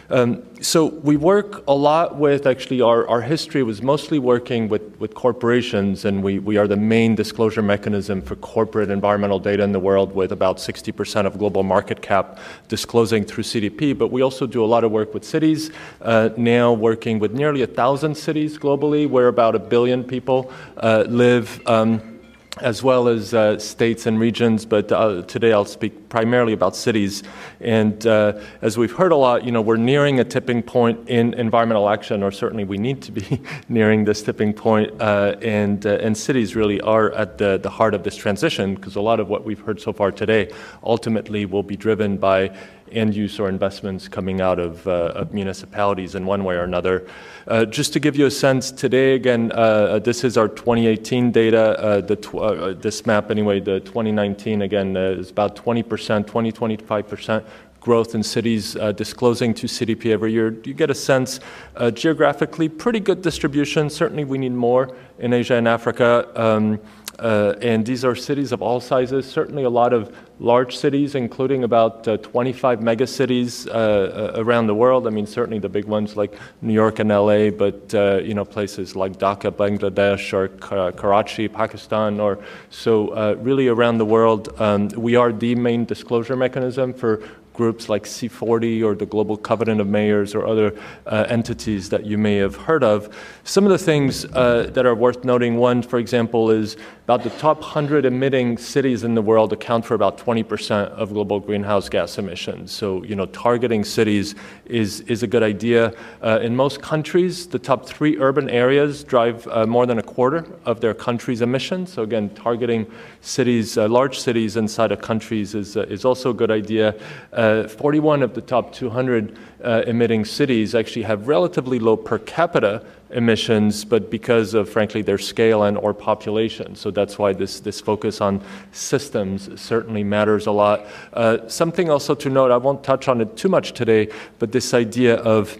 Um, 0.08 0.42
so 0.60 0.86
we 0.86 1.16
work 1.16 1.64
a 1.66 1.74
lot 1.74 2.16
with 2.16 2.46
actually 2.46 2.80
our, 2.80 3.08
our 3.08 3.20
history 3.20 3.62
was 3.62 3.82
mostly 3.82 4.18
working 4.18 4.68
with, 4.68 4.98
with 5.00 5.14
corporations 5.14 6.04
and 6.04 6.22
we, 6.22 6.38
we 6.38 6.56
are 6.56 6.68
the 6.68 6.76
main 6.76 7.14
disclosure 7.14 7.62
mechanism 7.62 8.22
for 8.22 8.36
corporate 8.36 8.90
environmental 8.90 9.38
data 9.38 9.62
in 9.62 9.72
the 9.72 9.80
world 9.80 10.14
with 10.14 10.32
about 10.32 10.58
60% 10.58 11.26
of 11.26 11.38
global 11.38 11.62
market 11.62 12.02
cap 12.02 12.38
disclosing 12.68 13.24
through 13.24 13.44
CDP. 13.44 13.96
But 13.96 14.12
we 14.12 14.22
also 14.22 14.46
do 14.46 14.64
a 14.64 14.66
lot 14.66 14.84
of 14.84 14.92
work 14.92 15.12
with 15.12 15.24
cities, 15.24 15.70
uh, 16.02 16.30
now 16.36 16.72
working 16.72 17.18
with 17.18 17.32
nearly 17.32 17.62
a 17.62 17.66
thousand 17.66 18.14
cities 18.16 18.58
globally 18.58 19.08
where 19.08 19.28
about 19.28 19.54
a 19.54 19.60
billion 19.60 20.04
people 20.04 20.52
uh, 20.78 21.04
live. 21.08 21.60
Um, 21.66 22.15
as 22.62 22.82
well 22.82 23.06
as 23.06 23.34
uh, 23.34 23.58
states 23.58 24.06
and 24.06 24.18
regions, 24.18 24.64
but 24.64 24.90
uh, 24.90 25.20
today 25.22 25.52
I'll 25.52 25.66
speak 25.66 26.08
primarily 26.08 26.54
about 26.54 26.74
cities. 26.74 27.22
And 27.60 28.06
uh, 28.06 28.40
as 28.62 28.78
we've 28.78 28.92
heard 28.92 29.12
a 29.12 29.16
lot, 29.16 29.44
you 29.44 29.52
know, 29.52 29.60
we're 29.60 29.76
nearing 29.76 30.20
a 30.20 30.24
tipping 30.24 30.62
point 30.62 31.06
in 31.08 31.34
environmental 31.34 31.88
action, 31.90 32.22
or 32.22 32.30
certainly 32.30 32.64
we 32.64 32.78
need 32.78 33.02
to 33.02 33.12
be 33.12 33.42
nearing 33.68 34.04
this 34.04 34.22
tipping 34.22 34.54
point, 34.54 34.90
uh, 35.02 35.36
and, 35.42 35.84
uh, 35.84 35.98
and 36.00 36.16
cities 36.16 36.56
really 36.56 36.80
are 36.80 37.12
at 37.12 37.36
the, 37.36 37.58
the 37.58 37.68
heart 37.68 37.92
of 37.92 38.04
this 38.04 38.16
transition, 38.16 38.74
because 38.74 38.96
a 38.96 39.02
lot 39.02 39.20
of 39.20 39.28
what 39.28 39.44
we've 39.44 39.60
heard 39.60 39.78
so 39.78 39.92
far 39.92 40.10
today 40.10 40.50
ultimately 40.82 41.44
will 41.44 41.62
be 41.62 41.76
driven 41.76 42.16
by 42.16 42.56
end 42.92 43.14
use 43.14 43.38
or 43.38 43.48
investments 43.48 44.08
coming 44.08 44.40
out 44.40 44.58
of, 44.58 44.86
uh, 44.86 45.12
of 45.14 45.34
municipalities 45.34 46.14
in 46.14 46.26
one 46.26 46.44
way 46.44 46.54
or 46.54 46.64
another. 46.64 47.06
Uh, 47.46 47.64
just 47.64 47.92
to 47.92 48.00
give 48.00 48.16
you 48.16 48.26
a 48.26 48.30
sense, 48.30 48.70
today 48.70 49.14
again, 49.14 49.52
uh, 49.52 49.98
this 49.98 50.24
is 50.24 50.36
our 50.36 50.48
2018 50.48 51.30
data. 51.30 52.02
The 52.06 52.16
tw- 52.16 52.82
this 52.82 53.06
map, 53.06 53.30
anyway, 53.30 53.60
the 53.60 53.80
2019 53.80 54.62
again 54.62 54.96
is 54.96 55.30
about 55.30 55.56
20%, 55.56 56.26
20, 56.26 56.52
25% 56.52 57.44
growth 57.86 58.16
in 58.16 58.22
cities 58.22 58.74
uh, 58.74 58.90
disclosing 58.90 59.54
to 59.54 59.68
CDP 59.68 60.10
every 60.10 60.32
year. 60.32 60.50
Do 60.50 60.68
You 60.68 60.74
get 60.74 60.90
a 60.90 60.94
sense 60.94 61.38
uh, 61.76 61.92
geographically, 61.92 62.68
pretty 62.68 62.98
good 62.98 63.22
distribution. 63.22 63.88
Certainly, 63.88 64.24
we 64.24 64.38
need 64.38 64.52
more 64.52 64.90
in 65.20 65.32
Asia 65.32 65.54
and 65.54 65.68
Africa. 65.68 66.28
Um, 66.34 66.80
uh, 67.18 67.54
and 67.62 67.84
these 67.86 68.04
are 68.04 68.14
cities 68.14 68.52
of 68.52 68.62
all 68.62 68.80
sizes, 68.80 69.26
certainly 69.26 69.64
a 69.64 69.70
lot 69.70 69.92
of 69.92 70.14
large 70.38 70.76
cities, 70.76 71.14
including 71.14 71.64
about 71.64 72.06
uh, 72.06 72.16
25 72.18 72.80
megacities 72.80 73.66
uh, 73.68 74.32
around 74.40 74.66
the 74.66 74.74
world. 74.74 75.06
I 75.06 75.10
mean, 75.10 75.26
certainly 75.26 75.58
the 75.58 75.68
big 75.68 75.86
ones 75.86 76.16
like 76.16 76.38
New 76.60 76.74
York 76.74 76.98
and 76.98 77.08
LA, 77.08 77.50
but 77.50 77.94
uh, 77.94 78.20
you 78.22 78.34
know 78.34 78.44
places 78.44 78.94
like 78.94 79.18
Dhaka, 79.18 79.50
Bangladesh, 79.50 80.32
or 80.32 80.48
Karachi, 80.92 81.48
Pakistan, 81.48 82.20
or 82.20 82.38
so 82.70 83.08
uh, 83.08 83.34
really 83.38 83.68
around 83.68 83.98
the 83.98 84.04
world. 84.04 84.54
Um, 84.60 84.88
we 84.88 85.16
are 85.16 85.32
the 85.32 85.54
main 85.54 85.84
disclosure 85.84 86.36
mechanism 86.36 86.92
for 86.92 87.22
groups 87.56 87.88
like 87.88 88.04
C40 88.04 88.84
or 88.84 88.94
the 88.94 89.06
Global 89.06 89.36
Covenant 89.36 89.80
of 89.80 89.86
Mayors 89.86 90.34
or 90.34 90.46
other 90.46 90.78
uh, 91.06 91.24
entities 91.28 91.88
that 91.88 92.04
you 92.04 92.18
may 92.18 92.36
have 92.36 92.54
heard 92.54 92.84
of. 92.84 93.14
Some 93.44 93.64
of 93.64 93.70
the 93.70 93.78
things 93.78 94.26
uh, 94.26 94.70
that 94.74 94.84
are 94.86 94.94
worth 94.94 95.24
noting 95.24 95.56
one, 95.56 95.82
for 95.82 95.98
example, 95.98 96.50
is 96.50 96.76
about 97.06 97.22
the 97.22 97.30
top 97.38 97.60
100 97.60 98.04
emitting 98.04 98.58
cities 98.58 99.04
in 99.04 99.14
the 99.14 99.22
world 99.22 99.52
account 99.52 99.84
for 99.84 99.94
about 99.94 100.18
20% 100.18 100.88
of 100.88 101.12
global 101.12 101.38
greenhouse 101.38 101.88
gas 101.88 102.18
emissions. 102.18 102.72
So, 102.72 103.04
you 103.04 103.14
know, 103.14 103.26
targeting 103.26 103.84
cities 103.84 104.34
is, 104.64 105.02
is 105.02 105.22
a 105.22 105.28
good 105.28 105.44
idea. 105.44 105.94
Uh, 106.20 106.40
in 106.42 106.56
most 106.56 106.82
countries, 106.82 107.46
the 107.46 107.60
top 107.60 107.86
three 107.86 108.18
urban 108.18 108.50
areas 108.50 109.04
drive 109.04 109.46
uh, 109.46 109.66
more 109.66 109.86
than 109.86 110.00
a 110.00 110.02
quarter 110.02 110.48
of 110.64 110.80
their 110.80 110.94
country's 110.94 111.42
emissions. 111.42 111.92
So, 111.92 112.02
again, 112.02 112.28
targeting 112.30 112.90
cities, 113.20 113.78
uh, 113.78 113.86
large 113.86 114.18
cities 114.18 114.56
inside 114.56 114.90
of 114.90 115.00
countries 115.00 115.54
is, 115.54 115.76
uh, 115.76 115.82
is 115.82 116.04
also 116.04 116.30
a 116.30 116.34
good 116.34 116.50
idea. 116.50 116.92
Uh, 117.32 117.68
41 117.68 118.24
of 118.24 118.34
the 118.34 118.40
top 118.40 118.72
200 118.72 119.38
uh, 119.62 119.82
emitting 119.86 120.24
cities 120.24 120.74
actually 120.74 121.02
have 121.02 121.28
relatively 121.28 121.78
low 121.78 121.96
per 121.96 122.18
capita 122.18 122.84
emissions, 123.10 123.84
but 123.84 124.10
because 124.10 124.54
of, 124.54 124.68
frankly, 124.68 125.02
their 125.02 125.18
scale 125.18 125.62
and 125.62 125.78
or 125.78 125.94
population. 125.94 126.74
So 126.74 126.90
that's 126.90 127.18
why 127.18 127.32
this, 127.32 127.60
this 127.60 127.80
focus 127.80 128.20
on 128.20 128.42
systems 128.72 129.60
certainly 129.60 130.02
matters 130.02 130.46
a 130.46 130.52
lot. 130.52 130.86
Uh, 131.12 131.48
something 131.48 131.88
also 131.88 132.14
to 132.14 132.28
note, 132.28 132.50
I 132.50 132.56
won't 132.56 132.82
touch 132.82 133.08
on 133.08 133.20
it 133.20 133.36
too 133.36 133.48
much 133.48 133.72
today, 133.72 134.08
but 134.38 134.52
this 134.52 134.74
idea 134.74 135.16
of 135.16 135.58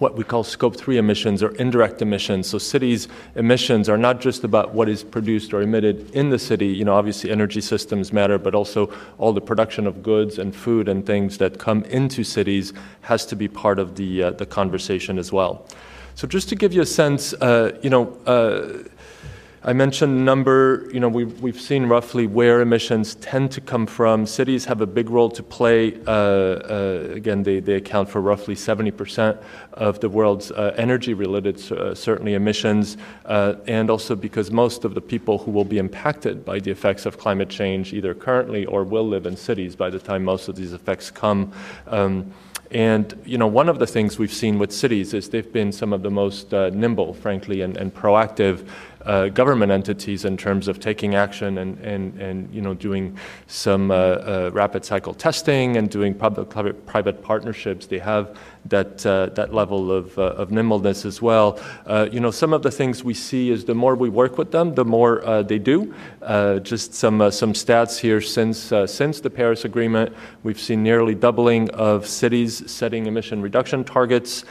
what 0.00 0.16
we 0.16 0.24
call 0.24 0.42
scope 0.42 0.76
3 0.76 0.96
emissions 0.96 1.42
or 1.42 1.50
indirect 1.56 2.00
emissions. 2.00 2.48
So 2.48 2.56
cities 2.56 3.06
emissions 3.34 3.88
are 3.88 3.98
not 3.98 4.20
just 4.20 4.44
about 4.44 4.72
what 4.72 4.88
is 4.88 5.04
produced 5.04 5.52
or 5.52 5.60
emitted 5.60 6.10
in 6.12 6.30
the 6.30 6.38
city. 6.38 6.68
You 6.68 6.86
know, 6.86 6.94
obviously 6.94 7.30
energy 7.30 7.60
systems 7.60 8.10
matter, 8.10 8.38
but 8.38 8.54
also 8.54 8.90
all 9.18 9.34
the 9.34 9.42
production 9.42 9.86
of 9.86 10.02
goods 10.02 10.38
and 10.38 10.56
food 10.56 10.88
and 10.88 11.04
things 11.04 11.36
that 11.38 11.58
come 11.58 11.84
into 11.84 12.24
cities 12.24 12.72
has 13.02 13.26
to 13.26 13.36
be 13.36 13.46
part 13.46 13.78
of 13.78 13.96
the, 13.96 14.22
uh, 14.22 14.30
the 14.30 14.46
conversation 14.46 15.18
as 15.18 15.32
well. 15.32 15.66
So 16.14 16.26
just 16.26 16.48
to 16.48 16.56
give 16.56 16.72
you 16.72 16.80
a 16.80 16.86
sense, 16.86 17.34
uh, 17.34 17.78
you 17.82 17.90
know, 17.90 18.16
uh, 18.26 18.88
I 19.62 19.74
mentioned 19.74 20.24
number, 20.24 20.88
you 20.90 21.00
know, 21.00 21.08
we've, 21.10 21.38
we've 21.42 21.60
seen 21.60 21.84
roughly 21.84 22.26
where 22.26 22.62
emissions 22.62 23.16
tend 23.16 23.52
to 23.52 23.60
come 23.60 23.84
from. 23.84 24.24
Cities 24.24 24.64
have 24.64 24.80
a 24.80 24.86
big 24.86 25.10
role 25.10 25.28
to 25.32 25.42
play. 25.42 26.00
Uh, 26.06 26.10
uh, 26.10 27.08
again, 27.12 27.42
they, 27.42 27.60
they 27.60 27.74
account 27.74 28.08
for 28.08 28.22
roughly 28.22 28.54
70% 28.54 29.38
of 29.74 30.00
the 30.00 30.08
world's 30.08 30.50
uh, 30.50 30.74
energy 30.78 31.12
related, 31.12 31.60
uh, 31.72 31.94
certainly 31.94 32.32
emissions, 32.32 32.96
uh, 33.26 33.56
and 33.66 33.90
also 33.90 34.16
because 34.16 34.50
most 34.50 34.86
of 34.86 34.94
the 34.94 35.00
people 35.02 35.36
who 35.36 35.50
will 35.50 35.66
be 35.66 35.76
impacted 35.76 36.42
by 36.42 36.58
the 36.58 36.70
effects 36.70 37.04
of 37.04 37.18
climate 37.18 37.50
change 37.50 37.92
either 37.92 38.14
currently 38.14 38.64
or 38.64 38.82
will 38.82 39.06
live 39.06 39.26
in 39.26 39.36
cities 39.36 39.76
by 39.76 39.90
the 39.90 39.98
time 39.98 40.24
most 40.24 40.48
of 40.48 40.56
these 40.56 40.72
effects 40.72 41.10
come. 41.10 41.52
Um, 41.86 42.32
and 42.70 43.20
you 43.24 43.36
know, 43.36 43.48
one 43.48 43.68
of 43.68 43.80
the 43.80 43.86
things 43.86 44.18
we've 44.18 44.32
seen 44.32 44.58
with 44.58 44.72
cities 44.72 45.12
is 45.12 45.28
they've 45.30 45.52
been 45.52 45.72
some 45.72 45.92
of 45.92 46.02
the 46.02 46.10
most 46.10 46.54
uh, 46.54 46.70
nimble, 46.70 47.14
frankly, 47.14 47.62
and, 47.62 47.76
and 47.76 47.92
proactive 47.92 48.64
uh, 49.06 49.28
government 49.28 49.72
entities 49.72 50.24
in 50.24 50.36
terms 50.36 50.68
of 50.68 50.78
taking 50.78 51.14
action 51.14 51.58
and, 51.58 51.78
and, 51.78 52.20
and 52.20 52.54
you 52.54 52.60
know, 52.60 52.74
doing 52.74 53.16
some 53.46 53.90
uh, 53.90 53.94
uh 53.94 54.50
rapid 54.52 54.84
cycle 54.84 55.14
testing 55.14 55.76
and 55.76 55.90
doing 55.90 56.14
public-private 56.14 57.22
partnerships. 57.22 57.86
They 57.86 57.98
have 57.98 58.36
that, 58.66 59.04
uh, 59.06 59.26
that 59.34 59.54
level 59.54 59.90
of, 59.90 60.18
uh, 60.18 60.22
of 60.22 60.50
nimbleness 60.50 61.06
as 61.06 61.22
well. 61.22 61.58
you 62.12 62.20
know, 62.20 62.30
some 62.30 62.52
of 62.52 62.62
the 62.62 62.70
things 62.70 63.02
we 63.02 63.14
see 63.14 63.50
is 63.50 63.64
the 63.64 63.74
more 63.74 63.94
we 63.94 64.10
work 64.10 64.36
with 64.36 64.50
them, 64.52 64.74
the 64.74 64.84
more 64.84 65.42
they 65.44 65.58
do. 65.58 65.94
just 66.62 66.92
some, 66.94 67.30
some 67.30 67.52
stats 67.54 67.98
here 67.98 68.20
since, 68.20 68.72
since 68.86 69.20
the 69.20 69.30
Paris 69.30 69.64
Agreement, 69.64 70.14
we've 70.42 70.60
seen 70.60 70.82
nearly 70.82 71.14
doubling 71.14 71.70
of 71.70 72.06
cities 72.06 72.70
setting 72.70 73.06
emission 73.06 73.40
reduction 73.40 73.82
targets. 73.82 74.44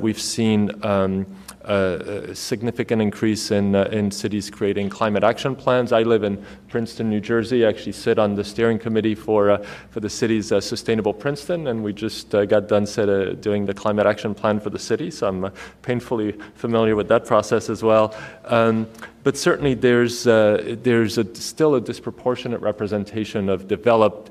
we've 0.00 0.20
seen 0.20 0.70
um, 0.84 1.26
a 1.64 2.34
significant 2.34 3.00
increase 3.00 3.50
in, 3.50 3.74
uh, 3.74 3.84
in 3.84 4.10
cities 4.10 4.50
creating 4.50 4.90
climate 4.90 5.24
action 5.24 5.56
plans. 5.56 5.92
I 5.92 6.02
live 6.02 6.22
in 6.22 6.44
Princeton, 6.68 7.08
New 7.08 7.20
Jersey. 7.20 7.64
I 7.64 7.68
actually 7.68 7.92
sit 7.92 8.18
on 8.18 8.34
the 8.34 8.44
steering 8.44 8.78
committee 8.78 9.14
for, 9.14 9.50
uh, 9.50 9.64
for 9.90 10.00
the 10.00 10.10
city's 10.10 10.52
uh, 10.52 10.60
Sustainable 10.60 11.14
Princeton, 11.14 11.68
and 11.68 11.82
we 11.82 11.92
just 11.92 12.34
uh, 12.34 12.44
got 12.44 12.68
done 12.68 12.86
set, 12.86 13.08
uh, 13.08 13.32
doing 13.34 13.64
the 13.64 13.74
climate 13.74 14.06
action 14.06 14.34
plan 14.34 14.60
for 14.60 14.70
the 14.70 14.78
city, 14.78 15.10
so 15.10 15.28
I'm 15.28 15.44
uh, 15.44 15.50
painfully 15.82 16.32
familiar 16.54 16.96
with 16.96 17.08
that 17.08 17.24
process 17.24 17.70
as 17.70 17.82
well. 17.82 18.14
Um, 18.44 18.86
but 19.22 19.38
certainly 19.38 19.72
there's, 19.72 20.24
there's 20.24 21.16
a, 21.16 21.34
still 21.34 21.76
a 21.76 21.80
disproportionate 21.80 22.60
representation 22.60 23.48
of 23.48 23.68
developed 23.68 24.30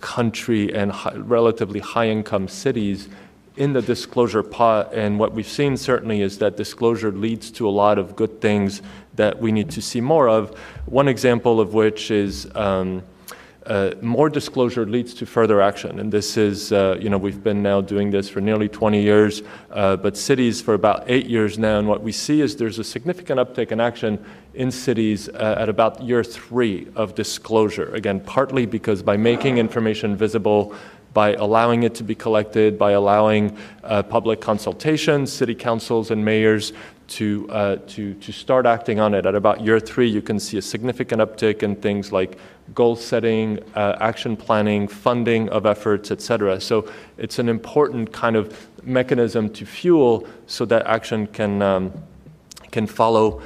country 0.00 0.72
and 0.72 0.92
relatively 1.28 1.80
high 1.80 2.08
income 2.08 2.48
cities 2.48 3.08
in 3.56 3.72
the 3.72 3.82
disclosure 3.82 4.42
pot, 4.42 4.94
and 4.94 5.18
what 5.18 5.32
we've 5.32 5.48
seen 5.48 5.76
certainly 5.76 6.22
is 6.22 6.38
that 6.38 6.56
disclosure 6.56 7.12
leads 7.12 7.50
to 7.52 7.68
a 7.68 7.70
lot 7.70 7.98
of 7.98 8.16
good 8.16 8.40
things 8.40 8.82
that 9.14 9.38
we 9.40 9.52
need 9.52 9.70
to 9.70 9.82
see 9.82 10.00
more 10.00 10.28
of. 10.28 10.56
One 10.86 11.08
example 11.08 11.60
of 11.60 11.74
which 11.74 12.10
is 12.10 12.48
um, 12.54 13.02
uh, 13.66 13.92
more 14.00 14.28
disclosure 14.28 14.86
leads 14.86 15.14
to 15.14 15.26
further 15.26 15.60
action. 15.60 16.00
And 16.00 16.10
this 16.10 16.36
is, 16.36 16.72
uh, 16.72 16.96
you 17.00 17.08
know, 17.08 17.18
we've 17.18 17.42
been 17.42 17.62
now 17.62 17.80
doing 17.80 18.10
this 18.10 18.28
for 18.28 18.40
nearly 18.40 18.68
20 18.68 19.00
years, 19.00 19.42
uh, 19.70 19.96
but 19.96 20.16
cities 20.16 20.60
for 20.60 20.74
about 20.74 21.04
eight 21.06 21.26
years 21.26 21.58
now. 21.58 21.78
And 21.78 21.86
what 21.86 22.02
we 22.02 22.10
see 22.10 22.40
is 22.40 22.56
there's 22.56 22.78
a 22.78 22.84
significant 22.84 23.38
uptick 23.38 23.70
in 23.70 23.80
action 23.80 24.24
in 24.54 24.70
cities 24.70 25.28
uh, 25.28 25.56
at 25.58 25.68
about 25.68 26.02
year 26.02 26.24
three 26.24 26.88
of 26.96 27.14
disclosure. 27.14 27.94
Again, 27.94 28.20
partly 28.20 28.66
because 28.66 29.02
by 29.02 29.16
making 29.16 29.58
information 29.58 30.16
visible, 30.16 30.74
by 31.12 31.34
allowing 31.34 31.82
it 31.82 31.94
to 31.96 32.04
be 32.04 32.14
collected, 32.14 32.78
by 32.78 32.92
allowing 32.92 33.56
uh, 33.84 34.02
public 34.02 34.40
consultations, 34.40 35.32
city 35.32 35.54
councils 35.54 36.10
and 36.10 36.24
mayors 36.24 36.72
to, 37.08 37.46
uh, 37.50 37.76
to, 37.88 38.14
to 38.14 38.32
start 38.32 38.64
acting 38.64 38.98
on 38.98 39.12
it. 39.14 39.26
At 39.26 39.34
about 39.34 39.60
year 39.60 39.78
three, 39.78 40.08
you 40.08 40.22
can 40.22 40.40
see 40.40 40.56
a 40.56 40.62
significant 40.62 41.20
uptick 41.20 41.62
in 41.62 41.76
things 41.76 42.12
like 42.12 42.38
goal 42.74 42.96
setting, 42.96 43.58
uh, 43.74 43.96
action 44.00 44.36
planning, 44.36 44.88
funding 44.88 45.48
of 45.50 45.66
efforts, 45.66 46.10
etc. 46.10 46.60
So 46.60 46.90
it's 47.18 47.38
an 47.38 47.48
important 47.48 48.12
kind 48.12 48.36
of 48.36 48.68
mechanism 48.82 49.50
to 49.50 49.66
fuel 49.66 50.26
so 50.46 50.64
that 50.66 50.86
action 50.86 51.26
can, 51.26 51.60
um, 51.60 51.92
can 52.70 52.86
follow 52.86 53.42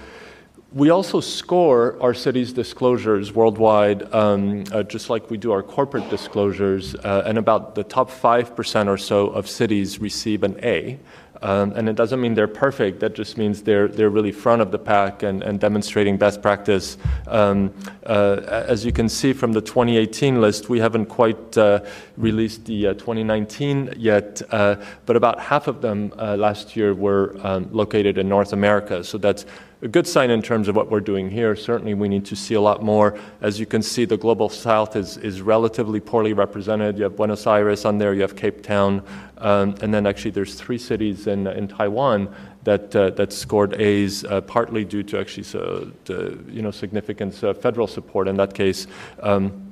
we 0.73 0.91
also 0.91 1.21
score 1.21 1.97
our 2.03 2.13
city's 2.13 2.53
disclosures 2.53 3.33
worldwide, 3.33 4.13
um, 4.13 4.65
uh, 4.73 4.83
just 4.83 5.09
like 5.09 5.31
we 5.31 5.37
do 5.37 5.53
our 5.53 5.63
corporate 5.63 6.09
disclosures, 6.11 6.95
uh, 6.97 7.23
and 7.25 7.39
about 7.39 7.75
the 7.75 7.85
top 7.85 8.11
5% 8.11 8.89
or 8.89 8.99
so 8.99 9.29
of 9.29 9.49
cities 9.49 10.01
receive 10.01 10.43
an 10.43 10.59
A. 10.63 10.99
Um, 11.43 11.73
and 11.73 11.89
it 11.89 11.97
doesn't 11.97 12.21
mean 12.21 12.35
they're 12.35 12.49
perfect, 12.49 13.01
that 13.01 13.15
just 13.15 13.37
means 13.37 13.63
they're, 13.63 13.89
they're 13.89 14.11
really 14.11 14.33
front 14.33 14.63
of 14.63 14.71
the 14.71 14.79
pack 14.79 15.23
and, 15.23 15.43
and 15.43 15.61
demonstrating 15.61 16.17
best 16.17 16.41
practice. 16.43 16.97
Um, 17.29 17.73
uh, 18.05 18.41
as 18.47 18.85
you 18.85 18.93
can 18.93 19.09
see 19.09 19.33
from 19.33 19.53
the 19.53 19.61
2018 19.61 20.41
list, 20.41 20.69
we 20.69 20.81
haven't 20.81 21.07
quite 21.07 21.57
uh, 21.59 21.81
released 22.17 22.65
the 22.65 22.89
uh, 22.89 22.95
2019 22.95 23.95
yet, 23.99 24.43
uh, 24.51 24.77
but 25.05 25.15
about 25.15 25.39
half 25.39 25.69
of 25.69 25.83
them 25.83 26.13
last 26.17 26.75
year 26.75 26.95
were 26.95 27.37
um, 27.43 27.69
located 27.71 28.19
in 28.19 28.29
North 28.29 28.53
America. 28.53 29.05
So 29.05 29.19
that's 29.19 29.45
a 29.82 29.89
good 29.89 30.07
sign 30.07 30.31
in 30.31 30.40
terms 30.40 30.69
of 30.69 30.77
what 30.77 30.90
we're 30.90 31.01
doing 31.01 31.31
here. 31.31 31.55
Certainly, 31.55 31.94
we 31.94 32.09
need 32.09 32.24
to 32.27 32.36
see 32.36 32.55
a 32.55 32.61
lot 32.61 32.82
more. 32.82 33.19
As 33.43 33.61
you 33.61 33.66
can 33.66 33.82
see, 33.82 34.07
the 34.07 34.16
global 34.16 34.48
south 34.48 34.97
is, 34.97 35.19
is 35.19 35.43
relatively 35.43 36.01
poorly 36.01 36.32
represented. 36.32 36.97
You 36.97 37.05
have 37.05 37.16
Buenos 37.16 37.47
Aires 37.47 37.85
on 37.85 37.98
there, 37.98 38.15
you 38.15 38.23
have 38.23 38.36
Cape 38.36 38.62
Town, 38.62 39.03
um, 39.39 39.74
and 39.82 39.93
then 39.93 40.07
actually 40.07 40.31
there's 40.31 40.55
three 40.55 40.78
cities 40.78 41.27
in, 41.27 41.47
in 41.47 41.69
Taiwan 41.69 42.35
that, 42.65 42.97
uh, 42.97 43.11
that 43.11 43.32
scored 43.32 43.74
A's, 43.74 44.24
uh, 44.24 44.40
partly 44.40 44.85
due 44.85 45.03
to 45.05 45.19
actually 45.20 45.44
so, 45.44 45.93
the, 46.07 46.43
you 46.48 46.62
know, 46.62 46.70
significant 46.70 47.44
uh, 47.44 47.53
federal 47.53 47.86
support 47.86 48.28
in 48.28 48.36
that 48.39 48.55
case. 48.55 48.86
Um, 49.20 49.62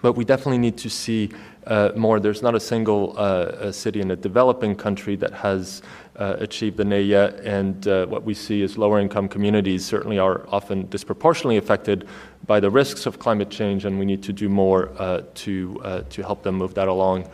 but 0.00 0.12
we 0.12 0.24
definitely 0.24 0.58
need 0.58 0.78
to 0.78 0.88
see 0.88 1.30
uh, 1.66 1.90
more. 1.94 2.20
There's 2.20 2.40
not 2.40 2.54
a 2.54 2.60
single 2.60 3.14
uh, 3.18 3.70
city 3.72 4.00
in 4.00 4.12
a 4.12 4.16
developing 4.16 4.74
country 4.74 5.16
that 5.16 5.32
has 5.32 5.82
uh, 6.20 6.36
achieved 6.38 6.78
an 6.80 6.92
A 6.92 7.00
yet, 7.00 7.40
and 7.40 7.88
uh, 7.88 8.06
what 8.06 8.24
we 8.24 8.34
see 8.34 8.60
is 8.60 8.76
lower 8.76 9.00
income 9.00 9.28
communities 9.28 9.84
certainly 9.84 10.18
are 10.18 10.46
often 10.50 10.86
disproportionately 10.88 11.56
affected 11.56 12.06
by 12.46 12.60
the 12.60 12.70
risks 12.70 13.06
of 13.06 13.18
climate 13.18 13.50
change, 13.50 13.86
and 13.86 13.98
we 13.98 14.04
need 14.04 14.22
to 14.22 14.32
do 14.32 14.48
more 14.48 14.92
uh, 14.98 15.22
to, 15.34 15.80
uh, 15.82 16.02
to 16.10 16.22
help 16.22 16.42
them 16.42 16.56
move 16.56 16.74
that 16.74 16.88
along. 16.88 17.28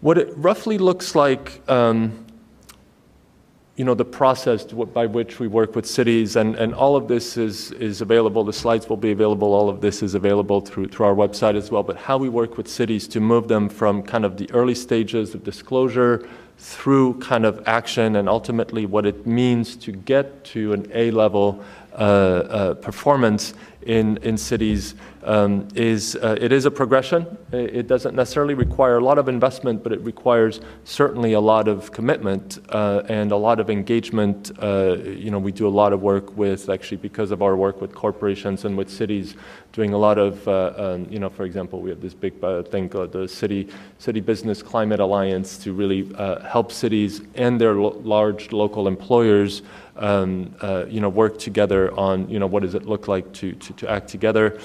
What 0.00 0.16
it 0.16 0.32
roughly 0.36 0.78
looks 0.78 1.16
like 1.16 1.60
um, 1.68 2.24
you 3.78 3.84
know, 3.84 3.94
the 3.94 4.04
process 4.04 4.64
by 4.64 5.06
which 5.06 5.38
we 5.38 5.46
work 5.46 5.76
with 5.76 5.86
cities, 5.86 6.34
and, 6.34 6.56
and 6.56 6.74
all 6.74 6.96
of 6.96 7.06
this 7.06 7.36
is, 7.36 7.70
is 7.72 8.00
available. 8.00 8.42
The 8.42 8.52
slides 8.52 8.88
will 8.88 8.96
be 8.96 9.12
available. 9.12 9.54
All 9.54 9.68
of 9.68 9.80
this 9.80 10.02
is 10.02 10.14
available 10.14 10.60
through, 10.60 10.88
through 10.88 11.06
our 11.06 11.14
website 11.14 11.54
as 11.54 11.70
well. 11.70 11.84
But 11.84 11.96
how 11.96 12.18
we 12.18 12.28
work 12.28 12.56
with 12.56 12.66
cities 12.66 13.06
to 13.08 13.20
move 13.20 13.46
them 13.46 13.68
from 13.68 14.02
kind 14.02 14.24
of 14.24 14.36
the 14.36 14.50
early 14.50 14.74
stages 14.74 15.32
of 15.32 15.44
disclosure 15.44 16.28
through 16.58 17.14
kind 17.20 17.46
of 17.46 17.62
action 17.66 18.16
and 18.16 18.28
ultimately 18.28 18.84
what 18.84 19.06
it 19.06 19.26
means 19.26 19.76
to 19.76 19.92
get 19.92 20.44
to 20.44 20.72
an 20.72 20.90
A 20.92 21.10
level 21.12 21.64
performance 21.98 23.54
in, 23.82 24.18
in 24.18 24.36
cities 24.36 24.94
um, 25.24 25.68
is 25.74 26.16
uh, 26.16 26.36
it 26.40 26.52
is 26.52 26.64
a 26.64 26.70
progression. 26.70 27.26
It 27.52 27.86
doesn't 27.86 28.14
necessarily 28.14 28.54
require 28.54 28.98
a 28.98 29.04
lot 29.04 29.18
of 29.18 29.28
investment, 29.28 29.82
but 29.82 29.92
it 29.92 30.00
requires 30.00 30.60
certainly 30.84 31.32
a 31.32 31.40
lot 31.40 31.68
of 31.68 31.90
commitment 31.92 32.58
uh, 32.68 33.02
and 33.08 33.32
a 33.32 33.36
lot 33.36 33.60
of 33.60 33.70
engagement. 33.70 34.52
Uh, 34.62 34.96
you 35.04 35.30
know, 35.30 35.38
we 35.38 35.52
do 35.52 35.66
a 35.66 35.74
lot 35.82 35.92
of 35.92 36.02
work 36.02 36.36
with 36.36 36.68
actually 36.68 36.98
because 36.98 37.30
of 37.30 37.42
our 37.42 37.56
work 37.56 37.80
with 37.80 37.94
corporations 37.94 38.64
and 38.64 38.76
with 38.76 38.90
cities, 38.90 39.36
doing 39.72 39.92
a 39.92 39.98
lot 39.98 40.18
of 40.18 40.46
uh, 40.48 40.72
um, 40.76 41.06
you 41.10 41.18
know, 41.18 41.28
for 41.28 41.44
example, 41.44 41.80
we 41.80 41.90
have 41.90 42.00
this 42.00 42.14
big 42.14 42.32
uh, 42.42 42.62
thing 42.62 42.88
called 42.88 43.12
the 43.12 43.26
City 43.26 43.68
City 43.98 44.20
Business 44.20 44.62
Climate 44.62 45.00
Alliance 45.00 45.58
to 45.58 45.72
really 45.72 46.10
uh, 46.14 46.40
help 46.40 46.72
cities 46.72 47.22
and 47.34 47.60
their 47.60 47.74
lo- 47.74 48.00
large 48.02 48.52
local 48.52 48.86
employers. 48.86 49.62
Um, 49.98 50.54
you 50.88 51.00
know, 51.00 51.08
work 51.08 51.38
together 51.38 51.92
on 51.98 52.28
you 52.30 52.38
know 52.38 52.46
what 52.46 52.62
does 52.62 52.74
it 52.74 52.86
look 52.86 53.08
like 53.08 53.32
to 53.34 53.52
to, 53.52 53.72
to 53.74 53.90
act 53.90 54.08
together. 54.08 54.58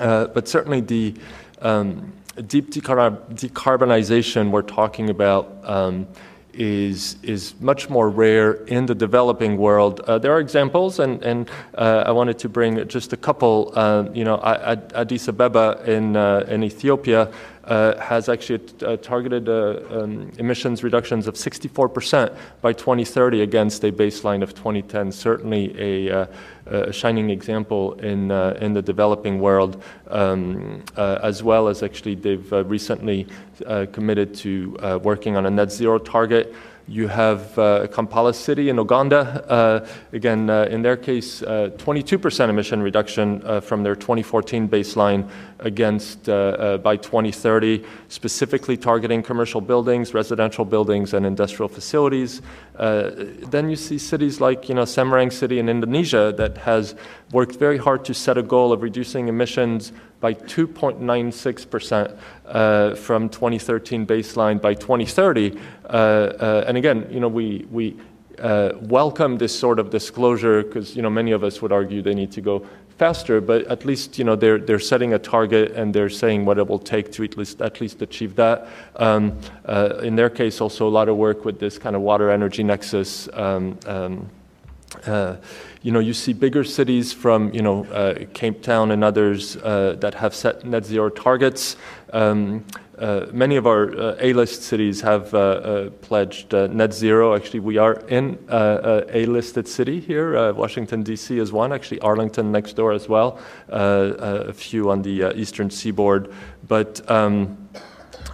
Uh, 0.00 0.26
but 0.26 0.48
certainly 0.48 0.80
the 0.80 1.14
um, 1.60 2.12
deep 2.46 2.70
decarbonization 2.70 4.50
we're 4.50 4.62
talking 4.62 5.10
about 5.10 5.52
um, 5.64 6.06
is 6.54 7.16
is 7.22 7.54
much 7.60 7.88
more 7.88 8.10
rare 8.10 8.52
in 8.66 8.86
the 8.86 8.94
developing 8.94 9.56
world. 9.56 10.00
Uh, 10.00 10.18
there 10.18 10.32
are 10.32 10.40
examples, 10.40 10.98
and 10.98 11.22
and 11.22 11.48
uh, 11.74 12.04
I 12.06 12.12
wanted 12.12 12.38
to 12.40 12.48
bring 12.48 12.88
just 12.88 13.12
a 13.12 13.16
couple. 13.16 13.72
Uh, 13.74 14.08
you 14.12 14.24
know, 14.24 14.40
Addis 14.42 15.28
Ababa 15.28 15.82
in 15.86 16.16
uh, 16.16 16.44
in 16.48 16.62
Ethiopia 16.64 17.30
uh, 17.72 17.98
has 17.98 18.28
actually 18.28 18.60
uh, 18.82 18.98
targeted 18.98 19.48
uh, 19.48 19.80
um, 19.90 20.30
emissions 20.36 20.84
reductions 20.84 21.26
of 21.26 21.36
64% 21.36 22.36
by 22.60 22.70
2030 22.70 23.40
against 23.40 23.82
a 23.84 23.90
baseline 23.90 24.42
of 24.42 24.52
2010. 24.52 25.10
Certainly 25.10 25.74
a, 25.80 25.92
uh, 26.10 26.26
a 26.66 26.92
shining 26.92 27.30
example 27.30 27.94
in, 27.94 28.30
uh, 28.30 28.58
in 28.60 28.74
the 28.74 28.82
developing 28.82 29.40
world, 29.40 29.82
um, 30.08 30.84
uh, 30.98 31.18
as 31.22 31.42
well 31.42 31.66
as 31.66 31.82
actually 31.82 32.14
they've 32.14 32.52
recently 32.52 33.26
committed 33.92 34.34
to 34.34 34.76
working 35.02 35.36
on 35.36 35.46
a 35.46 35.50
net 35.50 35.72
zero 35.72 35.96
target. 35.98 36.54
You 36.92 37.08
have 37.08 37.58
uh, 37.58 37.86
Kampala 37.86 38.34
City 38.34 38.68
in 38.68 38.76
Uganda. 38.76 39.42
Uh, 39.48 39.88
again, 40.12 40.50
uh, 40.50 40.64
in 40.64 40.82
their 40.82 40.98
case, 40.98 41.40
22% 41.40 42.40
uh, 42.40 42.48
emission 42.50 42.82
reduction 42.82 43.40
uh, 43.46 43.62
from 43.62 43.82
their 43.82 43.96
2014 43.96 44.68
baseline 44.68 45.26
against 45.60 46.28
uh, 46.28 46.76
by 46.82 46.98
2030, 46.98 47.82
specifically 48.08 48.76
targeting 48.76 49.22
commercial 49.22 49.62
buildings, 49.62 50.12
residential 50.12 50.66
buildings, 50.66 51.14
and 51.14 51.24
industrial 51.24 51.70
facilities. 51.70 52.42
then 52.76 53.70
you 53.70 53.76
see 53.76 53.96
cities 53.96 54.42
like 54.42 54.68
you 54.68 54.74
know 54.74 54.84
Semarang 54.84 55.32
City 55.32 55.58
in 55.58 55.70
Indonesia 55.70 56.34
that 56.36 56.58
has 56.58 56.94
worked 57.32 57.56
very 57.56 57.78
hard 57.78 58.04
to 58.04 58.12
set 58.12 58.36
a 58.36 58.42
goal 58.42 58.70
of 58.70 58.82
reducing 58.82 59.28
emissions 59.28 59.92
by 60.22 60.32
2.96% 60.32 62.16
uh, 62.46 62.94
from 62.94 63.28
2013 63.28 64.06
baseline 64.06 64.62
by 64.62 64.72
2030. 64.72 65.58
Uh, 65.84 65.88
uh, 65.88 66.64
and 66.66 66.78
again, 66.78 67.06
you 67.10 67.18
know, 67.18 67.28
we, 67.28 67.66
we 67.72 67.96
uh, 68.38 68.72
welcome 68.82 69.36
this 69.36 69.58
sort 69.58 69.80
of 69.80 69.90
disclosure 69.90 70.62
because, 70.62 70.94
you 70.94 71.02
know, 71.02 71.10
many 71.10 71.32
of 71.32 71.42
us 71.42 71.60
would 71.60 71.72
argue 71.72 72.00
they 72.00 72.14
need 72.14 72.30
to 72.30 72.40
go 72.40 72.64
faster, 72.98 73.40
but 73.40 73.66
at 73.66 73.84
least, 73.84 74.16
you 74.16 74.22
know, 74.24 74.36
they're, 74.36 74.58
they're 74.58 74.78
setting 74.78 75.14
a 75.14 75.18
target 75.18 75.72
and 75.72 75.92
they're 75.92 76.08
saying 76.08 76.44
what 76.44 76.56
it 76.56 76.68
will 76.68 76.78
take 76.78 77.10
to 77.10 77.24
at 77.24 77.36
least, 77.36 77.60
at 77.60 77.80
least 77.80 78.00
achieve 78.00 78.36
that. 78.36 78.68
Um, 78.94 79.36
uh, 79.64 79.98
in 80.04 80.14
their 80.14 80.30
case, 80.30 80.60
also 80.60 80.86
a 80.86 80.94
lot 81.00 81.08
of 81.08 81.16
work 81.16 81.44
with 81.44 81.58
this 81.58 81.78
kind 81.78 81.96
of 81.96 82.02
water 82.02 82.30
energy 82.30 82.62
nexus. 82.62 83.28
Um, 83.32 83.76
um, 83.86 84.30
uh, 85.06 85.36
you 85.82 85.90
know, 85.90 85.98
you 85.98 86.14
see 86.14 86.32
bigger 86.32 86.64
cities 86.64 87.12
from, 87.12 87.52
you 87.52 87.62
know, 87.62 87.84
uh, 87.86 88.24
Cape 88.34 88.62
Town 88.62 88.90
and 88.90 89.02
others 89.02 89.56
uh, 89.56 89.96
that 90.00 90.14
have 90.14 90.34
set 90.34 90.64
net 90.64 90.84
zero 90.84 91.08
targets. 91.08 91.76
Um, 92.12 92.64
uh, 92.98 93.26
many 93.32 93.56
of 93.56 93.66
our 93.66 93.90
uh, 93.98 94.16
A-list 94.20 94.62
cities 94.62 95.00
have 95.00 95.34
uh, 95.34 95.90
pledged 96.02 96.52
net 96.52 96.92
zero. 96.92 97.34
Actually, 97.34 97.60
we 97.60 97.78
are 97.78 97.94
in 98.08 98.38
a 98.48 99.26
listed 99.26 99.66
city 99.66 99.98
here. 99.98 100.52
Washington 100.52 101.02
D.C. 101.02 101.38
is 101.38 101.52
one. 101.52 101.72
Actually, 101.72 102.00
Arlington 102.00 102.52
next 102.52 102.74
door 102.74 102.92
as 102.92 103.08
well. 103.08 103.40
a 103.68 104.52
few 104.52 104.90
on 104.90 105.02
the 105.02 105.32
eastern 105.36 105.70
seaboard, 105.70 106.32
but. 106.68 107.10
Um, 107.10 107.68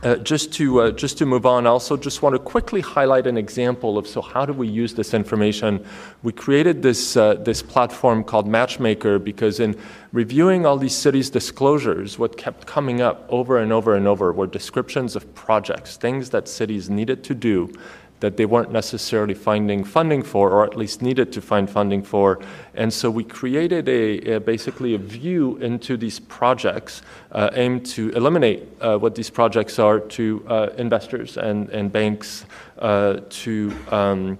uh, 0.02 0.16
just 0.16 0.52
to 0.54 0.80
uh, 0.80 0.90
just 0.92 1.18
to 1.18 1.26
move 1.26 1.44
on, 1.46 1.66
I 1.66 1.70
also 1.70 1.96
just 1.96 2.22
want 2.22 2.34
to 2.34 2.38
quickly 2.38 2.80
highlight 2.80 3.26
an 3.26 3.36
example 3.36 3.98
of 3.98 4.06
so 4.06 4.20
how 4.20 4.46
do 4.46 4.52
we 4.52 4.68
use 4.68 4.94
this 4.94 5.14
information? 5.14 5.84
We 6.22 6.32
created 6.32 6.82
this 6.82 7.16
uh, 7.16 7.34
this 7.34 7.62
platform 7.62 8.22
called 8.22 8.46
Matchmaker 8.46 9.18
because 9.18 9.60
in 9.60 9.76
reviewing 10.12 10.66
all 10.66 10.76
these 10.76 10.94
cities' 10.94 11.30
disclosures, 11.30 12.18
what 12.18 12.36
kept 12.36 12.66
coming 12.66 13.00
up 13.00 13.26
over 13.28 13.58
and 13.58 13.72
over 13.72 13.96
and 13.96 14.06
over 14.06 14.32
were 14.32 14.46
descriptions 14.46 15.16
of 15.16 15.34
projects, 15.34 15.96
things 15.96 16.30
that 16.30 16.48
cities 16.48 16.88
needed 16.88 17.24
to 17.24 17.34
do 17.34 17.72
that 18.20 18.36
they 18.36 18.46
weren't 18.46 18.72
necessarily 18.72 19.34
finding 19.34 19.84
funding 19.84 20.22
for, 20.22 20.50
or 20.50 20.64
at 20.64 20.76
least 20.76 21.02
needed 21.02 21.32
to 21.32 21.40
find 21.40 21.70
funding 21.70 22.02
for. 22.02 22.40
And 22.74 22.92
so 22.92 23.10
we 23.10 23.24
created 23.24 23.88
a, 23.88 24.34
a 24.34 24.40
basically 24.40 24.94
a 24.94 24.98
view 24.98 25.56
into 25.58 25.96
these 25.96 26.20
projects 26.20 27.02
uh, 27.32 27.50
aimed 27.52 27.86
to 27.86 28.10
eliminate 28.10 28.68
uh, 28.80 28.98
what 28.98 29.14
these 29.14 29.30
projects 29.30 29.78
are 29.78 30.00
to 30.00 30.44
uh, 30.48 30.68
investors 30.76 31.36
and, 31.36 31.68
and 31.70 31.92
banks 31.92 32.44
uh, 32.78 33.20
to. 33.30 33.72
Um, 33.90 34.38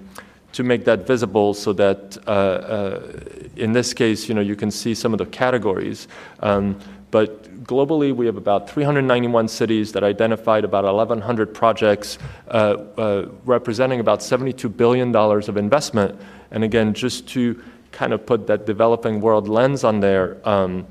to 0.50 0.64
make 0.64 0.84
that 0.86 1.06
visible 1.06 1.54
so 1.54 1.72
that 1.74 2.16
uh, 2.26 2.30
uh, 2.30 3.20
in 3.56 3.72
this 3.72 3.92
case, 3.92 4.28
you 4.28 4.34
know, 4.34 4.40
you 4.40 4.56
can 4.56 4.70
see 4.70 4.94
some 4.94 5.12
of 5.12 5.18
the 5.18 5.26
categories. 5.26 6.08
Um, 6.40 6.80
but 7.10 7.64
globally, 7.64 8.14
we 8.14 8.26
have 8.26 8.36
about 8.36 8.68
391 8.68 9.48
cities 9.48 9.92
that 9.92 10.04
identified 10.04 10.64
about 10.64 10.84
1,100 10.84 11.54
projects 11.54 12.18
uh, 12.48 12.50
uh, 12.96 13.28
representing 13.44 14.00
about 14.00 14.20
$72 14.20 14.76
billion 14.76 15.14
of 15.14 15.56
investment. 15.56 16.20
And 16.50 16.64
again, 16.64 16.92
just 16.94 17.26
to 17.28 17.62
kind 17.92 18.12
of 18.12 18.26
put 18.26 18.46
that 18.46 18.66
developing 18.66 19.20
world 19.20 19.48
lens 19.48 19.84
on 19.84 20.00
there, 20.00 20.36
um, 20.46 20.86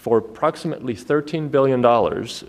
for 0.00 0.16
approximately 0.16 0.94
$13 0.94 1.50
billion, 1.50 1.82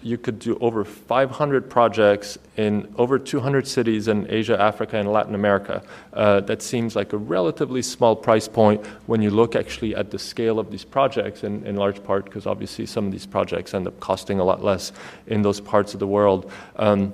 you 0.02 0.18
could 0.18 0.40
do 0.40 0.58
over 0.60 0.86
500 0.86 1.70
projects 1.70 2.38
in 2.56 2.94
over 2.98 3.20
200 3.20 3.68
cities 3.68 4.08
in 4.08 4.26
Asia, 4.32 4.58
Africa, 4.58 4.96
and 4.96 5.12
Latin 5.12 5.36
America. 5.36 5.84
Uh, 6.14 6.40
that 6.40 6.62
seems 6.62 6.96
like 6.96 7.12
a 7.12 7.18
relatively 7.18 7.82
small 7.82 8.16
price 8.16 8.48
point 8.48 8.86
when 9.06 9.22
you 9.22 9.30
look 9.30 9.54
actually 9.58 9.94
at 9.94 10.12
the 10.12 10.18
scale 10.18 10.60
of 10.60 10.72
these 10.72 10.86
projects, 10.86 11.44
in, 11.44 11.66
in 11.68 11.76
large 11.76 12.02
part 12.06 12.24
because 12.24 12.48
obviously 12.48 12.86
some 12.86 13.06
of 13.06 13.12
these 13.12 13.26
projects 13.26 13.74
end 13.74 13.86
up 13.86 14.00
costing 14.00 14.40
a 14.40 14.46
lot 14.46 14.64
less 14.64 14.94
in 15.28 15.42
those 15.42 15.60
parts 15.60 15.94
of 15.94 16.00
the 16.00 16.08
world. 16.08 16.50
Um, 16.78 17.12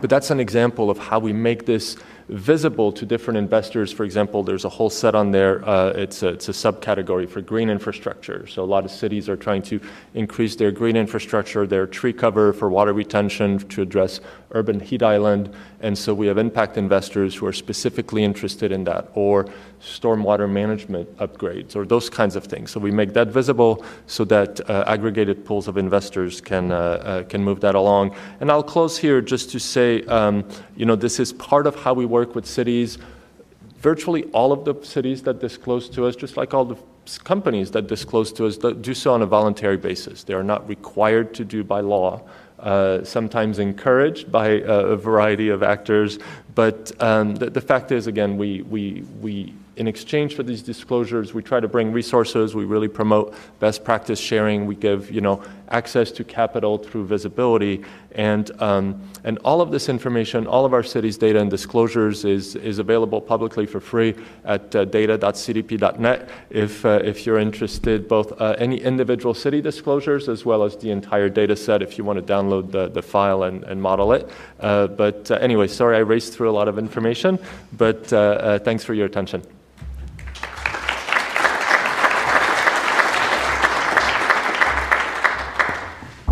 but 0.00 0.10
that's 0.10 0.32
an 0.32 0.40
example 0.40 0.90
of 0.90 0.98
how 0.98 1.20
we 1.20 1.32
make 1.32 1.66
this 1.66 1.96
visible 2.30 2.92
to 2.92 3.04
different 3.04 3.38
investors. 3.38 3.92
For 3.92 4.04
example, 4.04 4.42
there's 4.42 4.64
a 4.64 4.68
whole 4.68 4.90
set 4.90 5.14
on 5.14 5.30
there. 5.30 5.66
Uh, 5.68 5.90
it's, 5.90 6.22
a, 6.22 6.28
it's 6.28 6.48
a 6.48 6.52
subcategory 6.52 7.28
for 7.28 7.40
green 7.40 7.68
infrastructure. 7.68 8.46
So 8.46 8.62
a 8.62 8.64
lot 8.64 8.84
of 8.84 8.90
cities 8.90 9.28
are 9.28 9.36
trying 9.36 9.62
to 9.62 9.80
increase 10.14 10.56
their 10.56 10.70
green 10.70 10.96
infrastructure, 10.96 11.66
their 11.66 11.86
tree 11.86 12.12
cover 12.12 12.52
for 12.52 12.68
water 12.68 12.92
retention 12.92 13.58
to 13.58 13.82
address 13.82 14.20
urban 14.52 14.80
heat 14.80 15.02
island. 15.02 15.54
And 15.80 15.96
so 15.96 16.12
we 16.12 16.26
have 16.26 16.38
impact 16.38 16.76
investors 16.76 17.34
who 17.34 17.46
are 17.46 17.52
specifically 17.52 18.22
interested 18.22 18.70
in 18.70 18.84
that. 18.84 19.08
Or 19.14 19.46
stormwater 19.80 20.50
management 20.50 21.16
upgrades 21.16 21.74
or 21.74 21.86
those 21.86 22.10
kinds 22.10 22.36
of 22.36 22.44
things. 22.44 22.70
So 22.70 22.80
we 22.80 22.90
make 22.90 23.14
that 23.14 23.28
visible 23.28 23.84
so 24.06 24.24
that 24.26 24.60
uh, 24.68 24.84
aggregated 24.86 25.44
pools 25.44 25.68
of 25.68 25.78
investors 25.78 26.40
can, 26.40 26.70
uh, 26.70 26.76
uh, 26.76 27.22
can 27.24 27.42
move 27.42 27.60
that 27.60 27.74
along. 27.74 28.14
And 28.40 28.50
I'll 28.50 28.62
close 28.62 28.98
here 28.98 29.20
just 29.20 29.50
to 29.52 29.58
say, 29.58 30.02
um, 30.02 30.46
you 30.76 30.84
know, 30.84 30.96
this 30.96 31.18
is 31.18 31.32
part 31.32 31.66
of 31.66 31.76
how 31.76 31.94
we 31.94 32.04
work 32.04 32.34
with 32.34 32.46
cities 32.46 32.98
virtually 33.80 34.24
all 34.32 34.52
of 34.52 34.64
the 34.64 34.74
cities 34.84 35.22
that 35.22 35.40
disclose 35.40 35.88
to 35.88 36.06
us, 36.06 36.14
just 36.14 36.36
like 36.36 36.54
all 36.54 36.64
the 36.64 36.76
companies 37.24 37.70
that 37.72 37.86
disclose 37.86 38.32
to 38.32 38.46
us, 38.46 38.56
do 38.56 38.94
so 38.94 39.12
on 39.12 39.22
a 39.22 39.26
voluntary 39.26 39.76
basis. 39.76 40.22
They 40.22 40.34
are 40.34 40.42
not 40.42 40.68
required 40.68 41.34
to 41.34 41.44
do 41.44 41.64
by 41.64 41.80
law. 41.80 42.22
Uh, 42.60 43.02
sometimes 43.02 43.58
encouraged 43.58 44.30
by 44.30 44.48
a, 44.48 44.92
a, 44.92 44.96
variety 44.96 45.48
of 45.48 45.62
actors. 45.62 46.18
But 46.54 46.92
um, 47.00 47.34
the, 47.36 47.48
the, 47.48 47.60
fact 47.62 47.90
is, 47.90 48.06
again, 48.06 48.36
we, 48.36 48.60
we, 48.60 49.02
we 49.18 49.54
in 49.76 49.88
exchange 49.88 50.34
for 50.34 50.42
these 50.42 50.60
disclosures, 50.60 51.32
we 51.32 51.42
try 51.42 51.58
to 51.58 51.66
bring 51.66 51.90
resources. 51.90 52.54
We 52.54 52.66
really 52.66 52.86
promote 52.86 53.34
best 53.60 53.82
practice 53.82 54.20
sharing. 54.20 54.66
We 54.66 54.74
give, 54.74 55.10
you 55.10 55.22
know, 55.22 55.42
access 55.70 56.10
to 56.12 56.24
capital 56.24 56.78
through 56.78 57.06
visibility, 57.06 57.84
and 58.12 58.50
um, 58.60 59.00
and 59.24 59.38
all 59.44 59.60
of 59.60 59.70
this 59.70 59.88
information, 59.88 60.46
all 60.46 60.64
of 60.64 60.72
our 60.72 60.82
city's 60.82 61.16
data 61.16 61.40
and 61.40 61.50
disclosures 61.50 62.24
is 62.24 62.56
is 62.56 62.78
available 62.78 63.20
publicly 63.20 63.66
for 63.66 63.80
free 63.80 64.14
at 64.44 64.74
uh, 64.74 64.84
data.cdp.net. 64.84 66.28
If 66.50 66.84
uh, 66.84 67.00
if 67.04 67.26
you're 67.26 67.38
interested, 67.38 68.08
both 68.08 68.40
uh, 68.40 68.56
any 68.58 68.80
individual 68.80 69.34
city 69.34 69.60
disclosures 69.60 70.28
as 70.28 70.44
well 70.44 70.62
as 70.64 70.76
the 70.76 70.90
entire 70.90 71.28
data 71.28 71.56
set, 71.56 71.82
if 71.82 71.98
you 71.98 72.04
want 72.04 72.24
to 72.24 72.32
download 72.32 72.70
the, 72.70 72.88
the 72.88 73.02
file 73.02 73.44
and, 73.44 73.64
and 73.64 73.80
model 73.80 74.12
it. 74.12 74.28
Uh, 74.58 74.86
but 74.86 75.30
uh, 75.30 75.34
anyway, 75.36 75.66
sorry 75.66 75.96
I 75.96 76.00
raced 76.00 76.34
through 76.34 76.50
a 76.50 76.52
lot 76.52 76.68
of 76.68 76.78
information, 76.78 77.38
but 77.76 78.12
uh, 78.12 78.58
thanks 78.60 78.84
for 78.84 78.94
your 78.94 79.06
attention. 79.06 79.42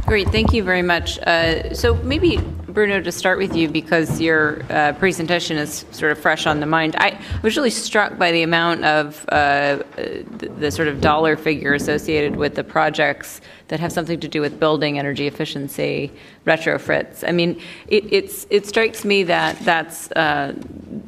Great, 0.08 0.30
thank 0.30 0.54
you 0.54 0.62
very 0.62 0.80
much. 0.80 1.18
Uh, 1.18 1.74
so 1.74 1.94
maybe 1.96 2.38
Bruno, 2.68 3.02
to 3.02 3.12
start 3.12 3.36
with 3.36 3.54
you, 3.54 3.68
because 3.68 4.22
your 4.22 4.62
uh, 4.70 4.94
presentation 4.94 5.58
is 5.58 5.84
sort 5.90 6.12
of 6.12 6.18
fresh 6.18 6.46
on 6.46 6.60
the 6.60 6.66
mind, 6.66 6.96
I 6.96 7.20
was 7.42 7.58
really 7.58 7.68
struck 7.68 8.16
by 8.16 8.32
the 8.32 8.42
amount 8.42 8.84
of 8.86 9.26
uh, 9.28 9.82
the, 9.96 10.50
the, 10.58 10.70
sort 10.70 10.88
of 10.88 11.02
dollar 11.02 11.36
figure 11.36 11.74
associated 11.74 12.36
with 12.36 12.54
the 12.54 12.64
projects 12.64 13.42
that 13.68 13.80
have 13.80 13.92
something 13.92 14.18
to 14.20 14.28
do 14.28 14.40
with 14.40 14.58
building 14.58 14.98
energy 14.98 15.26
efficiency 15.26 16.10
retrofits. 16.46 17.26
I 17.26 17.32
mean, 17.32 17.60
it, 17.86 18.10
it's 18.12 18.46
it 18.50 18.66
strikes 18.66 19.04
me 19.04 19.22
that 19.24 19.58
that's 19.60 20.10
uh, 20.12 20.54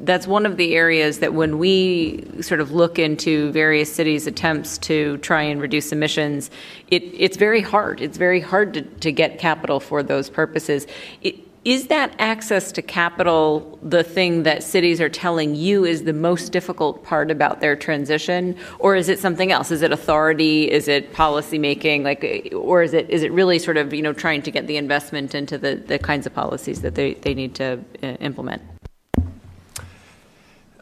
that's 0.00 0.26
one 0.26 0.46
of 0.46 0.56
the 0.56 0.74
areas 0.76 1.18
that 1.18 1.34
when 1.34 1.58
we 1.58 2.24
sort 2.40 2.60
of 2.60 2.72
look 2.72 2.98
into 2.98 3.50
various 3.52 3.92
cities' 3.92 4.26
attempts 4.26 4.78
to 4.78 5.16
try 5.18 5.42
and 5.42 5.60
reduce 5.60 5.92
emissions, 5.92 6.50
it, 6.90 7.02
it's 7.16 7.36
very 7.36 7.60
hard. 7.60 8.00
It's 8.00 8.18
very 8.18 8.40
hard 8.40 8.74
to, 8.74 8.82
to 8.82 9.12
get 9.12 9.38
capital 9.38 9.80
for 9.80 10.02
those 10.02 10.30
purposes. 10.30 10.86
It, 11.22 11.36
is 11.64 11.88
that 11.88 12.14
access 12.18 12.72
to 12.72 12.80
capital 12.80 13.78
the 13.82 14.02
thing 14.02 14.44
that 14.44 14.62
cities 14.62 15.00
are 15.00 15.10
telling 15.10 15.54
you 15.54 15.84
is 15.84 16.04
the 16.04 16.12
most 16.12 16.52
difficult 16.52 17.04
part 17.04 17.30
about 17.30 17.60
their 17.60 17.76
transition, 17.76 18.56
or 18.78 18.96
is 18.96 19.10
it 19.10 19.18
something 19.18 19.52
else? 19.52 19.70
Is 19.70 19.82
it 19.82 19.92
authority? 19.92 20.70
Is 20.70 20.88
it 20.88 21.12
policy 21.12 21.58
making? 21.58 22.02
Like, 22.02 22.52
or 22.54 22.82
is 22.82 22.94
it 22.94 23.10
is 23.10 23.22
it 23.22 23.32
really 23.32 23.58
sort 23.58 23.76
of 23.76 23.92
you 23.92 24.00
know 24.00 24.14
trying 24.14 24.40
to 24.42 24.50
get 24.50 24.66
the 24.66 24.78
investment 24.78 25.34
into 25.34 25.58
the, 25.58 25.74
the 25.76 25.98
kinds 25.98 26.26
of 26.26 26.34
policies 26.34 26.80
that 26.80 26.94
they, 26.94 27.14
they 27.14 27.34
need 27.34 27.54
to 27.56 27.84
uh, 28.02 28.06
implement? 28.20 28.62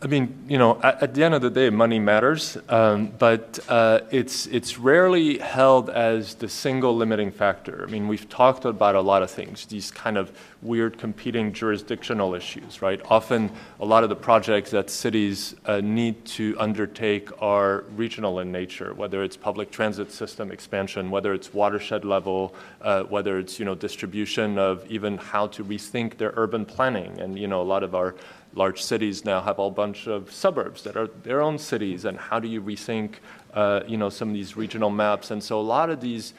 I 0.00 0.06
mean, 0.06 0.44
you 0.46 0.58
know, 0.58 0.80
at, 0.80 1.02
at, 1.02 1.14
the 1.14 1.24
end 1.24 1.34
of 1.34 1.42
the 1.42 1.50
day, 1.50 1.70
money 1.70 1.98
matters, 1.98 2.56
um, 2.68 3.12
but 3.18 3.58
uh, 3.68 4.00
it's 4.12 4.46
it's 4.46 4.78
rarely 4.78 5.38
held 5.38 5.90
as 5.90 6.34
the 6.36 6.48
single 6.48 6.94
limiting 6.94 7.32
factor. 7.32 7.84
I 7.86 7.90
mean, 7.90 8.06
we've 8.06 8.28
talked 8.28 8.64
about 8.64 8.94
a 8.94 9.00
lot 9.00 9.24
of 9.24 9.30
things, 9.30 9.66
these 9.66 9.90
kind 9.90 10.16
of 10.16 10.30
weird 10.62 10.98
competing 10.98 11.52
jurisdictional 11.52 12.34
issues, 12.34 12.80
right? 12.80 13.00
Often, 13.10 13.50
a 13.80 13.84
lot 13.84 14.04
of 14.04 14.08
the 14.08 14.16
projects 14.16 14.70
that 14.70 14.88
cities 14.88 15.56
uh, 15.66 15.80
need 15.80 16.24
to 16.26 16.54
undertake 16.60 17.30
are 17.42 17.84
regional 17.96 18.38
in 18.38 18.52
nature, 18.52 18.94
whether 18.94 19.24
it's 19.24 19.36
public 19.36 19.72
transit 19.72 20.12
system 20.12 20.52
expansion, 20.52 21.10
whether 21.10 21.34
it's 21.34 21.52
watershed 21.52 22.04
level, 22.04 22.54
uh, 22.82 23.02
whether 23.04 23.38
it's 23.38 23.58
you 23.58 23.64
know 23.64 23.74
distribution 23.74 24.58
of 24.58 24.88
even 24.88 25.18
how 25.18 25.48
to 25.48 25.64
rethink 25.64 26.18
their 26.18 26.32
urban 26.36 26.64
planning, 26.64 27.18
and 27.20 27.36
you 27.36 27.48
know, 27.48 27.60
a 27.60 27.68
lot 27.74 27.82
of 27.82 27.96
our 27.96 28.14
large 28.58 28.82
cities 28.82 29.24
now 29.24 29.40
have 29.40 29.58
a 29.58 29.70
bunch 29.70 30.08
of 30.08 30.30
suburbs 30.32 30.82
that 30.82 30.96
are 30.96 31.06
their 31.22 31.40
own 31.40 31.58
cities, 31.58 32.04
and 32.04 32.18
how 32.18 32.38
do 32.40 32.48
you 32.48 32.60
rethink, 32.60 33.10
uh, 33.54 33.80
you 33.86 33.96
know, 33.96 34.10
some 34.10 34.28
of 34.28 34.34
these 34.34 34.56
regional 34.56 34.90
maps? 34.90 35.30
And 35.30 35.42
so 35.42 35.60
a 35.60 35.66
lot 35.76 35.88
of 35.88 36.00
these 36.00 36.34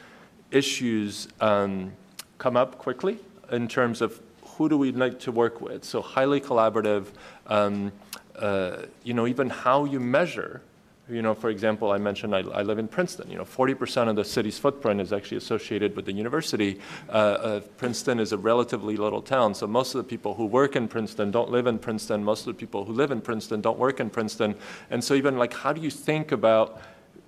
issues 0.50 1.28
um, 1.40 1.92
come 2.38 2.56
up 2.56 2.78
quickly 2.78 3.18
in 3.50 3.66
terms 3.66 4.02
of 4.02 4.20
who 4.42 4.68
do 4.68 4.76
we 4.76 4.92
like 4.92 5.18
to 5.20 5.32
work 5.32 5.60
with. 5.60 5.84
So 5.84 6.02
highly 6.02 6.40
collaborative. 6.40 7.06
Um, 7.46 7.92
uh, 8.36 8.86
you 9.02 9.14
know, 9.14 9.26
even 9.26 9.50
how 9.50 9.84
you 9.84 10.00
measure 10.00 10.62
you 11.10 11.22
know, 11.22 11.34
for 11.34 11.50
example, 11.50 11.90
I 11.90 11.98
mentioned 11.98 12.34
I, 12.34 12.40
I, 12.40 12.62
live 12.62 12.78
in 12.78 12.88
Princeton. 12.88 13.30
You 13.30 13.38
know, 13.38 13.44
40% 13.44 14.08
of 14.08 14.16
the 14.16 14.24
city's 14.24 14.58
footprint 14.58 15.00
is 15.00 15.12
actually 15.12 15.38
associated 15.38 15.96
with 15.96 16.04
the 16.04 16.12
university. 16.12 16.80
Uh, 17.08 17.12
uh, 17.12 17.60
Princeton 17.76 18.20
is 18.20 18.32
a 18.32 18.38
relatively 18.38 18.96
little 18.96 19.22
town, 19.22 19.54
so 19.54 19.66
most 19.66 19.94
of 19.94 19.98
the 19.98 20.08
people 20.08 20.34
who 20.34 20.46
work 20.46 20.76
in 20.76 20.88
Princeton 20.88 21.30
don't 21.30 21.50
live 21.50 21.66
in 21.66 21.78
Princeton. 21.78 22.22
Most 22.22 22.40
of 22.40 22.46
the 22.46 22.54
people 22.54 22.84
who 22.84 22.92
live 22.92 23.10
in 23.10 23.20
Princeton 23.20 23.60
don't 23.60 23.78
work 23.78 24.00
in 24.00 24.10
Princeton. 24.10 24.54
And 24.90 25.02
so, 25.02 25.14
even 25.14 25.36
like, 25.36 25.52
how 25.52 25.72
do 25.72 25.80
you 25.80 25.90
think 25.90 26.32
about, 26.32 26.80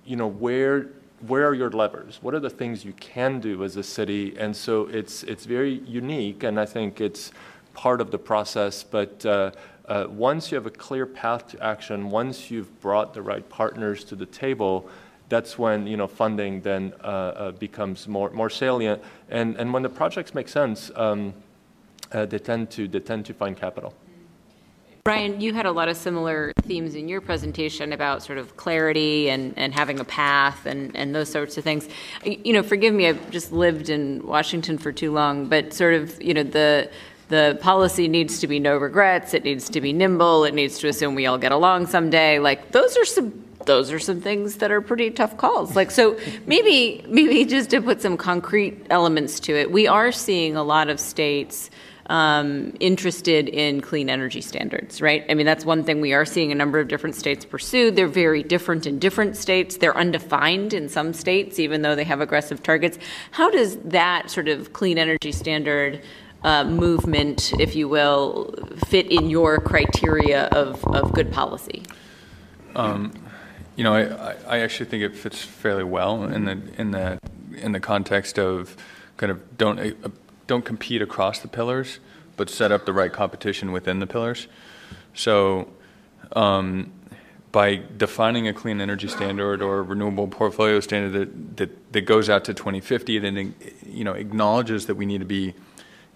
you 0.05 0.15
know, 0.15 0.27
where 0.27 0.89
where 1.27 1.47
are 1.47 1.53
your 1.53 1.71
levers? 1.71 2.19
What 2.21 2.33
are 2.33 2.39
the 2.39 2.49
things 2.49 2.83
you 2.83 2.93
can 2.93 3.39
do 3.39 3.63
as 3.63 3.77
a 3.77 3.83
city? 3.83 4.35
And 4.37 4.55
so 4.55 4.87
it's 4.87 5.23
it's 5.23 5.45
very 5.45 5.79
unique, 5.85 6.43
and 6.43 6.59
I 6.59 6.65
think 6.65 7.01
it's 7.01 7.31
part 7.73 8.01
of 8.01 8.11
the 8.11 8.19
process, 8.19 8.83
but. 8.83 9.25
Uh, 9.25 9.51
uh, 9.87 10.07
once 10.09 10.51
you 10.51 10.55
have 10.55 10.65
a 10.65 10.71
clear 10.71 11.05
path 11.05 11.47
to 11.49 11.63
action, 11.63 12.09
once 12.09 12.49
you've 12.49 12.79
brought 12.81 13.13
the 13.13 13.21
right 13.21 13.47
partners 13.49 14.03
to 14.05 14.15
the 14.15 14.25
table, 14.25 14.89
that's 15.29 15.57
when 15.57 15.87
you 15.87 15.97
know 15.97 16.07
funding 16.07 16.61
then 16.61 16.93
uh, 17.03 17.07
uh, 17.07 17.51
becomes 17.51 18.07
more 18.07 18.29
more 18.31 18.49
salient. 18.49 19.01
And 19.29 19.55
and 19.57 19.73
when 19.73 19.83
the 19.83 19.89
projects 19.89 20.33
make 20.33 20.47
sense, 20.47 20.91
um, 20.95 21.33
uh, 22.11 22.25
they 22.25 22.39
tend 22.39 22.69
to 22.71 22.87
they 22.87 22.99
tend 22.99 23.25
to 23.25 23.33
find 23.33 23.57
capital. 23.57 23.93
Brian, 25.05 25.41
you 25.41 25.53
had 25.53 25.65
a 25.65 25.71
lot 25.71 25.89
of 25.89 25.97
similar 25.97 26.53
themes 26.61 26.95
in 26.95 27.09
your 27.09 27.19
presentation 27.19 27.91
about 27.91 28.23
sort 28.23 28.37
of 28.37 28.55
clarity 28.55 29.29
and, 29.29 29.53
and 29.57 29.73
having 29.73 29.99
a 29.99 30.05
path 30.05 30.65
and, 30.65 30.95
and 30.95 31.13
those 31.13 31.27
sorts 31.27 31.57
of 31.57 31.63
things. 31.65 31.89
You 32.23 32.53
know, 32.53 32.63
forgive 32.63 32.93
me, 32.93 33.09
I've 33.09 33.29
just 33.29 33.51
lived 33.51 33.89
in 33.89 34.25
Washington 34.25 34.77
for 34.77 34.93
too 34.93 35.11
long, 35.11 35.47
but 35.49 35.73
sort 35.73 35.93
of, 35.95 36.21
you 36.23 36.33
know, 36.33 36.43
the 36.43 36.89
the 37.29 37.57
policy 37.61 38.07
needs 38.07 38.39
to 38.39 38.47
be 38.47 38.59
no 38.59 38.77
regrets, 38.77 39.33
it 39.33 39.43
needs 39.43 39.69
to 39.69 39.81
be 39.81 39.93
nimble, 39.93 40.43
it 40.43 40.53
needs 40.53 40.79
to 40.79 40.87
assume 40.87 41.15
we 41.15 41.25
all 41.25 41.37
get 41.37 41.51
along 41.51 41.87
someday. 41.87 42.39
Like 42.39 42.71
those 42.71 42.97
are 42.97 43.05
some 43.05 43.43
those 43.65 43.91
are 43.91 43.99
some 43.99 44.19
things 44.19 44.57
that 44.57 44.71
are 44.71 44.81
pretty 44.81 45.09
tough 45.09 45.37
calls. 45.37 45.75
Like 45.75 45.91
so 45.91 46.17
maybe 46.45 47.03
maybe 47.07 47.45
just 47.45 47.69
to 47.71 47.81
put 47.81 48.01
some 48.01 48.17
concrete 48.17 48.85
elements 48.89 49.39
to 49.41 49.55
it, 49.55 49.71
we 49.71 49.87
are 49.87 50.11
seeing 50.11 50.55
a 50.55 50.63
lot 50.63 50.89
of 50.89 50.99
states 50.99 51.69
um, 52.07 52.73
interested 52.79 53.47
in 53.47 53.81
clean 53.81 54.09
energy 54.09 54.41
standards, 54.41 55.01
right? 55.01 55.25
I 55.29 55.33
mean, 55.35 55.45
that's 55.45 55.65
one 55.65 55.83
thing 55.83 56.01
we 56.01 56.13
are 56.13 56.25
seeing 56.25 56.51
a 56.51 56.55
number 56.55 56.79
of 56.79 56.87
different 56.87 57.15
states 57.15 57.45
pursue. 57.45 57.91
They're 57.91 58.07
very 58.07 58.43
different 58.43 58.85
in 58.85 58.99
different 58.99 59.37
states. 59.37 59.77
They're 59.77 59.97
undefined 59.97 60.73
in 60.73 60.89
some 60.89 61.13
states, 61.13 61.59
even 61.59 61.81
though 61.81 61.95
they 61.95 62.03
have 62.03 62.21
aggressive 62.21 62.61
targets. 62.61 62.97
How 63.31 63.49
does 63.49 63.77
that 63.77 64.29
sort 64.29 64.47
of 64.47 64.73
clean 64.73 64.97
energy 64.97 65.31
standard 65.31 66.01
uh, 66.43 66.63
movement, 66.63 67.53
if 67.59 67.75
you 67.75 67.87
will, 67.87 68.53
fit 68.87 69.11
in 69.11 69.29
your 69.29 69.59
criteria 69.59 70.45
of, 70.47 70.83
of 70.85 71.13
good 71.13 71.31
policy? 71.31 71.83
Um, 72.75 73.13
you 73.75 73.83
know, 73.83 73.93
I, 73.93 74.35
I 74.47 74.59
actually 74.59 74.89
think 74.89 75.03
it 75.03 75.15
fits 75.15 75.41
fairly 75.41 75.83
well 75.83 76.23
in 76.23 76.45
the 76.45 76.61
in 76.77 76.91
the 76.91 77.19
in 77.55 77.71
the 77.71 77.79
context 77.79 78.37
of 78.37 78.75
kind 79.17 79.31
of 79.31 79.57
don't 79.57 79.79
uh, 79.79 80.09
don't 80.47 80.65
compete 80.65 81.01
across 81.01 81.39
the 81.39 81.47
pillars, 81.47 81.99
but 82.35 82.49
set 82.49 82.71
up 82.71 82.85
the 82.85 82.93
right 82.93 83.11
competition 83.11 83.71
within 83.71 83.99
the 83.99 84.07
pillars. 84.07 84.47
So, 85.13 85.69
um, 86.35 86.91
by 87.51 87.81
defining 87.97 88.47
a 88.47 88.53
clean 88.53 88.81
energy 88.81 89.07
standard 89.07 89.61
or 89.61 89.83
renewable 89.83 90.27
portfolio 90.27 90.79
standard 90.79 91.13
that, 91.13 91.57
that, 91.57 91.93
that 91.93 92.01
goes 92.01 92.27
out 92.29 92.43
to 92.45 92.53
2050, 92.53 93.19
then 93.19 93.55
you 93.87 94.03
know 94.03 94.13
acknowledges 94.13 94.87
that 94.87 94.95
we 94.95 95.05
need 95.05 95.19
to 95.19 95.25
be 95.25 95.53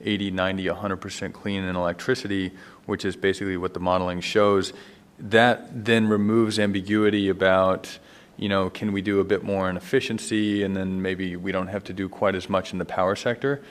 80, 0.02 0.32
90, 0.32 0.66
100% 0.66 1.34
clean 1.34 1.64
in 1.64 1.76
electricity, 1.76 2.52
which 2.86 3.06
is 3.06 3.16
basically 3.16 3.58
what 3.58 3.74
the 3.74 3.80
modeling 3.80 4.22
shows, 4.22 4.74
that 5.20 5.86
then 5.86 6.08
removes 6.08 6.60
ambiguity 6.60 7.30
about, 7.30 7.98
you 8.38 8.50
know, 8.50 8.70
can 8.70 8.92
we 8.92 9.02
do 9.02 9.20
a 9.20 9.24
bit 9.24 9.44
more 9.44 9.70
in 9.70 9.78
efficiency 9.78 10.64
and 10.64 10.76
then 10.76 11.02
maybe 11.02 11.36
we 11.36 11.52
don't 11.52 11.68
have 11.68 11.84
to 11.86 11.94
do 11.94 12.08
quite 12.08 12.36
as 12.36 12.50
much 12.50 12.72
in 12.72 12.80
the 12.80 12.86
power 12.86 13.16
sector. 13.16 13.62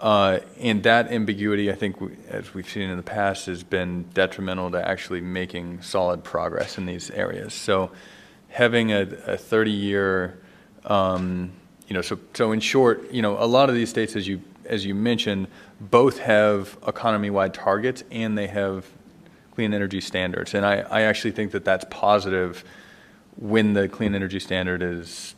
Uh, 0.00 0.40
and 0.58 0.82
that 0.84 1.12
ambiguity, 1.12 1.70
I 1.70 1.74
think, 1.74 1.96
as 2.28 2.54
we've 2.54 2.68
seen 2.68 2.88
in 2.88 2.96
the 2.96 3.02
past, 3.02 3.46
has 3.46 3.62
been 3.62 4.04
detrimental 4.14 4.70
to 4.70 4.88
actually 4.88 5.20
making 5.20 5.82
solid 5.82 6.24
progress 6.24 6.78
in 6.78 6.86
these 6.86 7.10
areas. 7.10 7.52
So, 7.52 7.90
having 8.48 8.92
a, 8.92 9.02
a 9.02 9.36
30-year, 9.36 10.40
um, 10.86 11.52
you 11.86 11.92
know, 11.92 12.00
so 12.00 12.18
so 12.32 12.52
in 12.52 12.60
short, 12.60 13.12
you 13.12 13.20
know, 13.20 13.36
a 13.38 13.44
lot 13.44 13.68
of 13.68 13.74
these 13.74 13.90
states, 13.90 14.16
as 14.16 14.26
you 14.26 14.40
as 14.70 14.86
you 14.86 14.94
mentioned, 14.94 15.48
both 15.80 16.20
have 16.20 16.78
economy-wide 16.86 17.52
targets 17.52 18.04
and 18.10 18.38
they 18.38 18.46
have 18.46 18.86
clean 19.54 19.74
energy 19.74 20.00
standards. 20.00 20.54
And 20.54 20.64
I, 20.64 20.76
I 20.76 21.02
actually 21.02 21.32
think 21.32 21.50
that 21.52 21.64
that's 21.64 21.84
positive 21.90 22.64
when 23.36 23.74
the 23.74 23.88
clean 23.88 24.14
energy 24.14 24.38
standard 24.38 24.80
is 24.80 25.34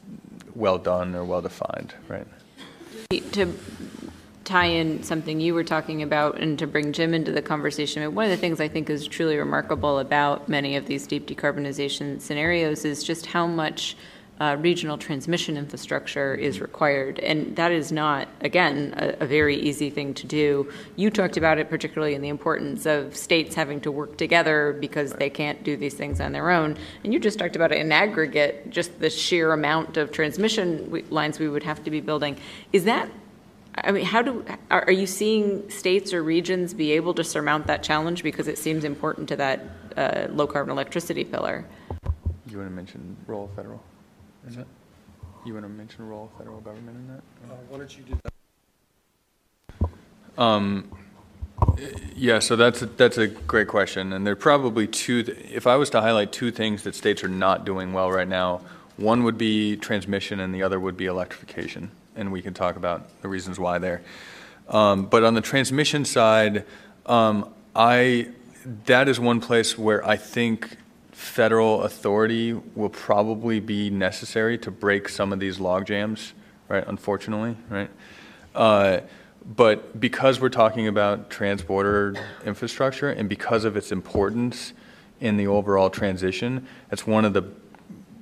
well 0.54 0.78
done 0.78 1.14
or 1.14 1.24
well 1.24 1.40
defined, 1.40 1.94
right? 2.08 2.26
To 3.32 3.58
tie 4.44 4.66
in 4.66 5.02
something 5.02 5.40
you 5.40 5.54
were 5.54 5.64
talking 5.64 6.02
about 6.02 6.38
and 6.38 6.58
to 6.58 6.66
bring 6.66 6.92
Jim 6.92 7.14
into 7.14 7.32
the 7.32 7.42
conversation, 7.42 8.14
one 8.14 8.26
of 8.26 8.30
the 8.30 8.36
things 8.36 8.60
I 8.60 8.68
think 8.68 8.90
is 8.90 9.06
truly 9.06 9.38
remarkable 9.38 9.98
about 9.98 10.48
many 10.48 10.76
of 10.76 10.86
these 10.86 11.06
deep 11.06 11.26
decarbonization 11.26 12.20
scenarios 12.20 12.84
is 12.84 13.02
just 13.02 13.26
how 13.26 13.46
much 13.46 13.96
uh, 14.42 14.56
regional 14.56 14.98
transmission 14.98 15.56
infrastructure 15.56 16.34
is 16.34 16.60
required. 16.60 17.20
And 17.20 17.54
that 17.54 17.70
is 17.70 17.92
not, 17.92 18.26
again, 18.40 18.92
a, 18.96 19.22
a, 19.22 19.26
very 19.26 19.54
easy 19.54 19.88
thing 19.88 20.14
to 20.14 20.26
do. 20.26 20.68
You 20.96 21.10
talked 21.10 21.36
about 21.36 21.58
it 21.58 21.70
particularly 21.70 22.16
in 22.16 22.22
the 22.22 22.28
importance 22.28 22.84
of 22.84 23.14
states 23.14 23.54
having 23.54 23.80
to 23.82 23.92
work 23.92 24.16
together 24.16 24.76
because 24.80 25.12
they 25.12 25.30
can't 25.30 25.62
do 25.62 25.76
these 25.76 25.94
things 25.94 26.20
on 26.20 26.32
their 26.32 26.50
own. 26.50 26.76
And 27.04 27.12
you 27.12 27.20
just 27.20 27.38
talked 27.38 27.54
about 27.54 27.70
it 27.70 27.78
in 27.78 27.92
aggregate, 27.92 28.68
just 28.68 28.98
the 28.98 29.10
sheer 29.10 29.52
amount 29.52 29.96
of 29.96 30.10
transmission 30.10 31.04
lines 31.10 31.38
we 31.38 31.48
would 31.48 31.62
have 31.62 31.84
to 31.84 31.92
be 31.92 32.00
building. 32.00 32.36
Is 32.72 32.82
that 32.84 33.08
I 33.76 33.92
mean, 33.92 34.04
how 34.04 34.22
do 34.22 34.44
are, 34.70 34.90
you 34.90 35.06
seeing 35.06 35.70
states 35.70 36.12
or 36.12 36.22
regions 36.22 36.74
be 36.74 36.92
able 36.92 37.14
to 37.14 37.24
surmount 37.24 37.68
that 37.68 37.82
challenge 37.84 38.22
because 38.24 38.48
it 38.48 38.58
seems 38.58 38.82
important 38.84 39.28
to 39.28 39.36
that 39.36 39.64
uh, 39.96 40.26
low 40.30 40.46
carbon 40.48 40.72
electricity 40.72 41.24
pillar? 41.24 41.64
You 42.50 42.58
want 42.58 42.68
to 42.68 42.74
mention 42.74 43.16
role 43.26 43.44
of 43.44 43.54
federal? 43.54 43.80
Is 44.48 44.56
that 44.56 44.66
you 45.44 45.54
want 45.54 45.64
to 45.64 45.68
mention 45.68 46.08
role 46.08 46.30
of 46.32 46.38
federal 46.38 46.60
government 46.60 46.96
in 46.96 47.08
that? 47.08 47.22
Uh, 47.52 47.56
why 47.68 47.78
don't 47.78 47.96
you 47.96 48.04
do 48.04 48.18
that? 50.38 50.42
Um, 50.42 50.90
yeah, 52.16 52.38
so 52.38 52.56
that's 52.56 52.82
a, 52.82 52.86
that's 52.86 53.18
a 53.18 53.28
great 53.28 53.68
question, 53.68 54.12
and 54.12 54.26
there 54.26 54.32
are 54.32 54.36
probably 54.36 54.86
two. 54.86 55.22
Th- 55.22 55.38
if 55.50 55.66
I 55.66 55.76
was 55.76 55.90
to 55.90 56.00
highlight 56.00 56.32
two 56.32 56.50
things 56.50 56.82
that 56.84 56.94
states 56.94 57.22
are 57.22 57.28
not 57.28 57.64
doing 57.64 57.92
well 57.92 58.10
right 58.10 58.28
now, 58.28 58.62
one 58.96 59.24
would 59.24 59.38
be 59.38 59.76
transmission, 59.76 60.40
and 60.40 60.54
the 60.54 60.62
other 60.62 60.80
would 60.80 60.96
be 60.96 61.06
electrification 61.06 61.90
and 62.16 62.32
we 62.32 62.42
can 62.42 62.54
talk 62.54 62.76
about 62.76 63.08
the 63.22 63.28
reasons 63.28 63.58
why 63.58 63.78
there. 63.78 64.02
Um, 64.68 65.06
but 65.06 65.24
on 65.24 65.34
the 65.34 65.40
transmission 65.40 66.04
side, 66.04 66.64
um, 67.06 67.52
I 67.74 68.28
that 68.86 69.08
is 69.08 69.18
one 69.18 69.40
place 69.40 69.76
where 69.76 70.06
I 70.06 70.16
think 70.16 70.76
federal 71.12 71.82
authority 71.82 72.52
will 72.52 72.88
probably 72.88 73.60
be 73.60 73.90
necessary 73.90 74.58
to 74.58 74.70
break 74.70 75.08
some 75.08 75.32
of 75.32 75.38
these 75.38 75.60
log 75.60 75.86
jams, 75.86 76.32
right? 76.68 76.84
Unfortunately, 76.86 77.56
right? 77.68 77.90
Uh, 78.54 79.00
but 79.44 79.98
because 80.00 80.40
we're 80.40 80.48
talking 80.48 80.88
about 80.88 81.30
transborder 81.30 82.18
infrastructure 82.44 83.10
and 83.10 83.28
because 83.28 83.64
of 83.64 83.76
its 83.76 83.92
importance 83.92 84.72
in 85.20 85.36
the 85.36 85.46
overall 85.46 85.90
transition, 85.90 86.66
that's 86.88 87.06
one 87.06 87.24
of 87.24 87.32
the 87.32 87.44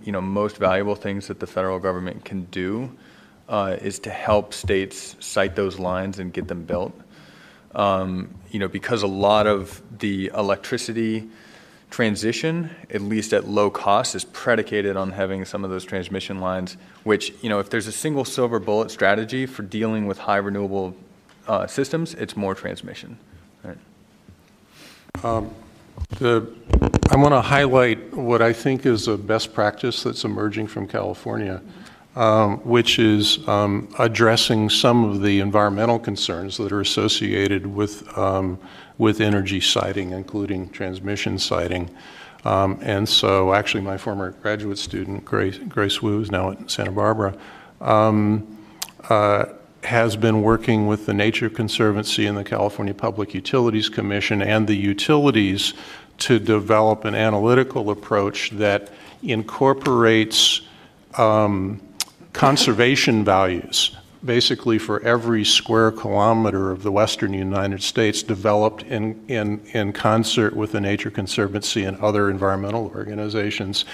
you 0.03 0.13
know 0.13 0.21
most 0.21 0.57
valuable 0.57 0.95
things 0.95 1.29
that 1.29 1.41
the 1.41 1.47
federal 1.47 1.79
government 1.79 2.25
can 2.25 2.45
do 2.45 2.91
uh, 3.49 3.77
is 3.81 3.99
to 4.01 4.11
help 4.11 4.55
states 4.55 5.17
site 5.21 5.57
those 5.57 5.79
lines 5.79 6.19
and 6.19 6.33
get 6.33 6.49
them 6.49 6.65
built. 6.65 6.99
Um, 7.75 8.35
you 8.51 8.59
know, 8.59 8.69
because 8.69 9.03
a 9.03 9.07
lot 9.09 9.47
of 9.47 9.81
the 9.99 10.31
electricity 10.35 11.29
transition, 11.91 12.71
at 12.91 13.03
least 13.03 13.33
at 13.33 13.49
low 13.49 13.69
cost, 13.69 14.15
is 14.15 14.25
predicated 14.25 14.97
on 14.97 15.11
having 15.13 15.45
some 15.45 15.65
of 15.65 15.71
those 15.71 15.85
transmission 15.85 16.41
lines. 16.41 16.77
Which, 17.05 17.35
you 17.43 17.49
know, 17.49 17.59
if 17.59 17.71
there's 17.71 17.87
a 17.87 17.93
single 17.93 18.25
silver 18.25 18.59
bullet 18.59 18.91
strategy 18.91 19.47
for 19.47 19.63
dealing 19.63 20.07
with 20.07 20.19
high 20.19 20.37
renewable 20.37 20.97
uh, 21.47 21.67
systems, 21.67 22.15
it's 22.15 22.37
more 22.37 22.55
transmission. 22.55 23.19
Right. 23.63 23.79
Um, 25.23 25.51
the, 26.19 26.47
I 27.11 27.17
want 27.17 27.33
to 27.33 27.41
highlight 27.41 28.15
what 28.15 28.41
I 28.41 28.53
think 28.53 28.87
is 28.87 29.09
a 29.09 29.17
best 29.19 29.53
practice 29.53 30.03
that's 30.03 30.25
emerging 30.25 30.69
from 30.69 30.87
California 30.87 31.61
um, 32.17 32.59
which 32.59 32.99
is 32.99 33.47
um, 33.49 33.89
addressing 33.99 34.69
some 34.69 35.05
of 35.05 35.23
the 35.23 35.41
environmental 35.41 35.99
concerns 35.99 36.57
that 36.57 36.73
are 36.73 36.81
associated 36.81 37.67
with, 37.67 38.07
um, 38.19 38.59
with 39.01 39.23
energy 39.23 39.61
siting, 39.61 40.11
including 40.11 40.69
transmission 40.69 41.39
siting. 41.39 41.89
Um, 42.45 42.79
and 42.83 43.09
so, 43.09 43.55
actually, 43.55 43.81
my 43.81 43.97
former 43.97 44.33
graduate 44.43 44.77
student, 44.77 45.25
Grace, 45.25 45.57
Grace 45.57 46.03
Wu, 46.03 46.21
is 46.21 46.31
now 46.31 46.51
at 46.51 46.71
Santa 46.71 46.93
Barbara, 46.93 47.35
um, 47.81 48.59
uh, 49.09 49.47
has 49.85 50.17
been 50.17 50.43
working 50.43 50.87
with 50.87 51.07
the 51.07 51.15
Nature 51.15 51.49
Conservancy 51.49 52.27
and 52.27 52.37
the 52.37 52.45
California 52.45 52.93
Public 52.93 53.33
Utilities 53.33 53.89
Commission 53.89 54.43
and 54.43 54.67
the 54.67 54.77
utilities 54.77 55.73
to 56.19 56.39
develop 56.39 57.07
an 57.07 57.15
analytical 57.15 57.89
approach 57.91 58.51
that 58.51 58.91
incorporates 59.23 60.61
um, 61.17 61.81
conservation 62.35 63.25
values, 63.25 63.97
basically 64.25 64.79
for 64.79 65.01
every 65.03 65.45
square 65.45 65.91
kilometer 65.91 66.71
of 66.71 66.83
the 66.83 66.93
western 66.93 67.33
United 67.33 67.83
States, 67.83 68.23
developed 68.23 68.83
in, 68.85 69.23
in, 69.29 69.61
in 69.73 69.93
concert 69.93 70.55
with 70.55 70.73
the 70.73 70.81
Nature 70.81 71.11
Conservancy 71.11 71.85
and 71.85 71.97
other 71.99 72.31
environmental 72.31 72.93
organizations, 72.95 73.85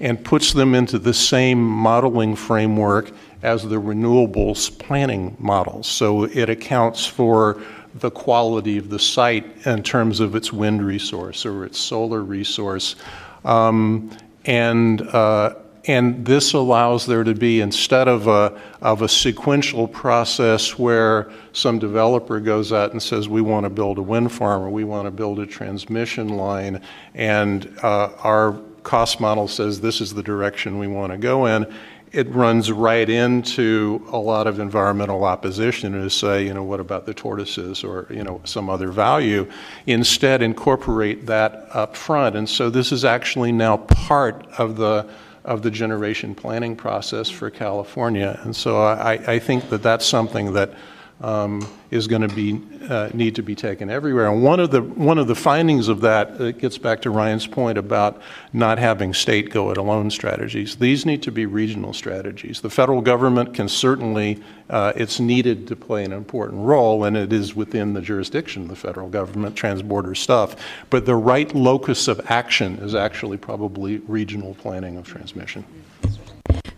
and 0.00 0.22
puts 0.24 0.52
them 0.52 0.74
into 0.74 0.98
the 0.98 1.14
same 1.14 1.62
modeling 1.62 2.34
framework 2.34 3.12
as 3.42 3.62
the 3.62 3.76
renewables 3.76 4.76
planning 4.78 5.36
models. 5.38 5.86
So 5.86 6.24
it 6.24 6.50
accounts 6.50 7.06
for 7.06 7.62
the 7.94 8.10
quality 8.10 8.76
of 8.76 8.90
the 8.90 8.98
site 8.98 9.66
in 9.66 9.82
terms 9.82 10.20
of 10.20 10.34
its 10.34 10.52
wind 10.52 10.84
resource 10.84 11.46
or 11.46 11.64
its 11.64 11.78
solar 11.78 12.22
resource. 12.22 12.96
Um, 13.44 14.10
and 14.44 15.00
uh, 15.02 15.54
and 15.86 16.26
this 16.26 16.52
allows 16.52 17.06
there 17.06 17.22
to 17.22 17.34
be, 17.34 17.60
instead 17.60 18.08
of 18.08 18.26
a, 18.26 18.60
of 18.82 19.02
a 19.02 19.08
sequential 19.08 19.86
process 19.86 20.78
where 20.78 21.30
some 21.52 21.78
developer 21.78 22.40
goes 22.40 22.72
out 22.72 22.90
and 22.90 23.02
says, 23.02 23.28
we 23.28 23.40
want 23.40 23.64
to 23.64 23.70
build 23.70 23.98
a 23.98 24.02
wind 24.02 24.32
farm 24.32 24.62
or 24.62 24.70
we 24.70 24.84
want 24.84 25.06
to 25.06 25.10
build 25.10 25.38
a 25.38 25.46
transmission 25.46 26.28
line, 26.28 26.82
and 27.14 27.72
uh, 27.82 28.10
our 28.22 28.58
cost 28.82 29.20
model 29.20 29.48
says 29.48 29.80
this 29.80 30.00
is 30.00 30.14
the 30.14 30.22
direction 30.22 30.78
we 30.78 30.86
want 30.86 31.12
to 31.12 31.18
go 31.18 31.46
in, 31.46 31.72
it 32.12 32.28
runs 32.30 32.70
right 32.70 33.10
into 33.10 34.02
a 34.10 34.16
lot 34.16 34.46
of 34.46 34.60
environmental 34.60 35.24
opposition 35.24 35.92
to 35.92 36.08
say, 36.08 36.46
you 36.46 36.54
know, 36.54 36.62
what 36.62 36.80
about 36.80 37.04
the 37.04 37.12
tortoises 37.12 37.84
or, 37.84 38.06
you 38.10 38.22
know, 38.22 38.40
some 38.44 38.70
other 38.70 38.90
value. 38.90 39.46
Instead, 39.86 40.40
incorporate 40.40 41.26
that 41.26 41.68
up 41.72 41.96
front. 41.96 42.36
And 42.36 42.48
so 42.48 42.70
this 42.70 42.92
is 42.92 43.04
actually 43.04 43.52
now 43.52 43.76
part 43.76 44.46
of 44.56 44.76
the 44.76 45.08
of 45.46 45.62
the 45.62 45.70
generation 45.70 46.34
planning 46.34 46.76
process 46.76 47.30
for 47.30 47.50
California. 47.50 48.38
And 48.42 48.54
so 48.54 48.82
I, 48.82 49.12
I 49.12 49.38
think 49.38 49.70
that 49.70 49.82
that's 49.82 50.04
something 50.04 50.52
that 50.52 50.74
um, 51.20 51.66
is 51.90 52.06
going 52.06 52.22
to 52.22 52.34
be 52.34 52.60
uh, 52.88 53.08
need 53.14 53.34
to 53.36 53.42
be 53.42 53.54
taken 53.54 53.88
everywhere. 53.88 54.28
And 54.28 54.42
one 54.42 54.60
of 54.60 54.70
the 54.70 54.82
one 54.82 55.18
of 55.18 55.26
the 55.26 55.34
findings 55.34 55.88
of 55.88 56.02
that 56.02 56.40
it 56.40 56.58
gets 56.58 56.76
back 56.76 57.00
to 57.02 57.10
Ryan's 57.10 57.46
point 57.46 57.78
about 57.78 58.20
not 58.52 58.78
having 58.78 59.14
state 59.14 59.50
go 59.50 59.70
it 59.70 59.78
alone 59.78 60.10
strategies. 60.10 60.76
These 60.76 61.06
need 61.06 61.22
to 61.22 61.32
be 61.32 61.46
regional 61.46 61.94
strategies. 61.94 62.60
The 62.60 62.70
federal 62.70 63.00
government 63.00 63.54
can 63.54 63.68
certainly 63.68 64.42
uh, 64.68 64.92
it's 64.94 65.18
needed 65.18 65.66
to 65.68 65.76
play 65.76 66.04
an 66.04 66.12
important 66.12 66.62
role, 66.62 67.04
and 67.04 67.16
it 67.16 67.32
is 67.32 67.54
within 67.54 67.94
the 67.94 68.00
jurisdiction 68.02 68.62
of 68.62 68.68
the 68.68 68.76
federal 68.76 69.08
government 69.08 69.56
transborder 69.56 70.16
stuff. 70.16 70.56
But 70.90 71.06
the 71.06 71.14
right 71.14 71.54
locus 71.54 72.08
of 72.08 72.20
action 72.30 72.78
is 72.78 72.94
actually 72.94 73.38
probably 73.38 73.98
regional 73.98 74.54
planning 74.54 74.96
of 74.96 75.06
transmission. 75.06 75.64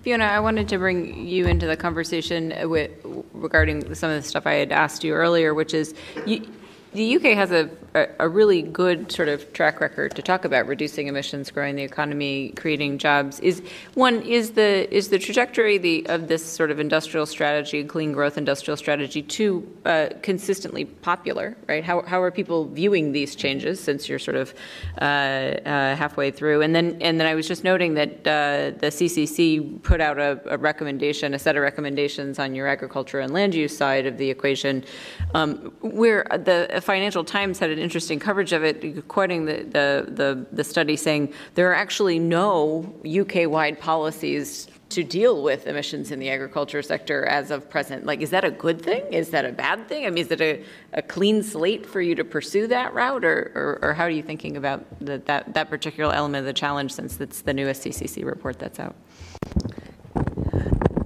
Fiona, 0.03 0.25
I 0.25 0.41
wanted 0.41 0.69
to 0.69 0.79
bring 0.79 1.27
you 1.27 1.47
into 1.47 1.67
the 1.67 1.77
conversation 1.77 2.55
with, 2.71 2.91
regarding 3.33 3.95
some 3.95 4.11
of 4.11 4.23
the 4.23 4.29
stuff 4.29 4.47
I 4.47 4.55
had 4.55 4.73
asked 4.73 5.05
you 5.05 5.13
earlier, 5.13 5.55
which 5.55 5.75
is 5.75 5.95
you, 6.27 6.47
the 6.95 7.17
UK 7.17 7.23
has 7.35 7.53
a, 7.53 7.69
a, 7.99 8.09
a 8.21 8.29
really 8.29 8.63
good 8.63 9.11
sort 9.11 9.29
of 9.29 9.53
track 9.53 9.81
record 9.81 10.15
to 10.17 10.23
talk 10.23 10.45
about 10.45 10.67
reducing 10.67 11.07
emissions, 11.07 11.51
growing 11.51 11.77
the 11.77 11.83
economy, 11.83 12.51
creating 12.57 12.99
jobs. 12.99 13.41
Is 13.41 13.63
one 13.95 14.23
is 14.23 14.53
the 14.53 14.93
is 14.95 15.09
the 15.09 15.19
trajectory 15.19 15.79
the, 15.79 16.07
of 16.09 16.29
this 16.29 16.45
sort 16.45 16.71
of 16.71 16.79
industrial 16.81 17.27
strategy, 17.27 17.85
clean 17.85 18.13
growth 18.13 18.39
industrial 18.39 18.77
strategy, 18.77 19.23
too 19.23 19.67
uh, 19.85 20.09
consistently 20.23 20.85
popular? 20.85 21.57
Right? 21.69 21.85
How 21.85 22.03
how 22.03 22.23
are 22.23 22.31
people 22.31 22.67
viewing 22.67 23.13
these 23.13 23.35
changes 23.35 23.81
since 23.81 24.09
you're 24.09 24.19
sort 24.19 24.37
of 24.37 24.55
uh, 25.01 25.05
uh, 25.05 25.97
halfway 25.97 26.31
through? 26.31 26.63
And 26.63 26.75
then 26.75 26.99
and 27.01 27.19
then 27.19 27.27
I 27.27 27.35
was 27.35 27.47
just 27.49 27.65
noting 27.65 27.95
that 27.95 28.11
uh, 28.27 28.79
the 28.79 28.91
CCC 28.91 29.83
put 29.83 30.01
out 30.01 30.19
a, 30.19 30.41
a, 30.47 30.59
recommendation, 30.59 31.35
a 31.35 31.39
set 31.39 31.57
of 31.57 31.63
recommendations 31.63 32.39
on 32.39 32.55
your 32.55 32.67
agriculture 32.67 33.21
and 33.21 33.33
land 33.33 33.55
use 33.55 33.77
side 33.77 34.07
of 34.07 34.19
the 34.19 34.31
equation, 34.31 34.85
um, 35.35 35.73
where 35.81 36.25
the 36.31 36.81
Financial 36.83 37.25
Times 37.25 37.59
had 37.59 37.71
an 37.71 37.79
interesting 37.89 38.19
coverage 38.19 38.53
of 38.53 38.63
it, 38.63 39.09
quoting 39.09 39.47
the, 39.47 39.57
the, 39.65 39.87
the, 40.21 40.47
the 40.53 40.63
study 40.63 40.95
saying 40.95 41.33
there 41.55 41.71
are 41.71 41.75
actually 41.75 42.19
no 42.19 42.95
UK-wide 43.07 43.81
policies 43.81 44.69
to 44.91 45.03
deal 45.03 45.43
with 45.43 45.67
emissions 45.67 46.11
in 46.11 46.19
the 46.19 46.29
agriculture 46.29 46.83
sector 46.83 47.25
as 47.25 47.51
of 47.51 47.69
present. 47.71 48.05
Like, 48.05 48.21
is 48.21 48.29
that 48.31 48.45
a 48.45 48.51
good 48.51 48.83
thing? 48.83 49.11
Is 49.11 49.31
that 49.31 49.47
a 49.47 49.53
bad 49.53 49.89
thing? 49.89 50.05
I 50.05 50.11
mean, 50.11 50.25
is 50.27 50.31
it 50.31 50.41
a, 50.43 50.63
a 50.93 51.01
clean 51.01 51.43
slate 51.43 51.87
for 51.87 52.03
you 52.03 52.15
to 52.15 52.25
pursue 52.25 52.67
that 52.67 52.93
route, 52.93 53.25
or, 53.25 53.53
or, 53.55 53.79
or 53.83 53.95
how 53.95 54.05
are 54.05 54.11
you 54.11 54.23
thinking 54.23 54.59
about 54.59 54.85
the, 55.01 55.19
that, 55.31 55.55
that 55.55 55.71
particular 55.71 56.15
element 56.15 56.41
of 56.41 56.47
the 56.47 56.53
challenge 56.53 56.93
since 56.93 57.19
it's 57.21 57.41
the 57.41 57.55
newest 57.55 57.85
CCC 57.85 58.25
report 58.25 58.59
that's 58.59 58.79
out? 58.79 58.97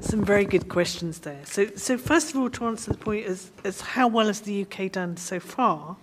Some 0.01 0.25
very 0.25 0.45
good 0.45 0.69
questions 0.69 1.21
there. 1.21 1.41
So, 1.45 1.69
so 1.77 1.97
first 1.97 2.31
of 2.31 2.41
all, 2.41 2.51
to 2.51 2.67
answer 2.67 2.91
the 2.91 2.99
point 2.99 3.25
is, 3.27 3.53
as 3.65 3.81
how 3.81 4.09
well 4.09 4.27
has 4.27 4.41
the 4.41 4.63
UK 4.63 4.91
done 4.91 5.17
so 5.17 5.39
far, 5.39 5.97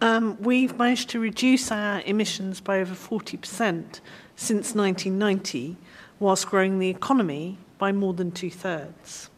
um, 0.00 0.36
we've 0.40 0.76
managed 0.78 1.10
to 1.10 1.20
reduce 1.20 1.72
our 1.72 2.00
emissions 2.02 2.60
by 2.60 2.80
over 2.80 2.94
40% 2.94 4.00
since 4.36 4.74
1990, 4.74 5.76
whilst 6.20 6.46
growing 6.46 6.78
the 6.78 6.88
economy 6.88 7.58
by 7.78 7.92
more 7.92 8.14
than 8.14 8.30
two 8.30 8.50
thirds. 8.50 9.30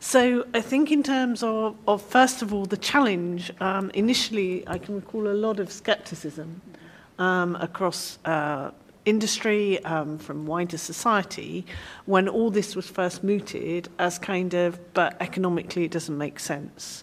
So 0.00 0.46
I 0.54 0.60
think 0.60 0.92
in 0.92 1.02
terms 1.02 1.42
of, 1.42 1.76
of 1.88 2.02
first 2.02 2.42
of 2.42 2.54
all, 2.54 2.64
the 2.64 2.76
challenge, 2.76 3.52
um, 3.60 3.90
initially 3.94 4.66
I 4.68 4.78
can 4.78 4.94
recall 4.94 5.26
a 5.26 5.34
lot 5.34 5.58
of 5.58 5.72
skepticism 5.72 6.60
um, 7.18 7.56
across 7.56 8.18
uh, 8.24 8.70
industry, 9.04 9.82
um, 9.84 10.18
from 10.18 10.46
wider 10.46 10.78
society, 10.78 11.66
when 12.06 12.28
all 12.28 12.50
this 12.50 12.76
was 12.76 12.88
first 12.88 13.24
mooted 13.24 13.88
as 13.98 14.18
kind 14.18 14.54
of, 14.54 14.78
but 14.94 15.16
economically 15.20 15.84
it 15.84 15.90
doesn't 15.90 16.16
make 16.16 16.38
sense. 16.38 17.02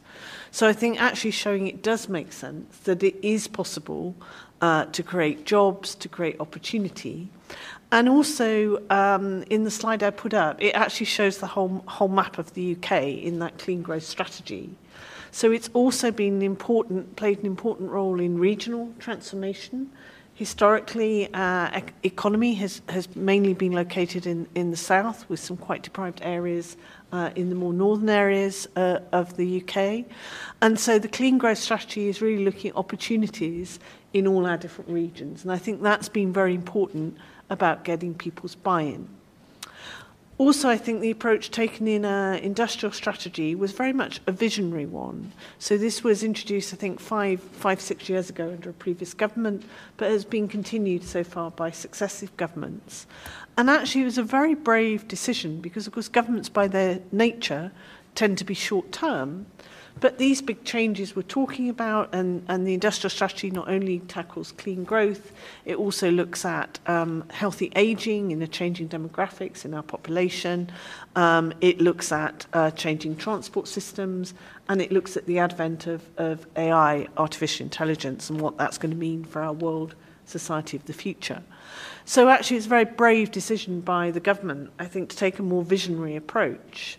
So 0.56 0.70
I 0.70 0.72
think 0.72 1.02
actually 1.02 1.32
showing 1.32 1.68
it 1.68 1.84
does 1.84 2.08
make 2.08 2.32
sense, 2.32 2.78
that 2.86 3.04
it 3.04 3.18
is 3.22 3.46
possible 3.46 4.16
uh, 4.62 4.86
to 4.86 5.04
create 5.04 5.46
jobs, 5.46 5.96
to 5.96 6.08
create 6.08 6.40
opportunity. 6.40 7.28
And 7.92 8.08
also 8.08 8.82
um, 8.90 9.44
in 9.50 9.66
the 9.66 9.70
slide 9.70 10.02
I 10.02 10.12
put 10.12 10.34
up, 10.34 10.64
it 10.64 10.72
actually 10.72 11.08
shows 11.08 11.40
the 11.40 11.48
whole, 11.48 11.84
whole 11.88 12.08
map 12.08 12.38
of 12.38 12.54
the 12.54 12.78
UK 12.78 12.92
in 13.22 13.40
that 13.40 13.58
clean 13.58 13.82
growth 13.82 14.04
strategy. 14.04 14.70
So 15.30 15.52
it's 15.52 15.70
also 15.74 16.10
been 16.10 16.42
important, 16.42 17.18
played 17.18 17.40
an 17.40 17.48
important 17.48 17.90
role 17.90 18.22
in 18.22 18.40
regional 18.40 18.94
transformation. 18.98 19.92
Historically, 20.36 21.34
uh, 21.34 21.82
economy 22.04 22.54
has, 22.56 22.82
has 22.90 23.16
mainly 23.16 23.54
been 23.54 23.72
located 23.72 24.28
in, 24.28 24.46
in 24.54 24.70
the 24.70 24.76
south, 24.76 25.28
with 25.30 25.40
some 25.40 25.56
quite 25.56 25.82
deprived 25.82 26.20
areas 26.22 26.76
uh, 27.14 27.30
in 27.38 27.48
the 27.48 27.56
more 27.56 27.72
northern 27.72 28.10
areas 28.10 28.68
uh, 28.76 29.00
of 29.14 29.38
the 29.38 29.62
UK. 29.64 30.04
And 30.62 30.78
so 30.78 31.00
the 31.00 31.08
clean 31.08 31.38
growth 31.38 31.60
strategy 31.60 32.10
is 32.10 32.22
really 32.22 32.44
looking 32.44 32.72
at 32.72 32.76
opportunities 32.76 33.80
in 34.12 34.28
all 34.28 34.46
our 34.46 34.58
different 34.58 34.90
regions. 34.90 35.44
And 35.44 35.54
I 35.54 35.58
think 35.58 35.82
that's 35.82 36.10
been 36.10 36.34
very 36.34 36.54
important 36.54 37.16
about 37.50 37.86
getting 37.86 38.14
people's 38.14 38.56
buy-in. 38.56 39.08
Also, 40.38 40.68
I 40.68 40.76
think 40.76 41.00
the 41.00 41.12
approach 41.12 41.50
taken 41.50 41.88
in 41.88 42.04
our 42.04 42.34
industrial 42.34 42.92
strategy 42.92 43.56
was 43.56 43.72
very 43.72 43.94
much 43.94 44.20
a 44.28 44.34
visionary 44.34 44.86
one. 44.86 45.32
So 45.60 45.78
this 45.78 46.04
was 46.04 46.24
introduced, 46.24 46.74
I 46.74 46.78
think, 46.78 47.00
five, 47.00 47.40
five, 47.40 47.80
six 47.80 48.10
years 48.10 48.30
ago 48.30 48.50
under 48.50 48.70
a 48.70 48.74
previous 48.74 49.14
government, 49.14 49.64
but 49.96 50.12
has 50.12 50.26
been 50.26 50.50
continued 50.50 51.06
so 51.06 51.24
far 51.24 51.52
by 51.52 51.72
successive 51.72 52.36
governments. 52.36 53.08
And 53.58 53.70
actually, 53.70 54.02
it 54.02 54.06
was 54.06 54.18
a 54.18 54.24
very 54.24 54.56
brave 54.56 55.08
decision 55.08 55.62
because, 55.62 55.88
of 55.88 55.94
course, 55.94 56.10
governments 56.10 56.50
by 56.50 56.68
their 56.68 57.00
nature 57.14 57.72
tend 58.14 58.38
to 58.40 58.44
be 58.44 58.54
short-term. 58.54 59.46
But 60.02 60.18
these 60.18 60.42
big 60.42 60.66
changes 60.66 61.16
we're 61.16 61.22
talking 61.24 61.70
about 61.70 62.14
and, 62.14 62.46
and 62.50 62.68
the 62.68 62.74
industrial 62.74 63.10
strategy 63.10 63.50
not 63.50 63.70
only 63.70 64.00
tackles 64.00 64.52
clean 64.52 64.84
growth, 64.84 65.32
it 65.64 65.78
also 65.78 66.12
looks 66.12 66.44
at 66.44 66.80
um, 66.88 67.24
healthy 67.30 67.72
aging 67.76 68.32
in 68.32 68.40
the 68.40 68.48
changing 68.48 68.90
demographics 68.90 69.64
in 69.64 69.74
our 69.74 69.84
population. 69.84 70.70
Um, 71.16 71.54
it 71.62 71.80
looks 71.80 72.12
at 72.12 72.46
uh, 72.52 72.72
changing 72.72 73.16
transport 73.16 73.70
systems 73.70 74.34
and 74.68 74.82
it 74.82 74.92
looks 74.92 75.16
at 75.16 75.26
the 75.28 75.40
advent 75.40 75.88
of, 75.88 76.04
of 76.18 76.46
AI, 76.58 77.08
artificial 77.16 77.64
intelligence, 77.64 78.30
and 78.30 78.42
what 78.42 78.58
that's 78.58 78.78
going 78.78 78.92
to 78.92 78.98
mean 78.98 79.24
for 79.24 79.42
our 79.42 79.54
world 79.54 79.96
society 80.26 80.76
of 80.76 80.86
the 80.86 80.94
future. 80.94 81.42
So 82.04 82.30
actually 82.30 82.58
it's 82.58 82.66
a 82.66 82.70
very 82.70 82.86
brave 82.86 83.32
decision 83.32 83.80
by 83.80 84.12
the 84.12 84.20
government, 84.20 84.72
I 84.78 84.86
think, 84.86 85.10
to 85.10 85.16
take 85.16 85.40
a 85.40 85.44
more 85.44 85.64
visionary 85.64 86.16
approach. 86.16 86.98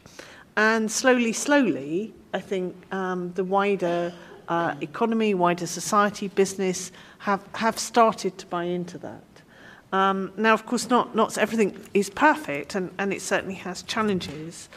And 0.57 0.91
slowly, 0.91 1.33
slowly, 1.33 2.15
I 2.37 2.41
think 2.41 2.77
um, 2.93 3.33
the 3.33 3.45
wider 3.45 4.13
uh, 4.49 4.75
economy, 4.83 5.33
wider 5.33 5.67
society, 5.67 6.29
business 6.29 6.93
have, 7.21 7.43
have 7.55 7.79
started 7.79 8.37
to 8.37 8.47
buy 8.47 8.65
into 8.65 8.99
that. 8.99 9.25
Um, 9.91 10.33
now, 10.37 10.53
of 10.53 10.67
course, 10.67 10.91
not, 10.91 11.15
not 11.17 11.39
everything 11.39 11.83
is 11.95 12.11
perfect, 12.11 12.75
and, 12.75 12.91
and 12.99 13.15
it 13.15 13.23
certainly 13.23 13.55
has 13.55 13.83
challenges. 13.83 14.69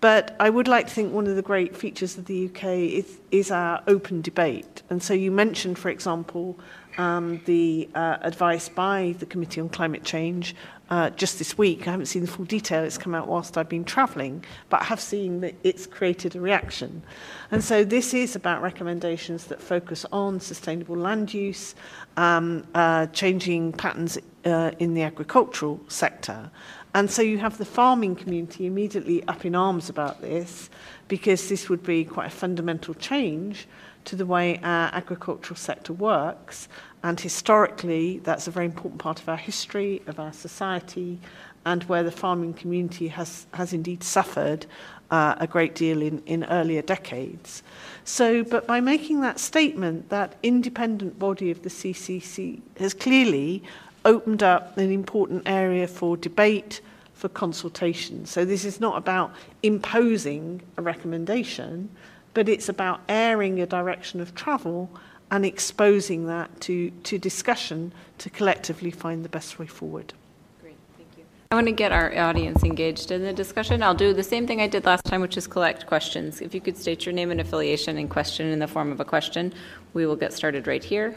But 0.00 0.34
I 0.40 0.50
would 0.50 0.66
like 0.66 0.88
to 0.88 0.92
think 0.92 1.12
one 1.12 1.28
of 1.28 1.36
the 1.36 1.42
great 1.42 1.76
features 1.76 2.18
of 2.18 2.24
the 2.24 2.46
UK 2.46 2.64
is, 2.64 3.20
is 3.30 3.52
our 3.52 3.84
open 3.86 4.20
debate. 4.20 4.82
And 4.90 5.00
so 5.00 5.14
you 5.14 5.30
mentioned, 5.30 5.78
for 5.78 5.90
example, 5.90 6.58
um, 6.98 7.40
the 7.44 7.88
uh, 7.94 8.18
advice 8.22 8.68
by 8.68 9.14
the 9.18 9.26
Committee 9.26 9.60
on 9.60 9.68
Climate 9.68 10.04
Change 10.04 10.54
uh, 10.90 11.10
just 11.10 11.38
this 11.38 11.58
week. 11.58 11.86
I 11.86 11.90
haven't 11.90 12.06
seen 12.06 12.22
the 12.22 12.28
full 12.28 12.44
detail, 12.44 12.84
it's 12.84 12.98
come 12.98 13.14
out 13.14 13.26
whilst 13.26 13.58
I've 13.58 13.68
been 13.68 13.84
travelling, 13.84 14.44
but 14.68 14.82
I 14.82 14.84
have 14.84 15.00
seen 15.00 15.40
that 15.40 15.54
it's 15.64 15.86
created 15.86 16.36
a 16.36 16.40
reaction. 16.40 17.02
And 17.50 17.62
so 17.62 17.84
this 17.84 18.14
is 18.14 18.36
about 18.36 18.62
recommendations 18.62 19.46
that 19.46 19.60
focus 19.60 20.06
on 20.12 20.40
sustainable 20.40 20.96
land 20.96 21.34
use, 21.34 21.74
um, 22.16 22.66
uh, 22.74 23.06
changing 23.06 23.72
patterns 23.72 24.18
uh, 24.44 24.70
in 24.78 24.94
the 24.94 25.02
agricultural 25.02 25.80
sector. 25.88 26.50
And 26.94 27.10
so 27.10 27.20
you 27.20 27.38
have 27.38 27.58
the 27.58 27.64
farming 27.64 28.16
community 28.16 28.64
immediately 28.66 29.22
up 29.24 29.44
in 29.44 29.54
arms 29.54 29.90
about 29.90 30.22
this 30.22 30.70
because 31.08 31.48
this 31.48 31.68
would 31.68 31.82
be 31.82 32.04
quite 32.04 32.28
a 32.28 32.30
fundamental 32.30 32.94
change 32.94 33.68
to 34.06 34.16
the 34.16 34.26
way 34.26 34.58
our 34.62 34.88
agricultural 34.94 35.56
sector 35.56 35.92
works. 35.92 36.68
And 37.02 37.20
historically, 37.20 38.18
that's 38.20 38.48
a 38.48 38.50
very 38.50 38.66
important 38.66 39.00
part 39.00 39.20
of 39.20 39.28
our 39.28 39.36
history, 39.36 40.02
of 40.06 40.18
our 40.18 40.32
society, 40.32 41.20
and 41.64 41.84
where 41.84 42.02
the 42.02 42.10
farming 42.10 42.54
community 42.54 43.08
has, 43.08 43.46
has 43.52 43.72
indeed 43.72 44.02
suffered 44.02 44.66
uh, 45.10 45.34
a 45.38 45.46
great 45.46 45.74
deal 45.74 46.02
in, 46.02 46.22
in 46.26 46.44
earlier 46.44 46.82
decades. 46.82 47.62
So, 48.04 48.44
but 48.44 48.66
by 48.66 48.80
making 48.80 49.20
that 49.20 49.38
statement, 49.38 50.08
that 50.08 50.36
independent 50.42 51.18
body 51.18 51.50
of 51.50 51.62
the 51.62 51.68
CCC 51.68 52.60
has 52.78 52.94
clearly 52.94 53.62
opened 54.04 54.42
up 54.42 54.78
an 54.78 54.90
important 54.90 55.42
area 55.46 55.86
for 55.88 56.16
debate, 56.16 56.80
for 57.14 57.28
consultation. 57.28 58.26
So 58.26 58.44
this 58.44 58.64
is 58.64 58.80
not 58.80 58.96
about 58.96 59.34
imposing 59.62 60.62
a 60.76 60.82
recommendation, 60.82 61.88
but 62.36 62.50
it's 62.50 62.68
about 62.68 63.00
airing 63.08 63.58
a 63.62 63.66
direction 63.66 64.20
of 64.20 64.34
travel 64.34 64.90
and 65.30 65.46
exposing 65.46 66.26
that 66.26 66.60
to, 66.60 66.90
to 67.02 67.16
discussion 67.16 67.90
to 68.18 68.28
collectively 68.28 68.90
find 68.90 69.24
the 69.24 69.28
best 69.30 69.58
way 69.58 69.66
forward. 69.66 70.12
Great, 70.60 70.76
thank 70.98 71.08
you. 71.16 71.24
I 71.50 71.54
want 71.54 71.66
to 71.66 71.72
get 71.72 71.92
our 71.92 72.14
audience 72.14 72.62
engaged 72.62 73.10
in 73.10 73.22
the 73.22 73.32
discussion. 73.32 73.82
I'll 73.82 73.94
do 73.94 74.12
the 74.12 74.22
same 74.22 74.46
thing 74.46 74.60
I 74.60 74.66
did 74.66 74.84
last 74.84 75.06
time, 75.06 75.22
which 75.22 75.38
is 75.38 75.46
collect 75.46 75.86
questions. 75.86 76.42
If 76.42 76.54
you 76.54 76.60
could 76.60 76.76
state 76.76 77.06
your 77.06 77.14
name 77.14 77.30
and 77.30 77.40
affiliation 77.40 77.96
and 77.96 78.10
question 78.10 78.48
in 78.48 78.58
the 78.58 78.68
form 78.68 78.92
of 78.92 79.00
a 79.00 79.04
question, 79.06 79.54
we 79.94 80.04
will 80.04 80.14
get 80.14 80.34
started 80.34 80.66
right 80.66 80.84
here. 80.84 81.14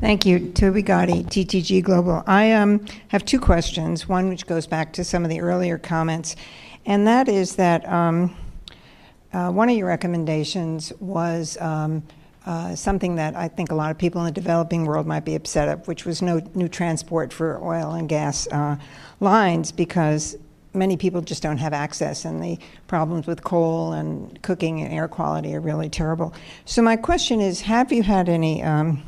Thank 0.00 0.24
you. 0.24 0.50
Toby 0.52 0.84
Gotti, 0.84 1.24
TTG 1.24 1.82
Global. 1.82 2.22
I 2.24 2.52
um, 2.52 2.86
have 3.08 3.24
two 3.24 3.40
questions, 3.40 4.08
one 4.08 4.28
which 4.28 4.46
goes 4.46 4.64
back 4.64 4.92
to 4.92 5.02
some 5.02 5.24
of 5.24 5.28
the 5.28 5.40
earlier 5.40 5.76
comments, 5.76 6.36
and 6.86 7.04
that 7.08 7.28
is 7.28 7.56
that 7.56 7.86
um, 7.88 8.36
uh, 9.32 9.50
one 9.50 9.68
of 9.68 9.76
your 9.76 9.88
recommendations 9.88 10.92
was 11.00 11.58
um, 11.60 12.04
uh, 12.46 12.76
something 12.76 13.16
that 13.16 13.34
I 13.34 13.48
think 13.48 13.72
a 13.72 13.74
lot 13.74 13.90
of 13.90 13.98
people 13.98 14.20
in 14.20 14.26
the 14.26 14.40
developing 14.40 14.84
world 14.84 15.04
might 15.04 15.24
be 15.24 15.34
upset 15.34 15.68
of, 15.68 15.88
which 15.88 16.04
was 16.04 16.22
no 16.22 16.40
new 16.54 16.68
transport 16.68 17.32
for 17.32 17.60
oil 17.60 17.94
and 17.94 18.08
gas 18.08 18.46
uh, 18.52 18.76
lines, 19.18 19.72
because 19.72 20.36
many 20.74 20.96
people 20.96 21.22
just 21.22 21.42
don't 21.42 21.58
have 21.58 21.72
access, 21.72 22.24
and 22.24 22.40
the 22.40 22.56
problems 22.86 23.26
with 23.26 23.42
coal 23.42 23.94
and 23.94 24.40
cooking 24.42 24.80
and 24.80 24.94
air 24.94 25.08
quality 25.08 25.56
are 25.56 25.60
really 25.60 25.88
terrible. 25.88 26.32
So, 26.66 26.82
my 26.82 26.94
question 26.94 27.40
is 27.40 27.62
Have 27.62 27.90
you 27.92 28.04
had 28.04 28.28
any, 28.28 28.62
um, 28.62 29.02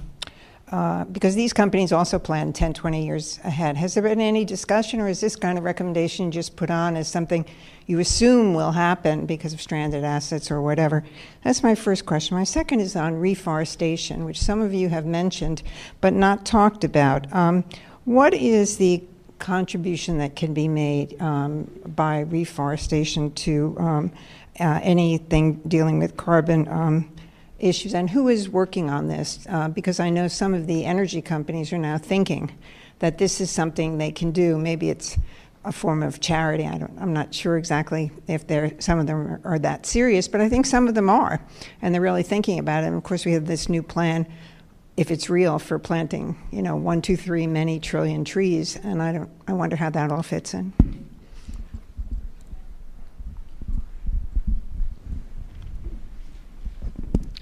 uh, 0.70 1.04
because 1.06 1.34
these 1.34 1.52
companies 1.52 1.92
also 1.92 2.18
plan 2.18 2.52
10, 2.52 2.74
20 2.74 3.04
years 3.04 3.40
ahead, 3.42 3.76
has 3.76 3.94
there 3.94 4.04
been 4.04 4.20
any 4.20 4.44
discussion, 4.44 5.00
or 5.00 5.08
is 5.08 5.20
this 5.20 5.34
kind 5.34 5.58
of 5.58 5.64
recommendation 5.64 6.30
just 6.30 6.54
put 6.54 6.70
on 6.70 6.96
as 6.96 7.08
something 7.08 7.44
you 7.86 7.98
assume 7.98 8.54
will 8.54 8.70
happen 8.70 9.26
because 9.26 9.52
of 9.52 9.60
stranded 9.60 10.04
assets 10.04 10.48
or 10.48 10.62
whatever? 10.62 11.02
That's 11.42 11.64
my 11.64 11.74
first 11.74 12.06
question. 12.06 12.36
My 12.36 12.44
second 12.44 12.78
is 12.80 12.94
on 12.94 13.14
reforestation, 13.14 14.24
which 14.24 14.38
some 14.38 14.60
of 14.60 14.72
you 14.72 14.88
have 14.90 15.06
mentioned 15.06 15.62
but 16.00 16.12
not 16.12 16.46
talked 16.46 16.84
about. 16.84 17.32
Um, 17.34 17.64
what 18.04 18.32
is 18.32 18.76
the 18.76 19.02
contribution 19.40 20.18
that 20.18 20.36
can 20.36 20.54
be 20.54 20.68
made 20.68 21.20
um, 21.20 21.68
by 21.96 22.20
reforestation 22.20 23.32
to 23.32 23.76
um, 23.80 24.12
uh, 24.60 24.78
anything 24.82 25.54
dealing 25.66 25.98
with 25.98 26.16
carbon 26.16 26.68
um, 26.68 27.10
issues, 27.60 27.94
and 27.94 28.10
who 28.10 28.28
is 28.28 28.48
working 28.48 28.90
on 28.90 29.08
this? 29.08 29.38
Uh, 29.48 29.68
because 29.68 30.00
I 30.00 30.10
know 30.10 30.28
some 30.28 30.54
of 30.54 30.66
the 30.66 30.84
energy 30.84 31.22
companies 31.22 31.72
are 31.72 31.78
now 31.78 31.98
thinking 31.98 32.50
that 32.98 33.18
this 33.18 33.40
is 33.40 33.50
something 33.50 33.98
they 33.98 34.12
can 34.12 34.30
do. 34.30 34.58
Maybe 34.58 34.90
it's 34.90 35.16
a 35.64 35.72
form 35.72 36.02
of 36.02 36.20
charity. 36.20 36.66
I 36.66 36.78
don't, 36.78 36.96
I'm 36.98 37.12
not 37.12 37.34
sure 37.34 37.58
exactly 37.58 38.10
if 38.26 38.46
they're, 38.46 38.72
some 38.80 38.98
of 38.98 39.06
them 39.06 39.16
are, 39.16 39.40
are 39.44 39.58
that 39.58 39.84
serious, 39.84 40.26
but 40.26 40.40
I 40.40 40.48
think 40.48 40.64
some 40.66 40.88
of 40.88 40.94
them 40.94 41.10
are, 41.10 41.40
and 41.82 41.94
they're 41.94 42.00
really 42.00 42.22
thinking 42.22 42.58
about 42.58 42.82
it. 42.82 42.88
And 42.88 42.96
of 42.96 43.02
course, 43.02 43.24
we 43.24 43.32
have 43.32 43.46
this 43.46 43.68
new 43.68 43.82
plan 43.82 44.26
if 44.96 45.10
it's 45.10 45.30
real 45.30 45.58
for 45.58 45.78
planting, 45.78 46.36
you 46.50 46.62
know, 46.62 46.76
one, 46.76 47.00
two, 47.00 47.16
three, 47.16 47.46
many 47.46 47.80
trillion 47.80 48.24
trees, 48.24 48.76
and 48.76 49.02
I 49.02 49.12
don't, 49.12 49.30
I 49.46 49.52
wonder 49.52 49.76
how 49.76 49.90
that 49.90 50.10
all 50.12 50.22
fits 50.22 50.52
in. 50.52 50.72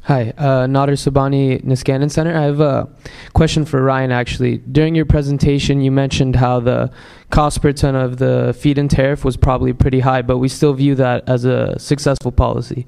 Hi, 0.08 0.32
uh, 0.38 0.66
Nader 0.66 0.96
Sabani, 0.96 1.62
Niskanen 1.62 2.10
Center. 2.10 2.34
I 2.34 2.44
have 2.44 2.60
a 2.60 2.88
question 3.34 3.66
for 3.66 3.82
Ryan, 3.82 4.10
actually. 4.10 4.56
During 4.56 4.94
your 4.94 5.04
presentation, 5.04 5.82
you 5.82 5.90
mentioned 5.90 6.34
how 6.36 6.60
the 6.60 6.90
cost 7.28 7.60
per 7.60 7.72
ton 7.72 7.94
of 7.94 8.16
the 8.16 8.56
feed-in 8.58 8.88
tariff 8.88 9.22
was 9.22 9.36
probably 9.36 9.74
pretty 9.74 10.00
high, 10.00 10.22
but 10.22 10.38
we 10.38 10.48
still 10.48 10.72
view 10.72 10.94
that 10.94 11.28
as 11.28 11.44
a 11.44 11.78
successful 11.78 12.32
policy. 12.32 12.86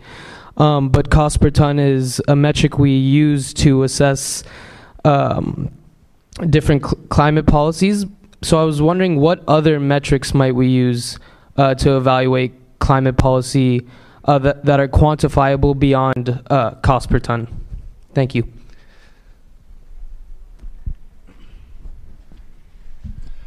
Um, 0.56 0.88
but 0.88 1.10
cost 1.10 1.42
per 1.42 1.51
ton 1.51 1.78
is 1.78 2.22
a 2.26 2.34
metric 2.34 2.78
we 2.78 2.92
use 2.92 3.52
to 3.52 3.82
assess 3.82 4.42
um, 5.05 5.70
different 6.48 6.86
cl- 6.86 7.05
climate 7.10 7.47
policies. 7.47 8.06
So 8.40 8.59
I 8.59 8.64
was 8.64 8.80
wondering 8.80 9.20
what 9.20 9.44
other 9.47 9.78
metrics 9.78 10.32
might 10.32 10.55
we 10.55 10.68
use 10.68 11.18
uh, 11.59 11.74
to 11.74 11.98
evaluate 11.98 12.55
climate 12.78 13.18
policy 13.18 13.86
uh, 14.24 14.38
that, 14.38 14.64
that 14.64 14.80
are 14.80 14.88
quantifiable 14.88 15.78
beyond 15.78 16.42
uh, 16.51 16.72
cost 16.76 17.10
per 17.10 17.18
ton? 17.18 17.48
Thank 18.14 18.34
you. 18.34 18.51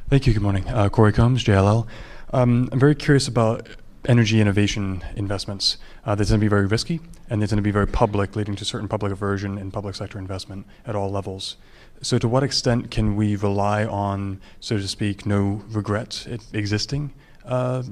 Thank 0.09 0.27
you. 0.27 0.33
Good 0.33 0.43
morning. 0.43 0.67
Uh, 0.69 0.89
Corey 0.89 1.11
Combs, 1.11 1.43
JLL. 1.43 1.87
Um, 2.31 2.69
I'm 2.71 2.79
very 2.79 2.95
curious 2.95 3.27
about 3.27 3.67
energy 4.05 4.41
innovation 4.41 5.03
investments. 5.15 5.77
Uh, 6.05 6.15
they 6.15 6.23
going 6.25 6.39
to 6.39 6.43
be 6.43 6.47
very 6.47 6.65
risky, 6.65 6.99
and 7.29 7.41
they 7.41 7.47
tend 7.47 7.57
to 7.57 7.63
be 7.63 7.71
very 7.71 7.87
public, 7.87 8.35
leading 8.35 8.55
to 8.55 8.65
certain 8.65 8.87
public 8.87 9.11
aversion 9.11 9.57
in 9.57 9.71
public 9.71 9.95
sector 9.95 10.19
investment 10.19 10.65
at 10.85 10.95
all 10.95 11.09
levels. 11.09 11.57
So, 12.01 12.17
to 12.17 12.27
what 12.27 12.43
extent 12.43 12.91
can 12.91 13.15
we 13.15 13.35
rely 13.35 13.85
on, 13.85 14.41
so 14.59 14.77
to 14.77 14.87
speak, 14.87 15.25
no 15.25 15.63
regrets 15.69 16.27
existing? 16.53 17.13
Uh, 17.45 17.83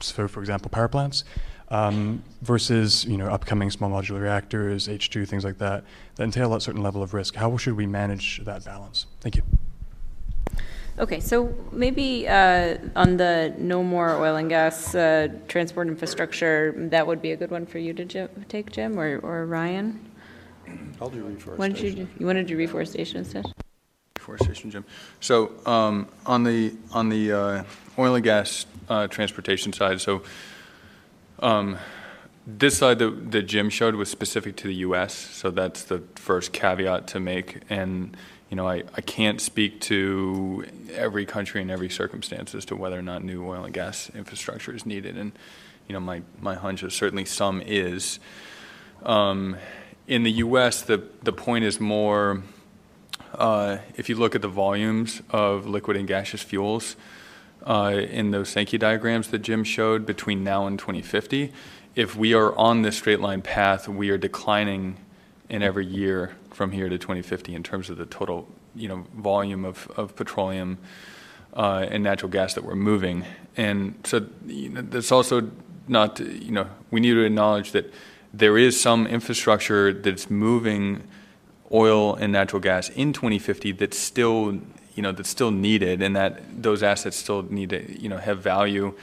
so, 0.00 0.28
for 0.28 0.40
example, 0.40 0.68
power 0.70 0.88
plants, 0.88 1.24
um, 1.72 2.22
versus 2.42 3.04
you 3.06 3.16
know 3.16 3.26
upcoming 3.26 3.70
small 3.70 3.90
modular 3.90 4.20
reactors, 4.20 4.86
H2, 4.86 5.26
things 5.26 5.44
like 5.44 5.58
that, 5.58 5.82
that 6.14 6.22
entail 6.22 6.54
a 6.54 6.60
certain 6.60 6.82
level 6.82 7.02
of 7.02 7.14
risk. 7.14 7.34
How 7.34 7.56
should 7.56 7.76
we 7.76 7.86
manage 7.86 8.44
that 8.44 8.64
balance? 8.64 9.06
Thank 9.20 9.36
you. 9.36 9.42
Okay, 10.98 11.20
so 11.20 11.54
maybe 11.72 12.28
uh, 12.28 12.76
on 12.94 13.16
the 13.16 13.54
no 13.56 13.82
more 13.82 14.10
oil 14.16 14.36
and 14.36 14.50
gas 14.50 14.94
uh, 14.94 15.28
transport 15.48 15.88
infrastructure, 15.88 16.74
that 16.90 17.06
would 17.06 17.22
be 17.22 17.32
a 17.32 17.36
good 17.36 17.50
one 17.50 17.64
for 17.64 17.78
you 17.78 17.94
to 17.94 18.04
Jim, 18.04 18.28
take, 18.50 18.70
Jim, 18.70 19.00
or, 19.00 19.18
or 19.20 19.46
Ryan? 19.46 19.98
I'll 21.00 21.08
do 21.08 21.22
reforestation. 21.22 21.56
Why 21.56 21.68
don't 21.68 21.82
you 21.82 21.92
do, 21.92 22.08
you 22.18 22.26
want 22.26 22.36
to 22.36 22.44
do 22.44 22.58
reforestation 22.58 23.16
instead? 23.16 23.46
Reforestation, 24.18 24.70
Jim. 24.70 24.84
So 25.20 25.52
um, 25.64 26.08
on 26.26 26.44
the 26.44 26.74
on 26.92 27.08
the 27.08 27.32
uh, 27.32 27.64
oil 27.98 28.16
and 28.16 28.22
gas 28.22 28.66
uh, 28.90 29.06
transportation 29.06 29.72
side, 29.72 29.98
so 29.98 30.22
um, 31.42 31.78
this 32.46 32.78
slide 32.78 32.98
that, 33.00 33.30
that 33.32 33.42
Jim 33.42 33.68
showed 33.68 33.94
was 33.94 34.10
specific 34.10 34.56
to 34.56 34.68
the 34.68 34.74
U.S., 34.76 35.14
so 35.14 35.50
that's 35.50 35.84
the 35.84 36.02
first 36.14 36.52
caveat 36.52 37.06
to 37.08 37.20
make. 37.20 37.60
And 37.68 38.16
you 38.48 38.56
know, 38.56 38.68
I, 38.68 38.82
I 38.94 39.00
can't 39.00 39.40
speak 39.40 39.80
to 39.82 40.66
every 40.92 41.24
country 41.24 41.62
and 41.62 41.70
every 41.70 41.88
circumstance 41.88 42.54
as 42.54 42.64
to 42.66 42.76
whether 42.76 42.98
or 42.98 43.02
not 43.02 43.24
new 43.24 43.46
oil 43.46 43.64
and 43.64 43.72
gas 43.72 44.10
infrastructure 44.14 44.74
is 44.74 44.84
needed. 44.84 45.16
And 45.16 45.32
you 45.88 45.94
know, 45.94 46.00
my 46.00 46.22
my 46.40 46.54
hunch 46.54 46.82
is 46.82 46.94
certainly 46.94 47.24
some 47.24 47.62
is. 47.64 48.18
Um, 49.04 49.56
in 50.06 50.22
the 50.22 50.32
U.S., 50.32 50.82
the 50.82 51.02
the 51.22 51.32
point 51.32 51.64
is 51.64 51.80
more. 51.80 52.42
Uh, 53.34 53.78
if 53.96 54.10
you 54.10 54.16
look 54.16 54.34
at 54.34 54.42
the 54.42 54.48
volumes 54.48 55.22
of 55.30 55.66
liquid 55.66 55.96
and 55.96 56.06
gaseous 56.06 56.42
fuels, 56.42 56.96
uh, 57.64 57.92
in 57.94 58.30
those 58.30 58.48
Sankey 58.48 58.78
diagrams 58.78 59.28
that 59.28 59.38
Jim 59.38 59.64
showed 59.64 60.06
between 60.06 60.44
now 60.44 60.66
and 60.66 60.78
2050, 60.78 61.52
if 61.94 62.16
we 62.16 62.34
are 62.34 62.54
on 62.56 62.82
this 62.82 62.96
straight 62.96 63.20
line 63.20 63.42
path, 63.42 63.88
we 63.88 64.10
are 64.10 64.18
declining 64.18 64.96
in 65.48 65.62
every 65.62 65.86
year 65.86 66.34
from 66.50 66.72
here 66.72 66.88
to 66.88 66.98
2050 66.98 67.54
in 67.54 67.62
terms 67.62 67.90
of 67.90 67.98
the 67.98 68.06
total, 68.06 68.48
you 68.74 68.88
know, 68.88 69.06
volume 69.14 69.64
of, 69.64 69.90
of 69.96 70.16
petroleum 70.16 70.78
uh, 71.54 71.86
and 71.90 72.02
natural 72.02 72.30
gas 72.30 72.54
that 72.54 72.64
we're 72.64 72.74
moving. 72.74 73.24
And 73.56 73.94
so 74.04 74.26
you 74.46 74.70
know, 74.70 74.82
that's 74.82 75.12
also 75.12 75.50
not, 75.88 76.20
you 76.20 76.52
know, 76.52 76.68
we 76.90 77.00
need 77.00 77.14
to 77.14 77.24
acknowledge 77.24 77.72
that 77.72 77.92
there 78.32 78.56
is 78.56 78.80
some 78.80 79.06
infrastructure 79.06 79.92
that's 79.92 80.30
moving 80.30 81.06
oil 81.70 82.14
and 82.14 82.32
natural 82.32 82.60
gas 82.60 82.88
in 82.90 83.12
2050 83.12 83.72
that's 83.72 83.98
still 83.98 84.60
you 84.94 85.02
know 85.02 85.12
that's 85.12 85.28
still 85.28 85.50
needed, 85.50 86.02
and 86.02 86.16
that 86.16 86.62
those 86.62 86.82
assets 86.82 87.16
still 87.16 87.42
need 87.42 87.70
to 87.70 88.00
you 88.00 88.08
know 88.08 88.18
have 88.18 88.40
value. 88.40 88.94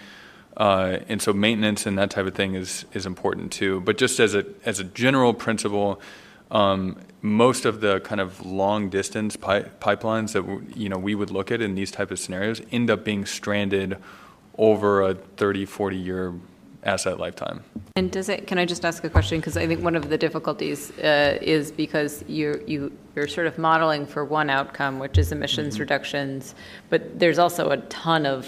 Uh, 0.57 0.99
and 1.07 1.21
so 1.21 1.31
maintenance 1.31 1.85
and 1.85 1.97
that 1.97 2.09
type 2.09 2.25
of 2.25 2.35
thing 2.35 2.55
is 2.55 2.85
is 2.93 3.05
important 3.05 3.51
too. 3.51 3.81
But 3.81 3.97
just 3.97 4.19
as 4.19 4.35
a 4.35 4.45
as 4.65 4.79
a 4.79 4.83
general 4.83 5.33
principle, 5.33 6.01
um, 6.51 6.97
most 7.21 7.65
of 7.65 7.81
the 7.81 7.99
kind 8.01 8.19
of 8.19 8.45
long 8.45 8.89
distance 8.89 9.35
pi- 9.35 9.69
pipelines 9.79 10.33
that 10.33 10.77
you 10.77 10.89
know 10.89 10.97
we 10.97 11.15
would 11.15 11.31
look 11.31 11.51
at 11.51 11.61
in 11.61 11.75
these 11.75 11.91
type 11.91 12.11
of 12.11 12.19
scenarios 12.19 12.61
end 12.71 12.89
up 12.89 13.03
being 13.03 13.25
stranded 13.25 13.97
over 14.57 15.01
a 15.01 15.13
30, 15.13 15.65
40 15.65 15.95
year 15.95 16.33
asset 16.83 17.19
lifetime. 17.19 17.63
And 17.95 18.11
does 18.11 18.29
it, 18.29 18.47
can 18.47 18.57
I 18.57 18.65
just 18.65 18.85
ask 18.85 19.03
a 19.03 19.09
question? 19.09 19.39
Because 19.39 19.57
I 19.57 19.67
think 19.67 19.83
one 19.83 19.95
of 19.95 20.09
the 20.09 20.17
difficulties 20.17 20.91
uh, 20.99 21.37
is 21.41 21.71
because 21.71 22.23
you, 22.27 22.63
you, 22.65 22.91
you're 23.15 23.27
sort 23.27 23.47
of 23.47 23.57
modeling 23.57 24.05
for 24.05 24.23
one 24.23 24.49
outcome, 24.49 24.99
which 24.99 25.17
is 25.17 25.31
emissions 25.31 25.73
mm-hmm. 25.73 25.81
reductions, 25.81 26.55
but 26.89 27.19
there's 27.19 27.39
also 27.39 27.69
a 27.69 27.77
ton 27.77 28.25
of 28.25 28.47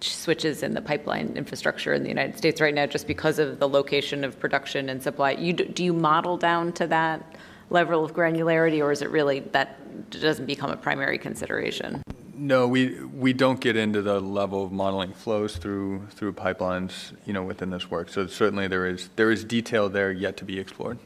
switches 0.00 0.62
in 0.62 0.74
the 0.74 0.82
pipeline 0.82 1.32
infrastructure 1.36 1.94
in 1.94 2.02
the 2.02 2.08
United 2.08 2.36
States 2.36 2.60
right 2.60 2.74
now 2.74 2.84
just 2.84 3.06
because 3.06 3.38
of 3.38 3.58
the 3.58 3.68
location 3.68 4.24
of 4.24 4.38
production 4.38 4.90
and 4.90 5.02
supply. 5.02 5.30
You, 5.32 5.54
do 5.54 5.82
you 5.82 5.94
model 5.94 6.36
down 6.36 6.72
to 6.74 6.86
that 6.88 7.36
level 7.70 8.04
of 8.04 8.12
granularity, 8.12 8.80
or 8.80 8.92
is 8.92 9.02
it 9.02 9.10
really 9.10 9.40
that 9.40 10.10
doesn't 10.10 10.46
become 10.46 10.70
a 10.70 10.76
primary 10.76 11.18
consideration? 11.18 12.02
No, 12.38 12.68
we 12.68 13.00
we 13.04 13.32
don't 13.32 13.60
get 13.60 13.76
into 13.76 14.02
the 14.02 14.20
level 14.20 14.64
of 14.64 14.70
modeling 14.70 15.12
flows 15.12 15.56
through 15.56 16.06
through 16.10 16.34
pipelines, 16.34 17.14
you 17.24 17.32
know, 17.32 17.42
within 17.42 17.70
this 17.70 17.90
work. 17.90 18.10
So 18.10 18.26
certainly 18.26 18.68
there 18.68 18.86
is 18.86 19.08
there 19.16 19.30
is 19.30 19.42
detail 19.42 19.88
there 19.88 20.12
yet 20.12 20.36
to 20.38 20.44
be 20.44 20.58
explored. 20.58 20.98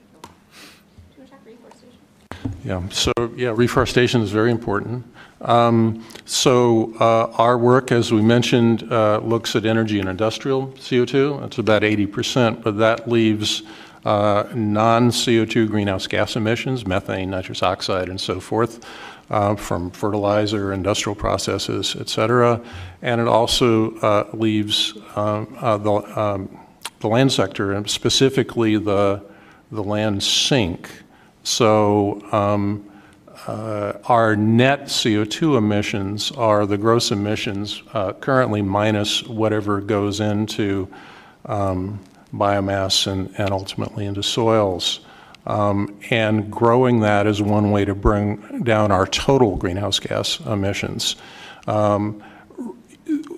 Yeah. 2.64 2.86
So 2.88 3.12
yeah, 3.36 3.52
reforestation 3.54 4.22
is 4.22 4.32
very 4.32 4.50
important. 4.50 5.04
Um, 5.42 6.04
so 6.26 6.94
uh, 7.00 7.30
our 7.38 7.56
work, 7.56 7.92
as 7.92 8.12
we 8.12 8.22
mentioned, 8.22 8.90
uh, 8.92 9.18
looks 9.18 9.56
at 9.56 9.64
energy 9.64 10.00
and 10.00 10.08
industrial 10.08 10.68
CO2. 10.68 11.44
It's 11.46 11.58
about 11.58 11.82
80%, 11.82 12.62
but 12.62 12.76
that 12.76 13.08
leaves 13.08 13.62
uh, 14.04 14.44
non-CO2 14.54 15.68
greenhouse 15.68 16.06
gas 16.06 16.36
emissions, 16.36 16.86
methane, 16.86 17.30
nitrous 17.30 17.62
oxide, 17.62 18.10
and 18.10 18.20
so 18.20 18.38
forth 18.38 18.84
uh, 19.30 19.54
from 19.54 19.90
fertilizer, 19.90 20.72
industrial 20.72 21.14
processes, 21.14 21.96
et 21.98 22.08
cetera. 22.08 22.60
And 23.00 23.20
it 23.20 23.28
also 23.28 23.94
uh, 23.98 24.28
leaves 24.32 24.94
um, 25.16 25.56
uh, 25.60 25.76
the, 25.78 26.20
um, 26.20 26.58
the 26.98 27.08
land 27.08 27.32
sector, 27.32 27.72
and 27.72 27.88
specifically 27.88 28.76
the, 28.76 29.22
the 29.70 29.82
land 29.82 30.22
sink. 30.22 30.90
So 31.44 32.20
um, 32.32 32.90
uh, 33.46 33.94
our 34.04 34.36
net 34.36 34.84
CO2 34.84 35.56
emissions 35.56 36.30
are 36.32 36.66
the 36.66 36.76
gross 36.76 37.10
emissions 37.10 37.82
uh, 37.94 38.12
currently 38.14 38.62
minus 38.62 39.22
whatever 39.22 39.80
goes 39.80 40.20
into 40.20 40.88
um, 41.46 42.00
biomass 42.34 43.06
and, 43.06 43.32
and 43.38 43.50
ultimately 43.50 44.06
into 44.06 44.22
soils. 44.22 45.00
Um, 45.46 45.98
and 46.10 46.50
growing 46.50 47.00
that 47.00 47.26
is 47.26 47.40
one 47.40 47.70
way 47.70 47.84
to 47.84 47.94
bring 47.94 48.62
down 48.62 48.92
our 48.92 49.06
total 49.06 49.56
greenhouse 49.56 49.98
gas 49.98 50.38
emissions. 50.40 51.16
Um, 51.66 52.22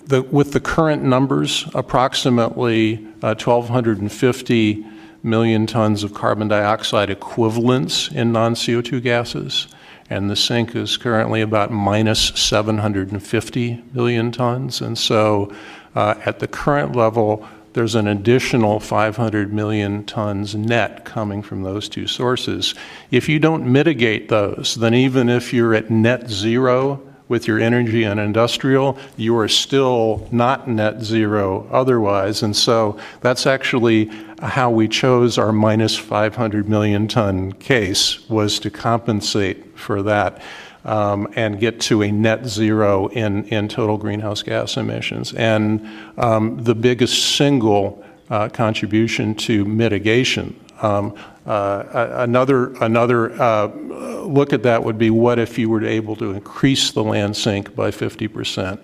the, 0.07 0.21
with 0.21 0.51
the 0.51 0.59
current 0.59 1.03
numbers, 1.03 1.65
approximately 1.73 2.97
uh, 3.21 3.35
1,250 3.35 4.85
million 5.23 5.65
tons 5.65 6.03
of 6.03 6.13
carbon 6.13 6.49
dioxide 6.49 7.09
equivalents 7.09 8.09
in 8.11 8.31
non 8.31 8.55
CO2 8.55 9.01
gases, 9.01 9.67
and 10.09 10.29
the 10.29 10.35
sink 10.35 10.75
is 10.75 10.97
currently 10.97 11.41
about 11.41 11.71
minus 11.71 12.27
750 12.35 13.83
million 13.93 14.31
tons. 14.31 14.81
And 14.81 14.97
so, 14.97 15.51
uh, 15.95 16.15
at 16.25 16.39
the 16.39 16.47
current 16.47 16.95
level, 16.95 17.47
there's 17.73 17.95
an 17.95 18.07
additional 18.07 18.79
500 18.79 19.51
million 19.51 20.03
tons 20.05 20.55
net 20.55 21.05
coming 21.05 21.41
from 21.41 21.63
those 21.63 21.89
two 21.89 22.07
sources. 22.07 22.75
If 23.11 23.27
you 23.27 23.39
don't 23.39 23.71
mitigate 23.71 24.29
those, 24.29 24.75
then 24.75 24.93
even 24.93 25.29
if 25.29 25.53
you're 25.53 25.73
at 25.73 25.89
net 25.89 26.29
zero 26.29 27.01
with 27.27 27.47
your 27.47 27.59
energy 27.59 28.03
and 28.03 28.19
industrial, 28.19 28.97
you 29.17 29.35
are 29.37 29.47
still 29.47 30.27
not 30.31 30.67
net 30.67 31.01
zero 31.01 31.67
otherwise. 31.71 32.43
And 32.43 32.55
so 32.55 32.97
that's 33.21 33.47
actually 33.47 34.11
how 34.41 34.69
we 34.69 34.87
chose 34.87 35.37
our 35.37 35.51
minus 35.51 35.97
500 35.97 36.67
million 36.67 37.07
ton 37.07 37.53
case 37.53 38.29
was 38.29 38.59
to 38.59 38.69
compensate 38.69 39.79
for 39.79 40.03
that 40.03 40.41
um, 40.85 41.31
and 41.35 41.59
get 41.59 41.79
to 41.81 42.01
a 42.01 42.11
net 42.11 42.45
zero 42.45 43.07
in, 43.07 43.45
in 43.45 43.67
total 43.67 43.97
greenhouse 43.97 44.43
gas 44.43 44.77
emissions. 44.77 45.33
And 45.33 45.87
um, 46.17 46.63
the 46.63 46.75
biggest 46.75 47.35
single 47.35 48.03
uh, 48.29 48.49
contribution 48.49 49.35
to 49.35 49.65
mitigation. 49.65 50.59
Um, 50.81 51.15
uh, 51.45 52.15
another 52.17 52.73
another 52.81 53.31
uh, 53.41 53.67
look 53.67 54.53
at 54.53 54.63
that 54.63 54.83
would 54.83 54.97
be 54.97 55.09
what 55.09 55.39
if 55.39 55.57
you 55.57 55.69
were 55.69 55.83
able 55.83 56.15
to 56.15 56.31
increase 56.31 56.91
the 56.91 57.03
land 57.03 57.35
sink 57.35 57.75
by 57.75 57.91
50% 57.91 58.79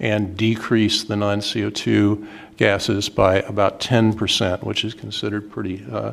and 0.00 0.36
decrease 0.36 1.04
the 1.04 1.16
non 1.16 1.40
CO2 1.40 2.26
gases 2.56 3.08
by 3.08 3.36
about 3.40 3.80
10%, 3.80 4.62
which 4.64 4.84
is 4.84 4.92
considered 4.92 5.50
pretty 5.50 5.84
uh, 5.90 6.12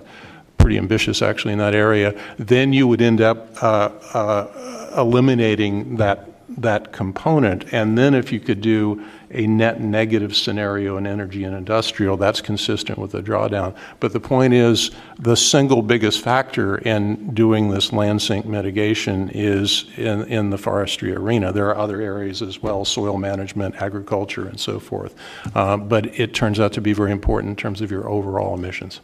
pretty 0.58 0.78
ambitious 0.78 1.22
actually 1.22 1.54
in 1.54 1.60
that 1.60 1.76
area, 1.76 2.20
then 2.38 2.74
you 2.74 2.88
would 2.88 3.02
end 3.02 3.22
up 3.22 3.62
uh, 3.64 3.90
uh, 4.14 4.77
eliminating 4.96 5.98
that 5.98 6.30
that 6.50 6.94
component. 6.94 7.74
And 7.74 7.98
then 7.98 8.14
if 8.14 8.32
you 8.32 8.40
could 8.40 8.62
do 8.62 9.04
a 9.32 9.46
net 9.46 9.82
negative 9.82 10.36
scenario 10.36 10.96
in 10.98 11.06
energy 11.06 11.44
and 11.44 11.56
industrial, 11.56 12.16
that's 12.16 12.40
consistent 12.40 12.98
with 12.98 13.12
the 13.12 13.22
drawdown. 13.22 13.76
But 14.00 14.14
the 14.14 14.20
point 14.20 14.54
is, 14.54 14.92
the 15.20 15.36
single 15.36 15.82
biggest 15.82 16.22
factor 16.22 16.78
in 16.78 17.34
doing 17.34 17.70
this 17.70 17.92
land 17.92 18.22
sink 18.22 18.46
mitigation 18.46 19.30
is 19.34 19.86
in, 19.98 20.24
in 20.26 20.50
the 20.50 20.58
forestry 20.58 21.14
arena. 21.14 21.52
There 21.52 21.68
are 21.68 21.78
other 21.78 22.02
areas 22.02 22.42
as 22.42 22.64
well, 22.64 22.86
soil 22.86 23.18
management, 23.18 23.76
agriculture, 23.82 24.48
and 24.48 24.60
so 24.60 24.80
forth. 24.80 25.16
Uh, 25.54 25.76
but 25.76 26.18
it 26.20 26.34
turns 26.34 26.60
out 26.60 26.72
to 26.74 26.82
be 26.82 26.94
very 26.94 27.12
important 27.12 27.50
in 27.52 27.56
terms 27.58 27.82
of 27.82 27.92
your 27.92 28.10
overall 28.10 28.56
emissions. 28.56 29.02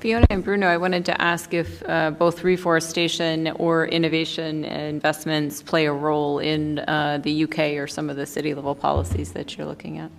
Fiona 0.00 0.26
and 0.30 0.44
Bruno, 0.44 0.66
I 0.66 0.76
wanted 0.76 1.04
to 1.06 1.20
ask 1.20 1.52
if 1.52 1.82
uh, 1.88 2.10
both 2.10 2.44
reforestation 2.44 3.48
or 3.56 3.86
innovation 3.86 4.64
investments 4.64 5.62
play 5.62 5.86
a 5.86 5.92
role 5.92 6.38
in 6.38 6.78
uh, 6.80 7.18
the 7.22 7.44
UK 7.44 7.58
or 7.78 7.86
some 7.86 8.08
of 8.08 8.16
the 8.16 8.26
city 8.26 8.54
level 8.54 8.74
policies 8.74 9.32
that 9.32 9.56
you're 9.56 9.66
looking 9.66 9.98
at. 9.98 10.10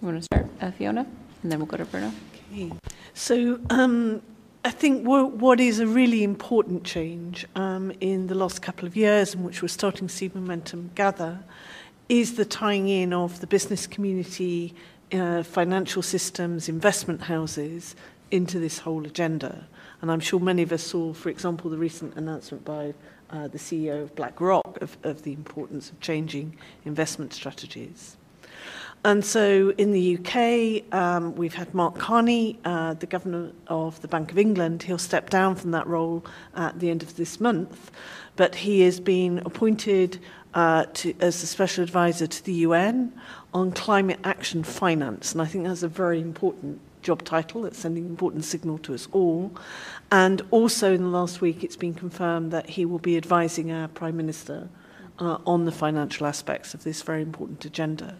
You 0.00 0.08
want 0.08 0.18
to 0.18 0.22
start, 0.22 0.46
uh, 0.60 0.70
Fiona? 0.70 1.06
And 1.42 1.50
then 1.50 1.58
we'll 1.58 1.66
go 1.66 1.76
to 1.76 1.84
Bruno. 1.84 2.12
Okay. 2.52 2.72
So, 3.14 3.60
um, 3.70 4.22
I 4.64 4.70
think 4.70 5.04
what, 5.04 5.58
is 5.58 5.80
a 5.80 5.86
really 5.88 6.22
important 6.22 6.84
change 6.84 7.46
um, 7.56 7.92
in 8.00 8.28
the 8.28 8.36
last 8.36 8.62
couple 8.62 8.86
of 8.86 8.94
years, 8.94 9.34
in 9.34 9.42
which 9.42 9.60
we're 9.60 9.68
starting 9.68 10.06
to 10.06 10.14
see 10.14 10.30
momentum 10.32 10.92
gather, 10.94 11.40
is 12.08 12.36
the 12.36 12.44
tying 12.44 12.88
in 12.88 13.12
of 13.12 13.40
the 13.40 13.48
business 13.48 13.88
community, 13.88 14.72
uh, 15.12 15.42
financial 15.42 16.00
systems, 16.00 16.68
investment 16.68 17.22
houses 17.22 17.96
into 18.32 18.58
this 18.58 18.78
whole 18.78 19.06
agenda. 19.06 19.68
And 20.00 20.10
I'm 20.10 20.20
sure 20.20 20.40
many 20.40 20.62
of 20.62 20.72
us 20.72 20.82
saw, 20.82 21.12
for 21.12 21.28
example, 21.28 21.70
the 21.70 21.78
recent 21.78 22.16
announcement 22.16 22.64
by 22.64 22.94
uh, 23.30 23.46
the 23.48 23.58
CEO 23.58 24.02
of 24.02 24.14
BlackRock 24.16 24.80
of, 24.80 24.96
of 25.04 25.22
the 25.22 25.32
importance 25.32 25.90
of 25.90 26.00
changing 26.00 26.56
investment 26.84 27.32
strategies. 27.32 28.16
And 29.04 29.24
so 29.24 29.72
in 29.78 29.92
the 29.92 30.16
UK, 30.16 30.94
um, 30.94 31.34
we've 31.34 31.54
had 31.54 31.74
Mark 31.74 31.98
Carney, 31.98 32.58
uh, 32.64 32.94
the 32.94 33.06
governor 33.06 33.50
of 33.66 34.00
the 34.00 34.08
Bank 34.08 34.30
of 34.30 34.38
England. 34.38 34.84
He'll 34.84 34.98
step 34.98 35.28
down 35.28 35.56
from 35.56 35.72
that 35.72 35.86
role 35.86 36.24
at 36.54 36.78
the 36.78 36.88
end 36.88 37.02
of 37.02 37.16
this 37.16 37.40
month, 37.40 37.90
but 38.36 38.54
he 38.54 38.82
has 38.82 39.00
been 39.00 39.38
appointed 39.38 40.20
uh, 40.54 40.86
to, 40.94 41.14
as 41.20 41.42
a 41.42 41.46
special 41.46 41.82
advisor 41.82 42.28
to 42.28 42.44
the 42.44 42.52
UN 42.52 43.12
on 43.52 43.72
climate 43.72 44.20
action 44.22 44.62
finance. 44.62 45.32
And 45.32 45.42
I 45.42 45.46
think 45.46 45.64
that's 45.64 45.82
a 45.82 45.88
very 45.88 46.20
important 46.20 46.80
job 47.02 47.24
title. 47.24 47.62
That's 47.62 47.78
sending 47.78 48.04
an 48.04 48.10
important 48.10 48.44
signal 48.44 48.78
to 48.78 48.94
us 48.94 49.08
all. 49.12 49.52
And 50.10 50.42
also 50.50 50.94
in 50.94 51.02
the 51.02 51.08
last 51.08 51.40
week, 51.40 51.62
it's 51.64 51.76
been 51.76 51.94
confirmed 51.94 52.52
that 52.52 52.70
he 52.70 52.84
will 52.84 52.98
be 52.98 53.16
advising 53.16 53.72
our 53.72 53.88
Prime 53.88 54.16
Minister 54.16 54.68
uh, 55.18 55.38
on 55.46 55.64
the 55.64 55.72
financial 55.72 56.26
aspects 56.26 56.74
of 56.74 56.84
this 56.84 57.02
very 57.02 57.22
important 57.22 57.64
agenda. 57.64 58.16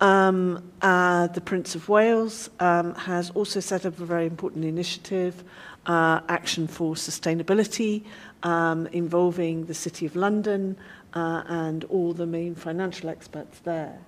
Um, 0.00 0.70
uh, 0.82 1.28
the 1.28 1.40
Prince 1.40 1.74
of 1.74 1.88
Wales 1.88 2.50
um, 2.60 2.94
has 2.94 3.30
also 3.30 3.60
set 3.60 3.86
up 3.86 3.98
a 3.98 4.04
very 4.04 4.26
important 4.26 4.64
initiative, 4.64 5.42
uh, 5.86 6.20
Action 6.28 6.66
for 6.66 6.94
Sustainability, 6.94 8.04
um, 8.42 8.86
involving 8.88 9.64
the 9.66 9.74
City 9.74 10.04
of 10.04 10.14
London 10.14 10.76
uh, 11.14 11.42
and 11.46 11.84
all 11.84 12.12
the 12.12 12.26
main 12.26 12.54
financial 12.54 13.08
experts 13.08 13.60
there. 13.60 13.98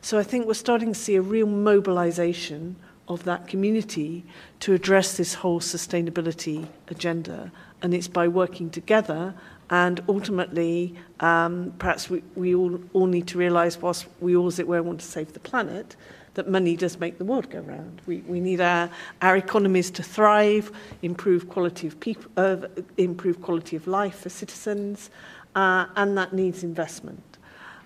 So 0.00 0.18
I 0.18 0.22
think 0.22 0.46
we're 0.46 0.54
starting 0.54 0.92
to 0.92 0.98
see 0.98 1.16
a 1.16 1.22
real 1.22 1.46
mobilization 1.46 2.76
of 3.08 3.24
that 3.24 3.48
community 3.48 4.24
to 4.60 4.72
address 4.72 5.16
this 5.16 5.34
whole 5.34 5.60
sustainability 5.60 6.66
agenda. 6.88 7.52
And 7.82 7.92
it's 7.92 8.08
by 8.08 8.28
working 8.28 8.70
together 8.70 9.34
and 9.70 10.02
ultimately, 10.08 10.94
um, 11.20 11.74
perhaps 11.78 12.10
we, 12.10 12.22
we 12.34 12.54
all, 12.54 12.78
all 12.92 13.06
need 13.06 13.26
to 13.28 13.38
realise, 13.38 13.80
whilst 13.80 14.06
we 14.20 14.36
all, 14.36 14.46
as 14.46 14.58
it 14.58 14.68
were, 14.68 14.82
want 14.82 15.00
to 15.00 15.06
save 15.06 15.32
the 15.32 15.40
planet, 15.40 15.96
that 16.34 16.48
money 16.48 16.76
does 16.76 16.98
make 16.98 17.18
the 17.18 17.24
world 17.24 17.48
go 17.48 17.60
round. 17.60 18.02
We, 18.06 18.18
we 18.18 18.40
need 18.40 18.60
our, 18.60 18.90
our 19.22 19.36
economies 19.36 19.90
to 19.92 20.02
thrive, 20.02 20.70
improve 21.02 21.48
quality 21.48 21.86
of 21.86 21.98
people, 22.00 22.30
uh, 22.36 22.56
improve 22.98 23.40
quality 23.40 23.76
of 23.76 23.86
life 23.86 24.20
for 24.20 24.28
citizens, 24.28 25.10
uh, 25.54 25.86
and 25.96 26.18
that 26.18 26.32
needs 26.32 26.62
investment. 26.62 27.22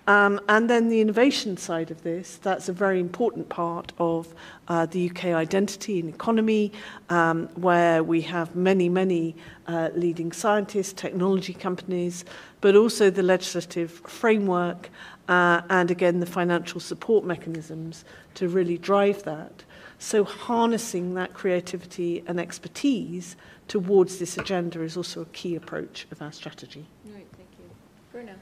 Um, 0.08 0.40
and 0.48 0.70
then 0.70 0.88
the 0.88 1.02
innovation 1.02 1.58
side 1.58 1.90
of 1.90 2.02
this, 2.02 2.38
that's 2.42 2.70
a 2.70 2.72
very 2.72 2.98
important 2.98 3.50
part 3.50 3.92
of 3.98 4.34
uh, 4.68 4.86
the 4.86 5.10
UK 5.10 5.26
identity 5.26 6.00
and 6.00 6.08
economy, 6.08 6.72
um, 7.08 7.48
where 7.54 8.02
we 8.02 8.20
have 8.20 8.54
many, 8.54 8.88
many 8.88 9.34
uh, 9.66 9.90
leading 9.94 10.32
scientists, 10.32 10.92
technology 10.92 11.54
companies, 11.54 12.24
but 12.60 12.76
also 12.76 13.10
the 13.10 13.22
legislative 13.22 13.90
framework 14.06 14.90
uh, 15.28 15.60
and 15.68 15.90
again 15.90 16.20
the 16.20 16.26
financial 16.26 16.80
support 16.80 17.24
mechanisms 17.24 18.04
to 18.34 18.48
really 18.48 18.78
drive 18.78 19.22
that. 19.24 19.64
So 19.98 20.24
harnessing 20.24 21.14
that 21.14 21.34
creativity 21.34 22.22
and 22.26 22.38
expertise 22.38 23.36
towards 23.66 24.18
this 24.18 24.38
agenda 24.38 24.82
is 24.82 24.96
also 24.96 25.22
a 25.22 25.26
key 25.26 25.56
approach 25.56 26.06
of 26.10 26.22
our 26.22 26.32
strategy. 26.32 26.86
Right, 27.06 27.26
thank 27.36 27.48
you. 27.58 27.70
Bruno. 28.12 28.34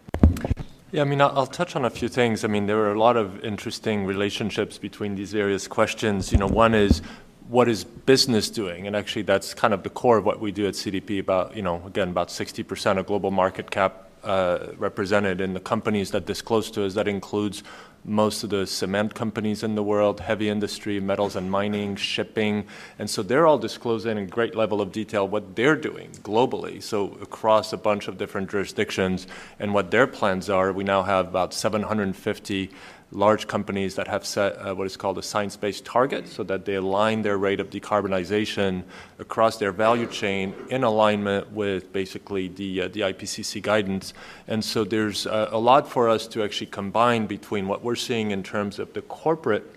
Yeah, 0.93 1.03
I 1.03 1.05
mean, 1.05 1.21
I'll 1.21 1.49
touch 1.49 1.75
on 1.75 1.85
a 1.85 1.91
few 1.91 2.09
things. 2.09 2.45
I 2.45 2.49
mean, 2.49 2.67
there 2.67 2.79
are 2.79 2.93
a 2.93 2.99
lot 2.99 3.17
of 3.17 3.45
interesting 3.45 4.05
relationships 4.05 4.79
between 4.79 5.17
these 5.17 5.33
various 5.33 5.67
questions. 5.67 6.31
You 6.31 6.39
know, 6.39 6.47
one 6.47 6.75
is 6.75 7.03
what 7.49 7.69
is 7.69 7.83
business 7.83 8.49
doing? 8.49 8.87
And 8.87 8.95
actually, 8.95 9.23
that's 9.23 9.53
kind 9.53 9.75
of 9.75 9.83
the 9.83 9.91
core 9.91 10.19
of 10.19 10.25
what 10.25 10.39
we 10.39 10.53
do 10.53 10.65
at 10.69 10.75
CDP. 10.75 11.19
About, 11.19 11.57
you 11.57 11.63
know, 11.63 11.83
again, 11.87 12.11
about 12.11 12.29
60% 12.29 12.99
of 12.99 13.07
global 13.07 13.33
market 13.33 13.69
cap 13.69 14.11
uh, 14.23 14.69
represented 14.77 15.41
in 15.41 15.55
the 15.55 15.61
companies 15.61 16.13
that 16.13 16.25
disclose 16.25 16.71
to 16.71 16.85
us. 16.87 16.95
That 16.95 17.09
includes 17.09 17.65
most 18.07 18.45
of 18.45 18.51
the 18.51 18.67
cement 18.67 19.15
companies 19.15 19.63
in 19.65 19.75
the 19.75 19.83
world, 19.83 20.21
heavy 20.21 20.49
industry, 20.49 21.01
metals 21.01 21.35
and 21.35 21.51
mining, 21.51 21.97
shipping. 21.97 22.65
And 22.99 23.11
so 23.11 23.23
they're 23.23 23.47
all 23.47 23.59
disclosing 23.59 24.17
in 24.17 24.29
great 24.29 24.55
level 24.55 24.81
of 24.81 24.93
detail 24.93 25.27
what 25.27 25.57
they're 25.57 25.77
doing 25.77 26.11
globally. 26.23 26.81
So 26.83 27.19
across 27.21 27.73
a 27.73 27.77
bunch 27.77 28.07
of 28.07 28.17
different 28.17 28.49
jurisdictions 28.49 29.27
and 29.59 29.75
what 29.75 29.91
their 29.91 30.07
plans 30.07 30.49
are. 30.49 30.73
We 30.73 30.85
now 30.85 31.03
have 31.03 31.27
about 31.27 31.53
750 31.53 32.71
large 33.13 33.47
companies 33.47 33.95
that 33.95 34.09
have 34.09 34.27
set 34.27 34.55
uh, 34.55 34.75
what 34.75 34.87
is 34.87 34.97
called 34.97 35.17
a 35.17 35.23
science-based 35.23 35.85
target 35.85 36.27
so 36.27 36.43
that 36.43 36.65
they 36.65 36.75
align 36.75 37.23
their 37.23 37.39
rate 37.39 37.61
of 37.61 37.71
decarbonization 37.71 38.83
across 39.19 39.59
their 39.59 39.71
value 39.71 40.07
chain 40.09 40.53
in 40.71 40.83
alignment 40.83 41.51
with 41.53 41.93
basically 41.93 42.49
the, 42.49 42.83
uh, 42.83 42.89
the 42.89 43.01
IPCC 43.01 43.63
guidance. 43.63 44.13
And 44.49 44.65
so 44.65 44.83
there's 44.83 45.27
uh, 45.27 45.49
a 45.53 45.59
lot 45.59 45.89
for 45.89 46.09
us 46.09 46.27
to 46.29 46.43
actually 46.43 46.67
combine 46.67 47.27
between 47.27 47.69
what 47.69 47.83
we're 47.83 47.95
seeing 47.95 48.33
in 48.33 48.43
terms 48.43 48.79
of 48.79 48.93
the 48.93 49.03
corporate 49.03 49.73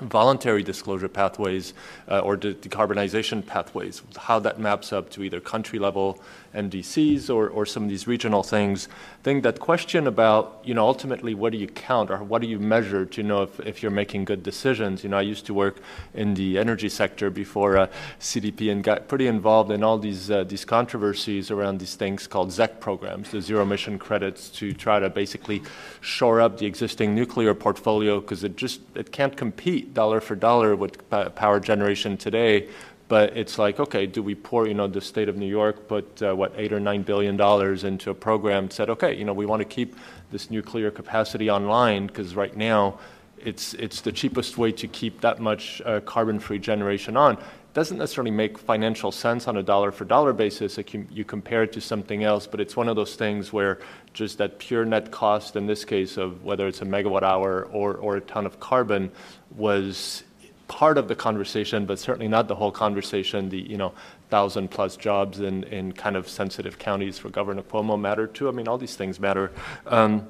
voluntary 0.00 0.62
disclosure 0.62 1.08
pathways 1.08 1.74
uh, 2.08 2.18
or 2.20 2.36
de- 2.36 2.54
decarbonization 2.54 3.46
pathways, 3.46 4.02
how 4.16 4.38
that 4.40 4.58
maps 4.58 4.92
up 4.92 5.10
to 5.10 5.22
either 5.22 5.40
country 5.40 5.78
level 5.78 6.20
NDCs 6.54 7.28
or, 7.28 7.48
or 7.48 7.66
some 7.66 7.84
of 7.84 7.88
these 7.88 8.06
regional 8.06 8.42
things. 8.42 8.88
I 9.20 9.22
think 9.22 9.42
that 9.42 9.60
question 9.60 10.06
about, 10.06 10.60
you 10.64 10.74
know, 10.74 10.86
ultimately 10.86 11.34
what 11.34 11.52
do 11.52 11.58
you 11.58 11.66
count 11.66 12.10
or 12.10 12.18
what 12.18 12.42
do 12.42 12.48
you 12.48 12.58
measure 12.58 13.04
to 13.04 13.22
know 13.22 13.42
if, 13.42 13.60
if 13.60 13.82
you're 13.82 13.90
making 13.90 14.24
good 14.24 14.42
decisions? 14.42 15.02
You 15.02 15.10
know, 15.10 15.18
I 15.18 15.22
used 15.22 15.46
to 15.46 15.54
work 15.54 15.80
in 16.14 16.34
the 16.34 16.58
energy 16.58 16.88
sector 16.88 17.30
before 17.30 17.76
uh, 17.76 17.86
CDP 18.20 18.70
and 18.70 18.82
got 18.82 19.08
pretty 19.08 19.26
involved 19.26 19.70
in 19.70 19.82
all 19.82 19.98
these, 19.98 20.30
uh, 20.30 20.44
these 20.44 20.64
controversies 20.64 21.50
around 21.50 21.78
these 21.78 21.94
things 21.94 22.26
called 22.26 22.50
ZEC 22.50 22.80
programs, 22.80 23.30
the 23.30 23.40
zero 23.40 23.62
emission 23.62 23.98
credits 23.98 24.48
to 24.50 24.72
try 24.72 24.98
to 24.98 25.10
basically 25.10 25.62
shore 26.00 26.40
up 26.40 26.58
the 26.58 26.66
existing 26.66 27.14
nuclear 27.14 27.54
portfolio 27.54 28.20
because 28.20 28.44
it 28.44 28.56
just, 28.56 28.80
it 28.94 29.10
can't 29.10 29.36
compete 29.36 29.94
dollar 29.94 30.20
for 30.20 30.34
dollar 30.36 30.76
with 30.76 31.08
power 31.34 31.60
generation 31.60 32.16
today 32.16 32.68
but 33.08 33.36
it's 33.36 33.58
like, 33.58 33.78
okay, 33.80 34.06
do 34.06 34.22
we 34.22 34.34
pour, 34.34 34.66
you 34.66 34.74
know, 34.74 34.86
the 34.86 35.00
state 35.00 35.28
of 35.28 35.36
New 35.36 35.48
York 35.48 35.88
put, 35.88 36.22
uh, 36.22 36.34
what, 36.34 36.52
eight 36.56 36.72
or 36.72 36.80
nine 36.80 37.02
billion 37.02 37.36
dollars 37.36 37.84
into 37.84 38.10
a 38.10 38.14
program, 38.14 38.70
said, 38.70 38.88
okay, 38.88 39.14
you 39.14 39.24
know, 39.24 39.34
we 39.34 39.46
want 39.46 39.60
to 39.60 39.66
keep 39.66 39.96
this 40.30 40.50
nuclear 40.50 40.90
capacity 40.90 41.50
online 41.50 42.06
because 42.06 42.34
right 42.34 42.56
now 42.56 42.98
it's, 43.38 43.74
it's 43.74 44.00
the 44.00 44.12
cheapest 44.12 44.56
way 44.56 44.72
to 44.72 44.88
keep 44.88 45.20
that 45.20 45.38
much 45.38 45.82
uh, 45.84 46.00
carbon 46.00 46.38
free 46.38 46.58
generation 46.58 47.16
on. 47.16 47.34
It 47.34 47.74
doesn't 47.74 47.98
necessarily 47.98 48.30
make 48.30 48.56
financial 48.56 49.12
sense 49.12 49.48
on 49.48 49.58
a 49.58 49.62
dollar 49.62 49.92
for 49.92 50.06
dollar 50.06 50.32
basis. 50.32 50.78
Can, 50.86 51.06
you 51.10 51.24
compare 51.24 51.64
it 51.64 51.72
to 51.74 51.80
something 51.82 52.24
else, 52.24 52.46
but 52.46 52.58
it's 52.58 52.74
one 52.74 52.88
of 52.88 52.96
those 52.96 53.16
things 53.16 53.52
where 53.52 53.80
just 54.14 54.38
that 54.38 54.58
pure 54.58 54.84
net 54.86 55.10
cost, 55.10 55.56
in 55.56 55.66
this 55.66 55.84
case 55.84 56.16
of 56.16 56.42
whether 56.42 56.66
it's 56.66 56.80
a 56.80 56.86
megawatt 56.86 57.22
hour 57.22 57.64
or, 57.70 57.94
or 57.96 58.16
a 58.16 58.20
ton 58.22 58.46
of 58.46 58.60
carbon, 58.60 59.10
was 59.56 60.22
part 60.68 60.98
of 60.98 61.08
the 61.08 61.14
conversation, 61.14 61.86
but 61.86 61.98
certainly 61.98 62.28
not 62.28 62.48
the 62.48 62.54
whole 62.54 62.72
conversation. 62.72 63.48
The 63.48 63.60
you 63.60 63.76
know 63.76 63.92
thousand 64.30 64.70
plus 64.70 64.96
jobs 64.96 65.40
in, 65.40 65.64
in 65.64 65.92
kind 65.92 66.16
of 66.16 66.28
sensitive 66.28 66.78
counties 66.78 67.18
for 67.18 67.28
Governor 67.28 67.62
Cuomo 67.62 68.00
matter 68.00 68.26
too. 68.26 68.48
I 68.48 68.52
mean, 68.52 68.68
all 68.68 68.78
these 68.78 68.96
things 68.96 69.20
matter. 69.20 69.52
Um, 69.86 70.28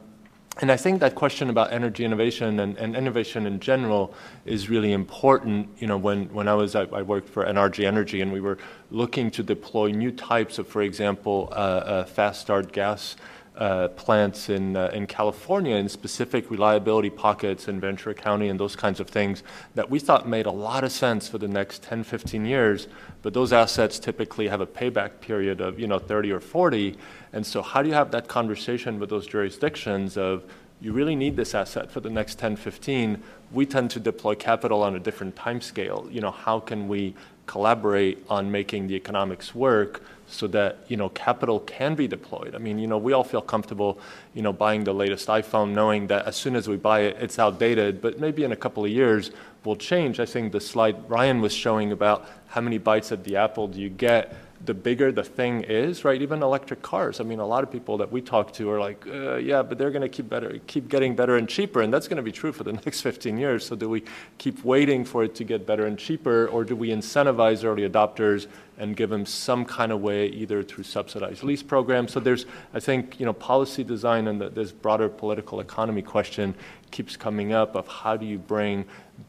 and 0.60 0.70
I 0.70 0.76
think 0.76 1.00
that 1.00 1.16
question 1.16 1.50
about 1.50 1.72
energy 1.72 2.04
innovation 2.04 2.60
and, 2.60 2.76
and, 2.76 2.94
innovation 2.94 3.44
in 3.44 3.58
general 3.58 4.14
is 4.44 4.70
really 4.70 4.92
important. 4.92 5.68
You 5.78 5.88
know, 5.88 5.98
when, 5.98 6.32
when 6.32 6.46
I 6.46 6.54
was 6.54 6.76
I, 6.76 6.82
I, 6.82 7.02
worked 7.02 7.28
for 7.28 7.44
NRG 7.44 7.84
Energy, 7.84 8.20
and 8.20 8.32
we 8.32 8.40
were 8.40 8.58
looking 8.92 9.32
to 9.32 9.42
deploy 9.42 9.90
new 9.90 10.12
types 10.12 10.58
of, 10.58 10.68
for 10.68 10.82
example, 10.82 11.48
uh, 11.50 11.54
uh, 11.54 12.04
fast 12.04 12.40
start 12.40 12.70
gas 12.70 13.16
uh, 13.56 13.88
plants 13.88 14.48
in, 14.48 14.76
uh, 14.76 14.90
in 14.92 15.06
California 15.06 15.76
in 15.76 15.88
specific 15.88 16.50
reliability 16.50 17.10
pockets 17.10 17.68
in 17.68 17.78
Ventura 17.78 18.14
County 18.14 18.48
and 18.48 18.58
those 18.58 18.74
kinds 18.74 18.98
of 18.98 19.08
things 19.08 19.42
that 19.74 19.88
we 19.88 20.00
thought 20.00 20.28
made 20.28 20.46
a 20.46 20.50
lot 20.50 20.82
of 20.82 20.90
sense 20.90 21.28
for 21.28 21.38
the 21.38 21.46
next 21.46 21.82
10, 21.82 22.02
15 22.02 22.44
years. 22.44 22.88
But 23.22 23.32
those 23.32 23.52
assets 23.52 23.98
typically 23.98 24.48
have 24.48 24.60
a 24.60 24.66
payback 24.66 25.20
period 25.20 25.60
of, 25.60 25.78
you 25.78 25.86
know, 25.86 25.98
30 25.98 26.32
or 26.32 26.40
40. 26.40 26.96
And 27.32 27.46
so 27.46 27.62
how 27.62 27.82
do 27.82 27.88
you 27.88 27.94
have 27.94 28.10
that 28.10 28.26
conversation 28.26 28.98
with 28.98 29.10
those 29.10 29.26
jurisdictions 29.26 30.16
of, 30.16 30.44
you 30.80 30.92
really 30.92 31.14
need 31.14 31.36
this 31.36 31.54
asset 31.54 31.90
for 31.90 32.00
the 32.00 32.10
next 32.10 32.38
10, 32.38 32.56
15. 32.56 33.22
We 33.52 33.64
tend 33.66 33.90
to 33.92 34.00
deploy 34.00 34.34
capital 34.34 34.82
on 34.82 34.96
a 34.96 34.98
different 34.98 35.36
time 35.36 35.60
scale. 35.60 36.08
You 36.10 36.20
know, 36.20 36.32
how 36.32 36.60
can 36.60 36.88
we 36.88 37.14
collaborate 37.46 38.24
on 38.28 38.50
making 38.50 38.88
the 38.88 38.94
economics 38.94 39.54
work 39.54 40.02
so 40.34 40.46
that 40.48 40.78
you 40.88 40.96
know 40.96 41.08
capital 41.08 41.60
can 41.60 41.94
be 41.94 42.08
deployed. 42.08 42.54
I 42.54 42.58
mean, 42.58 42.78
you 42.78 42.86
know, 42.86 42.98
we 42.98 43.12
all 43.12 43.24
feel 43.24 43.42
comfortable, 43.42 43.98
you 44.34 44.42
know, 44.42 44.52
buying 44.52 44.84
the 44.84 44.92
latest 44.92 45.28
iPhone, 45.28 45.72
knowing 45.72 46.08
that 46.08 46.26
as 46.26 46.36
soon 46.36 46.56
as 46.56 46.68
we 46.68 46.76
buy 46.76 47.00
it, 47.00 47.16
it's 47.20 47.38
outdated. 47.38 48.00
But 48.00 48.18
maybe 48.18 48.44
in 48.44 48.52
a 48.52 48.56
couple 48.56 48.84
of 48.84 48.90
years, 48.90 49.30
will 49.64 49.76
change. 49.76 50.20
I 50.20 50.26
think 50.26 50.52
the 50.52 50.60
slide 50.60 51.08
Ryan 51.08 51.40
was 51.40 51.52
showing 51.52 51.92
about 51.92 52.28
how 52.48 52.60
many 52.60 52.78
bites 52.78 53.12
at 53.12 53.24
the 53.24 53.36
apple 53.36 53.68
do 53.68 53.80
you 53.80 53.88
get 53.88 54.36
the 54.64 54.74
bigger 54.74 55.12
the 55.12 55.24
thing 55.24 55.62
is, 55.62 56.04
right? 56.04 56.20
Even 56.20 56.42
electric 56.42 56.82
cars. 56.82 57.20
I 57.20 57.24
mean, 57.24 57.40
a 57.40 57.46
lot 57.46 57.62
of 57.62 57.70
people 57.70 57.98
that 57.98 58.10
we 58.10 58.20
talk 58.20 58.52
to 58.54 58.70
are 58.70 58.80
like, 58.80 59.06
uh, 59.06 59.36
yeah, 59.36 59.62
but 59.62 59.78
they're 59.78 59.90
going 59.90 60.02
to 60.02 60.08
keep 60.08 60.28
better, 60.28 60.58
keep 60.66 60.88
getting 60.88 61.14
better 61.14 61.36
and 61.36 61.48
cheaper, 61.48 61.82
and 61.82 61.92
that's 61.92 62.08
going 62.08 62.16
to 62.16 62.22
be 62.22 62.32
true 62.32 62.52
for 62.52 62.64
the 62.64 62.72
next 62.84 63.00
15 63.00 63.36
years. 63.36 63.66
So, 63.66 63.76
do 63.76 63.88
we 63.88 64.04
keep 64.38 64.64
waiting 64.64 65.04
for 65.04 65.24
it 65.24 65.34
to 65.36 65.44
get 65.44 65.66
better 65.66 65.86
and 65.86 65.98
cheaper, 65.98 66.46
or 66.48 66.64
do 66.64 66.76
we 66.76 66.88
incentivize 66.88 67.64
early 67.64 67.88
adopters 67.88 68.46
and 68.78 68.96
give 68.96 69.10
them 69.10 69.24
some 69.24 69.64
kind 69.64 69.92
of 69.92 70.00
way, 70.00 70.26
either 70.26 70.62
through 70.62 70.84
subsidized 70.84 71.42
lease 71.42 71.62
programs? 71.62 72.12
So, 72.12 72.20
there's, 72.20 72.46
I 72.72 72.80
think, 72.80 73.18
you 73.20 73.26
know, 73.26 73.32
policy 73.32 73.84
design 73.84 74.28
and 74.28 74.40
the, 74.40 74.48
this 74.50 74.72
broader 74.72 75.08
political 75.08 75.60
economy 75.60 76.02
question 76.02 76.54
keeps 76.90 77.16
coming 77.16 77.52
up 77.52 77.74
of 77.74 77.88
how 77.88 78.16
do 78.16 78.24
you 78.24 78.38
bring 78.38 78.84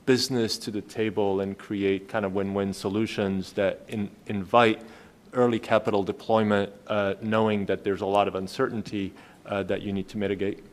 business 0.05 0.57
to 0.59 0.71
the 0.71 0.81
table 0.81 1.41
and 1.41 1.57
create 1.57 2.07
kind 2.07 2.25
of 2.25 2.33
win-win 2.33 2.73
solutions 2.73 3.53
that 3.53 3.81
in, 3.87 4.09
invite 4.27 4.81
early 5.35 5.59
capital 5.59 6.03
deployment, 6.03 6.71
uh, 6.87 7.15
knowing 7.21 7.65
that 7.65 7.83
there's 7.83 8.01
a 8.01 8.05
lot 8.05 8.27
of 8.27 8.35
uncertainty 8.35 9.13
uh, 9.45 9.63
that 9.63 9.81
you 9.81 9.93
need 9.93 10.07
to 10.09 10.17
mitigate. 10.17 10.63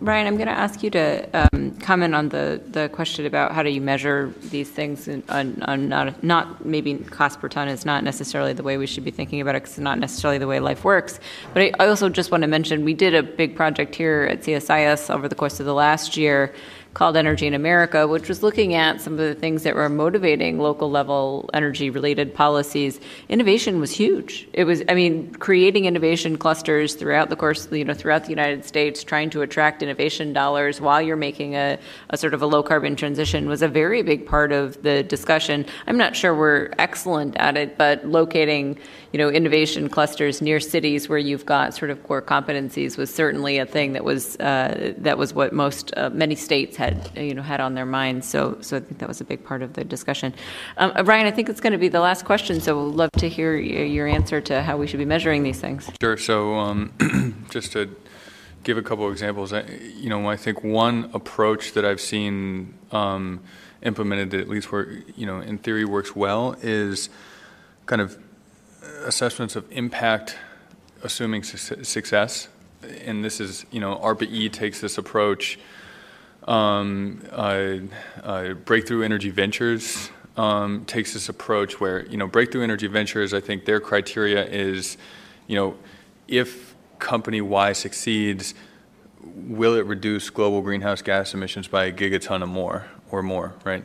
Ryan, 0.00 0.28
I'm 0.28 0.36
going 0.36 0.46
to 0.46 0.52
ask 0.52 0.84
you 0.84 0.90
to 0.90 1.28
um, 1.34 1.76
comment 1.78 2.14
on 2.14 2.28
the, 2.28 2.62
the 2.70 2.88
question 2.90 3.26
about 3.26 3.50
how 3.52 3.64
do 3.64 3.70
you 3.70 3.80
measure 3.80 4.32
these 4.42 4.70
things 4.70 5.08
on, 5.08 5.60
on 5.62 5.88
not, 5.88 6.22
not 6.22 6.64
maybe 6.64 6.94
cost 6.98 7.40
per 7.40 7.48
ton 7.48 7.66
is 7.66 7.84
not 7.84 8.04
necessarily 8.04 8.52
the 8.52 8.62
way 8.62 8.76
we 8.76 8.86
should 8.86 9.04
be 9.04 9.10
thinking 9.10 9.40
about 9.40 9.56
it 9.56 9.62
because 9.62 9.72
it's 9.72 9.80
not 9.80 9.98
necessarily 9.98 10.38
the 10.38 10.46
way 10.46 10.60
life 10.60 10.84
works. 10.84 11.18
But 11.52 11.74
I 11.80 11.86
also 11.86 12.08
just 12.08 12.30
want 12.30 12.42
to 12.42 12.46
mention 12.46 12.84
we 12.84 12.94
did 12.94 13.12
a 13.12 13.24
big 13.24 13.56
project 13.56 13.92
here 13.96 14.28
at 14.30 14.42
CSIS 14.42 15.12
over 15.12 15.26
the 15.26 15.34
course 15.34 15.58
of 15.58 15.66
the 15.66 15.74
last 15.74 16.16
year 16.16 16.54
called 16.98 17.16
Energy 17.16 17.46
in 17.46 17.54
America, 17.54 18.08
which 18.08 18.28
was 18.28 18.42
looking 18.42 18.74
at 18.74 19.00
some 19.00 19.12
of 19.12 19.20
the 19.20 19.32
things 19.32 19.62
that 19.62 19.76
were 19.76 19.88
motivating 19.88 20.58
local 20.58 20.90
level 20.90 21.48
energy 21.54 21.90
related 21.90 22.34
policies. 22.34 22.98
Innovation 23.28 23.78
was 23.78 23.92
huge. 23.92 24.48
It 24.52 24.64
was, 24.64 24.82
I 24.88 24.94
mean, 24.94 25.32
creating 25.36 25.84
innovation 25.84 26.36
clusters 26.36 26.96
throughout 26.96 27.30
the 27.30 27.36
course, 27.36 27.70
you 27.70 27.84
know, 27.84 27.94
throughout 27.94 28.24
the 28.24 28.30
United 28.30 28.64
States, 28.64 29.04
trying 29.04 29.30
to 29.30 29.42
attract 29.42 29.80
innovation 29.80 30.32
dollars 30.32 30.80
while 30.80 31.00
you're 31.00 31.14
making 31.14 31.54
a, 31.54 31.78
a 32.10 32.16
sort 32.16 32.34
of 32.34 32.42
a 32.42 32.46
low 32.46 32.64
carbon 32.64 32.96
transition 32.96 33.48
was 33.48 33.62
a 33.62 33.68
very 33.68 34.02
big 34.02 34.26
part 34.26 34.50
of 34.50 34.82
the 34.82 35.04
discussion. 35.04 35.66
I'm 35.86 35.98
not 35.98 36.16
sure 36.16 36.34
we're 36.34 36.72
excellent 36.80 37.36
at 37.36 37.56
it, 37.56 37.78
but 37.78 38.04
locating, 38.06 38.76
you 39.12 39.18
know, 39.18 39.30
innovation 39.30 39.88
clusters 39.88 40.42
near 40.42 40.60
cities 40.60 41.08
where 41.08 41.18
you've 41.18 41.46
got 41.46 41.74
sort 41.74 41.90
of 41.90 42.02
core 42.04 42.20
competencies 42.20 42.98
was 42.98 43.12
certainly 43.14 43.58
a 43.58 43.64
thing 43.64 43.94
that 43.94 44.04
was 44.04 44.36
uh, 44.36 44.92
that 44.98 45.16
was 45.16 45.32
what 45.32 45.52
most 45.52 45.92
uh, 45.96 46.10
many 46.10 46.34
states 46.34 46.76
had 46.76 47.10
you 47.16 47.34
know 47.34 47.42
had 47.42 47.60
on 47.60 47.74
their 47.74 47.86
minds. 47.86 48.28
So 48.28 48.58
so 48.60 48.76
I 48.76 48.80
think 48.80 48.98
that 48.98 49.08
was 49.08 49.20
a 49.20 49.24
big 49.24 49.44
part 49.44 49.62
of 49.62 49.72
the 49.72 49.84
discussion. 49.84 50.34
Um, 50.76 50.92
uh, 50.94 51.04
Ryan, 51.04 51.26
I 51.26 51.30
think 51.30 51.48
it's 51.48 51.60
going 51.60 51.72
to 51.72 51.78
be 51.78 51.88
the 51.88 52.00
last 52.00 52.24
question, 52.24 52.60
so 52.60 52.84
we'd 52.84 52.94
love 52.94 53.10
to 53.12 53.28
hear 53.28 53.56
your 53.56 54.06
answer 54.06 54.40
to 54.42 54.62
how 54.62 54.76
we 54.76 54.86
should 54.86 54.98
be 54.98 55.06
measuring 55.06 55.42
these 55.42 55.60
things. 55.60 55.90
Sure. 56.00 56.16
So 56.16 56.54
um, 56.54 57.46
just 57.50 57.72
to 57.72 57.94
give 58.64 58.76
a 58.76 58.82
couple 58.82 59.06
of 59.06 59.12
examples, 59.12 59.52
I, 59.52 59.62
you 59.96 60.10
know, 60.10 60.28
I 60.28 60.36
think 60.36 60.62
one 60.62 61.10
approach 61.14 61.72
that 61.72 61.84
I've 61.84 62.00
seen 62.00 62.74
um, 62.92 63.40
implemented 63.82 64.30
that 64.32 64.40
at 64.40 64.48
least 64.48 64.70
where 64.70 65.02
you 65.16 65.24
know 65.24 65.40
in 65.40 65.56
theory 65.58 65.84
works 65.84 66.14
well 66.14 66.56
is 66.60 67.08
kind 67.86 68.02
of 68.02 68.18
assessments 69.04 69.56
of 69.56 69.70
impact, 69.70 70.36
assuming 71.02 71.42
su- 71.42 71.84
success, 71.84 72.48
and 73.04 73.24
this 73.24 73.40
is, 73.40 73.66
you 73.70 73.80
know, 73.80 73.96
ARPA-E 73.96 74.48
takes 74.50 74.80
this 74.80 74.98
approach. 74.98 75.58
Um, 76.46 77.22
uh, 77.30 77.78
uh, 78.22 78.54
Breakthrough 78.54 79.02
Energy 79.02 79.30
Ventures 79.30 80.10
um, 80.36 80.84
takes 80.84 81.12
this 81.12 81.28
approach 81.28 81.80
where, 81.80 82.06
you 82.06 82.16
know, 82.16 82.26
Breakthrough 82.26 82.62
Energy 82.62 82.86
Ventures, 82.86 83.34
I 83.34 83.40
think 83.40 83.64
their 83.64 83.80
criteria 83.80 84.46
is, 84.46 84.96
you 85.46 85.56
know, 85.56 85.76
if 86.28 86.74
company 86.98 87.40
Y 87.40 87.72
succeeds, 87.72 88.54
will 89.22 89.74
it 89.74 89.84
reduce 89.86 90.30
global 90.30 90.62
greenhouse 90.62 91.02
gas 91.02 91.34
emissions 91.34 91.68
by 91.68 91.86
a 91.86 91.92
gigaton 91.92 92.42
or 92.42 92.46
more, 92.46 92.86
or 93.10 93.22
more, 93.22 93.54
right? 93.64 93.84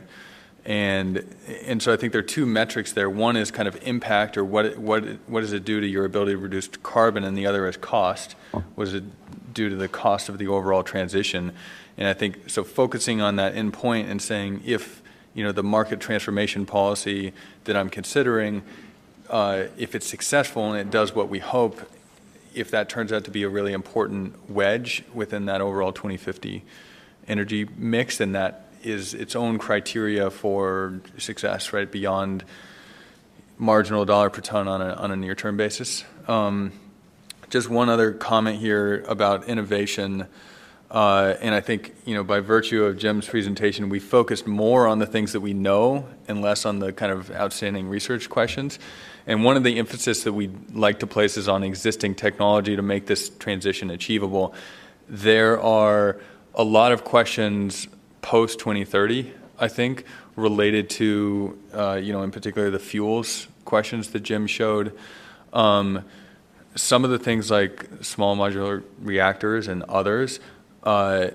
And 0.66 1.24
and 1.66 1.82
so 1.82 1.92
I 1.92 1.96
think 1.96 2.12
there 2.12 2.20
are 2.20 2.22
two 2.22 2.46
metrics 2.46 2.92
there. 2.92 3.10
One 3.10 3.36
is 3.36 3.50
kind 3.50 3.68
of 3.68 3.76
impact, 3.86 4.38
or 4.38 4.44
what 4.44 4.78
what 4.78 5.04
what 5.26 5.40
does 5.42 5.52
it 5.52 5.64
do 5.64 5.80
to 5.80 5.86
your 5.86 6.06
ability 6.06 6.32
to 6.32 6.38
reduce 6.38 6.68
carbon, 6.68 7.22
and 7.22 7.36
the 7.36 7.46
other 7.46 7.68
is 7.68 7.76
cost. 7.76 8.34
What 8.74 8.86
does 8.86 8.94
it 8.94 9.04
do 9.52 9.68
to 9.68 9.76
the 9.76 9.88
cost 9.88 10.28
of 10.28 10.38
the 10.38 10.46
overall 10.46 10.82
transition? 10.82 11.52
And 11.98 12.08
I 12.08 12.14
think 12.14 12.48
so. 12.48 12.64
Focusing 12.64 13.20
on 13.20 13.36
that 13.36 13.54
endpoint 13.54 14.10
and 14.10 14.22
saying 14.22 14.62
if 14.64 15.02
you 15.34 15.44
know 15.44 15.52
the 15.52 15.62
market 15.62 16.00
transformation 16.00 16.64
policy 16.64 17.34
that 17.64 17.76
I'm 17.76 17.90
considering, 17.90 18.62
uh, 19.28 19.64
if 19.76 19.94
it's 19.94 20.06
successful 20.06 20.72
and 20.72 20.80
it 20.80 20.90
does 20.90 21.14
what 21.14 21.28
we 21.28 21.40
hope, 21.40 21.90
if 22.54 22.70
that 22.70 22.88
turns 22.88 23.12
out 23.12 23.24
to 23.24 23.30
be 23.30 23.42
a 23.42 23.50
really 23.50 23.74
important 23.74 24.50
wedge 24.50 25.04
within 25.12 25.44
that 25.44 25.60
overall 25.60 25.92
2050 25.92 26.64
energy 27.28 27.68
mix, 27.76 28.18
and 28.20 28.34
that 28.34 28.68
is 28.84 29.14
its 29.14 29.34
own 29.34 29.58
criteria 29.58 30.30
for 30.30 31.00
success, 31.18 31.72
right? 31.72 31.90
Beyond 31.90 32.44
marginal 33.58 34.04
dollar 34.04 34.30
per 34.30 34.40
ton 34.40 34.68
on 34.68 34.82
a, 34.82 34.94
on 34.94 35.10
a 35.10 35.16
near-term 35.16 35.56
basis. 35.56 36.04
Um, 36.26 36.72
just 37.50 37.68
one 37.68 37.88
other 37.88 38.12
comment 38.12 38.58
here 38.58 39.04
about 39.06 39.48
innovation. 39.48 40.26
Uh, 40.90 41.34
and 41.40 41.54
I 41.54 41.60
think, 41.60 41.94
you 42.04 42.14
know, 42.14 42.24
by 42.24 42.40
virtue 42.40 42.84
of 42.84 42.98
Jim's 42.98 43.28
presentation, 43.28 43.88
we 43.88 44.00
focused 44.00 44.46
more 44.46 44.86
on 44.86 44.98
the 44.98 45.06
things 45.06 45.32
that 45.32 45.40
we 45.40 45.52
know 45.52 46.06
and 46.28 46.40
less 46.40 46.64
on 46.64 46.78
the 46.78 46.92
kind 46.92 47.12
of 47.12 47.30
outstanding 47.30 47.88
research 47.88 48.28
questions. 48.28 48.78
And 49.26 49.44
one 49.44 49.56
of 49.56 49.64
the 49.64 49.78
emphasis 49.78 50.24
that 50.24 50.32
we 50.32 50.50
like 50.72 50.98
to 51.00 51.06
place 51.06 51.36
is 51.36 51.48
on 51.48 51.62
existing 51.62 52.14
technology 52.14 52.76
to 52.76 52.82
make 52.82 53.06
this 53.06 53.28
transition 53.28 53.90
achievable. 53.90 54.54
There 55.08 55.60
are 55.60 56.20
a 56.54 56.64
lot 56.64 56.92
of 56.92 57.04
questions 57.04 57.88
post 58.24 58.58
2030, 58.58 59.34
I 59.58 59.68
think, 59.68 60.06
related 60.34 60.88
to, 60.90 61.58
uh, 61.74 62.00
you 62.02 62.10
know, 62.10 62.22
in 62.22 62.30
particular 62.30 62.70
the 62.70 62.78
fuels 62.78 63.48
questions 63.66 64.10
that 64.12 64.20
Jim 64.20 64.46
showed. 64.46 64.96
Um, 65.52 66.06
some 66.74 67.04
of 67.04 67.10
the 67.10 67.18
things 67.18 67.50
like 67.50 67.86
small 68.00 68.34
modular 68.34 68.82
reactors 68.98 69.68
and 69.68 69.82
others, 69.84 70.40
uh, 70.84 71.28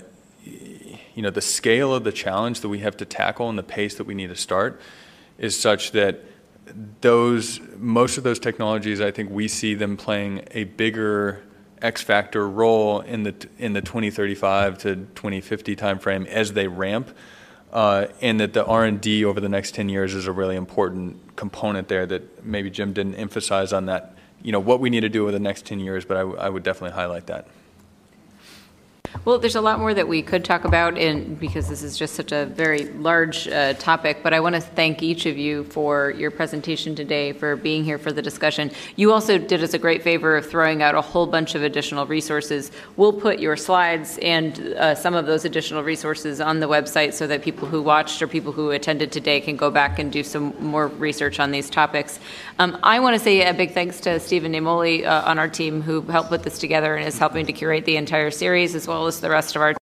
you 0.43 1.21
know, 1.21 1.29
the 1.29 1.41
scale 1.41 1.93
of 1.93 2.03
the 2.03 2.11
challenge 2.11 2.61
that 2.61 2.69
we 2.69 2.79
have 2.79 2.97
to 2.97 3.05
tackle 3.05 3.49
and 3.49 3.57
the 3.57 3.63
pace 3.63 3.93
that 3.95 4.05
we 4.05 4.15
need 4.15 4.29
to 4.29 4.35
start 4.35 4.81
is 5.37 5.57
such 5.57 5.91
that 5.91 6.25
those 7.01 7.59
most 7.77 8.17
of 8.17 8.23
those 8.23 8.39
technologies, 8.39 8.99
I 8.99 9.11
think 9.11 9.29
we 9.29 9.47
see 9.47 9.75
them 9.75 9.95
playing 9.95 10.43
a 10.51 10.63
bigger 10.63 11.43
X 11.81 12.01
factor 12.01 12.47
role 12.47 13.01
in 13.01 13.23
the 13.23 13.35
in 13.57 13.73
the 13.73 13.81
2035 13.81 14.77
to 14.79 14.95
2050 14.95 15.75
timeframe 15.75 16.25
as 16.27 16.53
they 16.53 16.67
ramp, 16.67 17.09
uh, 17.71 18.07
and 18.21 18.39
that 18.39 18.53
the 18.53 18.65
R&D 18.65 19.25
over 19.25 19.39
the 19.39 19.49
next 19.49 19.75
10 19.75 19.89
years 19.89 20.13
is 20.13 20.27
a 20.27 20.31
really 20.31 20.55
important 20.55 21.35
component 21.35 21.87
there 21.87 22.05
that 22.05 22.45
maybe 22.45 22.69
Jim 22.69 22.93
didn't 22.93 23.15
emphasize 23.15 23.73
on 23.73 23.85
that 23.85 24.15
you 24.41 24.51
know, 24.51 24.59
what 24.59 24.79
we 24.79 24.89
need 24.89 25.01
to 25.01 25.09
do 25.09 25.23
over 25.23 25.31
the 25.31 25.39
next 25.39 25.65
10 25.65 25.79
years, 25.79 26.05
but 26.05 26.17
I, 26.17 26.21
I 26.21 26.49
would 26.49 26.63
definitely 26.63 26.95
highlight 26.95 27.27
that. 27.27 27.47
Well, 29.25 29.37
there's 29.37 29.55
a 29.55 29.61
lot 29.61 29.79
more 29.79 29.93
that 29.93 30.07
we 30.07 30.21
could 30.21 30.45
talk 30.45 30.63
about 30.63 30.97
in, 30.97 31.35
because 31.35 31.67
this 31.67 31.83
is 31.83 31.97
just 31.97 32.15
such 32.15 32.31
a 32.31 32.45
very 32.45 32.85
large 32.93 33.47
uh, 33.47 33.73
topic, 33.73 34.19
but 34.23 34.33
I 34.33 34.39
want 34.39 34.55
to 34.55 34.61
thank 34.61 35.03
each 35.03 35.25
of 35.25 35.37
you 35.37 35.65
for 35.65 36.11
your 36.11 36.31
presentation 36.31 36.95
today, 36.95 37.33
for 37.33 37.55
being 37.55 37.83
here 37.83 37.97
for 37.97 38.11
the 38.11 38.21
discussion. 38.21 38.71
You 38.95 39.11
also 39.11 39.37
did 39.37 39.63
us 39.63 39.73
a 39.73 39.79
great 39.79 40.03
favor 40.03 40.37
of 40.37 40.45
throwing 40.45 40.81
out 40.81 40.95
a 40.95 41.01
whole 41.01 41.27
bunch 41.27 41.55
of 41.55 41.63
additional 41.63 42.05
resources. 42.05 42.71
We'll 42.95 43.13
put 43.13 43.39
your 43.39 43.57
slides 43.57 44.17
and 44.19 44.59
uh, 44.59 44.95
some 44.95 45.15
of 45.15 45.25
those 45.25 45.43
additional 45.43 45.83
resources 45.83 46.39
on 46.39 46.59
the 46.59 46.67
website 46.67 47.13
so 47.13 47.27
that 47.27 47.41
people 47.41 47.67
who 47.67 47.81
watched 47.81 48.21
or 48.21 48.27
people 48.27 48.51
who 48.51 48.71
attended 48.71 49.11
today 49.11 49.41
can 49.41 49.57
go 49.57 49.69
back 49.69 49.99
and 49.99 50.11
do 50.11 50.23
some 50.23 50.55
more 50.59 50.87
research 50.87 51.39
on 51.39 51.51
these 51.51 51.69
topics. 51.69 52.19
Um, 52.59 52.77
I 52.83 52.99
want 52.99 53.17
to 53.17 53.23
say 53.23 53.47
a 53.47 53.53
big 53.53 53.71
thanks 53.71 54.01
to 54.01 54.19
Stephen 54.19 54.51
Naimoli 54.51 55.05
uh, 55.05 55.23
on 55.25 55.39
our 55.39 55.47
team 55.47 55.81
who 55.81 56.01
helped 56.01 56.27
put 56.27 56.43
this 56.43 56.59
together 56.59 56.97
and 56.97 57.07
is 57.07 57.17
helping 57.17 57.45
to 57.45 57.53
curate 57.53 57.85
the 57.85 57.95
entire 57.95 58.31
series 58.31 58.75
as 58.75 58.85
well 58.85 59.07
as 59.07 59.21
the 59.21 59.29
rest 59.29 59.55
of 59.55 59.61
our 59.61 59.73